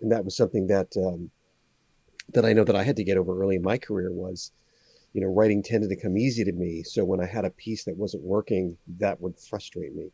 and 0.02 0.12
that 0.12 0.26
was 0.26 0.36
something 0.36 0.68
that 0.68 0.96
um, 0.98 1.32
that 2.34 2.46
I 2.46 2.54
know 2.54 2.64
that 2.64 2.76
I 2.76 2.84
had 2.84 2.96
to 2.98 3.04
get 3.04 3.18
over 3.18 3.40
early 3.40 3.56
in 3.56 3.62
my 3.62 3.78
career 3.78 4.12
was, 4.12 4.52
you 5.14 5.22
know, 5.22 5.28
writing 5.28 5.64
tended 5.64 5.90
to 5.90 5.96
come 5.96 6.18
easy 6.18 6.44
to 6.44 6.52
me. 6.52 6.84
So 6.84 7.04
when 7.04 7.20
I 7.20 7.26
had 7.26 7.46
a 7.46 7.50
piece 7.50 7.84
that 7.86 7.98
wasn't 7.98 8.24
working, 8.24 8.78
that 8.88 9.20
would 9.22 9.40
frustrate 9.40 9.96
me. 9.96 10.12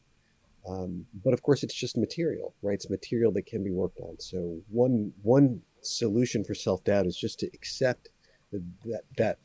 Um, 0.67 1.05
but 1.23 1.33
of 1.33 1.43
course, 1.43 1.61
it's 1.63 1.75
just 1.75 1.97
material, 1.97 2.55
right? 2.61 2.73
It's 2.73 2.89
material 2.89 3.31
that 3.33 3.45
can 3.45 3.63
be 3.63 3.71
worked 3.71 3.99
on. 3.99 4.19
So 4.19 4.61
one 4.69 5.13
one 5.21 5.61
solution 5.81 6.43
for 6.43 6.55
self 6.55 6.83
doubt 6.83 7.05
is 7.05 7.17
just 7.17 7.39
to 7.39 7.47
accept 7.53 8.09
that, 8.51 8.63
that 8.85 9.01
that 9.17 9.37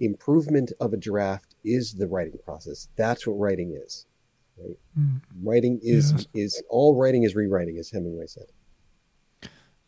improvement 0.00 0.72
of 0.80 0.92
a 0.92 0.96
draft 0.96 1.54
is 1.64 1.94
the 1.94 2.08
writing 2.08 2.38
process. 2.44 2.88
That's 2.96 3.26
what 3.26 3.34
writing 3.34 3.78
is. 3.80 4.05
Right? 4.58 4.78
Mm. 4.98 5.20
Writing 5.42 5.80
is 5.82 6.12
yes. 6.12 6.26
is 6.34 6.62
all 6.68 6.94
writing 6.96 7.24
is 7.24 7.34
rewriting, 7.34 7.78
as 7.78 7.90
Hemingway 7.90 8.26
said. 8.26 8.46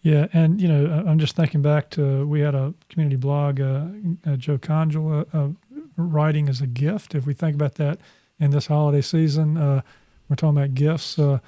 Yeah, 0.03 0.29
and 0.33 0.61
you 0.61 0.69
know, 0.69 1.05
I'm 1.07 1.19
just 1.19 1.35
thinking 1.35 1.61
back 1.61 1.91
to 1.91 2.27
we 2.27 2.41
had 2.41 2.55
a 2.55 2.73
community 2.89 3.17
blog, 3.17 3.61
uh, 3.61 3.87
uh, 4.27 4.37
Joe 4.37 4.57
Conjul, 4.57 5.27
uh, 5.35 5.39
uh, 5.39 5.49
writing 5.97 6.49
as 6.49 6.61
a 6.61 6.67
gift. 6.67 7.15
If 7.15 7.27
we 7.27 7.35
think 7.35 7.55
about 7.55 7.75
that 7.77 7.99
in 8.39 8.51
this 8.51 8.67
holiday 8.67 9.01
season, 9.01 9.57
uh, 9.57 9.83
we're 10.29 10.37
talking 10.37 10.57
about 10.57 10.75
gifts. 10.75 11.19
Uh, 11.19 11.41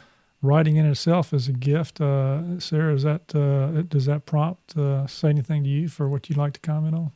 writing 0.43 0.77
in 0.77 0.87
itself 0.87 1.33
is 1.33 1.47
a 1.47 1.53
gift. 1.53 1.99
Sarah, 1.99 2.95
is 2.95 3.03
that 3.05 3.29
does 3.89 4.07
that 4.07 4.27
prompt 4.27 4.75
say 5.09 5.29
anything 5.29 5.63
to 5.65 5.71
you 5.71 5.89
for 5.89 6.09
what 6.09 6.29
you'd 6.29 6.39
like 6.39 6.55
to 6.55 6.61
comment 6.61 6.95
on? 6.95 7.13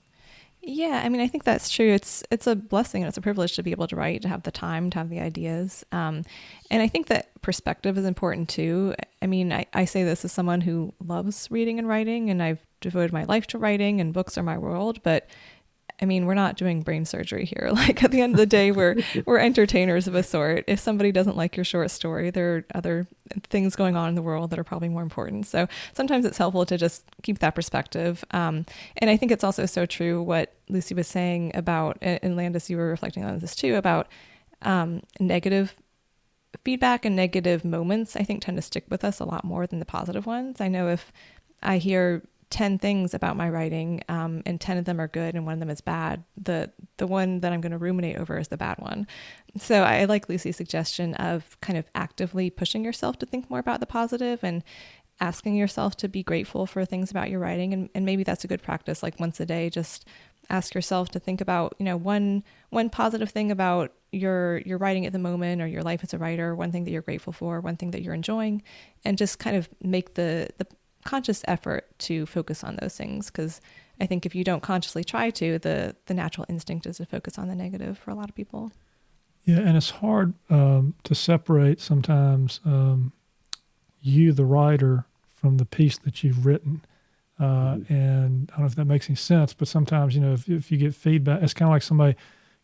Yeah, 0.67 1.03
I 1.05 1.11
mean, 1.11 1.21
I 1.21 1.29
think 1.29 1.45
that's 1.45 1.69
true. 1.69 1.93
It's 1.93 2.23
it's 2.31 2.47
a 2.47 2.57
blessing 2.57 3.03
and 3.03 3.09
it's 3.09 3.19
a 3.19 3.21
privilege 3.21 3.55
to 3.57 3.63
be 3.63 3.71
able 3.71 3.87
to 3.89 3.97
write, 3.97 4.23
to 4.23 4.29
have 4.29 4.45
the 4.45 4.51
time, 4.51 4.89
to 4.91 4.99
have 4.99 5.11
the 5.11 5.21
ideas, 5.21 5.85
um, 5.93 6.23
and 6.71 6.81
I 6.83 6.89
think 6.89 7.09
that 7.09 7.31
perspective 7.43 7.99
is 7.99 8.07
important 8.07 8.49
too. 8.49 8.95
I 9.21 9.27
mean, 9.27 9.53
I, 9.53 9.67
I 9.75 9.85
say 9.85 10.05
this 10.05 10.25
as 10.25 10.33
someone 10.33 10.63
who 10.63 10.95
loves 11.05 11.49
reading 11.51 11.79
and 11.79 11.87
writing, 11.87 12.31
and 12.31 12.43
I've 12.43 12.65
devoted 12.81 13.13
my 13.13 13.25
life 13.25 13.47
to 13.49 13.59
writing, 13.59 14.01
and 14.01 14.15
books 14.15 14.39
are 14.39 14.43
my 14.43 14.57
world. 14.57 15.03
But 15.03 15.29
I 16.03 16.07
mean, 16.07 16.27
we're 16.27 16.35
not 16.35 16.57
doing 16.57 16.83
brain 16.83 17.05
surgery 17.05 17.45
here. 17.45 17.71
Like 17.85 18.03
at 18.03 18.13
the 18.13 18.21
end 18.21 18.35
of 18.35 18.39
the 18.39 18.47
day, 18.47 18.71
we're 18.71 18.97
we're 19.27 19.39
entertainers 19.39 20.07
of 20.07 20.15
a 20.15 20.23
sort. 20.23 20.65
If 20.67 20.81
somebody 20.81 21.13
doesn't 21.13 21.37
like 21.37 21.57
your 21.57 21.65
short 21.65 21.91
story, 21.91 22.31
there 22.31 22.57
are 22.57 22.65
other 22.75 23.07
things 23.45 23.77
going 23.77 23.97
on 23.97 24.09
in 24.09 24.15
the 24.15 24.23
world 24.23 24.51
that 24.51 24.59
are 24.59 24.65
probably 24.65 24.89
more 24.89 25.03
important. 25.03 25.47
So 25.47 25.69
sometimes 25.93 26.25
it's 26.25 26.39
helpful 26.39 26.65
to 26.67 26.79
just 26.79 27.05
keep 27.23 27.41
that 27.41 27.55
perspective. 27.55 28.25
Um, 28.31 28.65
and 28.97 29.11
I 29.11 29.17
think 29.17 29.33
it's 29.33 29.45
also 29.45 29.67
so 29.67 29.87
true 29.87 30.23
what 30.23 30.55
Lucy 30.69 30.95
was 30.95 31.07
saying 31.07 31.53
about, 31.55 31.99
and 32.01 32.37
Landis, 32.37 32.71
you 32.71 32.77
were 32.77 32.89
reflecting 32.89 33.25
on 33.25 33.39
this 33.39 33.55
too 33.55 33.75
about 33.77 34.09
um, 34.63 35.03
negative 35.21 35.77
feedback 36.65 37.05
and 37.05 37.17
negative 37.17 37.65
moments. 37.65 38.17
I 38.17 38.23
think 38.23 38.43
tend 38.43 38.57
to 38.57 38.63
stick 38.63 38.85
with 38.89 39.05
us 39.05 39.21
a 39.21 39.25
lot 39.25 39.45
more 39.45 39.67
than 39.67 39.79
the 39.79 39.85
positive 39.85 40.27
ones. 40.27 40.61
I 40.61 40.69
know 40.69 40.89
if 40.89 41.13
I 41.63 41.79
hear 41.79 42.23
10 42.55 42.79
things 42.79 43.15
about 43.15 43.37
my 43.37 43.51
writing 43.51 44.01
um, 44.09 44.41
and 44.47 44.61
10 44.61 44.79
of 44.79 44.85
them 44.85 45.01
are 45.01 45.09
good 45.09 45.35
and 45.35 45.45
one 45.45 45.55
of 45.55 45.59
them 45.59 45.71
is 45.71 45.81
bad. 45.81 46.23
The 46.41 46.71
the 46.99 47.07
one 47.09 47.41
that 47.41 47.53
i'm 47.53 47.61
going 47.61 47.73
to 47.73 47.79
ruminate 47.79 48.17
over 48.17 48.39
is 48.39 48.47
the 48.47 48.57
bad 48.57 48.79
one. 48.79 49.09
So 49.59 49.83
i 49.83 50.05
like 50.05 50.29
lucy's 50.29 50.57
suggestion 50.57 51.15
of 51.15 51.61
kind 51.61 51.77
of 51.77 51.87
actively 51.97 52.51
pushing 52.51 52.85
yourself 52.85 53.19
to 53.19 53.27
think 53.27 53.51
more 53.51 53.59
about 53.59 53.81
the 53.81 53.87
positive 53.87 54.45
and 54.45 54.63
asking 55.19 55.57
yourself 55.57 55.97
to 55.97 56.09
be 56.09 56.23
grateful 56.23 56.65
for 56.65 56.85
things 56.85 57.11
about 57.11 57.29
your 57.29 57.41
writing. 57.41 57.73
And, 57.73 57.89
and 57.93 58.05
maybe 58.05 58.23
that's 58.23 58.45
a 58.45 58.49
good 58.49 58.63
practice 58.63 59.03
like 59.03 59.19
once 59.19 59.41
a 59.41 59.47
day 59.47 59.69
just 59.69 60.07
ask 60.49 60.77
yourself 60.77 61.09
to 61.09 61.19
think 61.19 61.41
about 61.41 61.75
you 61.81 61.85
know 61.85 61.97
one 61.97 62.45
one 62.71 62.89
positive 62.89 63.31
thing 63.31 63.51
about 63.51 63.93
your 64.13 64.59
your 64.59 64.79
writing 64.79 65.07
at 65.07 65.13
the 65.13 65.19
moment 65.19 65.61
or 65.61 65.67
your 65.67 65.83
life 65.83 66.05
as 66.05 66.15
a 66.15 66.19
writer 66.19 66.55
one 66.55 66.71
thing 66.71 66.85
that 66.85 66.93
you're 66.93 67.03
grateful 67.03 67.33
for 67.33 67.61
one 67.61 67.77
thing 67.77 67.91
that 67.91 68.03
you're 68.03 68.15
enjoying 68.15 68.63
and 69.05 69.19
just 69.19 69.41
kind 69.41 69.57
of 69.57 69.69
make 69.83 70.15
the 70.15 70.49
the 70.59 70.67
conscious 71.05 71.45
effort 71.47 71.87
to 72.01 72.27
focus 72.27 72.65
on 72.65 72.77
those 72.81 72.97
things 72.97 73.31
because 73.31 73.61
I 74.01 74.07
think 74.07 74.27
if 74.27 74.35
you 74.35 74.45
don't 74.45 74.63
consciously 74.63 75.05
try 75.05 75.31
to, 75.31 75.59
the 75.59 75.97
the 76.07 76.15
natural 76.15 76.47
instinct 76.49 76.87
is 76.87 76.97
to 76.97 77.07
focus 77.07 77.39
on 77.39 77.49
the 77.49 77.55
negative 77.55 77.99
for 77.99 78.11
a 78.11 78.15
lot 78.15 78.29
of 78.29 78.35
people. 78.35 78.73
Yeah, 79.45 79.59
and 79.59 79.77
it's 79.77 79.91
hard 79.91 80.35
um, 80.49 80.95
to 81.05 81.15
separate 81.15 81.81
sometimes 81.81 82.61
um, 82.65 83.13
you, 84.01 84.33
the 84.33 84.45
writer, 84.45 85.05
from 85.35 85.59
the 85.59 85.67
piece 85.67 85.99
that 85.99 86.25
you've 86.25 86.47
written. 86.47 86.83
Uh, 87.39 87.75
mm-hmm. 87.75 87.93
And 87.93 88.51
I 88.53 88.57
don't 88.57 88.61
know 88.61 88.67
if 88.67 88.75
that 88.77 88.87
makes 88.87 89.09
any 89.11 89.17
sense, 89.17 89.53
but 89.53 89.69
sometimes 89.69 90.15
you 90.15 90.21
know 90.21 90.33
if, 90.33 90.49
if 90.49 90.73
you 90.73 90.79
get 90.79 90.95
feedback, 90.95 91.43
it's 91.43 91.55
kind 91.55 91.69
of 91.69 91.75
like 91.75 91.83
somebody 91.83 92.17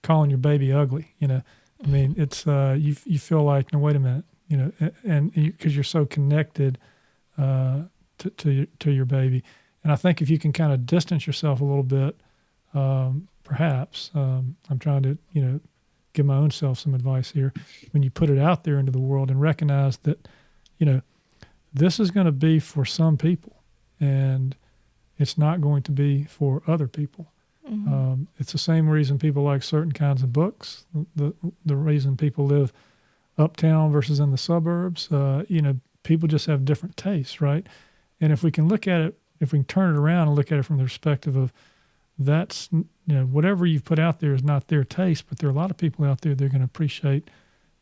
calling 0.03 0.31
your 0.31 0.39
baby 0.39 0.73
ugly. 0.73 1.15
You 1.19 1.29
know, 1.29 1.43
I 1.85 1.87
mean, 1.87 2.15
it's 2.17 2.47
uh, 2.47 2.77
you 2.79 2.97
you 3.05 3.19
feel 3.19 3.45
like 3.45 3.73
no, 3.73 3.79
wait 3.79 3.97
a 3.97 4.01
minute, 4.01 4.25
you 4.49 4.57
know, 4.57 4.73
and 5.05 5.33
because 5.33 5.75
you, 5.75 5.81
are 5.81 5.85
so 5.85 6.07
connected. 6.07 6.79
Uh, 7.39 7.83
to 8.21 8.31
to, 8.31 8.67
to 8.79 8.91
your 8.91 9.05
baby. 9.05 9.43
And 9.83 9.93
I 9.93 9.97
think 9.97 10.21
if 10.21 10.31
you 10.31 10.39
can 10.39 10.53
kind 10.53 10.73
of 10.73 10.87
distance 10.87 11.27
yourself 11.27 11.61
a 11.61 11.65
little 11.65 11.83
bit, 11.83 12.17
um, 12.75 13.29
perhaps 13.45 14.11
um, 14.15 14.57
I'm 14.69 14.79
trying 14.79 15.03
to 15.03 15.19
you 15.33 15.43
know 15.43 15.61
give 16.13 16.27
my 16.27 16.37
own 16.37 16.51
self 16.51 16.79
some 16.79 16.95
advice 16.95 17.33
here. 17.33 17.53
When 17.93 18.03
you 18.03 18.11
put 18.11 18.31
it 18.31 18.39
out 18.39 18.65
there 18.65 18.79
into 18.79 18.93
the 18.93 19.01
world 19.01 19.31
and 19.31 19.41
recognize 19.41 19.99
that 19.99 20.29
you 20.79 20.87
know 20.87 21.03
this 21.73 22.01
is 22.01 22.11
going 22.11 22.27
to 22.27 22.33
be 22.33 22.59
for 22.59 22.85
some 22.85 23.17
people, 23.17 23.63
and 23.99 24.57
it's 25.19 25.37
not 25.37 25.61
going 25.61 25.83
to 25.85 25.93
be 25.93 26.25
for 26.25 26.63
other 26.67 26.89
people. 26.89 27.33
Mm-hmm. 27.69 27.93
Um, 27.93 28.29
it's 28.39 28.53
the 28.53 28.59
same 28.59 28.89
reason 28.89 29.19
people 29.19 29.43
like 29.43 29.63
certain 29.63 29.93
kinds 29.93 30.23
of 30.23 30.33
books. 30.33 30.87
The 31.15 31.35
the 31.65 31.77
reason 31.77 32.17
people 32.17 32.47
live 32.47 32.73
uptown 33.39 33.91
versus 33.91 34.21
in 34.21 34.31
the 34.31 34.39
suburbs. 34.39 35.11
Uh, 35.11 35.45
you 35.49 35.63
know, 35.63 35.81
people 36.03 36.29
just 36.29 36.47
have 36.47 36.65
different 36.65 36.97
tastes, 36.97 37.41
right? 37.41 37.67
And 38.21 38.33
if 38.33 38.43
we 38.43 38.51
can 38.51 38.69
look 38.69 38.87
at 38.87 39.01
it, 39.01 39.19
if 39.41 39.53
we 39.53 39.61
can 39.61 39.65
turn 39.65 39.95
it 39.95 39.99
around 39.99 40.29
and 40.29 40.37
look 40.37 40.53
at 40.53 40.59
it 40.59 40.65
from 40.65 40.77
the 40.77 40.85
perspective 40.85 41.37
of 41.37 41.53
that's, 42.19 42.69
you 42.71 42.85
know, 43.07 43.25
whatever 43.25 43.65
you've 43.65 43.85
put 43.85 43.99
out 43.99 44.21
there 44.21 44.35
is 44.35 44.43
not 44.43 44.69
their 44.69 44.85
taste, 44.85 45.25
but 45.29 45.39
there 45.39 45.49
are 45.49 45.53
a 45.53 45.57
lot 45.57 45.71
of 45.71 45.79
people 45.79 46.05
out 46.05 46.21
there 46.21 46.35
that 46.35 46.45
are 46.45 46.49
going 46.49 46.61
to 46.61 46.67
appreciate, 46.67 47.31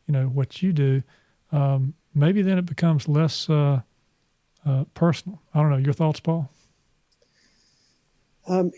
you 0.07 0.13
know, 0.13 0.27
what 0.27 0.61
you 0.61 0.71
do. 0.71 1.03
Um, 1.51 1.93
maybe 2.15 2.41
then 2.41 2.57
it 2.57 2.65
becomes 2.65 3.07
less 3.07 3.49
uh, 3.49 3.81
uh, 4.65 4.85
personal. 4.93 5.41
I 5.53 5.61
don't 5.61 5.71
know. 5.71 5.77
Your 5.77 5.93
thoughts, 5.93 6.21
Paul? 6.21 6.49
Um, 8.47 8.71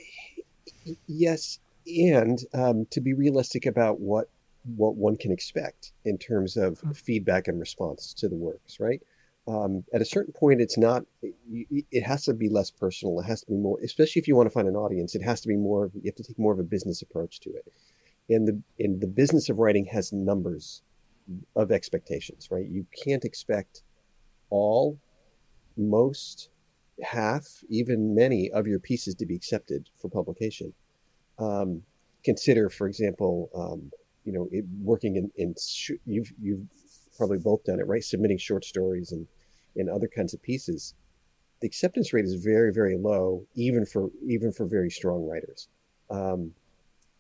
yes, 1.08 1.60
and 1.86 2.40
um, 2.54 2.88
to 2.90 3.00
be 3.00 3.14
realistic 3.14 3.66
about 3.66 4.00
what 4.00 4.30
what 4.76 4.96
one 4.96 5.18
can 5.18 5.32
expect 5.32 5.92
in 6.06 6.20
terms 6.20 6.56
of 6.56 6.80
feedback 6.94 7.48
and 7.48 7.60
response 7.60 8.14
to 8.14 8.30
the 8.30 8.36
works, 8.36 8.80
right? 8.80 9.02
Um, 9.48 9.84
at 9.94 10.02
a 10.02 10.06
certain 10.06 10.34
point, 10.34 10.62
it's 10.62 10.78
not. 10.78 11.04
It 11.22 12.04
has 12.04 12.26
to 12.26 12.34
be 12.34 12.50
less 12.50 12.70
personal. 12.70 13.20
It 13.20 13.26
has 13.26 13.42
to 13.42 13.48
be 13.48 13.58
more, 13.58 13.80
especially 13.84 14.20
if 14.20 14.28
you 14.28 14.36
want 14.36 14.48
to 14.48 14.54
find 14.54 14.68
an 14.68 14.76
audience. 14.76 15.16
It 15.16 15.24
has 15.24 15.42
to 15.42 15.48
be 15.48 15.56
more. 15.56 15.92
You 15.96 16.04
have 16.06 16.16
to 16.16 16.24
take 16.24 16.40
more 16.40 16.54
of 16.54 16.60
a 16.60 16.64
business 16.64 17.02
approach 17.02 17.40
to 17.42 17.50
it. 17.50 17.66
And 18.30 18.48
the 18.48 18.62
and 18.80 19.02
the 19.02 19.08
business 19.08 19.50
of 19.50 19.58
writing 19.58 19.86
has 19.86 20.14
numbers 20.14 20.84
of 21.56 21.72
expectations, 21.72 22.50
right? 22.52 22.68
You 22.68 22.86
can't 23.04 23.26
expect 23.26 23.84
all, 24.50 25.00
most, 25.78 26.50
half, 27.02 27.64
even 27.70 28.14
many 28.14 28.52
of 28.52 28.68
your 28.68 28.80
pieces 28.80 29.16
to 29.16 29.26
be 29.26 29.36
accepted 29.36 29.90
for 30.00 30.10
publication. 30.10 30.74
Um, 31.40 31.84
consider, 32.24 32.70
for 32.70 32.88
example, 32.88 33.50
um, 33.56 33.92
you 34.24 34.34
know, 34.34 34.48
it, 34.52 34.66
working 34.82 35.16
in, 35.16 35.32
in 35.36 35.56
sh- 35.60 35.92
you've 36.06 36.32
you've 36.40 36.68
probably 37.22 37.38
both 37.38 37.64
done 37.64 37.80
it, 37.80 37.86
right? 37.86 38.04
Submitting 38.04 38.40
short 38.40 38.66
stories 38.66 39.12
and, 39.12 39.28
and 39.76 39.88
other 39.88 40.08
kinds 40.08 40.34
of 40.34 40.42
pieces. 40.42 40.96
The 41.60 41.68
acceptance 41.68 42.14
rate 42.14 42.26
is 42.26 42.34
very, 42.44 42.74
very 42.74 42.98
low, 42.98 43.46
even 43.54 43.86
for 43.86 44.10
even 44.28 44.52
for 44.52 44.66
very 44.66 44.90
strong 44.90 45.28
writers. 45.28 45.68
Um, 46.10 46.54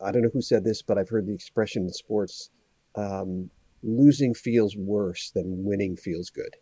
I 0.04 0.12
don't 0.12 0.24
know 0.24 0.32
who 0.34 0.42
said 0.42 0.64
this, 0.64 0.82
but 0.82 0.98
I've 0.98 1.10
heard 1.10 1.28
the 1.28 1.36
expression 1.36 1.84
in 1.84 1.94
sports: 1.94 2.50
um, 2.96 3.52
losing 3.84 4.34
feels 4.34 4.76
worse 4.76 5.30
than 5.30 5.64
winning 5.64 5.96
feels 5.96 6.32
good, 6.32 6.56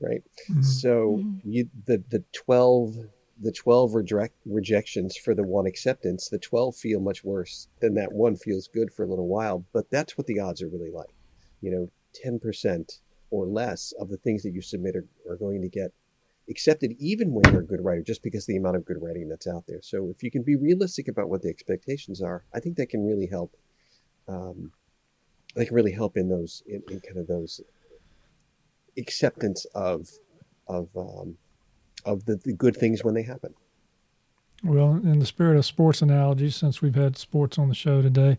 right? 0.00 0.24
Mm-hmm. 0.50 0.62
So 0.62 1.20
mm-hmm. 1.20 1.48
you, 1.48 1.68
the 1.86 2.02
the 2.10 2.24
twelve 2.32 2.96
the 3.40 3.50
12 3.50 3.94
reject, 3.94 4.34
rejections 4.46 5.16
for 5.16 5.34
the 5.34 5.42
one 5.42 5.66
acceptance, 5.66 6.28
the 6.28 6.38
12 6.38 6.76
feel 6.76 7.00
much 7.00 7.24
worse 7.24 7.66
than 7.80 7.94
that 7.94 8.12
one 8.12 8.36
feels 8.36 8.68
good 8.68 8.92
for 8.92 9.04
a 9.04 9.08
little 9.08 9.26
while. 9.26 9.64
But 9.72 9.90
that's 9.90 10.16
what 10.16 10.28
the 10.28 10.38
odds 10.38 10.62
are 10.62 10.68
really 10.68 10.92
like. 10.92 11.12
You 11.60 11.70
know, 11.72 11.90
10% 12.24 13.00
or 13.30 13.46
less 13.46 13.92
of 13.98 14.08
the 14.08 14.16
things 14.16 14.42
that 14.42 14.52
you 14.52 14.62
submit 14.62 14.96
are, 14.96 15.06
are 15.28 15.36
going 15.36 15.60
to 15.62 15.68
get 15.68 15.92
accepted 16.48 16.92
even 16.98 17.32
when 17.32 17.42
you're 17.50 17.62
a 17.62 17.66
good 17.66 17.82
writer 17.82 18.02
just 18.02 18.22
because 18.22 18.44
the 18.44 18.56
amount 18.56 18.76
of 18.76 18.84
good 18.84 19.00
writing 19.00 19.28
that's 19.28 19.46
out 19.46 19.64
there. 19.66 19.80
So 19.82 20.10
if 20.10 20.22
you 20.22 20.30
can 20.30 20.42
be 20.42 20.56
realistic 20.56 21.08
about 21.08 21.30
what 21.30 21.42
the 21.42 21.48
expectations 21.48 22.20
are 22.20 22.44
i 22.54 22.60
think 22.60 22.76
that 22.76 22.90
can 22.90 23.06
really 23.06 23.26
help 23.26 23.56
um, 24.28 24.72
they 25.54 25.66
can 25.66 25.74
really 25.74 25.92
help 25.92 26.16
in 26.16 26.28
those 26.28 26.62
in, 26.66 26.82
in 26.88 27.00
kind 27.00 27.18
of 27.18 27.26
those 27.26 27.60
acceptance 28.98 29.64
of 29.74 30.08
of 30.66 30.96
um, 30.96 31.36
of 32.04 32.24
the, 32.26 32.36
the 32.36 32.52
good 32.52 32.76
things 32.76 33.02
when 33.04 33.14
they 33.14 33.22
happen. 33.22 33.54
Well 34.62 34.92
in 34.92 35.18
the 35.18 35.26
spirit 35.26 35.56
of 35.56 35.66
sports 35.66 36.02
analogies 36.02 36.56
since 36.56 36.80
we've 36.80 36.94
had 36.94 37.16
sports 37.16 37.58
on 37.58 37.68
the 37.68 37.74
show 37.74 38.02
today 38.02 38.38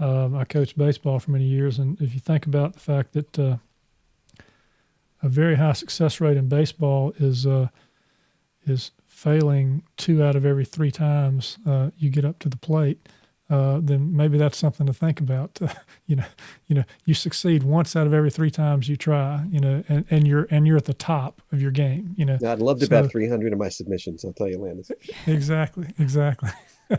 um, 0.00 0.34
I 0.34 0.44
coached 0.44 0.78
baseball 0.78 1.18
for 1.18 1.30
many 1.30 1.44
years, 1.44 1.78
and 1.78 2.00
if 2.00 2.14
you 2.14 2.20
think 2.20 2.46
about 2.46 2.72
the 2.72 2.80
fact 2.80 3.12
that 3.12 3.38
uh, 3.38 3.56
a 5.22 5.28
very 5.28 5.56
high 5.56 5.74
success 5.74 6.20
rate 6.20 6.36
in 6.36 6.48
baseball 6.48 7.12
is 7.18 7.46
uh, 7.46 7.68
is 8.66 8.92
failing 9.06 9.82
two 9.98 10.22
out 10.22 10.36
of 10.36 10.46
every 10.46 10.64
three 10.64 10.90
times 10.90 11.58
uh, 11.66 11.90
you 11.98 12.08
get 12.08 12.24
up 12.24 12.38
to 12.38 12.48
the 12.48 12.56
plate, 12.56 13.06
uh, 13.50 13.78
then 13.82 14.16
maybe 14.16 14.38
that's 14.38 14.56
something 14.56 14.86
to 14.86 14.94
think 14.94 15.20
about. 15.20 15.58
you 16.06 16.16
know, 16.16 16.24
you 16.66 16.74
know, 16.74 16.84
you 17.04 17.12
succeed 17.12 17.62
once 17.62 17.94
out 17.94 18.06
of 18.06 18.14
every 18.14 18.30
three 18.30 18.50
times 18.50 18.88
you 18.88 18.96
try. 18.96 19.44
You 19.50 19.60
know, 19.60 19.84
and, 19.88 20.06
and 20.10 20.26
you're 20.26 20.46
and 20.50 20.66
you're 20.66 20.78
at 20.78 20.86
the 20.86 20.94
top 20.94 21.42
of 21.52 21.60
your 21.60 21.72
game. 21.72 22.14
You 22.16 22.24
know, 22.24 22.38
I'd 22.46 22.60
love 22.60 22.78
to 22.78 22.86
so, 22.86 23.02
bet 23.02 23.10
300 23.10 23.52
of 23.52 23.58
my 23.58 23.68
submissions. 23.68 24.24
I'll 24.24 24.32
tell 24.32 24.48
you, 24.48 24.58
Landis. 24.58 24.90
exactly, 25.26 25.88
exactly. 25.98 26.50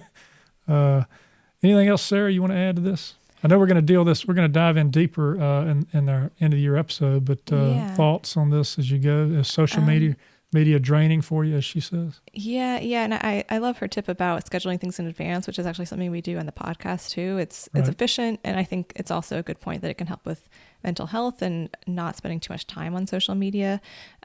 Anything 1.64 1.88
else, 1.88 2.02
Sarah, 2.02 2.32
you 2.32 2.42
want 2.42 2.54
to 2.54 2.58
add 2.58 2.78
to 2.78 2.82
this? 2.82 3.16
I 3.44 3.48
know 3.48 3.58
we're 3.58 3.68
going 3.68 3.76
to 3.76 3.82
deal 3.82 4.04
this. 4.04 4.28
We're 4.28 4.34
going 4.34 4.48
to 4.48 4.54
dive 4.54 4.78
in 4.78 4.92
deeper 4.92 5.40
uh, 5.40 5.66
in 5.66 5.88
in 5.94 6.10
our 6.10 6.32
end 6.40 6.54
of 6.54 6.58
the 6.58 6.62
year 6.62 6.76
episode. 6.76 7.26
But 7.26 7.52
uh, 7.52 7.56
yeah. 7.56 7.96
thoughts 7.96 8.38
on 8.38 8.50
this 8.50 8.78
as 8.78 8.92
you 8.92 9.00
go? 9.00 9.24
Is 9.24 9.48
social 9.48 9.82
um, 9.82 9.88
media 9.88 10.16
media 10.54 10.80
draining 10.80 11.22
for 11.22 11.44
you, 11.44 11.56
as 11.56 11.66
she 11.66 11.80
says? 11.80 12.20
Yeah, 12.34 12.80
yeah, 12.80 13.04
and 13.04 13.14
I 13.14 13.44
I 13.50 13.58
love 13.58 13.80
her 13.80 13.88
tip 13.88 14.08
about 14.08 14.46
scheduling 14.46 14.80
things 14.80 15.00
in 15.00 15.08
advance, 15.08 15.48
which 15.48 15.58
is 15.58 15.66
actually 15.66 15.86
something 15.86 16.12
we 16.12 16.22
do 16.22 16.38
on 16.38 16.46
the 16.46 16.52
podcast 16.52 17.12
too. 17.12 17.38
It's 17.38 17.68
right. 17.74 17.80
it's 17.80 17.90
efficient, 17.90 18.40
and 18.44 18.60
I 18.60 18.64
think 18.64 18.94
it's 18.96 19.12
also 19.12 19.40
a 19.40 19.44
good 19.44 19.60
point 19.60 19.82
that 19.82 19.90
it 19.90 19.98
can 19.98 20.08
help 20.08 20.26
with 20.26 20.48
mental 20.84 21.08
health 21.08 21.42
and 21.42 21.76
not 21.88 22.18
spending 22.18 22.40
too 22.40 22.54
much 22.54 22.68
time 22.68 22.96
on 22.96 23.08
social 23.08 23.34
media. 23.34 23.82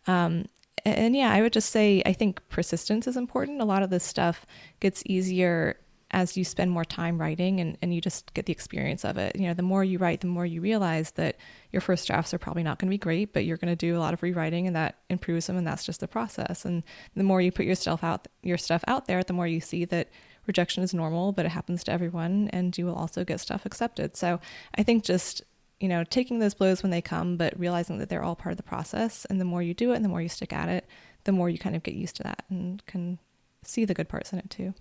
Um, 0.07 0.47
and 0.85 1.17
yeah, 1.17 1.33
I 1.33 1.43
would 1.43 1.53
just 1.53 1.71
say 1.71 2.03
I 2.05 2.13
think 2.13 2.47
persistence 2.49 3.07
is 3.07 3.17
important. 3.17 3.63
A 3.63 3.65
lot 3.65 3.83
of 3.83 3.91
this 3.91 4.05
stuff 4.05 4.45
gets 4.81 5.03
easier 5.07 5.79
as 6.12 6.37
you 6.37 6.45
spend 6.45 6.70
more 6.70 6.85
time 6.85 7.19
writing 7.20 7.61
and, 7.61 7.77
and 7.83 7.93
you 7.93 8.01
just 8.01 8.33
get 8.35 8.47
the 8.47 8.53
experience 8.53 9.05
of 9.05 9.19
it. 9.19 9.35
You 9.35 9.49
know, 9.49 9.55
the 9.55 9.62
more 9.62 9.83
you 9.83 9.99
write, 9.99 10.20
the 10.20 10.28
more 10.28 10.47
you 10.47 10.61
realize 10.61 11.12
that 11.12 11.37
your 11.73 11.81
first 11.81 12.07
drafts 12.07 12.33
are 12.33 12.39
probably 12.39 12.62
not 12.62 12.78
going 12.78 12.89
to 12.89 12.95
be 12.95 12.99
great, 12.99 13.33
but 13.33 13.45
you're 13.45 13.57
going 13.57 13.73
to 13.73 13.77
do 13.77 13.97
a 13.97 14.01
lot 14.01 14.15
of 14.15 14.23
rewriting 14.23 14.66
and 14.66 14.77
that 14.77 14.99
improves 15.11 15.47
them 15.47 15.57
and 15.57 15.66
that's 15.66 15.85
just 15.85 16.01
the 16.01 16.09
process. 16.09 16.65
And 16.65 16.85
the 17.16 17.24
more 17.24 17.41
you 17.41 17.51
put 17.51 17.66
yourself 17.66 18.05
out 18.05 18.28
your 18.43 18.59
stuff 18.59 18.85
out 18.87 19.07
there, 19.07 19.23
the 19.23 19.33
more 19.33 19.49
you 19.49 19.61
see 19.61 19.85
that 19.87 20.09
rejection 20.47 20.85
is 20.85 20.95
normal, 20.95 21.33
but 21.33 21.45
it 21.45 21.51
happens 21.51 21.83
to 21.85 21.93
everyone 21.93 22.51
and 22.53 22.77
you 22.78 22.87
will 22.87 22.95
also 22.95 23.24
get 23.24 23.41
stuff 23.41 23.66
accepted. 23.66 24.16
So 24.16 24.41
I 24.77 24.85
think 24.85 25.03
just 25.05 25.43
you 25.81 25.89
know, 25.89 26.05
taking 26.05 26.39
those 26.39 26.55
blows 26.55 26.83
when 26.83 26.91
they 26.91 27.03
come, 27.03 27.37
but 27.37 27.59
realizing 27.59 27.99
that 27.99 28.09
they're 28.09 28.23
all 28.23 28.37
part 28.37 28.53
of 28.53 28.57
the 28.57 28.62
process. 28.62 29.27
And 29.27 29.41
the 29.41 29.45
more 29.45 29.62
you 29.62 29.74
do 29.74 29.93
it 29.93 29.97
and 29.97 30.05
the 30.05 30.09
more 30.09 30.23
you 30.23 30.28
stick 30.28 30.53
at 30.53 30.69
it, 30.69 30.87
the 31.24 31.33
more 31.33 31.51
you 31.51 31.59
kind 31.59 31.77
of 31.77 31.83
get 31.83 31.95
used 31.95 32.16
to 32.16 32.23
that 32.23 32.45
and 32.49 32.85
can 32.87 33.19
see 33.62 33.85
the 33.85 33.93
good 33.93 34.09
parts 34.09 34.33
in 34.33 34.39
it 34.39 34.49
too. 34.49 34.73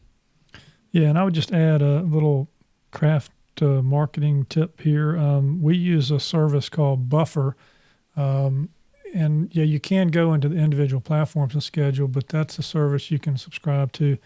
Yeah, 0.96 1.10
and 1.10 1.20
I 1.20 1.26
would 1.26 1.34
just 1.34 1.52
add 1.52 1.82
a 1.82 2.04
little 2.04 2.48
craft 2.92 3.34
uh, 3.62 3.82
marketing 3.82 4.46
tip 4.46 4.80
here. 4.80 5.18
Um, 5.18 5.62
we 5.62 5.76
use 5.76 6.10
a 6.10 6.22
service 6.22 6.70
called 6.70 7.10
Buffer, 7.10 7.58
um, 8.16 8.70
and 9.14 9.54
yeah, 9.54 9.66
you 9.66 9.82
can 9.82 10.08
go 10.08 10.34
into 10.34 10.48
the 10.48 10.56
individual 10.56 11.02
platforms 11.02 11.54
and 11.54 11.62
schedule, 11.62 12.08
but 12.08 12.30
that's 12.30 12.58
a 12.60 12.64
service 12.64 13.12
you 13.12 13.20
can 13.20 13.36
subscribe 13.38 13.92
to 13.92 14.18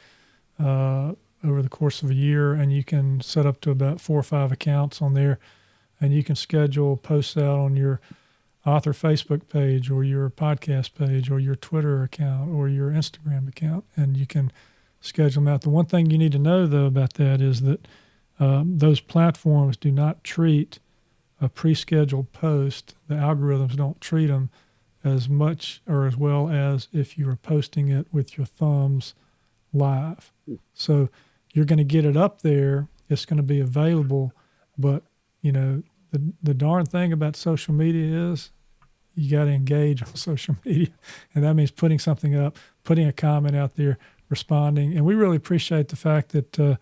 uh, 0.63 1.13
over 1.43 1.63
the 1.63 1.69
course 1.69 2.03
of 2.03 2.11
a 2.11 2.13
year, 2.13 2.53
and 2.53 2.71
you 2.71 2.83
can 2.83 3.19
set 3.19 3.47
up 3.47 3.61
to 3.61 3.71
about 3.71 3.99
four 3.99 4.19
or 4.19 4.23
five 4.23 4.51
accounts 4.51 5.01
on 5.01 5.15
there, 5.15 5.39
and 5.99 6.13
you 6.13 6.23
can 6.23 6.35
schedule 6.35 6.97
posts 6.97 7.35
out 7.35 7.57
on 7.57 7.75
your 7.77 7.99
author 8.63 8.93
Facebook 8.93 9.49
page 9.49 9.89
or 9.89 10.03
your 10.03 10.29
podcast 10.29 10.93
page 10.93 11.31
or 11.31 11.39
your 11.39 11.55
Twitter 11.55 12.03
account 12.03 12.51
or 12.51 12.69
your 12.69 12.91
Instagram 12.91 13.47
account, 13.47 13.85
and 13.95 14.15
you 14.15 14.27
can 14.27 14.51
schedule 15.01 15.43
them 15.43 15.53
out. 15.53 15.61
The 15.61 15.69
one 15.69 15.85
thing 15.85 16.09
you 16.09 16.17
need 16.17 16.31
to 16.34 16.39
know 16.39 16.67
though 16.67 16.85
about 16.85 17.13
that 17.15 17.41
is 17.41 17.61
that 17.61 17.88
um, 18.39 18.77
those 18.77 18.99
platforms 18.99 19.77
do 19.77 19.91
not 19.91 20.23
treat 20.23 20.80
a 21.41 21.49
pre-scheduled 21.49 22.31
post. 22.31 22.95
The 23.07 23.15
algorithms 23.15 23.76
don't 23.76 23.99
treat 24.01 24.27
them 24.27 24.49
as 25.03 25.30
much 25.30 25.81
or 25.88 26.05
as 26.05 26.17
well 26.17 26.49
as 26.49 26.88
if 26.91 27.17
you 27.17 27.26
were 27.26 27.35
posting 27.35 27.89
it 27.89 28.07
with 28.11 28.38
your 28.38 28.45
thumbs 28.45 29.13
live. 29.73 30.31
So 30.73 31.09
you're 31.53 31.65
going 31.65 31.77
to 31.77 31.84
get 31.84 32.05
it 32.05 32.17
up 32.17 32.41
there. 32.41 32.88
It's 33.09 33.26
going 33.26 33.38
to 33.38 33.43
be 33.43 33.59
available, 33.59 34.34
but 34.77 35.03
you 35.41 35.51
know 35.51 35.84
the 36.11 36.34
the 36.41 36.53
darn 36.53 36.85
thing 36.85 37.11
about 37.13 37.35
social 37.35 37.73
media 37.73 38.31
is 38.31 38.51
you 39.15 39.31
got 39.31 39.45
to 39.45 39.51
engage 39.51 40.01
on 40.05 40.15
social 40.15 40.55
media, 40.65 40.89
and 41.34 41.43
that 41.43 41.55
means 41.55 41.71
putting 41.71 41.99
something 41.99 42.35
up, 42.35 42.57
putting 42.84 43.07
a 43.07 43.13
comment 43.13 43.55
out 43.55 43.76
there, 43.76 43.97
responding. 44.30 44.95
And 44.95 45.06
we 45.06 45.15
really 45.15 45.38
appreciate 45.38 45.89
the 45.89 45.95
fact 45.95 46.30
that 46.30 46.60
uh, 46.60 46.76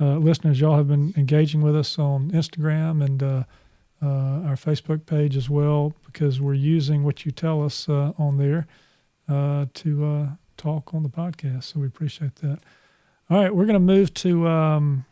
uh, 0.00 0.16
listeners, 0.18 0.60
y'all 0.60 0.76
have 0.76 0.88
been 0.88 1.12
engaging 1.16 1.62
with 1.62 1.76
us 1.76 1.98
on 1.98 2.30
Instagram 2.30 3.04
and 3.04 3.22
uh, 3.22 3.44
uh 4.02 4.48
our 4.48 4.56
Facebook 4.56 5.06
page 5.06 5.36
as 5.36 5.48
well, 5.48 5.94
because 6.04 6.40
we're 6.40 6.54
using 6.54 7.04
what 7.04 7.24
you 7.24 7.32
tell 7.32 7.64
us 7.64 7.88
uh, 7.88 8.12
on 8.18 8.36
there 8.36 8.66
uh, 9.28 9.66
to 9.74 10.28
talk 10.56 10.92
on 10.92 11.02
the 11.02 11.08
podcast. 11.08 11.64
So 11.64 11.80
we 11.80 11.86
appreciate 11.86 12.36
that. 12.36 12.58
All 13.30 13.42
right, 13.42 13.54
we're 13.54 13.66
going 13.66 13.74
to 13.74 13.80
move 13.80 14.12
to. 14.14 14.46
Um, 14.48 15.04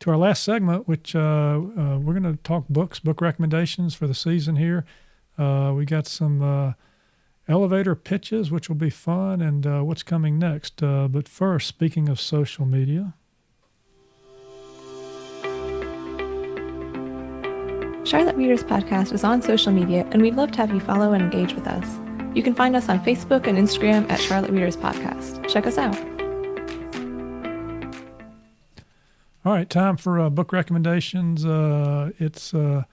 to 0.00 0.10
our 0.10 0.16
last 0.18 0.44
segment, 0.44 0.86
which 0.86 1.14
we're 1.14 1.22
going 1.22 2.24
to 2.24 2.36
talk 2.42 2.68
books, 2.68 2.98
book 2.98 3.22
recommendations 3.22 3.94
for 3.94 4.06
the 4.06 4.12
season 4.12 4.56
here. 4.56 4.84
we 5.38 5.86
got 5.86 6.06
some 6.06 6.74
elevator 7.48 7.94
pitches, 7.94 8.50
which 8.50 8.68
will 8.68 8.76
be 8.76 8.90
fun, 8.90 9.40
and 9.40 9.66
uh, 9.66 9.80
what's 9.82 10.02
coming 10.02 10.38
next. 10.38 10.82
Uh, 10.82 11.08
but 11.08 11.28
first, 11.28 11.66
speaking 11.66 12.08
of 12.08 12.20
social 12.20 12.64
media. 12.64 13.14
Charlotte 18.04 18.36
Readers 18.36 18.62
Podcast 18.62 19.12
is 19.12 19.24
on 19.24 19.40
social 19.40 19.72
media, 19.72 20.06
and 20.10 20.20
we'd 20.20 20.36
love 20.36 20.52
to 20.52 20.58
have 20.58 20.70
you 20.72 20.80
follow 20.80 21.12
and 21.12 21.22
engage 21.22 21.54
with 21.54 21.66
us. 21.66 21.98
You 22.34 22.42
can 22.42 22.54
find 22.54 22.76
us 22.76 22.88
on 22.88 23.00
Facebook 23.00 23.46
and 23.46 23.56
Instagram 23.56 24.10
at 24.10 24.20
Charlotte 24.20 24.50
Readers 24.50 24.76
Podcast. 24.76 25.48
Check 25.48 25.66
us 25.66 25.78
out. 25.78 25.96
All 29.44 29.52
right, 29.52 29.68
time 29.68 29.96
for 29.96 30.18
uh, 30.18 30.30
book 30.30 30.52
recommendations. 30.52 31.44
Uh, 31.44 32.10
it's 32.18 32.52
uh, 32.52 32.84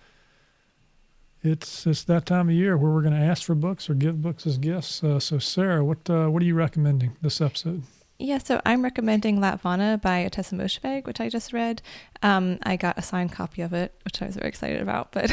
it's 1.43 1.87
it's 1.87 2.03
that 2.03 2.25
time 2.25 2.49
of 2.49 2.55
year 2.55 2.77
where 2.77 2.91
we're 2.91 3.01
going 3.01 3.19
to 3.19 3.19
ask 3.19 3.43
for 3.43 3.55
books 3.55 3.89
or 3.89 3.93
give 3.93 4.21
books 4.21 4.45
as 4.45 4.57
gifts. 4.57 5.03
Uh, 5.03 5.19
so, 5.19 5.39
Sarah, 5.39 5.83
what 5.83 6.09
uh, 6.09 6.27
what 6.27 6.41
are 6.41 6.45
you 6.45 6.55
recommending 6.55 7.17
this 7.21 7.41
episode? 7.41 7.83
Yeah, 8.21 8.37
so 8.37 8.61
I'm 8.67 8.83
recommending 8.83 9.39
Lapvona 9.39 9.99
by 9.99 10.29
Ottessa 10.29 10.53
Moshfegh, 10.53 11.07
which 11.07 11.19
I 11.19 11.27
just 11.27 11.53
read. 11.53 11.81
Um, 12.21 12.59
I 12.61 12.75
got 12.75 12.99
a 12.99 13.01
signed 13.01 13.31
copy 13.31 13.63
of 13.63 13.73
it, 13.73 13.99
which 14.05 14.21
I 14.21 14.27
was 14.27 14.35
very 14.35 14.47
excited 14.47 14.79
about. 14.79 15.11
But 15.11 15.31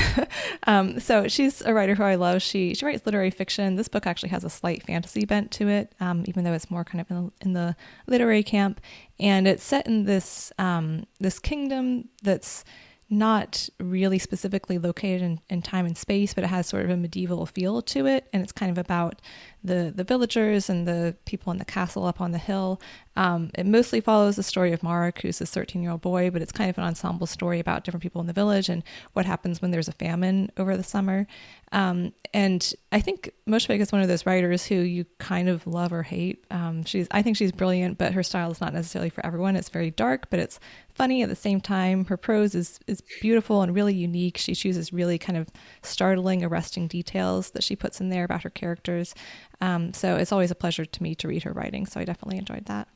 um, 0.66 0.98
so 0.98 1.28
she's 1.28 1.60
a 1.60 1.74
writer 1.74 1.94
who 1.94 2.02
I 2.02 2.14
love. 2.14 2.40
She 2.40 2.74
she 2.74 2.86
writes 2.86 3.04
literary 3.04 3.30
fiction. 3.30 3.76
This 3.76 3.88
book 3.88 4.06
actually 4.06 4.30
has 4.30 4.42
a 4.42 4.48
slight 4.48 4.82
fantasy 4.84 5.26
bent 5.26 5.50
to 5.52 5.68
it, 5.68 5.92
um, 6.00 6.24
even 6.26 6.44
though 6.44 6.54
it's 6.54 6.70
more 6.70 6.82
kind 6.82 7.02
of 7.02 7.10
in 7.10 7.16
the, 7.16 7.32
in 7.42 7.52
the 7.52 7.76
literary 8.06 8.42
camp. 8.42 8.80
And 9.20 9.46
it's 9.46 9.62
set 9.62 9.86
in 9.86 10.04
this 10.04 10.50
um, 10.58 11.04
this 11.20 11.38
kingdom 11.38 12.08
that's 12.22 12.64
not 13.10 13.68
really 13.80 14.18
specifically 14.18 14.78
located 14.78 15.22
in, 15.22 15.40
in 15.48 15.62
time 15.62 15.86
and 15.86 15.96
space, 15.96 16.34
but 16.34 16.44
it 16.44 16.48
has 16.48 16.66
sort 16.66 16.84
of 16.84 16.90
a 16.90 16.96
medieval 16.96 17.46
feel 17.46 17.80
to 17.82 18.06
it. 18.06 18.28
And 18.32 18.42
it's 18.42 18.52
kind 18.52 18.70
of 18.70 18.78
about 18.78 19.22
the, 19.62 19.92
the 19.94 20.04
villagers 20.04 20.70
and 20.70 20.86
the 20.86 21.16
people 21.24 21.50
in 21.50 21.58
the 21.58 21.64
castle 21.64 22.04
up 22.04 22.20
on 22.20 22.32
the 22.32 22.38
hill. 22.38 22.80
Um, 23.16 23.50
it 23.54 23.66
mostly 23.66 24.00
follows 24.00 24.36
the 24.36 24.44
story 24.44 24.72
of 24.72 24.82
Mark, 24.82 25.22
who's 25.22 25.40
this 25.40 25.50
13 25.50 25.82
year 25.82 25.90
old 25.90 26.00
boy, 26.00 26.30
but 26.30 26.40
it's 26.40 26.52
kind 26.52 26.70
of 26.70 26.78
an 26.78 26.84
ensemble 26.84 27.26
story 27.26 27.58
about 27.58 27.82
different 27.82 28.02
people 28.02 28.20
in 28.20 28.28
the 28.28 28.32
village 28.32 28.68
and 28.68 28.84
what 29.14 29.26
happens 29.26 29.60
when 29.60 29.72
there's 29.72 29.88
a 29.88 29.92
famine 29.92 30.50
over 30.56 30.76
the 30.76 30.84
summer. 30.84 31.26
Um, 31.72 32.12
and 32.32 32.72
I 32.92 33.00
think 33.00 33.30
Moshfegh 33.48 33.80
is 33.80 33.90
one 33.90 34.00
of 34.00 34.08
those 34.08 34.24
writers 34.24 34.66
who 34.66 34.76
you 34.76 35.04
kind 35.18 35.48
of 35.48 35.66
love 35.66 35.92
or 35.92 36.04
hate. 36.04 36.44
Um, 36.50 36.84
she's, 36.84 37.08
I 37.10 37.22
think 37.22 37.36
she's 37.36 37.52
brilliant, 37.52 37.98
but 37.98 38.12
her 38.12 38.22
style 38.22 38.50
is 38.52 38.60
not 38.60 38.72
necessarily 38.72 39.10
for 39.10 39.24
everyone. 39.26 39.56
It's 39.56 39.68
very 39.68 39.90
dark, 39.90 40.30
but 40.30 40.38
it's 40.38 40.60
funny 40.98 41.22
at 41.22 41.28
the 41.28 41.36
same 41.36 41.60
time. 41.60 42.04
Her 42.06 42.16
prose 42.16 42.54
is 42.56 42.80
is 42.86 43.00
beautiful 43.20 43.62
and 43.62 43.74
really 43.74 43.94
unique. 43.94 44.36
She 44.36 44.54
chooses 44.54 44.92
really 44.92 45.16
kind 45.16 45.38
of 45.38 45.48
startling, 45.82 46.44
arresting 46.44 46.88
details 46.88 47.50
that 47.50 47.62
she 47.62 47.76
puts 47.76 48.00
in 48.00 48.10
there 48.10 48.24
about 48.24 48.42
her 48.42 48.50
characters. 48.50 49.14
Um, 49.60 49.92
so 49.92 50.16
it's 50.16 50.32
always 50.32 50.50
a 50.50 50.54
pleasure 50.54 50.84
to 50.84 51.02
me 51.02 51.14
to 51.16 51.28
read 51.28 51.42
her 51.42 51.52
writing. 51.52 51.86
So 51.86 52.00
I 52.00 52.04
definitely 52.04 52.38
enjoyed 52.38 52.66
that. 52.66 52.88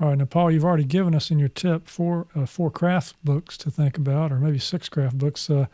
All 0.00 0.08
right, 0.08 0.18
now 0.18 0.24
Paul, 0.24 0.50
you've 0.50 0.64
already 0.64 0.84
given 0.84 1.14
us 1.14 1.30
in 1.30 1.38
your 1.38 1.48
tip 1.48 1.86
four 1.86 2.26
uh, 2.34 2.46
four 2.46 2.70
craft 2.70 3.14
books 3.22 3.56
to 3.58 3.70
think 3.70 3.96
about, 3.96 4.32
or 4.32 4.40
maybe 4.40 4.58
six 4.58 4.88
craft 4.88 5.18
books. 5.18 5.48
Uh, 5.48 5.66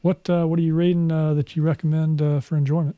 what 0.00 0.28
uh, 0.28 0.46
what 0.46 0.58
are 0.58 0.62
you 0.62 0.74
reading 0.74 1.12
uh, 1.12 1.32
that 1.34 1.54
you 1.54 1.62
recommend 1.62 2.20
uh, 2.20 2.40
for 2.40 2.56
enjoyment? 2.56 2.96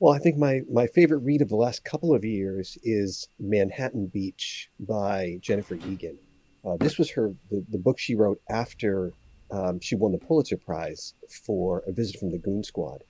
Well, 0.00 0.12
I 0.12 0.18
think 0.18 0.36
my 0.36 0.62
my 0.70 0.88
favorite 0.88 1.18
read 1.18 1.42
of 1.42 1.48
the 1.48 1.56
last 1.56 1.84
couple 1.84 2.12
of 2.12 2.24
years 2.24 2.76
is 2.82 3.28
Manhattan 3.38 4.06
Beach 4.06 4.68
by 4.80 5.38
Jennifer 5.40 5.76
Egan. 5.76 6.18
Uh, 6.64 6.76
this 6.76 6.98
was 6.98 7.10
her 7.12 7.34
the, 7.50 7.64
the 7.70 7.78
book 7.78 8.00
she 8.00 8.16
wrote 8.16 8.40
after 8.50 9.12
um, 9.52 9.78
she 9.78 9.94
won 9.94 10.10
the 10.10 10.18
Pulitzer 10.18 10.56
Prize 10.56 11.14
for 11.46 11.84
A 11.86 11.92
Visit 11.92 12.18
from 12.18 12.32
the 12.32 12.38
Goon 12.38 12.64
Squad. 12.64 13.04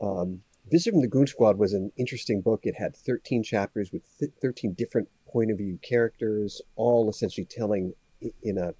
Um, 0.00 0.40
Visit 0.70 0.92
from 0.92 1.02
the 1.02 1.08
Goon 1.08 1.26
Squad 1.26 1.58
was 1.58 1.74
an 1.74 1.92
interesting 1.96 2.40
book. 2.40 2.60
It 2.64 2.76
had 2.76 2.96
13 2.96 3.42
chapters 3.42 3.92
with 3.92 4.02
13 4.40 4.72
different 4.72 5.08
point 5.30 5.50
of 5.50 5.58
view 5.58 5.78
characters, 5.82 6.62
all 6.74 7.10
essentially 7.10 7.44
telling 7.44 7.92
in 8.42 8.56
a 8.56 8.74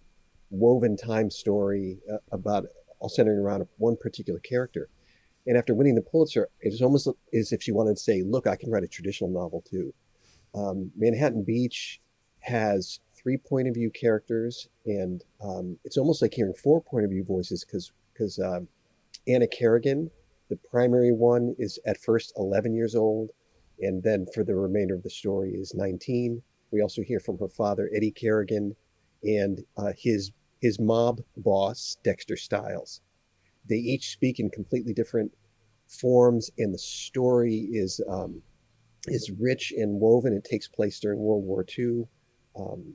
woven 0.51 0.97
time 0.97 1.31
story 1.31 1.98
uh, 2.11 2.19
about 2.32 2.66
all 3.01 3.11
centering 3.11 3.39
around 3.39 3.66
one 3.77 3.97
particular 3.97 4.40
character. 4.40 4.89
And 5.47 5.59
after 5.59 5.74
winning 5.74 5.94
the 5.94 6.01
Pulitzer, 6.01 6.48
it 6.61 6.70
was 6.70 6.81
almost 6.81 7.06
as 7.35 7.52
if 7.52 7.62
she 7.62 7.73
wanted 7.73 7.97
to 7.97 8.02
say, 8.02 8.23
"Look, 8.23 8.47
I 8.47 8.56
can 8.56 8.70
write 8.70 8.85
a 8.85 8.89
traditional 8.89 9.28
novel 9.28 9.62
too." 9.69 9.93
Um, 10.55 10.90
Manhattan 10.97 11.44
Beach 11.44 12.01
has 12.40 13.01
three 13.15 13.36
point 13.36 13.69
of 13.69 13.74
view 13.74 13.90
characters, 13.90 14.69
and 14.86 15.23
um, 15.43 15.78
it's 15.85 15.98
almost 15.98 16.23
like 16.23 16.32
hearing 16.32 16.55
four 16.55 16.81
point 16.81 17.05
of 17.05 17.11
view 17.11 17.24
voices 17.24 17.62
because 17.62 17.93
because 18.15 18.39
um, 18.39 18.69
Anna 19.28 19.47
Kerrigan 19.47 20.11
the 20.55 20.68
primary 20.68 21.12
one 21.12 21.55
is 21.59 21.81
at 21.85 22.01
first 22.01 22.32
11 22.36 22.74
years 22.74 22.94
old, 22.94 23.31
and 23.81 24.02
then 24.02 24.26
for 24.32 24.44
the 24.44 24.55
remainder 24.55 24.94
of 24.94 25.02
the 25.02 25.10
story 25.10 25.51
is 25.51 25.74
19. 25.74 26.43
We 26.70 26.81
also 26.81 27.02
hear 27.02 27.18
from 27.18 27.39
her 27.39 27.48
father, 27.48 27.90
Eddie 27.94 28.12
Kerrigan, 28.12 28.76
and 29.22 29.64
uh, 29.76 29.93
his 29.97 30.32
his 30.60 30.78
mob 30.78 31.20
boss, 31.36 31.97
Dexter 32.05 32.36
Stiles. 32.36 33.01
They 33.68 33.76
each 33.76 34.10
speak 34.10 34.39
in 34.39 34.48
completely 34.48 34.94
different 34.94 35.32
forms, 35.89 36.51
and 36.56 36.72
the 36.72 36.78
story 36.78 37.68
is 37.72 38.01
um, 38.09 38.43
is 39.06 39.32
rich 39.39 39.72
and 39.76 40.01
woven. 40.01 40.32
It 40.32 40.44
takes 40.44 40.68
place 40.68 41.01
during 41.01 41.18
World 41.18 41.44
War 41.44 41.66
II. 41.76 42.05
Um, 42.56 42.94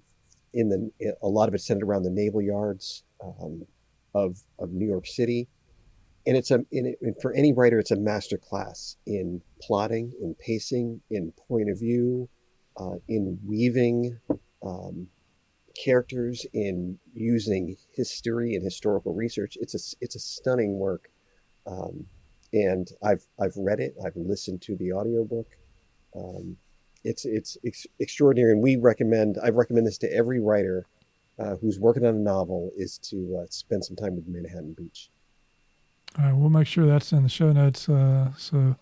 in 0.53 0.69
the 0.69 1.13
a 1.21 1.27
lot 1.27 1.49
of 1.49 1.53
it 1.53 1.59
centered 1.59 1.85
around 1.85 2.03
the 2.03 2.09
naval 2.09 2.41
yards 2.41 3.03
um, 3.21 3.65
of 4.15 4.43
of 4.57 4.71
New 4.71 4.87
York 4.87 5.05
City 5.05 5.49
and 6.29 6.37
it's 6.37 6.51
a 6.51 6.59
in, 6.71 6.95
for 7.19 7.33
any 7.33 7.51
writer 7.51 7.79
it's 7.79 7.89
a 7.89 7.97
master 7.97 8.37
class 8.37 8.97
in 9.07 9.41
plotting 9.59 10.13
in 10.21 10.35
pacing 10.35 11.01
in 11.09 11.33
point 11.47 11.71
of 11.71 11.79
view 11.79 12.29
uh, 12.77 12.97
in 13.07 13.39
weaving 13.43 14.19
um, 14.63 15.07
characters 15.83 16.45
in 16.53 16.99
using 17.15 17.75
history 17.95 18.53
and 18.53 18.63
historical 18.63 19.15
research. 19.15 19.57
It's 19.59 19.73
a 19.73 19.97
it's 20.01 20.15
a 20.15 20.19
stunning 20.19 20.77
work. 20.77 21.09
Um, 21.65 22.05
and 22.53 22.87
I've 23.03 23.25
I've 23.41 23.57
read 23.57 23.79
it. 23.79 23.95
I've 24.05 24.15
listened 24.15 24.61
to 24.63 24.75
the 24.75 24.93
audiobook. 24.93 25.47
Um, 26.15 26.57
it's 27.03 27.25
it's 27.25 27.57
ex- 27.65 27.87
extraordinary. 27.99 28.51
And 28.51 28.61
we 28.61 28.75
recommend 28.75 29.39
I 29.43 29.49
recommend 29.49 29.87
this 29.87 29.97
to 29.99 30.13
every 30.13 30.39
writer 30.39 30.85
uh, 31.39 31.55
who's 31.55 31.79
working 31.79 32.05
on 32.05 32.15
a 32.15 32.19
novel 32.19 32.71
is 32.77 32.99
to 32.99 33.41
uh, 33.41 33.47
spend 33.49 33.83
some 33.83 33.95
time 33.95 34.15
with 34.15 34.27
Manhattan 34.27 34.73
Beach 34.77 35.09
we'll 36.33 36.49
make 36.49 36.67
sure 36.67 36.85
that's 36.85 37.11
in 37.11 37.23
the 37.23 37.29
show 37.29 37.51
notes 37.51 37.87
uh, 37.87 38.31
so 38.37 38.75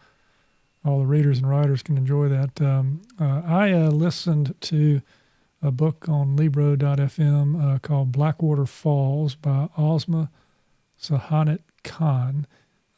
all 0.83 0.99
the 0.99 1.05
readers 1.05 1.37
and 1.39 1.49
writers 1.49 1.83
can 1.83 1.97
enjoy 1.97 2.29
that. 2.29 2.61
Um, 2.61 3.01
uh, 3.19 3.41
I 3.45 3.73
uh, 3.73 3.89
listened 3.89 4.55
to 4.61 5.01
a 5.61 5.71
book 5.71 6.07
on 6.07 6.35
Libro.fm 6.35 7.81
called 7.81 8.11
Blackwater 8.11 8.65
Falls 8.65 9.35
by 9.35 9.67
Ausma 9.77 10.29
Zehanat 11.01 11.59
Khan. 11.83 12.47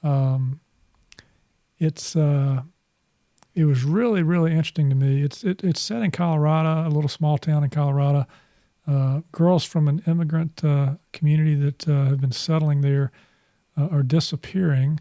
Um, 0.04 0.60
it's 1.80 2.16
uh, 2.16 2.64
it 3.56 3.66
was 3.66 3.84
really 3.84 4.22
really 4.24 4.52
interesting 4.52 4.90
to 4.90 4.96
me. 4.96 5.24
It's 5.24 5.44
it, 5.44 5.64
it's 5.64 5.82
set 5.82 6.02
in 6.02 6.12
Colorado, 6.12 6.88
a 6.88 6.92
little 6.92 7.10
small 7.10 7.38
town 7.38 7.64
in 7.64 7.70
Colorado. 7.70 8.28
Uh, 8.88 9.22
girls 9.32 9.64
from 9.66 9.88
an 9.88 10.02
immigrant 10.08 10.64
uh, 10.64 10.96
community 11.14 11.56
that 11.56 11.84
have 11.86 12.20
been 12.22 12.32
settling 12.32 12.82
there 12.82 13.12
are 13.88 14.04
disappearing, 14.04 15.00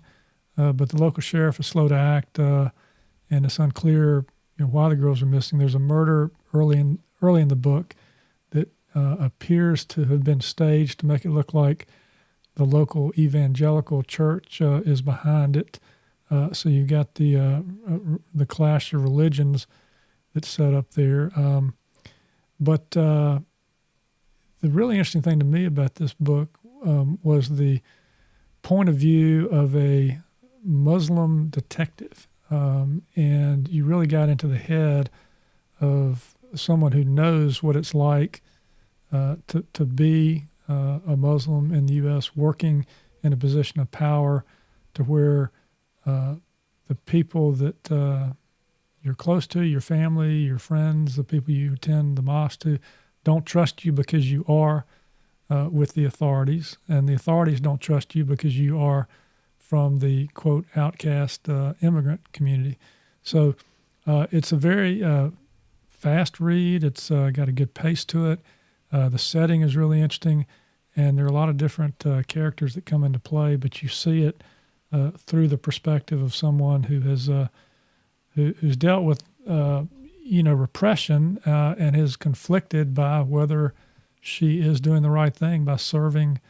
uh, 0.56 0.72
but 0.72 0.90
the 0.90 0.96
local 0.96 1.20
sheriff 1.20 1.58
is 1.60 1.66
slow 1.66 1.88
to 1.88 1.94
act, 1.94 2.38
and 2.38 2.72
it's 3.30 3.58
unclear 3.58 4.24
you 4.58 4.64
know, 4.64 4.66
why 4.66 4.88
the 4.88 4.96
girls 4.96 5.22
are 5.22 5.26
missing. 5.26 5.58
There's 5.58 5.74
a 5.74 5.80
murder 5.80 6.30
early 6.52 6.78
in 6.78 6.98
early 7.20 7.42
in 7.42 7.48
the 7.48 7.56
book 7.56 7.94
that 8.50 8.70
appears 8.94 9.84
to 9.84 10.04
have 10.04 10.24
been 10.24 10.40
staged 10.40 11.00
to 11.00 11.06
make 11.06 11.24
it 11.24 11.30
look 11.30 11.52
like 11.52 11.86
the 12.54 12.64
local 12.64 13.12
evangelical 13.16 14.02
church 14.02 14.60
is 14.60 15.02
behind 15.02 15.56
it. 15.56 15.78
Uh, 16.30 16.52
so 16.52 16.68
you've 16.68 16.88
got 16.88 17.14
the 17.14 17.36
uh, 17.36 17.60
uh, 17.88 17.98
the 18.34 18.46
clash 18.46 18.92
of 18.92 19.02
religions 19.02 19.66
that's 20.34 20.48
set 20.48 20.74
up 20.74 20.90
there. 20.92 21.30
Um, 21.34 21.74
but 22.60 22.96
uh, 22.96 23.40
the 24.60 24.68
really 24.68 24.96
interesting 24.96 25.22
thing 25.22 25.38
to 25.38 25.44
me 25.44 25.64
about 25.64 25.94
this 25.94 26.14
book 26.14 26.58
um, 26.84 27.18
was 27.22 27.56
the 27.56 27.80
point 28.62 28.88
of 28.88 28.96
view 28.96 29.48
of 29.48 29.76
a 29.76 30.20
Muslim 30.64 31.48
detective, 31.48 32.28
um, 32.50 33.02
and 33.16 33.68
you 33.68 33.84
really 33.84 34.06
got 34.06 34.28
into 34.28 34.46
the 34.46 34.58
head 34.58 35.10
of 35.80 36.36
someone 36.54 36.92
who 36.92 37.04
knows 37.04 37.62
what 37.62 37.76
it's 37.76 37.94
like 37.94 38.42
uh, 39.12 39.36
to 39.46 39.64
to 39.72 39.84
be 39.84 40.46
uh, 40.68 40.98
a 41.06 41.16
Muslim 41.16 41.72
in 41.72 41.86
the 41.86 41.94
U.S. 41.94 42.36
working 42.36 42.86
in 43.22 43.32
a 43.32 43.36
position 43.36 43.80
of 43.80 43.90
power, 43.90 44.44
to 44.94 45.02
where 45.02 45.50
uh, 46.06 46.36
the 46.88 46.94
people 46.94 47.52
that 47.52 47.90
uh, 47.90 48.32
you're 49.02 49.14
close 49.14 49.46
to, 49.48 49.62
your 49.62 49.80
family, 49.80 50.36
your 50.38 50.58
friends, 50.58 51.16
the 51.16 51.24
people 51.24 51.52
you 51.52 51.74
attend 51.74 52.16
the 52.16 52.22
mosque 52.22 52.60
to, 52.60 52.78
don't 53.24 53.46
trust 53.46 53.84
you 53.84 53.92
because 53.92 54.30
you 54.30 54.44
are 54.48 54.84
uh, 55.50 55.68
with 55.70 55.94
the 55.94 56.04
authorities, 56.04 56.76
and 56.88 57.08
the 57.08 57.14
authorities 57.14 57.60
don't 57.60 57.80
trust 57.80 58.14
you 58.14 58.24
because 58.24 58.58
you 58.58 58.78
are 58.78 59.08
from 59.56 59.98
the 59.98 60.28
quote 60.28 60.66
outcast 60.76 61.48
uh, 61.48 61.74
immigrant 61.82 62.32
community. 62.32 62.78
So 63.22 63.54
uh, 64.06 64.26
it's 64.30 64.52
a 64.52 64.56
very 64.56 65.02
fast 65.90 66.40
read. 66.40 66.84
It's 66.84 67.10
got 67.10 67.48
a 67.48 67.52
good 67.52 67.74
pace 67.74 68.04
to 68.06 68.30
it. 68.30 68.40
the 68.90 69.18
setting 69.18 69.62
is 69.62 69.76
really 69.76 70.00
interesting, 70.00 70.46
and 70.96 71.18
there 71.18 71.24
are 71.24 71.28
a 71.28 71.32
lot 71.32 71.48
of 71.48 71.56
different 71.56 72.04
characters 72.28 72.74
that 72.74 72.86
come 72.86 73.04
into 73.04 73.18
play, 73.18 73.56
but 73.56 73.82
you 73.82 73.88
see 73.88 74.22
it 74.22 74.42
uh, 74.92 75.10
through 75.18 75.48
the 75.48 75.58
perspective 75.58 76.22
of 76.22 76.34
someone 76.34 76.84
who 76.84 77.00
has 77.00 77.28
uh, 77.28 77.48
who, 78.34 78.54
who's 78.60 78.76
dealt 78.76 79.04
with 79.04 79.22
uh, 79.46 79.84
you 80.22 80.42
know 80.42 80.54
repression 80.54 81.38
uh, 81.44 81.74
and 81.78 81.94
is 81.94 82.16
conflicted 82.16 82.94
by 82.94 83.20
whether 83.20 83.74
she 84.28 84.60
is 84.60 84.80
doing 84.80 85.02
the 85.02 85.10
right 85.10 85.34
thing 85.34 85.64
by 85.64 85.76
serving 85.76 86.40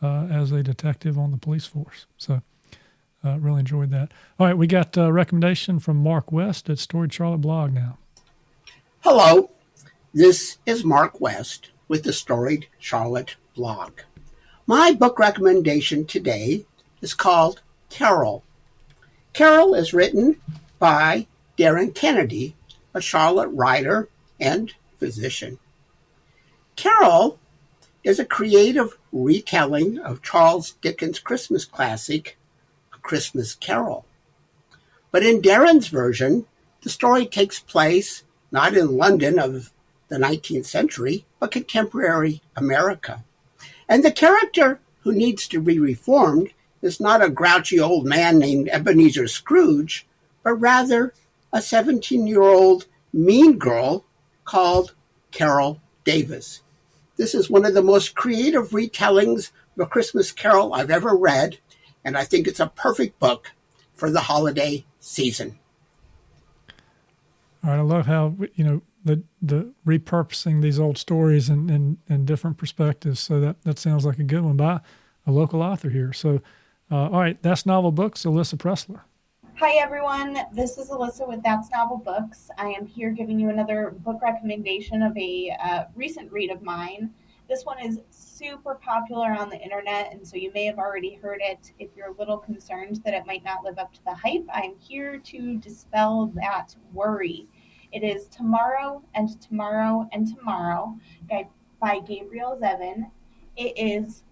uh, 0.00 0.26
as 0.30 0.52
a 0.52 0.62
detective 0.62 1.18
on 1.18 1.30
the 1.30 1.38
police 1.38 1.66
force. 1.66 2.06
So. 2.16 2.42
I 3.24 3.36
really 3.36 3.60
enjoyed 3.60 3.90
that. 3.90 4.10
All 4.38 4.48
right, 4.48 4.58
we 4.58 4.66
got 4.66 4.96
a 4.96 5.12
recommendation 5.12 5.78
from 5.78 5.98
Mark 5.98 6.32
West 6.32 6.68
at 6.68 6.80
Storied 6.80 7.12
Charlotte 7.12 7.38
blog 7.42 7.72
now. 7.72 7.98
Hello, 9.00 9.50
this 10.12 10.58
is 10.66 10.84
Mark 10.84 11.20
West 11.20 11.70
with 11.86 12.02
the 12.02 12.12
Storied 12.12 12.66
Charlotte 12.78 13.36
blog. 13.54 14.00
My 14.66 14.92
book 14.92 15.18
recommendation 15.18 16.04
today 16.04 16.64
is 17.00 17.14
called 17.14 17.62
Carol. 17.90 18.42
Carol 19.32 19.74
is 19.74 19.94
written 19.94 20.40
by 20.78 21.26
Darin 21.56 21.92
Kennedy, 21.92 22.56
a 22.92 23.00
Charlotte 23.00 23.50
writer 23.50 24.08
and 24.40 24.72
physician. 24.98 25.58
Carol 26.76 27.38
is 28.02 28.18
a 28.18 28.24
creative 28.24 28.98
retelling 29.12 29.98
of 29.98 30.22
Charles 30.22 30.72
Dickens' 30.82 31.18
Christmas 31.18 31.64
classic, 31.64 32.38
A 32.94 32.98
Christmas 32.98 33.54
Carol. 33.54 34.06
But 35.10 35.22
in 35.22 35.40
Darin's 35.40 35.88
version, 35.88 36.46
the 36.82 36.90
story 36.90 37.26
takes 37.26 37.60
place 37.60 38.24
not 38.50 38.76
in 38.76 38.96
London 38.96 39.38
of 39.38 39.72
the 40.08 40.16
19th 40.16 40.66
century, 40.66 41.24
but 41.38 41.50
contemporary 41.50 42.42
America. 42.56 43.24
And 43.88 44.04
the 44.04 44.10
character 44.10 44.80
who 45.00 45.12
needs 45.12 45.46
to 45.48 45.60
be 45.60 45.78
reformed 45.78 46.50
is 46.80 47.00
not 47.00 47.22
a 47.22 47.30
grouchy 47.30 47.78
old 47.78 48.06
man 48.06 48.38
named 48.38 48.68
Ebenezer 48.72 49.28
Scrooge, 49.28 50.06
but 50.42 50.54
rather 50.54 51.14
a 51.52 51.62
17 51.62 52.26
year 52.26 52.42
old 52.42 52.86
mean 53.12 53.58
girl 53.58 54.04
called 54.44 54.94
Carol 55.30 55.80
Davis. 56.04 56.61
This 57.22 57.36
is 57.36 57.48
one 57.48 57.64
of 57.64 57.72
the 57.72 57.84
most 57.84 58.16
creative 58.16 58.70
retellings 58.70 59.52
of 59.76 59.84
a 59.84 59.86
Christmas 59.86 60.32
Carol 60.32 60.74
I've 60.74 60.90
ever 60.90 61.14
read, 61.14 61.56
and 62.04 62.18
I 62.18 62.24
think 62.24 62.48
it's 62.48 62.58
a 62.58 62.66
perfect 62.66 63.20
book 63.20 63.52
for 63.94 64.10
the 64.10 64.18
holiday 64.18 64.84
season. 64.98 65.56
All 67.62 67.70
right, 67.70 67.76
I 67.76 67.82
love 67.82 68.06
how 68.06 68.34
you 68.56 68.64
know 68.64 68.82
the 69.04 69.22
the 69.40 69.72
repurposing 69.86 70.62
these 70.62 70.80
old 70.80 70.98
stories 70.98 71.48
and 71.48 72.26
different 72.26 72.58
perspectives. 72.58 73.20
So 73.20 73.38
that 73.38 73.62
that 73.62 73.78
sounds 73.78 74.04
like 74.04 74.18
a 74.18 74.24
good 74.24 74.42
one 74.42 74.56
by 74.56 74.80
a 75.24 75.30
local 75.30 75.62
author 75.62 75.90
here. 75.90 76.12
So 76.12 76.42
uh, 76.90 77.08
all 77.08 77.20
right, 77.20 77.40
that's 77.40 77.64
Novel 77.64 77.92
Books, 77.92 78.24
Alyssa 78.24 78.56
Pressler. 78.56 79.02
Hi, 79.64 79.74
everyone. 79.74 80.36
This 80.52 80.76
is 80.76 80.90
Alyssa 80.90 81.28
with 81.28 81.40
That's 81.44 81.70
Novel 81.70 81.98
Books. 81.98 82.50
I 82.58 82.70
am 82.70 82.84
here 82.84 83.12
giving 83.12 83.38
you 83.38 83.48
another 83.48 83.94
book 83.96 84.20
recommendation 84.20 85.02
of 85.02 85.16
a 85.16 85.56
uh, 85.62 85.84
recent 85.94 86.32
read 86.32 86.50
of 86.50 86.62
mine. 86.62 87.12
This 87.48 87.64
one 87.64 87.78
is 87.78 88.00
super 88.10 88.74
popular 88.74 89.30
on 89.30 89.50
the 89.50 89.60
internet, 89.60 90.12
and 90.12 90.26
so 90.26 90.36
you 90.36 90.50
may 90.52 90.64
have 90.64 90.80
already 90.80 91.14
heard 91.14 91.38
it. 91.40 91.70
If 91.78 91.90
you're 91.94 92.08
a 92.08 92.18
little 92.18 92.38
concerned 92.38 93.02
that 93.04 93.14
it 93.14 93.24
might 93.24 93.44
not 93.44 93.62
live 93.62 93.78
up 93.78 93.92
to 93.92 94.04
the 94.04 94.14
hype, 94.14 94.44
I'm 94.52 94.74
here 94.80 95.18
to 95.18 95.58
dispel 95.58 96.32
that 96.34 96.74
worry. 96.92 97.46
It 97.92 98.02
is 98.02 98.26
Tomorrow 98.26 99.04
and 99.14 99.40
Tomorrow 99.40 100.08
and 100.10 100.26
Tomorrow 100.26 100.98
by 101.80 102.00
Gabrielle 102.00 102.58
Zevin. 102.60 103.12
It 103.56 103.78
is 103.78 104.24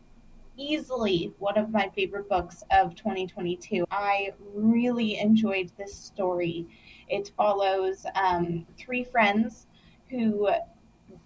easily 0.57 1.33
one 1.39 1.57
of 1.57 1.71
my 1.71 1.91
favorite 1.95 2.29
books 2.29 2.63
of 2.71 2.95
2022. 2.95 3.85
I 3.91 4.33
really 4.55 5.19
enjoyed 5.19 5.73
this 5.77 5.95
story. 5.95 6.67
It 7.09 7.33
follows 7.37 8.07
um, 8.15 8.67
three 8.79 9.05
friends 9.05 9.67
who 10.11 10.49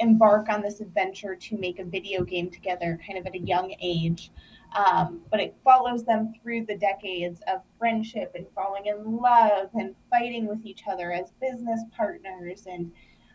embark 0.00 0.48
on 0.48 0.62
this 0.62 0.80
adventure 0.80 1.34
to 1.36 1.58
make 1.58 1.78
a 1.78 1.84
video 1.84 2.24
game 2.24 2.50
together, 2.50 2.98
kind 3.06 3.18
of 3.18 3.26
at 3.26 3.34
a 3.34 3.40
young 3.40 3.74
age. 3.80 4.30
Um, 4.74 5.20
but 5.30 5.40
it 5.40 5.56
follows 5.62 6.04
them 6.04 6.32
through 6.42 6.66
the 6.66 6.76
decades 6.76 7.40
of 7.46 7.60
friendship 7.78 8.32
and 8.34 8.46
falling 8.54 8.86
in 8.86 9.18
love 9.18 9.68
and 9.74 9.94
fighting 10.10 10.46
with 10.46 10.64
each 10.64 10.82
other 10.90 11.12
as 11.12 11.32
business 11.40 11.82
partners 11.96 12.66
and 12.66 12.90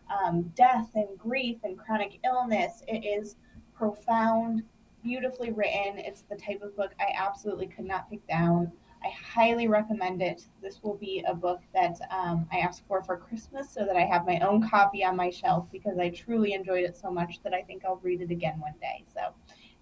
um, 0.09 0.51
death 0.55 0.89
and 0.95 1.07
grief 1.17 1.57
and 1.63 1.77
chronic 1.77 2.19
illness. 2.25 2.83
It 2.87 3.05
is 3.05 3.37
profound, 3.73 4.63
beautifully 5.03 5.51
written. 5.51 5.97
It's 5.97 6.21
the 6.21 6.35
type 6.35 6.61
of 6.61 6.75
book 6.75 6.91
I 6.99 7.13
absolutely 7.17 7.67
could 7.67 7.85
not 7.85 8.09
pick 8.09 8.25
down. 8.27 8.71
I 9.03 9.09
highly 9.09 9.67
recommend 9.67 10.21
it. 10.21 10.43
This 10.61 10.81
will 10.83 10.95
be 10.95 11.23
a 11.27 11.33
book 11.33 11.61
that 11.73 11.97
um, 12.11 12.47
I 12.51 12.59
asked 12.59 12.83
for 12.87 13.01
for 13.01 13.15
Christmas 13.15 13.69
so 13.69 13.85
that 13.85 13.95
I 13.95 14.01
have 14.01 14.25
my 14.25 14.39
own 14.39 14.67
copy 14.67 15.03
on 15.05 15.15
my 15.15 15.29
shelf 15.29 15.67
because 15.71 15.97
I 15.97 16.09
truly 16.09 16.53
enjoyed 16.53 16.83
it 16.83 16.97
so 16.97 17.09
much 17.09 17.41
that 17.43 17.53
I 17.53 17.61
think 17.61 17.85
I'll 17.85 18.01
read 18.03 18.21
it 18.21 18.29
again 18.29 18.59
one 18.59 18.73
day. 18.81 19.05
So 19.13 19.33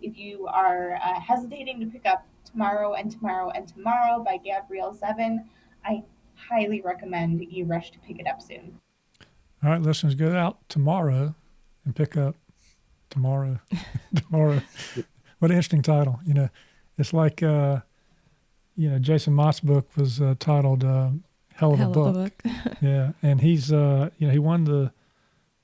if 0.02 0.18
you 0.18 0.46
are 0.48 1.00
uh, 1.04 1.20
hesitating 1.20 1.80
to 1.80 1.88
pick 1.88 2.06
up 2.06 2.28
Tomorrow 2.46 2.94
and 2.94 3.12
Tomorrow 3.12 3.50
and 3.52 3.68
Tomorrow 3.68 4.24
by 4.24 4.38
Gabrielle 4.38 4.96
Zevin, 4.96 5.40
I 5.84 6.04
highly 6.36 6.82
recommend 6.82 7.44
you 7.50 7.66
rush 7.66 7.92
to 7.92 8.00
pick 8.00 8.20
it 8.20 8.28
up 8.28 8.42
soon. 8.42 8.80
All 9.64 9.72
right, 9.72 9.82
listeners, 9.82 10.14
go 10.14 10.36
out 10.36 10.60
tomorrow 10.70 11.34
and 11.84 11.96
pick 11.96 12.16
up 12.16 12.36
tomorrow. 13.10 13.60
tomorrow. 14.16 14.62
what 15.40 15.52
an 15.52 15.58
interesting 15.58 15.82
title. 15.82 16.20
You 16.26 16.34
know, 16.34 16.50
it's 16.98 17.14
like, 17.14 17.44
uh, 17.44 17.82
you 18.76 18.90
know, 18.90 19.00
Jason 19.00 19.34
Mott's 19.34 19.60
book 19.60 19.90
was 19.96 20.22
uh, 20.22 20.36
titled 20.40 20.84
uh, 20.84 21.10
Hell 21.54 21.74
of 21.74 21.80
Hell 21.80 21.92
a 21.92 21.94
Book. 21.94 22.08
Of 22.08 22.14
book. 22.14 22.34
yeah. 22.82 23.12
And 23.22 23.42
he's, 23.42 23.72
uh, 23.72 24.10
you 24.18 24.28
know, 24.28 24.34
he 24.34 24.40
won 24.40 24.66
the 24.66 24.92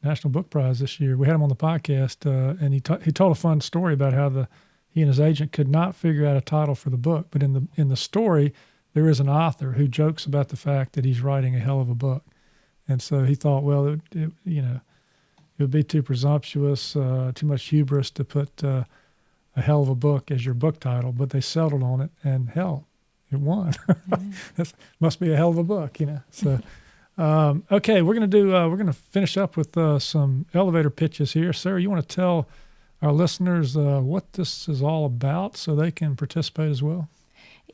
National 0.03 0.31
Book 0.31 0.49
Prize 0.49 0.79
this 0.79 0.99
year. 0.99 1.15
We 1.15 1.27
had 1.27 1.35
him 1.35 1.43
on 1.43 1.49
the 1.49 1.55
podcast, 1.55 2.25
uh, 2.25 2.57
and 2.63 2.73
he, 2.73 2.79
t- 2.79 3.03
he 3.03 3.11
told 3.11 3.31
a 3.31 3.39
fun 3.39 3.61
story 3.61 3.93
about 3.93 4.13
how 4.13 4.29
the 4.29 4.47
he 4.89 5.01
and 5.01 5.07
his 5.07 5.19
agent 5.19 5.51
could 5.51 5.67
not 5.67 5.95
figure 5.95 6.25
out 6.25 6.37
a 6.37 6.41
title 6.41 6.75
for 6.75 6.91
the 6.91 6.97
book. 6.97 7.27
But 7.31 7.41
in 7.41 7.53
the 7.53 7.67
in 7.75 7.89
the 7.89 7.95
story, 7.95 8.53
there 8.93 9.09
is 9.09 9.19
an 9.19 9.29
author 9.29 9.71
who 9.71 9.87
jokes 9.87 10.25
about 10.25 10.49
the 10.49 10.55
fact 10.55 10.93
that 10.93 11.03
he's 11.03 11.21
writing 11.21 11.55
a 11.55 11.59
hell 11.59 11.81
of 11.81 11.89
a 11.89 11.95
book. 11.95 12.23
And 12.87 13.01
so 13.01 13.23
he 13.23 13.33
thought, 13.33 13.63
well, 13.63 13.87
it, 13.87 14.01
it, 14.11 14.31
you 14.45 14.61
know, 14.61 14.81
it 15.57 15.63
would 15.63 15.71
be 15.71 15.83
too 15.83 16.01
presumptuous, 16.01 16.95
uh, 16.95 17.31
too 17.35 17.45
much 17.45 17.65
hubris 17.65 18.09
to 18.11 18.23
put 18.23 18.63
uh, 18.63 18.85
a 19.55 19.61
hell 19.61 19.83
of 19.83 19.89
a 19.89 19.95
book 19.95 20.31
as 20.31 20.45
your 20.45 20.55
book 20.55 20.79
title. 20.79 21.11
But 21.11 21.29
they 21.29 21.41
settled 21.41 21.83
on 21.83 22.01
it, 22.01 22.11
and 22.23 22.49
hell, 22.49 22.87
it 23.31 23.39
won. 23.39 23.73
this 24.55 24.73
must 24.99 25.19
be 25.19 25.31
a 25.31 25.35
hell 25.35 25.49
of 25.49 25.57
a 25.57 25.63
book, 25.63 25.99
you 25.99 26.07
know. 26.07 26.21
So, 26.31 26.59
um, 27.17 27.63
okay, 27.71 28.01
we're 28.01 28.15
gonna 28.15 28.27
do. 28.27 28.55
Uh, 28.55 28.67
we're 28.67 28.77
gonna 28.77 28.93
finish 28.93 29.37
up 29.37 29.55
with 29.55 29.77
uh, 29.77 29.99
some 29.99 30.47
elevator 30.53 30.89
pitches 30.89 31.33
here. 31.33 31.53
Sarah, 31.53 31.81
you 31.81 31.89
want 31.89 32.07
to 32.07 32.15
tell 32.15 32.47
our 33.01 33.11
listeners 33.11 33.77
uh, 33.77 33.99
what 34.01 34.33
this 34.33 34.67
is 34.67 34.81
all 34.81 35.05
about 35.05 35.57
so 35.57 35.75
they 35.75 35.91
can 35.91 36.15
participate 36.15 36.71
as 36.71 36.81
well? 36.81 37.09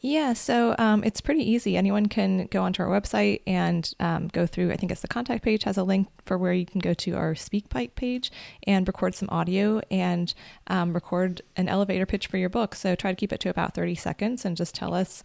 Yeah, 0.01 0.31
so 0.31 0.75
um, 0.79 1.03
it's 1.03 1.19
pretty 1.19 1.43
easy. 1.43 1.75
Anyone 1.75 2.05
can 2.05 2.47
go 2.47 2.63
onto 2.63 2.81
our 2.81 2.87
website 2.87 3.41
and 3.45 3.91
um, 3.99 4.29
go 4.29 4.45
through. 4.45 4.71
I 4.71 4.77
think 4.77 4.93
it's 4.93 5.01
the 5.01 5.09
contact 5.09 5.43
page 5.43 5.65
has 5.65 5.77
a 5.77 5.83
link 5.83 6.07
for 6.23 6.37
where 6.37 6.53
you 6.53 6.65
can 6.65 6.79
go 6.79 6.93
to 6.93 7.17
our 7.17 7.33
SpeakPipe 7.33 7.95
page 7.95 8.31
and 8.65 8.87
record 8.87 9.13
some 9.13 9.29
audio 9.29 9.81
and 9.91 10.33
um, 10.67 10.93
record 10.93 11.41
an 11.57 11.67
elevator 11.67 12.05
pitch 12.05 12.27
for 12.27 12.37
your 12.37 12.47
book. 12.47 12.75
So 12.75 12.95
try 12.95 13.11
to 13.11 13.15
keep 13.15 13.33
it 13.33 13.41
to 13.41 13.49
about 13.49 13.73
30 13.73 13.95
seconds 13.95 14.45
and 14.45 14.55
just 14.55 14.73
tell 14.73 14.93
us 14.93 15.21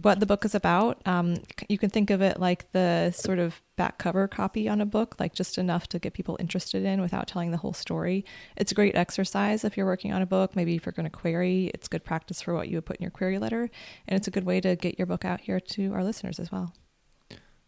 what 0.00 0.20
the 0.20 0.26
book 0.26 0.44
is 0.44 0.54
about. 0.54 1.00
Um, 1.06 1.36
you 1.68 1.78
can 1.78 1.88
think 1.88 2.10
of 2.10 2.20
it 2.20 2.38
like 2.38 2.70
the 2.72 3.10
sort 3.12 3.38
of 3.38 3.62
back 3.76 3.96
cover 3.96 4.28
copy 4.28 4.68
on 4.68 4.80
a 4.80 4.86
book, 4.86 5.16
like 5.18 5.34
just 5.34 5.56
enough 5.56 5.88
to 5.88 5.98
get 5.98 6.12
people 6.12 6.36
interested 6.38 6.84
in 6.84 7.00
without 7.00 7.26
telling 7.26 7.50
the 7.50 7.56
whole 7.56 7.72
story. 7.72 8.24
It's 8.56 8.72
a 8.72 8.74
great 8.74 8.94
exercise 8.94 9.64
if 9.64 9.76
you're 9.76 9.86
working 9.86 10.12
on 10.12 10.20
a 10.20 10.26
book. 10.26 10.54
Maybe 10.54 10.74
if 10.76 10.84
you're 10.84 10.92
going 10.92 11.04
to 11.04 11.10
query, 11.10 11.70
it's 11.72 11.88
good 11.88 12.04
practice 12.04 12.42
for 12.42 12.54
what 12.54 12.68
you 12.68 12.76
would 12.76 12.84
put 12.84 12.96
in 12.96 13.02
your 13.02 13.10
query 13.10 13.38
letter. 13.38 13.70
And 14.06 14.16
it's 14.16 14.28
a 14.28 14.30
good 14.30 14.44
way 14.44 14.60
to 14.60 14.76
get 14.76 14.98
your 14.98 15.06
book 15.06 15.24
out 15.24 15.40
here 15.40 15.60
to 15.60 15.94
our 15.94 16.04
listeners 16.04 16.38
as 16.38 16.52
well. 16.52 16.74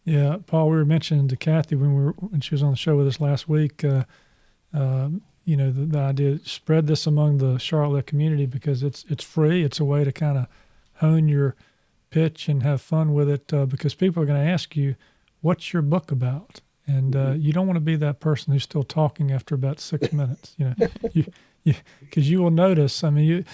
Yeah, 0.05 0.37
Paul, 0.47 0.71
we 0.71 0.77
were 0.77 0.85
mentioning 0.85 1.29
to 1.29 1.37
Kathie 1.37 1.77
when 1.77 1.95
we 1.95 2.05
were 2.05 2.13
when 2.13 2.41
she 2.41 2.55
was 2.55 2.63
on 2.63 2.71
the 2.71 2.77
show 2.77 2.97
with 2.97 3.07
us 3.07 3.21
last 3.21 3.49
week. 3.49 3.85
Uh, 3.85 4.05
uh, 4.75 5.09
you 5.45 5.57
know, 5.57 5.71
the, 5.71 5.87
the 5.87 5.99
idea 5.99 6.39
spread 6.45 6.87
this 6.87 7.07
among 7.07 7.39
the 7.39 7.59
Charlotte 7.59 8.07
community 8.07 8.45
because 8.45 8.83
it's 8.83 9.05
it's 9.09 9.25
free. 9.25 9.65
It's 9.65 9.81
a 9.81 9.85
way 9.85 10.05
to 10.05 10.13
kind 10.13 10.37
of 10.37 10.47
hone 10.95 11.29
your 11.29 11.57
pitch 12.11 12.49
and 12.49 12.63
have 12.63 12.81
fun 12.81 13.15
with 13.15 13.29
it 13.29 13.53
uh, 13.53 13.67
because 13.67 13.95
people 13.95 14.23
are 14.23 14.27
going 14.27 14.45
to 14.45 14.51
ask 14.51 14.77
you, 14.77 14.97
"What's 15.41 15.73
your 15.73 15.83
book 15.83 16.11
about?" 16.11 16.61
And 16.87 17.15
uh, 17.15 17.33
you 17.37 17.53
don't 17.53 17.67
want 17.67 17.77
to 17.77 17.83
be 17.83 17.97
that 17.97 18.19
person 18.19 18.53
who's 18.53 18.63
still 18.63 18.83
talking 18.83 19.31
after 19.31 19.55
about 19.55 19.79
six 19.79 20.13
minutes. 20.13 20.55
You 20.59 20.67
know, 20.67 20.89
because 22.01 22.31
you, 22.31 22.39
you, 22.39 22.43
will 22.43 22.51
notice. 22.51 23.05
I 23.05 23.11
mean, 23.11 23.25
you, 23.25 23.45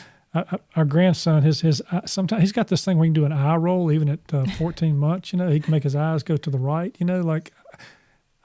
our 0.76 0.84
grandson, 0.84 1.42
his 1.42 1.60
his 1.60 1.82
uh, 1.90 2.06
sometimes 2.06 2.42
he's 2.42 2.52
got 2.52 2.68
this 2.68 2.84
thing 2.84 2.98
where 2.98 3.04
he 3.04 3.08
can 3.08 3.14
do 3.14 3.24
an 3.24 3.32
eye 3.32 3.56
roll 3.56 3.90
even 3.92 4.08
at 4.08 4.20
uh, 4.32 4.44
14 4.58 4.96
months. 4.96 5.32
You 5.32 5.38
know, 5.38 5.48
he 5.48 5.60
can 5.60 5.70
make 5.70 5.82
his 5.82 5.96
eyes 5.96 6.22
go 6.22 6.36
to 6.36 6.50
the 6.50 6.58
right. 6.58 6.94
You 6.98 7.06
know, 7.06 7.20
like 7.20 7.52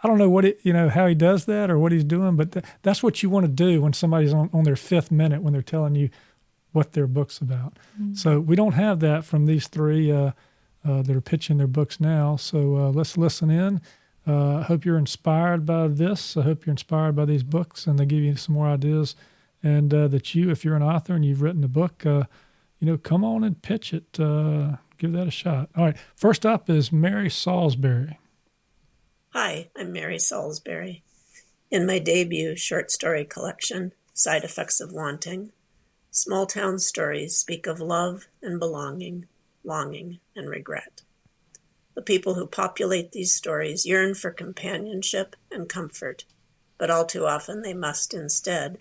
I 0.03 0.07
don't 0.07 0.17
know 0.17 0.29
what 0.29 0.45
it, 0.45 0.59
you 0.63 0.73
know 0.73 0.89
how 0.89 1.07
he 1.07 1.15
does 1.15 1.45
that 1.45 1.69
or 1.69 1.77
what 1.77 1.91
he's 1.91 2.03
doing, 2.03 2.35
but 2.35 2.51
th- 2.53 2.65
that's 2.83 3.03
what 3.03 3.21
you 3.21 3.29
want 3.29 3.45
to 3.45 3.51
do 3.51 3.81
when 3.81 3.93
somebody's 3.93 4.33
on, 4.33 4.49
on 4.53 4.63
their 4.63 4.75
fifth 4.75 5.11
minute 5.11 5.41
when 5.41 5.53
they're 5.53 5.61
telling 5.61 5.95
you 5.95 6.09
what 6.71 6.93
their 6.93 7.07
book's 7.07 7.39
about. 7.39 7.77
Mm-hmm. 7.99 8.13
So 8.13 8.39
we 8.39 8.55
don't 8.55 8.73
have 8.73 8.99
that 8.99 9.25
from 9.25 9.45
these 9.45 9.67
three 9.67 10.11
uh, 10.11 10.31
uh, 10.87 11.01
that 11.01 11.15
are 11.15 11.21
pitching 11.21 11.57
their 11.57 11.67
books 11.67 11.99
now. 11.99 12.35
So 12.35 12.77
uh, 12.77 12.89
let's 12.91 13.17
listen 13.17 13.49
in. 13.49 13.81
Uh, 14.27 14.57
I 14.57 14.63
hope 14.63 14.85
you're 14.85 14.97
inspired 14.97 15.65
by 15.65 15.87
this. 15.87 16.37
I 16.37 16.43
hope 16.43 16.65
you're 16.65 16.71
inspired 16.71 17.15
by 17.15 17.25
these 17.25 17.43
books 17.43 17.87
and 17.87 17.97
they 17.97 18.05
give 18.05 18.23
you 18.23 18.35
some 18.35 18.55
more 18.55 18.67
ideas. 18.67 19.15
And 19.61 19.93
uh, 19.93 20.07
that 20.09 20.35
you, 20.35 20.49
if 20.49 20.63
you're 20.63 20.75
an 20.75 20.83
author 20.83 21.13
and 21.15 21.25
you've 21.25 21.41
written 21.41 21.63
a 21.63 21.69
book, 21.69 22.05
uh, 22.05 22.23
you 22.79 22.87
know, 22.87 22.97
come 22.97 23.25
on 23.25 23.43
and 23.43 23.61
pitch 23.61 23.93
it. 23.93 24.13
give 24.13 25.11
that 25.13 25.27
a 25.27 25.31
shot. 25.31 25.69
All 25.75 25.85
right. 25.85 25.97
First 26.15 26.45
up 26.45 26.69
is 26.69 26.91
Mary 26.91 27.29
Salisbury. 27.29 28.17
Hi, 29.33 29.69
I'm 29.77 29.91
Mary 29.91 30.17
Salisbury. 30.17 31.03
In 31.69 31.85
my 31.85 31.99
debut 31.99 32.55
short 32.55 32.89
story 32.89 33.25
collection, 33.25 33.91
Side 34.13 34.43
Effects 34.43 34.79
of 34.79 34.91
Wanting, 34.91 35.51
Small 36.11 36.47
town 36.47 36.79
stories 36.79 37.37
speak 37.37 37.67
of 37.67 37.79
love 37.79 38.27
and 38.41 38.59
belonging, 38.59 39.27
longing 39.63 40.19
and 40.35 40.49
regret. 40.49 41.03
The 41.93 42.01
people 42.01 42.33
who 42.33 42.47
populate 42.47 43.11
these 43.11 43.35
stories 43.35 43.85
yearn 43.85 44.15
for 44.15 44.31
companionship 44.31 45.35
and 45.51 45.69
comfort, 45.69 46.25
but 46.79 46.89
all 46.89 47.05
too 47.05 47.25
often 47.25 47.61
they 47.61 47.75
must 47.75 48.13
instead 48.13 48.79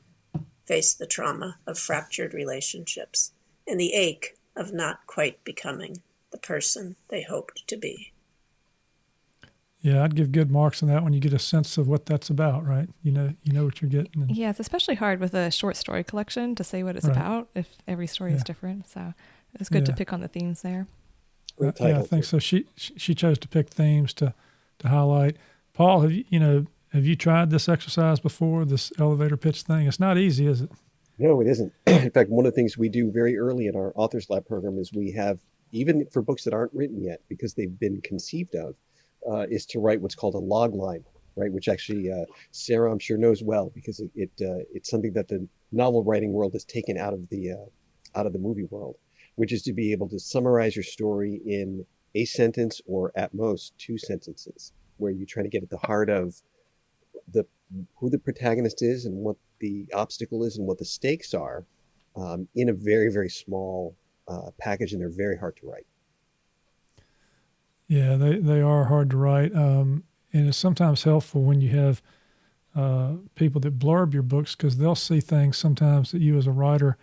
face 0.65 0.95
the 0.95 1.07
trauma 1.07 1.59
of 1.67 1.79
fractured 1.79 2.33
relationships 2.33 3.33
and 3.67 3.79
the 3.79 3.93
ache 3.93 4.39
of 4.57 4.73
not 4.73 5.07
quite 5.07 5.45
becoming 5.45 6.03
the 6.31 6.39
person 6.39 6.97
they 7.09 7.23
hoped 7.23 7.67
to 7.69 7.77
be. 7.77 8.13
Yeah, 9.81 10.03
I'd 10.03 10.17
give 10.17 10.33
good 10.33 10.51
marks 10.51 10.83
on 10.83 10.89
that 10.89 11.05
when 11.05 11.13
you 11.13 11.21
get 11.21 11.33
a 11.33 11.39
sense 11.39 11.79
of 11.79 11.87
what 11.87 12.07
that's 12.07 12.31
about, 12.31 12.67
right? 12.67 12.89
You 13.03 13.13
know, 13.13 13.31
you 13.45 13.53
know 13.53 13.65
what 13.65 13.81
you're 13.81 13.91
getting. 13.91 14.23
And, 14.23 14.37
yeah, 14.37 14.51
it's 14.51 14.59
especially 14.59 14.97
hard 14.97 15.21
with 15.21 15.35
a 15.35 15.53
short 15.53 15.77
story 15.77 16.03
collection 16.03 16.57
to 16.57 16.65
say 16.65 16.83
what 16.83 16.97
it's 16.97 17.07
right. 17.07 17.17
about 17.17 17.49
if 17.55 17.77
every 17.87 18.09
story 18.09 18.33
yeah. 18.33 18.39
is 18.39 18.45
different. 18.45 18.89
So 18.89 19.15
it's 19.55 19.69
good 19.69 19.83
yeah. 19.83 19.87
to 19.87 19.93
pick 19.93 20.13
on 20.13 20.21
the 20.21 20.29
themes 20.29 20.63
there. 20.63 20.89
Uh, 21.61 21.73
yeah, 21.81 22.01
I 22.01 22.03
think 22.03 22.25
so. 22.25 22.39
She 22.39 22.67
she 22.77 23.15
chose 23.15 23.39
to 23.39 23.49
pick 23.49 23.69
themes 23.69 24.13
to 24.15 24.35
to 24.81 24.89
highlight. 24.89 25.37
Paul, 25.75 26.01
have 26.01 26.13
you 26.13 26.25
you 26.29 26.41
know 26.41 26.67
have 26.93 27.05
you 27.05 27.17
tried 27.17 27.51
this 27.51 27.69
exercise 27.69 28.19
before? 28.21 28.65
This 28.65 28.93
elevator 28.99 29.37
pitch 29.37 29.63
thing. 29.63 29.87
It's 29.87 30.01
not 30.01 30.19
easy, 30.19 30.47
is 30.47 30.61
it? 30.63 30.71
No, 31.19 31.41
it 31.41 31.47
isn't. 31.47 31.73
in 31.87 32.11
fact, 32.11 32.31
one 32.31 32.47
of 32.47 32.53
the 32.53 32.57
things 32.57 32.79
we 32.79 32.89
do 32.89 33.11
very 33.11 33.37
early 33.37 33.67
in 33.67 33.77
our 33.77 33.93
Authors 33.95 34.31
Lab 34.31 34.47
program 34.47 34.79
is 34.79 34.93
we 34.93 35.13
have 35.13 35.41
even 35.73 36.07
for 36.07 36.23
books 36.23 36.45
that 36.45 36.55
aren't 36.55 36.73
written 36.73 37.03
yet 37.03 37.21
because 37.29 37.55
they've 37.55 37.79
been 37.79 38.01
conceived 38.01 38.55
of 38.55 38.75
uh, 39.31 39.47
is 39.51 39.67
to 39.67 39.79
write 39.79 40.01
what's 40.01 40.15
called 40.15 40.35
a 40.35 40.39
log 40.39 40.75
line, 40.75 41.05
right? 41.37 41.53
Which 41.53 41.69
actually 41.69 42.11
uh, 42.11 42.25
Sarah, 42.51 42.91
I'm 42.91 42.99
sure, 42.99 43.17
knows 43.17 43.43
well 43.43 43.71
because 43.75 44.01
it, 44.01 44.11
it 44.15 44.31
uh, 44.41 44.65
it's 44.73 44.91
something 44.91 45.13
that 45.15 45.29
the 45.29 45.47
novel 45.73 46.05
writing 46.05 46.33
world 46.33 46.53
has 46.55 46.65
taken 46.65 46.97
out 46.97 47.13
of 47.13 47.29
the 47.29 47.53
uh, 47.53 48.19
out 48.19 48.27
of 48.27 48.33
the 48.33 48.39
movie 48.39 48.65
world, 48.65 48.97
which 49.37 49.53
is 49.53 49.63
to 49.63 49.73
be 49.73 49.93
able 49.93 50.09
to 50.09 50.19
summarize 50.19 50.77
your 50.77 50.83
story 50.83 51.41
in 51.45 51.87
a 52.15 52.25
sentence 52.25 52.81
or 52.87 53.13
at 53.15 53.35
most 53.35 53.75
two 53.79 53.99
sentences, 53.99 54.73
where 54.97 55.13
you 55.13 55.27
try 55.27 55.43
to 55.43 55.49
get 55.49 55.63
at 55.63 55.71
the 55.71 55.79
heart 55.79 56.09
of 56.09 56.43
the 57.31 57.45
who 57.97 58.09
the 58.09 58.19
protagonist 58.19 58.83
is 58.83 59.05
and 59.05 59.17
what 59.17 59.37
the 59.61 59.87
obstacle 59.93 60.43
is 60.43 60.57
and 60.57 60.67
what 60.67 60.79
the 60.79 60.85
stakes 60.85 61.35
are 61.35 61.67
um, 62.17 62.49
in 62.55 62.69
a 62.69 62.73
very 62.73 63.13
very 63.13 63.29
small 63.29 63.95
uh, 64.27 64.51
package, 64.59 64.93
and 64.93 65.01
they're 65.01 65.09
very 65.11 65.39
hard 65.39 65.57
to 65.57 65.67
write. 65.67 65.87
Yeah, 67.89 68.17
they, 68.17 68.37
they 68.37 68.61
are 68.61 68.85
hard 68.85 69.11
to 69.11 69.17
write. 69.17 69.55
Um, 69.55 70.05
and 70.33 70.47
it's 70.47 70.59
sometimes 70.59 71.03
helpful 71.03 71.43
when 71.43 71.61
you 71.61 71.71
have 71.71 72.03
uh, 72.77 73.15
people 73.35 73.61
that 73.63 73.79
blurb 73.79 74.13
your 74.13 74.23
books 74.23 74.55
because 74.55 74.77
they'll 74.77 74.95
see 74.95 75.21
things 75.21 75.57
sometimes 75.57 76.13
that 76.13 76.21
you 76.21 76.37
as 76.37 76.47
a 76.47 76.53
writer 76.53 76.97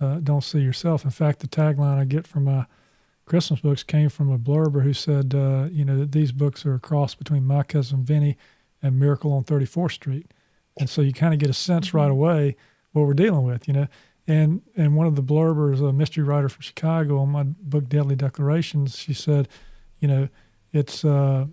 uh, 0.00 0.20
don't 0.20 0.44
see 0.44 0.60
yourself. 0.60 1.04
In 1.04 1.10
fact, 1.10 1.40
the 1.40 1.48
tagline 1.48 1.98
I 1.98 2.04
get 2.04 2.26
from 2.26 2.44
my 2.44 2.66
Christmas 3.24 3.60
books 3.60 3.82
came 3.82 4.08
from 4.08 4.30
a 4.30 4.38
blurber 4.38 4.82
who 4.82 4.92
said, 4.92 5.34
uh, 5.34 5.68
you 5.70 5.84
know, 5.84 5.98
that 5.98 6.12
these 6.12 6.32
books 6.32 6.64
are 6.66 6.74
a 6.74 6.80
cross 6.80 7.14
between 7.14 7.44
My 7.44 7.62
Cousin 7.62 8.04
Vinny 8.04 8.36
and 8.82 8.98
Miracle 8.98 9.32
on 9.32 9.44
34th 9.44 9.92
Street. 9.92 10.32
And 10.78 10.88
so 10.88 11.02
you 11.02 11.12
kind 11.12 11.34
of 11.34 11.40
get 11.40 11.50
a 11.50 11.54
sense 11.54 11.88
mm-hmm. 11.88 11.98
right 11.98 12.10
away 12.10 12.56
what 12.92 13.06
we're 13.06 13.14
dealing 13.14 13.44
with, 13.44 13.66
you 13.66 13.74
know. 13.74 13.86
And 14.26 14.62
and 14.76 14.94
one 14.94 15.08
of 15.08 15.16
the 15.16 15.22
blurbers, 15.22 15.86
a 15.86 15.92
mystery 15.92 16.22
writer 16.22 16.48
from 16.48 16.62
Chicago, 16.62 17.18
on 17.18 17.30
my 17.30 17.42
book 17.42 17.88
Deadly 17.88 18.14
Declarations, 18.14 18.96
she 18.96 19.12
said, 19.12 19.48
you 20.02 20.08
know, 20.08 20.28
it's 20.72 21.04
uh, 21.04 21.46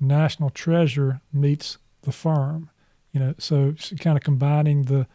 National 0.00 0.50
Treasure 0.50 1.20
meets 1.32 1.78
the 2.02 2.10
firm. 2.10 2.70
You 3.12 3.20
know, 3.20 3.34
so 3.38 3.74
kind 4.00 4.16
of 4.16 4.24
combining 4.24 4.84
the 4.84 5.06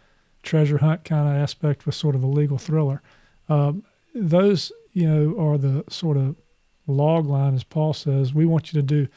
treasure 0.43 0.77
hunt 0.77 1.03
kind 1.03 1.27
of 1.27 1.35
aspect 1.35 1.87
with 1.87 1.95
sort 1.95 2.13
of 2.13 2.23
a 2.23 2.27
legal 2.27 2.59
thriller. 2.59 3.01
Um, 3.49 3.83
those, 4.13 4.71
you 4.93 5.09
know, 5.09 5.35
are 5.39 5.57
the 5.57 5.83
sort 5.89 6.15
of 6.15 6.35
log 6.85 7.25
line, 7.25 7.55
as 7.55 7.63
Paul 7.63 7.93
says. 7.93 8.35
We 8.35 8.45
want 8.45 8.71
you 8.71 8.79
to 8.79 8.85
do 8.85 9.07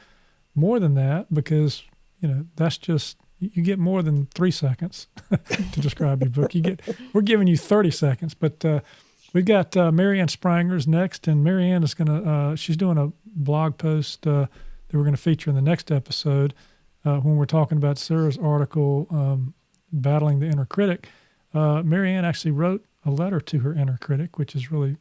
more 0.55 0.79
than 0.79 0.95
that 0.95 1.31
because, 1.31 1.83
you 2.19 2.27
know, 2.27 2.45
that's 2.55 2.79
just 2.79 3.17
you 3.39 3.63
get 3.63 3.79
more 3.79 4.01
than 4.01 4.27
three 4.33 4.51
seconds 4.51 5.07
to 5.71 5.79
describe 5.79 6.21
your 6.21 6.29
book. 6.31 6.55
You 6.55 6.61
get 6.61 6.81
we're 7.13 7.21
giving 7.21 7.47
you 7.47 7.57
thirty 7.57 7.91
seconds, 7.91 8.33
but 8.33 8.63
uh, 8.63 8.81
we've 9.33 9.45
got 9.45 9.75
uh, 9.75 9.91
Marianne 9.91 10.27
Sprangers 10.27 10.87
next, 10.87 11.27
and 11.27 11.43
Marianne 11.43 11.83
is 11.83 11.93
going 11.93 12.07
to 12.07 12.29
uh, 12.29 12.55
she's 12.55 12.77
doing 12.77 12.97
a 12.97 13.11
blog 13.35 13.77
post 13.77 14.25
uh, 14.27 14.47
that 14.87 14.97
we're 14.97 15.03
going 15.03 15.15
to 15.15 15.21
feature 15.21 15.49
in 15.49 15.55
the 15.55 15.61
next 15.61 15.91
episode 15.91 16.53
uh, 17.05 17.17
when 17.17 17.37
we're 17.37 17.45
talking 17.45 17.77
about 17.77 17.97
Sarah's 17.97 18.37
article, 18.37 19.07
um, 19.09 19.53
Battling 19.91 20.39
the 20.39 20.47
Inner 20.47 20.65
Critic. 20.65 21.09
Uh, 21.53 21.81
Marianne 21.83 22.25
actually 22.25 22.51
wrote 22.51 22.85
a 23.05 23.11
letter 23.11 23.41
to 23.41 23.59
her 23.59 23.73
inner 23.73 23.97
critic, 23.99 24.37
which 24.37 24.55
is 24.55 24.71
really 24.71 24.97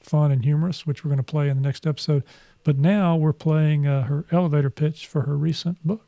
fun 0.00 0.30
and 0.30 0.44
humorous, 0.44 0.86
which 0.86 1.04
we're 1.04 1.08
going 1.08 1.16
to 1.18 1.22
play 1.22 1.48
in 1.48 1.56
the 1.56 1.62
next 1.62 1.86
episode. 1.86 2.22
But 2.64 2.78
now 2.78 3.16
we're 3.16 3.32
playing 3.32 3.86
uh, 3.86 4.02
her 4.04 4.26
elevator 4.30 4.70
pitch 4.70 5.06
for 5.06 5.22
her 5.22 5.36
recent 5.36 5.84
book. 5.86 6.07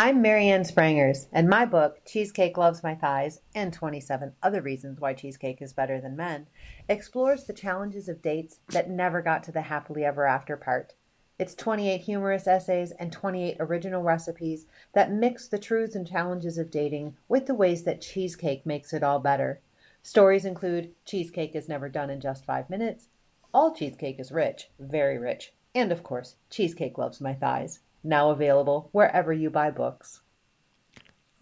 I'm 0.00 0.22
Marianne 0.22 0.62
Sprangers, 0.62 1.26
and 1.32 1.48
my 1.48 1.64
book, 1.64 2.02
Cheesecake 2.06 2.56
Loves 2.56 2.84
My 2.84 2.94
Thighs 2.94 3.40
and 3.52 3.72
27 3.72 4.32
Other 4.44 4.62
Reasons 4.62 5.00
Why 5.00 5.12
Cheesecake 5.12 5.60
is 5.60 5.72
Better 5.72 6.00
Than 6.00 6.14
Men, 6.14 6.46
explores 6.88 7.42
the 7.42 7.52
challenges 7.52 8.08
of 8.08 8.22
dates 8.22 8.60
that 8.68 8.88
never 8.88 9.20
got 9.20 9.42
to 9.42 9.50
the 9.50 9.62
happily 9.62 10.04
ever 10.04 10.24
after 10.24 10.56
part. 10.56 10.94
It's 11.36 11.56
28 11.56 12.02
humorous 12.02 12.46
essays 12.46 12.92
and 12.92 13.10
28 13.10 13.56
original 13.58 14.04
recipes 14.04 14.66
that 14.92 15.10
mix 15.10 15.48
the 15.48 15.58
truths 15.58 15.96
and 15.96 16.06
challenges 16.06 16.58
of 16.58 16.70
dating 16.70 17.16
with 17.26 17.46
the 17.46 17.54
ways 17.56 17.82
that 17.82 18.00
cheesecake 18.00 18.64
makes 18.64 18.92
it 18.92 19.02
all 19.02 19.18
better. 19.18 19.60
Stories 20.04 20.44
include 20.44 20.94
Cheesecake 21.06 21.56
is 21.56 21.68
never 21.68 21.88
done 21.88 22.08
in 22.08 22.20
just 22.20 22.44
five 22.44 22.70
minutes, 22.70 23.08
All 23.52 23.74
cheesecake 23.74 24.20
is 24.20 24.30
rich, 24.30 24.70
very 24.78 25.18
rich, 25.18 25.54
and 25.74 25.90
of 25.90 26.04
course, 26.04 26.36
Cheesecake 26.50 26.98
Loves 26.98 27.20
My 27.20 27.34
Thighs, 27.34 27.80
now 28.02 28.30
available 28.30 28.88
wherever 28.92 29.32
you 29.32 29.50
buy 29.50 29.70
books. 29.70 30.20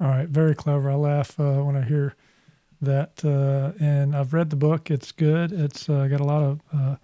All 0.01 0.09
right, 0.09 0.29
very 0.29 0.55
clever. 0.55 0.91
I 0.91 0.95
laugh 0.95 1.39
uh, 1.41 1.63
when 1.63 1.77
I 1.77 1.83
hear 1.83 2.15
that. 2.83 3.25
Uh, 3.25 3.73
and 3.83 4.15
I've 4.15 4.35
read 4.35 4.51
the 4.51 4.57
book. 4.57 4.91
It's 4.91 5.13
good. 5.13 5.53
It's 5.53 5.89
uh, 5.89 6.07
got 6.07 6.21
a 6.21 6.25
lot 6.25 6.43
of 6.43 6.61
uh, 6.73 6.97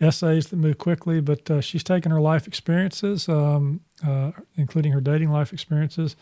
essays 0.00 0.48
that 0.48 0.56
move 0.56 0.78
quickly, 0.78 1.20
but 1.20 1.50
uh, 1.50 1.60
she's 1.60 1.82
taken 1.82 2.12
her 2.12 2.20
life 2.20 2.46
experiences, 2.46 3.28
um, 3.28 3.80
uh, 4.06 4.32
including 4.56 4.92
her 4.92 5.00
dating 5.00 5.30
life 5.30 5.52
experiences, 5.52 6.16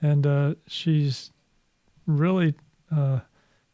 and 0.00 0.56
she's 0.66 1.30
really 2.06 2.54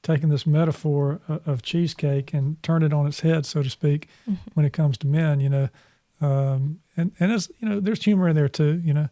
taken 0.03 0.29
this 0.29 0.47
metaphor 0.47 1.21
of 1.29 1.63
cheesecake 1.63 2.33
and 2.33 2.63
turned 2.63 2.85
it 2.85 2.93
on 2.93 3.07
its 3.07 3.21
head, 3.21 3.45
so 3.45 3.63
to 3.63 3.71
speak, 3.71 4.09
mm-hmm. 4.23 4.35
when 4.55 4.65
it 4.67 4.73
comes 4.73 4.99
to 4.99 5.07
men. 5.07 5.41
You 5.41 5.49
know, 5.49 5.69
um, 6.21 6.81
and 6.97 7.13
and 7.21 7.33
as 7.33 7.51
you 7.61 7.69
know, 7.69 7.81
there's 7.81 8.03
humor 8.03 8.29
in 8.29 8.37
there 8.37 8.49
too. 8.49 8.81
You 8.85 8.95
know 8.95 9.09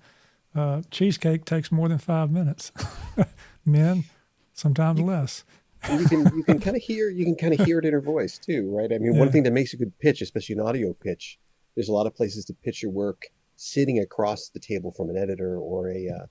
uh, 0.55 0.83
cheesecake 0.91 1.45
takes 1.45 1.73
more 1.73 1.89
than 1.89 1.99
five 1.99 2.31
minutes. 2.31 2.73
Men, 3.65 4.05
sometimes 4.53 5.01
you, 5.01 5.07
less. 5.07 5.45
you 5.93 6.07
can 6.07 6.37
you 6.37 6.45
can 6.45 6.61
kind 6.61 6.77
of 6.77 6.83
hear 6.83 7.11
you 7.11 7.25
can 7.25 7.35
kind 7.35 7.59
of 7.59 7.67
hear 7.67 7.79
it 7.79 7.85
in 7.85 7.93
her 7.93 8.01
voice 8.01 8.39
too, 8.39 8.71
right? 8.75 8.93
I 8.93 8.99
mean, 8.99 9.15
yeah. 9.15 9.21
one 9.21 9.31
thing 9.31 9.43
that 9.45 9.53
makes 9.53 9.73
a 9.73 9.77
good 9.77 9.99
pitch, 9.99 10.21
especially 10.21 10.55
an 10.55 10.61
audio 10.61 10.93
pitch, 10.93 11.39
there's 11.75 11.89
a 11.89 11.93
lot 11.93 12.07
of 12.07 12.15
places 12.15 12.45
to 12.47 12.55
pitch 12.55 12.83
your 12.83 12.93
work 12.93 13.27
sitting 13.57 13.99
across 13.99 14.49
the 14.49 14.61
table 14.61 14.93
from 14.93 15.11
an 15.11 15.17
editor 15.17 15.59
or 15.59 15.91
a 15.91 16.09
uh, 16.09 16.27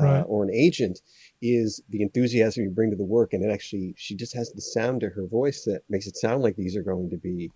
uh 0.00 0.04
right. 0.04 0.20
uh, 0.20 0.22
or 0.22 0.42
an 0.42 0.50
agent 0.52 1.00
is 1.40 1.82
the 1.90 2.02
enthusiasm 2.02 2.64
you 2.64 2.70
bring 2.70 2.90
to 2.90 2.96
the 2.96 3.04
work, 3.04 3.32
and 3.32 3.44
it 3.44 3.52
actually 3.52 3.94
she 3.96 4.14
just 4.16 4.34
has 4.34 4.50
the 4.52 4.60
sound 4.60 5.00
to 5.00 5.10
her 5.10 5.26
voice 5.26 5.64
that 5.64 5.82
makes 5.88 6.06
it 6.06 6.16
sound 6.16 6.42
like 6.42 6.56
these 6.56 6.76
are 6.76 6.82
going 6.82 7.10
to 7.10 7.16
be 7.16 7.50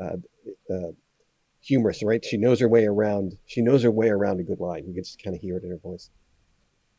uh, 0.00 0.16
uh 0.72 0.92
humorous, 1.62 2.02
right? 2.02 2.24
She 2.24 2.36
knows 2.36 2.60
her 2.60 2.68
way 2.68 2.84
around. 2.86 3.38
She 3.46 3.62
knows 3.62 3.82
her 3.82 3.90
way 3.90 4.08
around 4.08 4.40
a 4.40 4.42
good 4.42 4.60
line. 4.60 4.84
You 4.86 4.94
can 4.94 5.02
just 5.02 5.22
kind 5.22 5.34
of 5.34 5.40
hear 5.40 5.56
it 5.56 5.64
in 5.64 5.70
her 5.70 5.78
voice. 5.78 6.10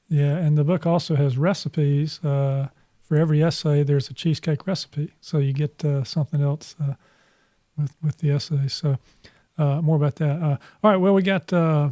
Yeah, 0.10 0.38
and 0.38 0.58
the 0.58 0.64
book 0.64 0.86
also 0.86 1.16
has 1.16 1.38
recipes. 1.38 2.24
Uh, 2.24 2.70
for 3.02 3.18
every 3.18 3.44
essay, 3.44 3.84
there's 3.84 4.10
a 4.10 4.14
cheesecake 4.14 4.66
recipe, 4.66 5.14
so 5.20 5.38
you 5.38 5.54
get 5.54 5.84
uh, 5.84 6.04
something 6.04 6.42
else 6.42 6.76
uh, 6.82 6.94
with 7.78 7.94
with 8.02 8.18
the 8.20 8.32
essay. 8.32 8.68
So 8.68 8.98
uh, 9.58 9.82
more 9.82 9.98
about 9.98 10.16
that. 10.16 10.42
Uh, 10.42 10.58
all 10.84 10.92
right, 10.92 10.98
well, 10.98 11.14
we 11.14 11.22
got 11.22 11.52
uh, 11.52 11.90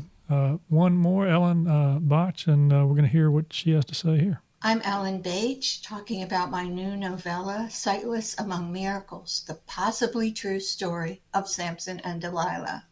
one 0.70 0.96
more, 0.96 1.28
Ellen 1.28 1.66
Bache, 2.08 2.48
and 2.48 2.72
we're 2.72 2.96
going 2.96 3.04
to 3.04 3.12
hear 3.12 3.30
what 3.30 3.52
she 3.52 3.72
has 3.72 3.86
to 3.86 3.96
say 3.96 4.20
here. 4.20 4.42
I'm 4.64 4.84
Ellen 4.84 5.24
Bache, 5.24 5.82
talking 5.82 6.22
about 6.22 6.52
my 6.52 6.68
new 6.68 6.96
novella, 6.96 7.68
Sightless 7.72 8.36
Among 8.38 8.72
Miracles 8.72 9.44
The 9.48 9.56
Possibly 9.66 10.32
True 10.32 10.60
Story 10.60 11.24
of 11.34 11.50
Samson 11.50 12.00
and 12.02 12.22
Delilah. 12.22 12.86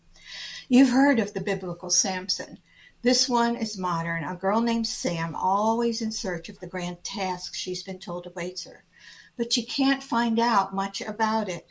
You've 0.67 0.89
heard 0.89 1.19
of 1.19 1.35
the 1.35 1.41
biblical 1.41 1.91
Samson. 1.91 2.57
This 3.03 3.29
one 3.29 3.55
is 3.55 3.77
modern. 3.77 4.23
A 4.23 4.35
girl 4.35 4.61
named 4.61 4.87
Sam, 4.87 5.35
always 5.35 6.01
in 6.01 6.11
search 6.11 6.49
of 6.49 6.59
the 6.59 6.65
grand 6.65 7.03
task 7.03 7.53
she's 7.53 7.83
been 7.83 7.99
told 7.99 8.25
awaits 8.25 8.63
her. 8.63 8.83
But 9.37 9.53
she 9.53 9.61
can't 9.61 10.01
find 10.01 10.39
out 10.39 10.73
much 10.73 11.01
about 11.01 11.49
it, 11.49 11.67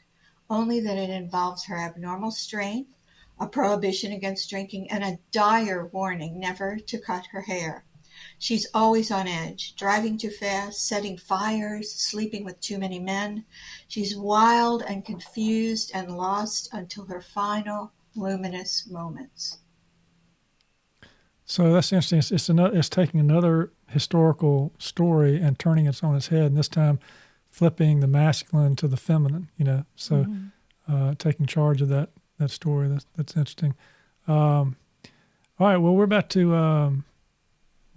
only 0.49 0.79
that 0.79 0.97
it 0.97 1.11
involves 1.11 1.65
her 1.65 1.77
abnormal 1.77 2.31
strength, 2.31 2.93
a 3.41 3.49
prohibition 3.49 4.13
against 4.13 4.49
drinking, 4.49 4.93
and 4.93 5.03
a 5.03 5.19
dire 5.33 5.87
warning 5.87 6.39
never 6.39 6.77
to 6.77 7.01
cut 7.01 7.27
her 7.33 7.43
hair. 7.43 7.85
She's 8.39 8.69
always 8.73 9.11
on 9.11 9.27
edge, 9.27 9.75
driving 9.77 10.17
too 10.17 10.31
fast, 10.31 10.87
setting 10.87 11.17
fires, 11.17 11.93
sleeping 11.93 12.45
with 12.45 12.61
too 12.61 12.79
many 12.79 12.99
men. 12.99 13.45
She's 13.89 14.17
wild 14.17 14.83
and 14.83 15.05
confused 15.05 15.91
and 15.93 16.17
lost 16.17 16.69
until 16.73 17.05
her 17.07 17.21
final 17.21 17.93
luminous 18.15 18.89
moments. 18.89 19.59
So 21.45 21.73
that's 21.73 21.93
interesting. 21.93 22.19
It's, 22.19 22.31
it's, 22.31 22.49
another, 22.49 22.77
it's 22.77 22.89
taking 22.89 23.21
another 23.21 23.73
historical 23.89 24.73
story 24.79 25.41
and 25.41 25.59
turning 25.59 25.87
it 25.87 26.05
on 26.05 26.15
its 26.15 26.29
head, 26.29 26.43
and 26.43 26.57
this 26.57 26.69
time 26.69 26.99
flipping 27.49 28.01
the 28.01 28.07
masculine 28.07 28.77
to 28.77 28.87
the 28.87 28.99
feminine. 28.99 29.49
You 29.57 29.65
know, 29.65 29.85
so 29.97 30.25
mm-hmm. 30.25 30.95
uh, 30.95 31.15
taking 31.19 31.47
charge 31.47 31.81
of 31.81 31.89
that 31.89 32.11
that 32.39 32.51
story. 32.51 32.89
That's 32.89 33.07
that's 33.17 33.35
interesting. 33.35 33.75
Um, 34.27 34.77
all 35.59 35.67
right. 35.69 35.79
Well, 35.79 35.95
we're 35.95 36.05
about 36.05 36.29
to 36.31 36.55
um, 36.55 37.05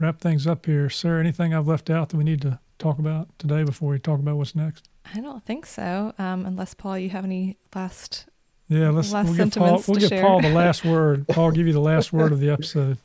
wrap 0.02 0.20
things 0.20 0.48
up 0.48 0.66
here. 0.66 0.90
Sarah, 0.90 1.20
anything 1.20 1.54
I've 1.54 1.68
left 1.68 1.90
out 1.90 2.10
that 2.10 2.18
we 2.18 2.24
need 2.24 2.42
to 2.42 2.60
talk 2.80 2.98
about 2.98 3.28
today 3.38 3.64
before 3.64 3.90
we 3.90 4.00
talk 4.00 4.20
about 4.20 4.38
what's 4.38 4.56
next? 4.56 4.90
I 5.14 5.20
don't 5.22 5.46
think 5.46 5.66
so. 5.66 6.14
Um, 6.18 6.46
unless 6.46 6.74
Paul, 6.74 6.98
you 6.98 7.10
have 7.12 7.24
any 7.24 7.58
last 7.76 8.26
yeah, 8.68 8.90
let's 8.90 9.12
last 9.12 9.28
we'll 9.28 9.36
give 9.36 9.54
Paul 9.54 9.84
we'll 9.88 10.00
give 10.00 10.10
share. 10.10 10.22
Paul 10.22 10.42
the 10.42 10.50
last 10.54 10.86
word. 10.86 11.28
Paul, 11.28 11.52
give 11.52 11.68
you 11.68 11.74
the 11.74 11.80
last 11.80 12.12
word 12.14 12.32
of 12.32 12.40
the 12.40 12.50
episode. 12.54 12.98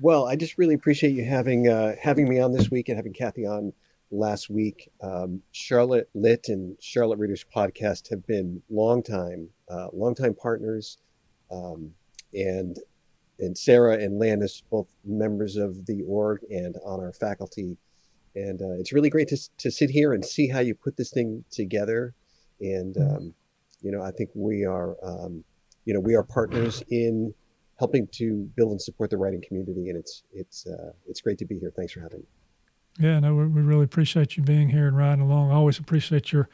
Well, 0.00 0.26
I 0.26 0.36
just 0.36 0.56
really 0.56 0.74
appreciate 0.74 1.10
you 1.10 1.24
having 1.24 1.68
uh, 1.68 1.96
having 2.00 2.28
me 2.28 2.40
on 2.40 2.52
this 2.52 2.70
week 2.70 2.88
and 2.88 2.96
having 2.96 3.12
Kathie 3.12 3.46
on 3.46 3.72
last 4.10 4.48
week. 4.48 4.90
Um, 5.02 5.42
Charlotte 5.50 6.08
Lit 6.14 6.48
and 6.48 6.76
Charlotte 6.80 7.18
Readers 7.18 7.44
Podcast 7.54 8.08
have 8.10 8.26
been 8.26 8.62
long 8.70 9.02
time 9.02 9.48
uh, 9.68 9.88
long 9.92 10.14
time 10.14 10.34
partners, 10.34 10.98
um, 11.50 11.90
and 12.32 12.78
and 13.38 13.56
Sarah 13.56 13.94
and 13.94 14.18
Landis, 14.18 14.62
both 14.70 14.88
members 15.04 15.56
of 15.56 15.86
the 15.86 16.02
org 16.02 16.40
and 16.50 16.76
on 16.84 17.00
our 17.00 17.12
faculty. 17.12 17.78
And 18.34 18.62
uh, 18.62 18.72
it's 18.78 18.92
really 18.92 19.10
great 19.10 19.28
to, 19.28 19.38
to 19.58 19.70
sit 19.70 19.90
here 19.90 20.12
and 20.12 20.24
see 20.24 20.48
how 20.48 20.60
you 20.60 20.74
put 20.74 20.96
this 20.96 21.10
thing 21.10 21.44
together. 21.50 22.14
And, 22.60 22.94
mm-hmm. 22.94 23.16
um, 23.16 23.34
you 23.80 23.90
know, 23.90 24.02
I 24.02 24.10
think 24.10 24.30
we 24.34 24.64
are, 24.64 24.96
um, 25.02 25.44
you 25.84 25.92
know, 25.92 26.00
we 26.00 26.14
are 26.14 26.22
partners 26.22 26.82
in 26.88 27.34
helping 27.78 28.06
to 28.12 28.48
build 28.56 28.70
and 28.70 28.80
support 28.80 29.10
the 29.10 29.16
writing 29.16 29.42
community. 29.46 29.88
And 29.88 29.98
it's, 29.98 30.22
it's, 30.32 30.66
uh, 30.66 30.92
it's 31.08 31.20
great 31.20 31.38
to 31.38 31.44
be 31.44 31.58
here. 31.58 31.72
Thanks 31.74 31.92
for 31.92 32.00
having 32.00 32.20
me. 32.20 32.26
Yeah, 33.00 33.20
no, 33.20 33.34
we, 33.34 33.46
we 33.46 33.62
really 33.62 33.84
appreciate 33.84 34.36
you 34.36 34.42
being 34.42 34.68
here 34.68 34.86
and 34.86 34.96
riding 34.96 35.24
along. 35.24 35.50
I 35.50 35.54
always 35.54 35.78
appreciate 35.78 36.30
your 36.30 36.48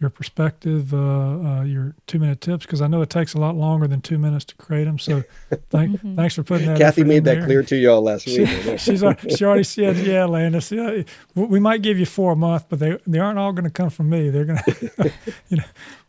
your 0.00 0.08
perspective, 0.08 0.94
uh, 0.94 0.96
uh, 0.96 1.62
your 1.62 1.94
two 2.06 2.18
minute 2.18 2.40
tips, 2.40 2.64
because 2.64 2.80
I 2.80 2.86
know 2.86 3.02
it 3.02 3.10
takes 3.10 3.34
a 3.34 3.38
lot 3.38 3.54
longer 3.54 3.86
than 3.86 4.00
two 4.00 4.16
minutes 4.16 4.46
to 4.46 4.54
create 4.54 4.84
them. 4.84 4.98
So 4.98 5.24
thank, 5.68 5.92
mm-hmm. 5.92 6.16
thanks 6.16 6.34
for 6.34 6.42
putting 6.42 6.68
that. 6.68 6.78
Kathie 6.78 7.04
made 7.04 7.24
that 7.24 7.34
there. 7.34 7.44
clear 7.44 7.62
to 7.62 7.76
y'all 7.76 8.00
last 8.00 8.26
week. 8.26 8.48
She, 8.48 8.78
she's 8.78 9.04
she 9.36 9.44
already 9.44 9.62
said, 9.62 9.98
yeah, 9.98 10.24
Landis, 10.24 10.72
yeah, 10.72 11.02
we 11.34 11.60
might 11.60 11.82
give 11.82 11.98
you 11.98 12.06
four 12.06 12.32
a 12.32 12.36
month, 12.36 12.66
but 12.70 12.78
they 12.78 12.98
they 13.06 13.18
aren't 13.18 13.38
all 13.38 13.52
going 13.52 13.64
to 13.64 13.70
come 13.70 13.90
from 13.90 14.08
me. 14.08 14.30
They're 14.30 14.46
going 14.46 14.58
to, 14.64 15.12
you 15.48 15.58
know, 15.58 15.64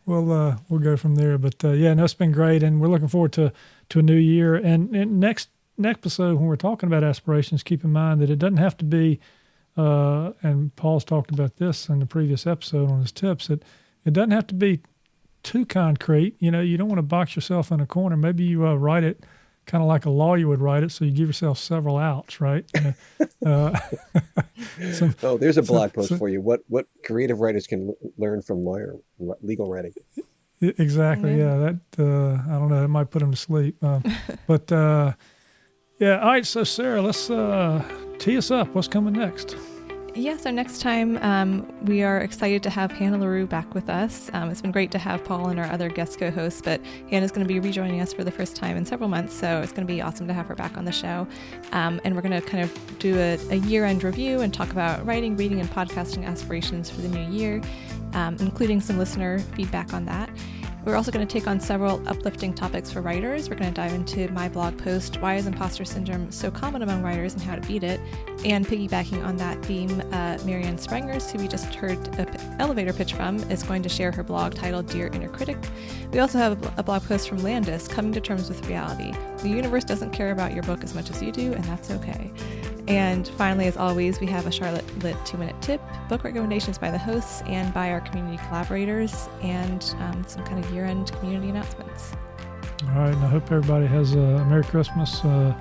we'll 0.06 0.32
uh, 0.32 0.56
we'll 0.70 0.80
go 0.80 0.96
from 0.96 1.16
there. 1.16 1.36
But 1.36 1.62
uh, 1.62 1.72
yeah, 1.72 1.92
no, 1.92 2.04
it's 2.04 2.14
been 2.14 2.32
great, 2.32 2.62
and 2.62 2.80
we're 2.80 2.88
looking 2.88 3.08
forward 3.08 3.32
to 3.34 3.52
to 3.90 3.98
a 3.98 4.02
new 4.02 4.16
year. 4.16 4.54
And, 4.54 4.96
and 4.96 5.20
next 5.20 5.50
next 5.76 5.98
episode, 5.98 6.36
when 6.36 6.46
we're 6.46 6.56
talking 6.56 6.86
about 6.86 7.04
aspirations, 7.04 7.62
keep 7.62 7.84
in 7.84 7.92
mind 7.92 8.22
that 8.22 8.30
it 8.30 8.38
doesn't 8.38 8.56
have 8.56 8.76
to 8.78 8.84
be. 8.84 9.20
Uh, 9.76 10.32
and 10.42 10.74
Paul's 10.76 11.04
talked 11.04 11.30
about 11.30 11.56
this 11.56 11.88
in 11.88 11.98
the 11.98 12.06
previous 12.06 12.46
episode 12.46 12.90
on 12.90 13.00
his 13.00 13.12
tips 13.12 13.46
that 13.48 13.62
it 14.04 14.12
doesn't 14.12 14.30
have 14.30 14.46
to 14.48 14.54
be 14.54 14.80
too 15.42 15.66
concrete. 15.66 16.36
You 16.38 16.50
know, 16.50 16.60
you 16.60 16.76
don't 16.76 16.88
want 16.88 16.98
to 16.98 17.02
box 17.02 17.36
yourself 17.36 17.70
in 17.72 17.80
a 17.80 17.86
corner. 17.86 18.16
Maybe 18.16 18.44
you 18.44 18.66
uh, 18.66 18.74
write 18.74 19.04
it 19.04 19.24
kind 19.66 19.82
of 19.82 19.88
like 19.88 20.06
a 20.06 20.10
lawyer 20.10 20.48
would 20.48 20.60
write 20.60 20.82
it, 20.82 20.90
so 20.90 21.04
you 21.04 21.12
give 21.12 21.28
yourself 21.28 21.58
several 21.58 21.96
outs, 21.96 22.40
right? 22.40 22.70
uh, 23.46 23.78
some, 24.92 25.14
oh, 25.22 25.38
there's 25.38 25.56
a 25.56 25.62
blog 25.62 25.92
post 25.92 26.16
for 26.16 26.28
you. 26.28 26.40
What 26.40 26.62
what 26.68 26.86
creative 27.04 27.40
writers 27.40 27.66
can 27.66 27.88
l- 27.88 27.96
learn 28.18 28.42
from 28.42 28.64
lawyer 28.64 28.96
legal 29.42 29.70
writing? 29.70 29.92
Exactly. 30.60 31.36
Yeah. 31.36 31.56
That 31.56 31.80
uh, 31.98 32.54
I 32.54 32.58
don't 32.58 32.68
know. 32.68 32.84
It 32.84 32.88
might 32.88 33.10
put 33.10 33.18
them 33.18 33.32
to 33.32 33.36
sleep. 33.36 33.82
Um, 33.82 34.04
but 34.46 34.70
uh, 34.70 35.14
yeah. 35.98 36.20
All 36.20 36.28
right. 36.28 36.46
So 36.46 36.64
Sarah, 36.64 37.02
let's 37.02 37.30
uh, 37.30 37.82
tee 38.18 38.36
us 38.36 38.50
up. 38.50 38.68
What's 38.68 38.88
coming 38.88 39.14
next? 39.14 39.56
Yeah, 40.14 40.36
so 40.36 40.50
next 40.50 40.82
time 40.82 41.16
um, 41.22 41.66
we 41.84 42.02
are 42.02 42.18
excited 42.18 42.62
to 42.64 42.70
have 42.70 42.92
Hannah 42.92 43.16
LaRue 43.16 43.46
back 43.46 43.74
with 43.74 43.88
us. 43.88 44.30
Um, 44.34 44.50
it's 44.50 44.60
been 44.60 44.70
great 44.70 44.90
to 44.90 44.98
have 44.98 45.24
Paul 45.24 45.48
and 45.48 45.58
our 45.58 45.64
other 45.72 45.88
guest 45.88 46.18
co 46.18 46.30
hosts, 46.30 46.60
but 46.60 46.82
Hannah's 47.08 47.32
going 47.32 47.46
to 47.46 47.48
be 47.48 47.58
rejoining 47.58 48.02
us 48.02 48.12
for 48.12 48.22
the 48.22 48.30
first 48.30 48.54
time 48.54 48.76
in 48.76 48.84
several 48.84 49.08
months, 49.08 49.32
so 49.32 49.62
it's 49.62 49.72
going 49.72 49.86
to 49.86 49.90
be 49.90 50.02
awesome 50.02 50.28
to 50.28 50.34
have 50.34 50.44
her 50.48 50.54
back 50.54 50.76
on 50.76 50.84
the 50.84 50.92
show. 50.92 51.26
Um, 51.72 51.98
and 52.04 52.14
we're 52.14 52.20
going 52.20 52.38
to 52.38 52.46
kind 52.46 52.62
of 52.62 52.98
do 52.98 53.18
a, 53.18 53.38
a 53.48 53.56
year 53.56 53.86
end 53.86 54.04
review 54.04 54.40
and 54.40 54.52
talk 54.52 54.70
about 54.70 55.04
writing, 55.06 55.34
reading, 55.34 55.60
and 55.60 55.70
podcasting 55.70 56.26
aspirations 56.26 56.90
for 56.90 57.00
the 57.00 57.08
new 57.08 57.30
year, 57.32 57.62
um, 58.12 58.36
including 58.38 58.82
some 58.82 58.98
listener 58.98 59.38
feedback 59.38 59.94
on 59.94 60.04
that. 60.04 60.28
We're 60.84 60.96
also 60.96 61.12
going 61.12 61.26
to 61.26 61.32
take 61.32 61.46
on 61.46 61.60
several 61.60 62.02
uplifting 62.08 62.52
topics 62.52 62.90
for 62.90 63.00
writers. 63.02 63.48
We're 63.48 63.54
going 63.54 63.70
to 63.70 63.74
dive 63.74 63.92
into 63.92 64.28
my 64.32 64.48
blog 64.48 64.76
post, 64.76 65.20
Why 65.20 65.36
is 65.36 65.46
Imposter 65.46 65.84
Syndrome 65.84 66.32
So 66.32 66.50
Common 66.50 66.82
Among 66.82 67.02
Writers 67.02 67.34
and 67.34 67.42
How 67.42 67.54
to 67.54 67.60
Beat 67.60 67.84
It? 67.84 68.00
And 68.44 68.66
piggybacking 68.66 69.24
on 69.24 69.36
that 69.36 69.64
theme, 69.64 70.00
uh, 70.10 70.38
Marianne 70.44 70.78
Sprangers, 70.78 71.30
who 71.30 71.38
we 71.38 71.46
just 71.46 71.72
heard 71.72 71.98
an 72.18 72.28
elevator 72.58 72.92
pitch 72.92 73.14
from, 73.14 73.38
is 73.50 73.62
going 73.62 73.84
to 73.84 73.88
share 73.88 74.10
her 74.10 74.24
blog 74.24 74.54
titled 74.54 74.88
Dear 74.88 75.06
Inner 75.08 75.28
Critic. 75.28 75.56
We 76.10 76.18
also 76.18 76.38
have 76.38 76.78
a 76.78 76.82
blog 76.82 77.04
post 77.04 77.28
from 77.28 77.38
Landis, 77.38 77.86
Coming 77.86 78.12
to 78.14 78.20
Terms 78.20 78.48
with 78.48 78.66
Reality. 78.66 79.12
The 79.38 79.50
universe 79.50 79.84
doesn't 79.84 80.10
care 80.10 80.32
about 80.32 80.52
your 80.52 80.64
book 80.64 80.82
as 80.82 80.96
much 80.96 81.10
as 81.10 81.22
you 81.22 81.30
do, 81.30 81.52
and 81.52 81.62
that's 81.64 81.92
okay. 81.92 82.32
And 82.88 83.28
finally, 83.28 83.66
as 83.66 83.76
always, 83.76 84.20
we 84.20 84.26
have 84.26 84.46
a 84.46 84.50
Charlotte 84.50 84.84
Lit 85.02 85.16
two 85.24 85.38
minute 85.38 85.60
tip, 85.60 85.80
book 86.08 86.24
recommendations 86.24 86.78
by 86.78 86.90
the 86.90 86.98
hosts 86.98 87.42
and 87.46 87.72
by 87.72 87.90
our 87.90 88.00
community 88.00 88.42
collaborators, 88.48 89.28
and 89.40 89.94
um, 90.00 90.24
some 90.26 90.44
kind 90.44 90.64
of 90.64 90.70
year 90.72 90.84
end 90.84 91.12
community 91.12 91.50
announcements. 91.50 92.12
All 92.88 93.02
right, 93.02 93.14
and 93.14 93.24
I 93.24 93.28
hope 93.28 93.50
everybody 93.52 93.86
has 93.86 94.14
a 94.14 94.44
Merry 94.46 94.64
Christmas, 94.64 95.24
uh, 95.24 95.54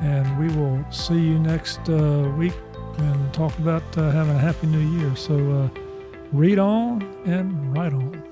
and 0.00 0.38
we 0.38 0.54
will 0.56 0.84
see 0.92 1.18
you 1.18 1.38
next 1.38 1.80
uh, 1.88 2.30
week 2.36 2.54
and 2.98 3.32
talk 3.32 3.56
about 3.58 3.82
uh, 3.96 4.10
having 4.10 4.34
a 4.34 4.38
Happy 4.38 4.66
New 4.66 4.98
Year. 4.98 5.16
So 5.16 5.34
uh, 5.52 5.68
read 6.32 6.58
on 6.58 7.02
and 7.24 7.74
write 7.74 7.94
on. 7.94 8.27